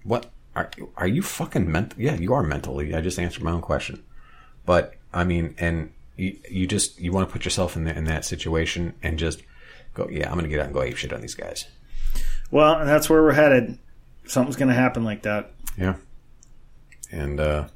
What 0.05 0.31
are 0.55 0.71
are 0.97 1.07
you 1.09 1.23
fucking 1.23 1.71
mental? 1.71 2.01
Yeah, 2.01 2.15
you 2.15 2.33
are 2.35 2.43
mentally. 2.43 2.95
I 2.95 3.01
just 3.01 3.19
answered 3.19 3.43
my 3.43 3.53
own 3.53 3.61
question. 3.63 4.03
But 4.67 4.95
I 5.13 5.25
mean, 5.25 5.55
and 5.59 5.93
you, 6.17 6.37
you 6.51 6.67
just 6.67 6.99
you 7.01 7.13
want 7.13 7.29
to 7.29 7.33
put 7.33 7.45
yourself 7.45 7.77
in 7.77 7.85
the, 7.85 7.97
in 7.97 8.05
that 8.05 8.25
situation 8.25 8.95
and 9.03 9.19
just 9.19 9.43
go. 9.95 10.09
Yeah, 10.11 10.31
I'm 10.31 10.37
gonna 10.37 10.49
get 10.49 10.61
out 10.61 10.67
and 10.67 10.75
go 10.75 10.83
ape 10.83 10.97
shit 10.97 11.13
on 11.13 11.21
these 11.21 11.35
guys. 11.35 11.67
well, 12.51 12.75
and 12.79 12.89
that's 12.89 13.09
where 13.11 13.23
we're 13.23 13.33
headed. 13.33 13.79
Something's 14.27 14.57
going 14.57 14.69
to 14.69 14.75
happen 14.75 15.03
like 15.05 15.23
that, 15.23 15.51
Yeah, 15.77 15.97
and 17.11 17.41
uh, 17.41 17.67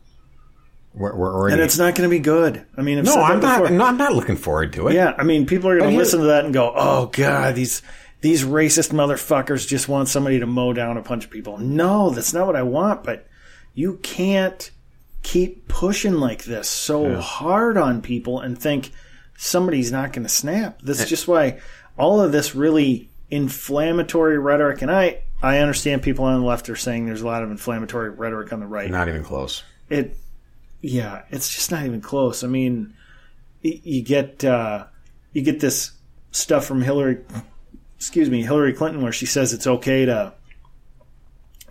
we're, 0.95 1.15
we're 1.15 1.35
already. 1.35 1.55
and 1.55 1.63
it's 1.63 1.77
not 1.77 1.97
going 1.97 2.09
to 2.09 2.15
be 2.15 2.21
good. 2.21 2.65
I 2.77 2.83
mean, 2.83 2.99
I've 2.99 3.05
no, 3.05 3.15
I'm 3.17 3.41
not. 3.41 3.73
No, 3.73 3.85
I'm 3.85 3.97
not 3.97 4.13
looking 4.13 4.37
forward 4.37 4.73
to 4.75 4.87
it. 4.89 4.95
Yeah, 4.95 5.13
I 5.19 5.25
mean, 5.25 5.47
people 5.47 5.69
are 5.71 5.79
going 5.79 5.91
to 5.91 5.97
listen 5.97 6.21
to 6.21 6.27
that 6.27 6.45
and 6.45 6.55
go, 6.55 6.73
"Oh 6.75 7.07
God, 7.07 7.57
these 7.57 7.83
these 8.21 8.45
racist 8.45 8.93
motherfuckers 8.93 9.67
just 9.67 9.89
want 9.89 10.09
somebody 10.09 10.41
to 10.41 10.47
mow 10.47 10.73
down 10.73 10.97
a 10.97 11.03
bunch 11.03 11.25
of 11.25 11.31
people." 11.31 11.59
No, 11.59 12.11
that's 12.11 12.33
not 12.35 12.47
what 12.47 12.57
I 12.57 12.63
want. 12.63 13.05
But 13.05 13.27
you 13.75 13.99
can't 14.03 14.71
keep 15.23 15.67
pushing 15.69 16.15
like 16.15 16.45
this 16.45 16.69
so 16.69 17.21
hard 17.21 17.77
on 17.77 18.01
people 18.01 18.41
and 18.41 18.59
think 18.59 18.91
somebody's 19.37 19.91
not 19.93 20.13
going 20.13 20.23
to 20.23 20.29
snap. 20.29 20.81
That's 20.83 21.07
just 21.09 21.27
why 21.29 21.59
all 21.99 22.21
of 22.21 22.33
this 22.33 22.55
really 22.55 23.11
inflammatory 23.31 24.39
rhetoric, 24.39 24.83
and 24.83 24.91
I 24.91 25.21
I 25.43 25.59
understand 25.59 26.03
people 26.03 26.25
on 26.25 26.41
the 26.41 26.47
left 26.47 26.69
are 26.71 26.77
saying 26.77 27.07
there's 27.07 27.23
a 27.23 27.27
lot 27.27 27.43
of 27.43 27.51
inflammatory 27.51 28.11
rhetoric 28.11 28.53
on 28.53 28.61
the 28.61 28.67
right 28.67 28.91
Not 28.91 29.09
even 29.09 29.23
close. 29.25 29.63
it 29.91 30.17
yeah 30.83 31.23
it's 31.31 31.53
just 31.55 31.71
not 31.71 31.85
even 31.87 32.01
close 32.01 32.45
i 32.45 32.47
mean 32.47 32.95
you 33.63 34.03
get 34.03 34.45
uh 34.45 34.85
you 35.33 35.43
get 35.43 35.59
this 35.59 35.91
stuff 36.31 36.65
from 36.67 36.83
hillary 36.83 37.19
excuse 37.97 38.29
me 38.31 38.43
hillary 38.43 38.73
clinton 38.73 39.03
where 39.03 39.13
she 39.13 39.27
says 39.27 39.53
it's 39.53 39.67
okay 39.67 40.05
to 40.07 40.33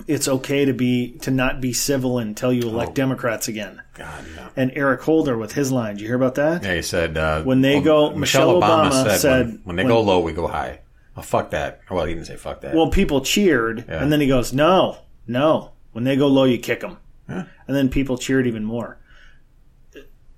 it's 0.08 0.28
okay 0.28 0.66
to 0.66 0.74
be 0.74 1.12
to 1.22 1.32
not 1.32 1.62
be 1.62 1.72
civil 1.72 2.18
until 2.20 2.52
you 2.52 2.64
elect 2.64 2.92
Oh. 2.92 2.94
democrats 2.94 3.48
again 3.48 3.82
God, 3.94 4.26
no. 4.36 4.48
and 4.56 4.72
eric 4.76 5.02
holder 5.02 5.38
with 5.38 5.54
his 5.54 5.72
line 5.72 5.96
did 5.96 6.02
you 6.02 6.08
hear 6.08 6.16
about 6.18 6.36
that 6.36 6.64
Yeah, 6.64 6.76
he 6.76 6.82
said 6.82 7.18
uh, 7.18 7.44
When 7.44 7.62
they 7.62 7.80
go- 7.80 8.14
Michelle 8.16 8.60
Obama 8.62 9.18
said- 9.18 9.46
when, 9.48 9.62
when 9.64 9.76
they 9.78 9.84
when- 9.84 9.92
go 9.94 10.02
low, 10.02 10.20
we 10.20 10.34
go 10.34 10.48
high. 10.48 10.80
Oh, 11.18 11.22
fuck 11.22 11.52
that. 11.52 11.80
Well, 11.90 12.04
he 12.06 12.14
didn't 12.14 12.28
say 12.28 12.36
fuck 12.36 12.60
that. 12.62 12.76
well 12.76 12.90
people 12.90 13.22
cheered 13.22 13.86
Yeah. 13.88 14.04
and 14.04 14.12
then 14.12 14.20
he 14.20 14.28
goes 14.28 14.52
no 14.52 14.98
no 15.28 15.72
when 15.94 16.04
they 16.04 16.16
go 16.18 16.28
low 16.28 16.44
you 16.44 16.58
kick 16.58 16.82
them 16.82 16.98
and 17.28 17.48
then 17.68 17.88
people 17.90 18.18
cheered 18.18 18.48
even 18.48 18.66
more 18.66 18.98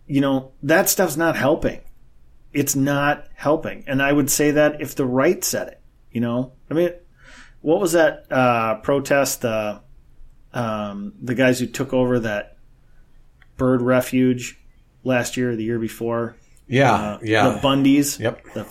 you 0.05 0.21
know 0.21 0.51
that 0.63 0.87
stuff's 0.87 1.17
not 1.17 1.35
helping 1.35 1.79
it's 2.57 2.75
not 2.75 3.27
helping 3.35 3.83
and 3.87 4.01
i 4.01 4.11
would 4.11 4.29
say 4.29 4.51
that 4.51 4.81
if 4.81 4.95
the 4.95 5.05
right 5.05 5.43
said 5.43 5.67
it 5.67 5.81
you 6.11 6.19
know 6.19 6.51
i 6.71 6.73
mean 6.73 6.89
what 7.61 7.79
was 7.79 7.91
that 7.93 8.31
uh, 8.31 8.75
protest 8.81 9.41
the 9.41 9.81
um, 10.53 11.13
the 11.21 11.35
guys 11.35 11.59
who 11.59 11.67
took 11.67 11.93
over 11.93 12.19
that 12.19 12.57
bird 13.57 13.81
refuge 13.81 14.57
last 15.03 15.37
year 15.37 15.51
or 15.51 15.55
the 15.55 15.63
year 15.63 15.79
before 15.79 16.35
yeah, 16.67 16.93
uh, 16.93 17.19
yeah. 17.21 17.49
the 17.49 17.59
bundys 17.59 18.19
Yep. 18.19 18.43
the, 18.53 18.67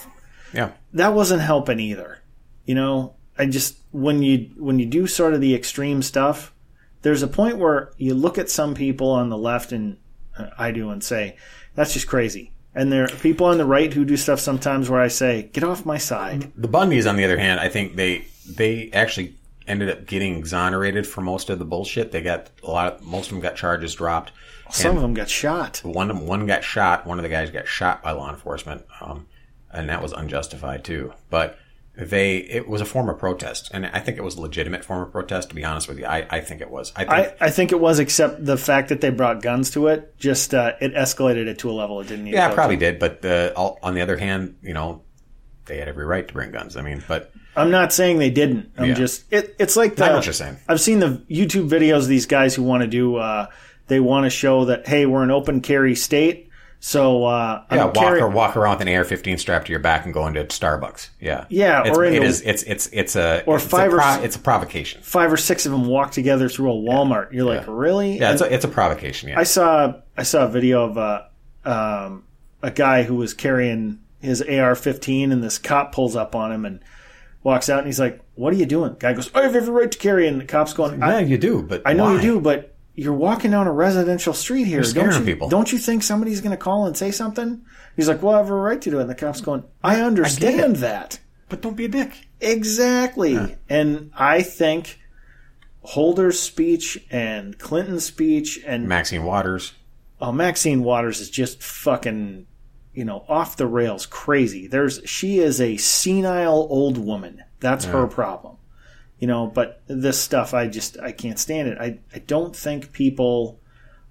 yeah. 0.52 0.72
that 0.94 1.14
wasn't 1.14 1.42
helping 1.42 1.80
either. 1.80 2.22
You 2.64 2.74
know, 2.74 3.14
I 3.38 3.46
just 3.46 3.78
when 3.90 4.22
you 4.22 4.50
when 4.56 4.78
you 4.78 4.86
do 4.86 5.06
sort 5.06 5.34
of 5.34 5.40
the 5.40 5.54
extreme 5.54 6.02
stuff, 6.02 6.52
there's 7.02 7.22
a 7.22 7.28
point 7.28 7.58
where 7.58 7.92
you 7.96 8.14
look 8.14 8.38
at 8.38 8.50
some 8.50 8.74
people 8.74 9.10
on 9.10 9.28
the 9.28 9.38
left 9.38 9.72
and 9.72 9.98
uh, 10.36 10.48
I 10.58 10.72
do 10.72 10.90
and 10.90 11.02
say 11.02 11.36
that's 11.74 11.94
just 11.94 12.06
crazy. 12.06 12.52
And 12.76 12.92
there 12.92 13.04
are 13.04 13.08
people 13.08 13.46
on 13.46 13.56
the 13.56 13.64
right 13.64 13.92
who 13.92 14.04
do 14.04 14.18
stuff 14.18 14.38
sometimes 14.38 14.90
where 14.90 15.00
I 15.00 15.08
say, 15.08 15.48
"Get 15.54 15.64
off 15.64 15.86
my 15.86 15.96
side." 15.96 16.52
The 16.56 16.68
Bundys, 16.68 17.08
on 17.08 17.16
the 17.16 17.24
other 17.24 17.38
hand, 17.38 17.58
I 17.58 17.70
think 17.70 17.96
they 17.96 18.26
they 18.46 18.90
actually 18.92 19.34
ended 19.66 19.88
up 19.88 20.06
getting 20.06 20.36
exonerated 20.36 21.06
for 21.06 21.22
most 21.22 21.48
of 21.48 21.58
the 21.58 21.64
bullshit. 21.64 22.12
They 22.12 22.20
got 22.20 22.50
a 22.62 22.70
lot. 22.70 22.92
Of, 22.92 23.02
most 23.02 23.28
of 23.28 23.32
them 23.32 23.40
got 23.40 23.56
charges 23.56 23.94
dropped. 23.94 24.30
Some 24.70 24.94
of 24.94 25.02
them 25.02 25.14
got 25.14 25.30
shot. 25.30 25.80
One 25.84 26.26
one 26.26 26.46
got 26.46 26.62
shot. 26.62 27.06
One 27.06 27.18
of 27.18 27.22
the 27.22 27.30
guys 27.30 27.50
got 27.50 27.66
shot 27.66 28.02
by 28.02 28.12
law 28.12 28.28
enforcement, 28.28 28.84
um, 29.00 29.26
and 29.72 29.88
that 29.88 30.02
was 30.02 30.12
unjustified 30.12 30.84
too. 30.84 31.14
But 31.30 31.58
they 31.96 32.36
it 32.36 32.68
was 32.68 32.80
a 32.80 32.84
form 32.84 33.08
of 33.08 33.18
protest, 33.18 33.70
and 33.72 33.86
I 33.86 34.00
think 34.00 34.18
it 34.18 34.22
was 34.24 34.36
a 34.36 34.40
legitimate 34.40 34.84
form 34.84 35.02
of 35.02 35.10
protest. 35.12 35.48
To 35.48 35.54
be 35.54 35.64
honest 35.64 35.88
with 35.88 35.98
you, 35.98 36.04
I, 36.06 36.26
I 36.30 36.40
think 36.40 36.60
it 36.60 36.70
was. 36.70 36.92
I 36.94 37.04
think 37.04 37.10
I, 37.40 37.46
I 37.46 37.50
think 37.50 37.72
it 37.72 37.80
was, 37.80 37.98
except 37.98 38.44
the 38.44 38.56
fact 38.56 38.90
that 38.90 39.00
they 39.00 39.10
brought 39.10 39.42
guns 39.42 39.70
to 39.72 39.86
it, 39.88 40.16
just 40.18 40.52
uh, 40.54 40.72
it 40.80 40.94
escalated 40.94 41.46
it 41.46 41.58
to 41.60 41.70
a 41.70 41.72
level 41.72 42.00
it 42.00 42.08
didn't 42.08 42.24
need. 42.26 42.34
Yeah, 42.34 42.52
probably 42.52 42.76
to. 42.76 42.92
did. 42.92 42.98
But 42.98 43.24
uh, 43.24 43.52
all, 43.56 43.78
on 43.82 43.94
the 43.94 44.02
other 44.02 44.16
hand, 44.18 44.56
you 44.62 44.74
know, 44.74 45.02
they 45.64 45.78
had 45.78 45.88
every 45.88 46.04
right 46.04 46.26
to 46.28 46.34
bring 46.34 46.50
guns. 46.52 46.76
I 46.76 46.82
mean, 46.82 47.02
but 47.08 47.32
I'm 47.56 47.70
not 47.70 47.92
saying 47.92 48.18
they 48.18 48.30
didn't. 48.30 48.72
I'm 48.76 48.88
Yeah. 48.90 48.94
just 48.94 49.32
it, 49.32 49.56
it's 49.58 49.76
like 49.76 49.96
the 49.96 50.04
I 50.04 50.08
know 50.08 50.16
what 50.16 50.26
you're 50.26 50.32
saying. 50.34 50.58
I've 50.68 50.80
seen 50.80 50.98
the 50.98 51.24
YouTube 51.30 51.68
videos 51.70 51.98
of 52.00 52.08
these 52.08 52.26
guys 52.26 52.54
who 52.54 52.62
want 52.62 52.82
to 52.82 52.86
do 52.88 53.16
uh 53.16 53.46
they 53.88 54.00
want 54.00 54.24
to 54.24 54.30
show 54.30 54.66
that 54.66 54.86
hey, 54.86 55.06
we're 55.06 55.22
an 55.22 55.30
open 55.30 55.60
carry 55.62 55.94
state. 55.94 56.45
So 56.78 57.24
uh 57.24 57.64
yeah, 57.72 57.84
walk 57.86 57.94
carry- 57.94 58.20
or 58.20 58.28
walk 58.28 58.56
around 58.56 58.78
with 58.78 58.86
an 58.88 58.94
AR-15 58.94 59.38
strapped 59.40 59.66
to 59.66 59.72
your 59.72 59.80
back 59.80 60.04
and 60.04 60.14
go 60.14 60.26
into 60.26 60.44
Starbucks. 60.44 61.08
Yeah, 61.20 61.46
Yeah, 61.48 61.82
it's, 61.86 61.96
or 61.96 62.04
it 62.04 62.10
the- 62.10 62.22
is. 62.22 62.42
It's 62.42 62.62
it's 62.62 62.86
it's 62.92 63.16
a 63.16 63.42
Or 63.46 63.56
it's 63.56 63.66
five 63.66 63.90
a 63.92 63.96
or 63.96 63.98
pro- 63.98 64.06
s- 64.08 64.24
it's 64.24 64.36
a 64.36 64.40
provocation. 64.40 65.00
five 65.02 65.32
or 65.32 65.36
six 65.36 65.66
of 65.66 65.72
them 65.72 65.86
walk 65.86 66.12
together 66.12 66.48
through 66.48 66.70
a 66.72 66.74
Walmart. 66.74 67.32
You're 67.32 67.44
like, 67.44 67.64
really? 67.66 68.18
Yeah, 68.18 68.32
it's 68.32 68.42
a, 68.42 68.52
it's 68.54 68.64
a 68.64 68.68
provocation. 68.68 69.30
Yeah, 69.30 69.40
I 69.40 69.42
saw 69.44 69.94
I 70.16 70.22
saw 70.22 70.44
a 70.44 70.48
video 70.48 70.84
of 70.84 70.96
uh, 70.98 71.22
um, 71.64 72.24
a 72.62 72.70
guy 72.70 73.02
who 73.02 73.16
was 73.16 73.34
carrying 73.34 74.00
his 74.20 74.40
AR-15, 74.42 75.32
and 75.32 75.42
this 75.42 75.58
cop 75.58 75.92
pulls 75.92 76.14
up 76.16 76.34
on 76.34 76.52
him 76.52 76.64
and 76.64 76.80
walks 77.42 77.68
out, 77.68 77.78
and 77.78 77.86
he's 77.86 78.00
like, 78.00 78.20
"What 78.34 78.52
are 78.52 78.56
you 78.56 78.66
doing?" 78.66 78.96
Guy 78.98 79.12
goes, 79.12 79.30
"I 79.34 79.42
have 79.42 79.54
every 79.56 79.72
right 79.72 79.90
to 79.90 79.98
carry," 79.98 80.26
and 80.28 80.40
the 80.40 80.44
cop's 80.44 80.72
going, 80.72 80.98
yeah, 81.00 81.18
you 81.20 81.38
do, 81.38 81.62
but 81.62 81.82
I 81.84 81.92
know 81.94 82.04
why? 82.04 82.14
you 82.14 82.20
do, 82.20 82.40
but 82.40 82.75
you're 82.96 83.12
walking 83.12 83.52
down 83.52 83.66
a 83.66 83.72
residential 83.72 84.32
street 84.32 84.64
here. 84.66 84.82
don't 84.82 85.12
you, 85.20 85.24
people. 85.24 85.48
Don't 85.48 85.70
you 85.72 85.78
think 85.78 86.02
somebody's 86.02 86.40
going 86.40 86.50
to 86.50 86.56
call 86.56 86.86
and 86.86 86.96
say 86.96 87.10
something? 87.12 87.62
He's 87.94 88.08
like, 88.08 88.22
"Well, 88.22 88.34
I 88.34 88.38
have 88.38 88.50
a 88.50 88.54
right 88.54 88.80
to 88.82 88.90
do 88.90 88.98
it." 88.98 89.02
And 89.02 89.10
the 89.10 89.14
cop's 89.14 89.40
going, 89.40 89.62
"I 89.84 90.00
understand 90.00 90.76
that 90.76 91.20
But 91.48 91.60
don't 91.62 91.76
be 91.76 91.84
a 91.84 91.88
dick. 91.88 92.26
exactly," 92.40 93.56
and 93.68 94.10
I 94.16 94.42
think. 94.42 94.98
Holder's 95.82 96.40
speech 96.40 96.98
and 97.12 97.56
Clinton's 97.60 98.04
speech 98.04 98.60
and 98.66 98.88
Maxine 98.88 99.22
Waters. 99.22 99.72
oh, 100.20 100.32
Maxine 100.32 100.82
Waters 100.82 101.20
is 101.20 101.30
just 101.30 101.62
fucking, 101.62 102.46
you 102.92 103.04
know, 103.04 103.24
off 103.28 103.56
the 103.56 103.68
rails 103.68 104.04
crazy. 104.04 104.66
There's 104.66 105.00
she 105.04 105.38
is 105.38 105.60
a 105.60 105.76
senile 105.76 106.66
old 106.70 106.98
woman. 106.98 107.44
That's 107.60 107.84
her 107.84 108.08
problem. 108.08 108.56
You 109.18 109.26
know, 109.26 109.46
but 109.46 109.82
this 109.86 110.20
stuff 110.20 110.52
I 110.52 110.66
just 110.68 110.98
I 111.00 111.12
can't 111.12 111.38
stand 111.38 111.68
it. 111.68 111.78
I 111.78 111.98
I 112.14 112.18
don't 112.18 112.54
think 112.54 112.92
people 112.92 113.60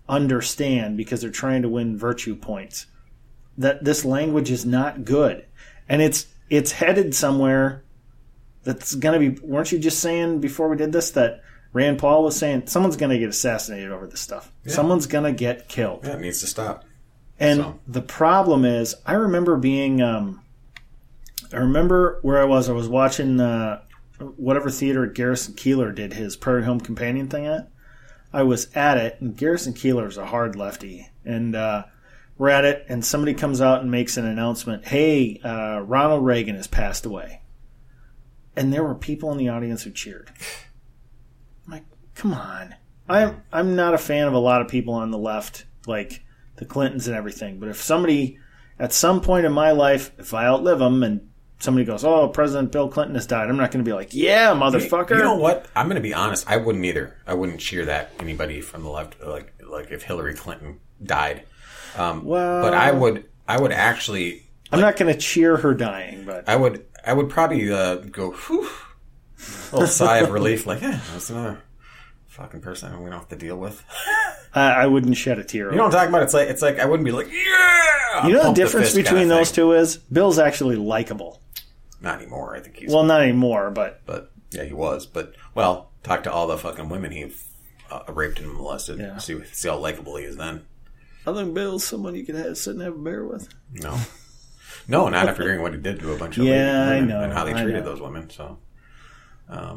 understand 0.10 0.98
because 0.98 1.22
they're 1.22 1.30
trying 1.30 1.62
to 1.64 1.70
win 1.70 1.98
virtue 1.98 2.36
points 2.36 2.86
that 3.58 3.84
this 3.84 4.04
language 4.06 4.52
is 4.52 4.66
not 4.66 5.06
good. 5.06 5.46
And 5.88 6.02
it's 6.02 6.28
it's 6.50 6.72
headed 6.74 7.14
somewhere 7.16 7.84
that's 8.64 8.96
going 8.96 9.20
to 9.20 9.30
be 9.32 9.40
weren't 9.46 9.72
you 9.72 9.80
just 9.80 10.00
saying 10.00 10.40
before 10.40 10.70
we 10.70 10.78
did 10.78 10.92
this 10.92 11.12
that 11.12 11.42
Rand 11.74 12.00
Paul 12.00 12.24
was 12.24 12.36
saying 12.36 12.68
someone's 12.68 12.96
going 12.98 13.12
to 13.12 13.20
get 13.20 13.30
assassinated 13.30 13.92
over 13.92 14.08
this 14.08 14.22
stuff. 14.22 14.52
Someone's 14.66 15.08
going 15.08 15.26
to 15.26 15.32
get 15.34 15.68
killed. 15.68 16.02
Yeah, 16.04 16.14
it 16.14 16.22
needs 16.22 16.40
to 16.40 16.48
stop. 16.48 16.86
And 17.40 17.60
So- 17.60 17.80
the 17.86 18.02
problem 18.02 18.64
is, 18.64 18.96
I 19.06 19.14
remember 19.14 19.58
being, 19.58 20.02
um, 20.02 20.42
I 21.52 21.58
remember 21.58 22.20
where 22.22 22.42
I 22.42 22.46
was. 22.46 22.70
I 22.70 22.72
was 22.74 22.88
watching 22.88 23.42
uh, 23.42 23.82
whatever 24.20 24.70
theater 24.70 25.06
Garrison 25.06 25.54
Keillor 25.56 25.94
did 25.94 26.14
his 26.14 26.36
Prairie 26.36 26.64
Home 26.64 26.80
Companion 26.80 27.28
thing 27.28 27.46
at. 27.46 27.70
I 28.34 28.44
was 28.44 28.68
at 28.76 28.98
it, 28.98 29.18
and 29.22 29.38
Garrison 29.38 29.74
Keillor 29.74 30.08
is 30.08 30.18
a 30.18 30.26
hard 30.26 30.56
lefty, 30.56 31.10
and 31.24 31.56
uh, 31.56 31.86
we're 32.38 32.50
at 32.50 32.66
it, 32.66 32.86
and 32.90 33.04
somebody 33.04 33.34
comes 33.34 33.62
out 33.62 33.82
and 33.82 33.90
makes 33.90 34.18
an 34.18 34.26
announcement. 34.26 34.86
Hey, 34.86 35.40
uh, 35.44 35.80
Ronald 35.80 36.26
Reagan 36.26 36.56
has 36.56 36.68
passed 36.68 37.06
away, 37.06 37.42
and 38.56 38.74
there 38.74 38.84
were 38.84 38.96
people 38.96 39.32
in 39.32 39.38
the 39.38 39.50
audience 39.50 39.84
who 39.84 39.92
cheered. 39.92 40.32
I'm 41.66 41.74
like, 41.74 41.86
come 42.14 42.34
on. 42.34 42.76
I'm 43.08 43.44
I'm 43.52 43.76
not 43.76 43.94
a 43.94 44.00
fan 44.00 44.28
of 44.28 44.34
a 44.34 44.40
lot 44.40 44.62
of 44.62 44.68
people 44.68 44.96
on 44.96 45.12
the 45.12 45.18
left, 45.18 45.66
like 45.86 46.26
the 46.56 46.66
Clintons 46.66 47.08
and 47.08 47.16
everything. 47.16 47.60
But 47.60 47.70
if 47.70 47.82
somebody, 47.82 48.40
at 48.80 48.94
some 48.94 49.22
point 49.22 49.46
in 49.46 49.52
my 49.52 49.72
life, 49.72 50.12
if 50.18 50.34
I 50.34 50.46
outlive 50.46 50.80
them 50.80 51.04
and 51.04 51.30
somebody 51.60 51.86
goes, 51.86 52.04
"Oh, 52.04 52.28
President 52.30 52.72
Bill 52.72 52.90
Clinton 52.90 53.16
has 53.16 53.28
died," 53.28 53.50
I'm 53.50 53.58
not 53.58 53.72
going 53.72 53.84
to 53.84 53.90
be 53.90 53.94
like, 53.94 54.14
"Yeah, 54.14 54.54
motherfucker." 54.54 55.12
You 55.12 55.24
know 55.24 55.36
what? 55.38 55.66
I'm 55.76 55.88
going 55.88 55.96
to 55.96 56.02
be 56.02 56.14
honest. 56.14 56.50
I 56.50 56.58
wouldn't 56.58 56.86
either. 56.86 57.16
I 57.26 57.34
wouldn't 57.34 57.60
cheer 57.60 57.86
that 57.86 58.12
anybody 58.20 58.62
from 58.62 58.84
the 58.84 58.90
left, 58.90 59.22
like 59.24 59.54
like 59.68 59.92
if 59.92 60.04
Hillary 60.04 60.34
Clinton 60.36 60.80
died. 61.04 61.44
Um, 61.98 62.26
Well- 62.26 62.62
but 62.64 62.74
I 62.74 62.92
would. 62.92 63.26
I 63.48 63.60
would 63.60 63.72
actually. 63.72 64.44
I'm 64.72 64.82
not 64.82 64.98
going 64.98 65.14
to 65.14 65.20
cheer 65.20 65.58
her 65.58 65.74
dying, 65.74 66.26
but 66.26 66.50
I 66.50 66.56
would. 66.56 66.86
I 67.06 67.14
would 67.14 67.30
probably 67.30 67.72
uh, 67.72 67.96
go. 67.96 68.32
Whew, 68.32 68.68
a 69.72 69.76
little 69.76 69.88
sigh 69.88 70.18
of 70.18 70.32
relief, 70.32 70.66
like, 70.66 70.82
yeah, 70.82 71.00
that's 71.14 71.30
another 71.30 71.60
fucking 72.26 72.62
person 72.62 72.92
we 73.04 73.10
don't 73.10 73.20
have 73.20 73.30
to 73.30 73.36
deal 73.36 73.58
with. 73.58 73.84
I, 74.56 74.72
I 74.72 74.88
wouldn't 74.88 75.16
shed 75.18 75.38
a 75.38 75.44
tear. 75.44 75.70
You 75.70 75.78
know 75.78 75.84
what 75.84 75.94
I'm 75.94 76.00
talking 76.00 76.10
about? 76.10 76.24
It's 76.24 76.34
like 76.34 76.50
it's 76.50 76.62
like 76.62 76.80
I 76.80 76.86
wouldn't 76.86 77.06
be 77.06 77.12
like, 77.12 77.32
yeah. 77.32 78.28
You 78.28 78.34
know 78.34 78.44
the 78.46 78.54
difference 78.54 78.94
kinda 78.94 79.10
between 79.10 79.28
those 79.28 79.52
two 79.52 79.74
is 79.74 79.98
Bill's 79.98 80.40
actually 80.40 80.78
likable. 80.78 81.42
Not 82.02 82.22
anymore. 82.22 82.56
I 82.56 82.60
think 82.60 82.78
he's. 82.78 82.92
Well, 82.92 83.04
not 83.04 83.22
anymore, 83.22 83.72
but 83.72 84.02
but 84.06 84.32
yeah, 84.52 84.64
he 84.64 84.74
was. 84.74 85.06
But 85.06 85.36
well, 85.54 85.92
talk 86.04 86.24
to 86.24 86.32
all 86.32 86.48
the 86.48 86.58
fucking 86.58 86.90
women 86.90 87.12
he 87.12 87.32
uh, 87.92 88.02
raped 88.10 88.40
and 88.40 88.54
molested. 88.54 89.00
Yeah. 89.00 89.18
See 89.18 89.44
see 89.52 89.70
how 89.70 89.78
likable 89.78 90.16
he 90.18 90.26
is 90.26 90.38
then. 90.38 90.66
I 91.28 91.34
think 91.34 91.54
Bill's 91.54 91.84
someone 91.84 92.16
you 92.16 92.24
could 92.24 92.36
have, 92.36 92.58
sit 92.58 92.74
and 92.74 92.82
have 92.84 92.94
a 92.94 92.98
beer 92.98 93.26
with. 93.26 93.50
No. 93.74 93.98
No, 94.88 95.10
not 95.10 95.28
after 95.28 95.42
hearing 95.42 95.64
what 95.64 95.74
he 95.74 95.80
did 95.80 96.00
to 96.02 96.14
a 96.14 96.18
bunch 96.18 96.38
of 96.38 96.44
Yeah, 96.46 96.84
I 96.84 96.96
women 96.96 97.08
know, 97.08 97.22
and 97.22 97.34
how 97.34 97.44
they 97.44 97.54
treated 97.54 97.84
those 97.84 98.00
women. 98.00 98.30
So 98.30 98.60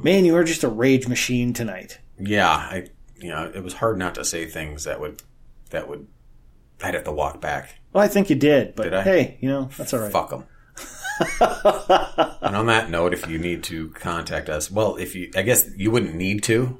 Man, 0.02 0.24
you 0.24 0.36
are 0.36 0.44
just 0.44 0.64
a 0.64 0.68
rage 0.68 1.08
machine 1.08 1.52
tonight. 1.52 1.98
yeah, 2.18 2.48
I 2.48 2.88
you 3.16 3.30
know 3.30 3.50
it 3.52 3.62
was 3.62 3.74
hard 3.74 3.98
not 3.98 4.14
to 4.16 4.24
say 4.24 4.46
things 4.46 4.84
that 4.84 5.00
would 5.00 5.22
that 5.70 5.88
would 5.88 6.06
I'd 6.82 6.94
have 6.94 7.04
to 7.04 7.12
walk 7.12 7.40
back. 7.40 7.76
Well, 7.92 8.04
I 8.04 8.08
think 8.08 8.30
you 8.30 8.36
did, 8.36 8.74
but 8.76 8.84
Did 8.84 8.94
I? 8.94 9.02
hey, 9.02 9.38
you 9.40 9.48
know 9.48 9.70
that's 9.76 9.92
all 9.94 10.00
right. 10.00 10.12
Fuck 10.12 10.30
them. 10.30 10.44
And 11.40 12.56
on 12.56 12.66
that 12.66 12.90
note, 12.90 13.12
if 13.12 13.28
you 13.28 13.38
need 13.38 13.62
to 13.64 13.90
contact 13.90 14.48
us, 14.48 14.70
well, 14.70 14.96
if 14.96 15.14
you, 15.14 15.30
I 15.36 15.42
guess 15.42 15.70
you 15.76 15.90
wouldn't 15.90 16.14
need 16.14 16.42
to, 16.44 16.78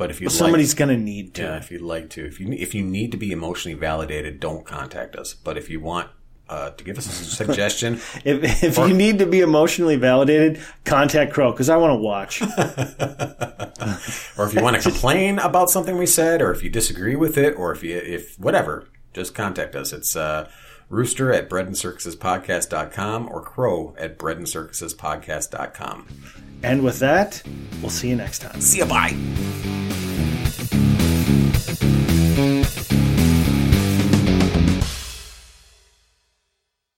but 0.00 0.10
if 0.10 0.20
you 0.20 0.30
Somebody's 0.30 0.72
going 0.72 0.88
to 0.88 0.96
need 0.96 1.34
to. 1.34 1.42
Yeah, 1.42 1.56
if 1.58 1.70
you'd 1.70 1.82
like 1.82 2.08
to, 2.10 2.24
if 2.24 2.40
you 2.40 2.50
if 2.52 2.74
you 2.74 2.82
need 2.82 3.10
to 3.12 3.18
be 3.18 3.32
emotionally 3.32 3.78
validated, 3.78 4.40
don't 4.40 4.64
contact 4.64 5.14
us. 5.14 5.34
But 5.34 5.58
if 5.58 5.68
you 5.68 5.78
want 5.78 6.08
uh, 6.48 6.70
to 6.70 6.84
give 6.84 6.96
us 6.96 7.06
a 7.06 7.10
suggestion, 7.44 8.00
If, 8.24 8.62
if 8.64 8.78
you 8.78 8.94
need 8.94 9.18
to 9.18 9.26
be 9.26 9.40
emotionally 9.40 9.96
validated, 9.96 10.58
contact 10.86 11.34
Crow 11.34 11.52
because 11.52 11.68
I 11.68 11.76
want 11.76 11.92
to 11.92 11.96
watch. 11.96 12.40
or 14.38 14.46
if 14.46 14.54
you 14.54 14.62
want 14.62 14.76
to 14.76 14.82
complain 14.82 15.38
about 15.38 15.68
something 15.68 15.98
we 15.98 16.06
said, 16.06 16.40
or 16.40 16.50
if 16.50 16.64
you 16.64 16.70
disagree 16.70 17.14
with 17.14 17.36
it, 17.36 17.54
or 17.58 17.70
if 17.70 17.82
you 17.82 17.98
if 17.98 18.38
whatever, 18.40 18.88
just 19.12 19.34
contact 19.34 19.76
us. 19.76 19.92
It's 19.92 20.16
uh, 20.16 20.50
Rooster 20.90 21.32
at 21.32 21.48
breadandcircusespodcast.com 21.48 23.28
or 23.30 23.40
Crow 23.40 23.94
at 23.96 24.18
breadandcircusespodcast.com. 24.18 26.06
and 26.62 26.84
with 26.84 26.98
that, 26.98 27.42
we'll 27.80 27.90
see 27.90 28.08
you 28.08 28.16
next 28.16 28.40
time. 28.40 28.60
See 28.60 28.80
ya, 28.80 28.86
bye. 28.86 29.16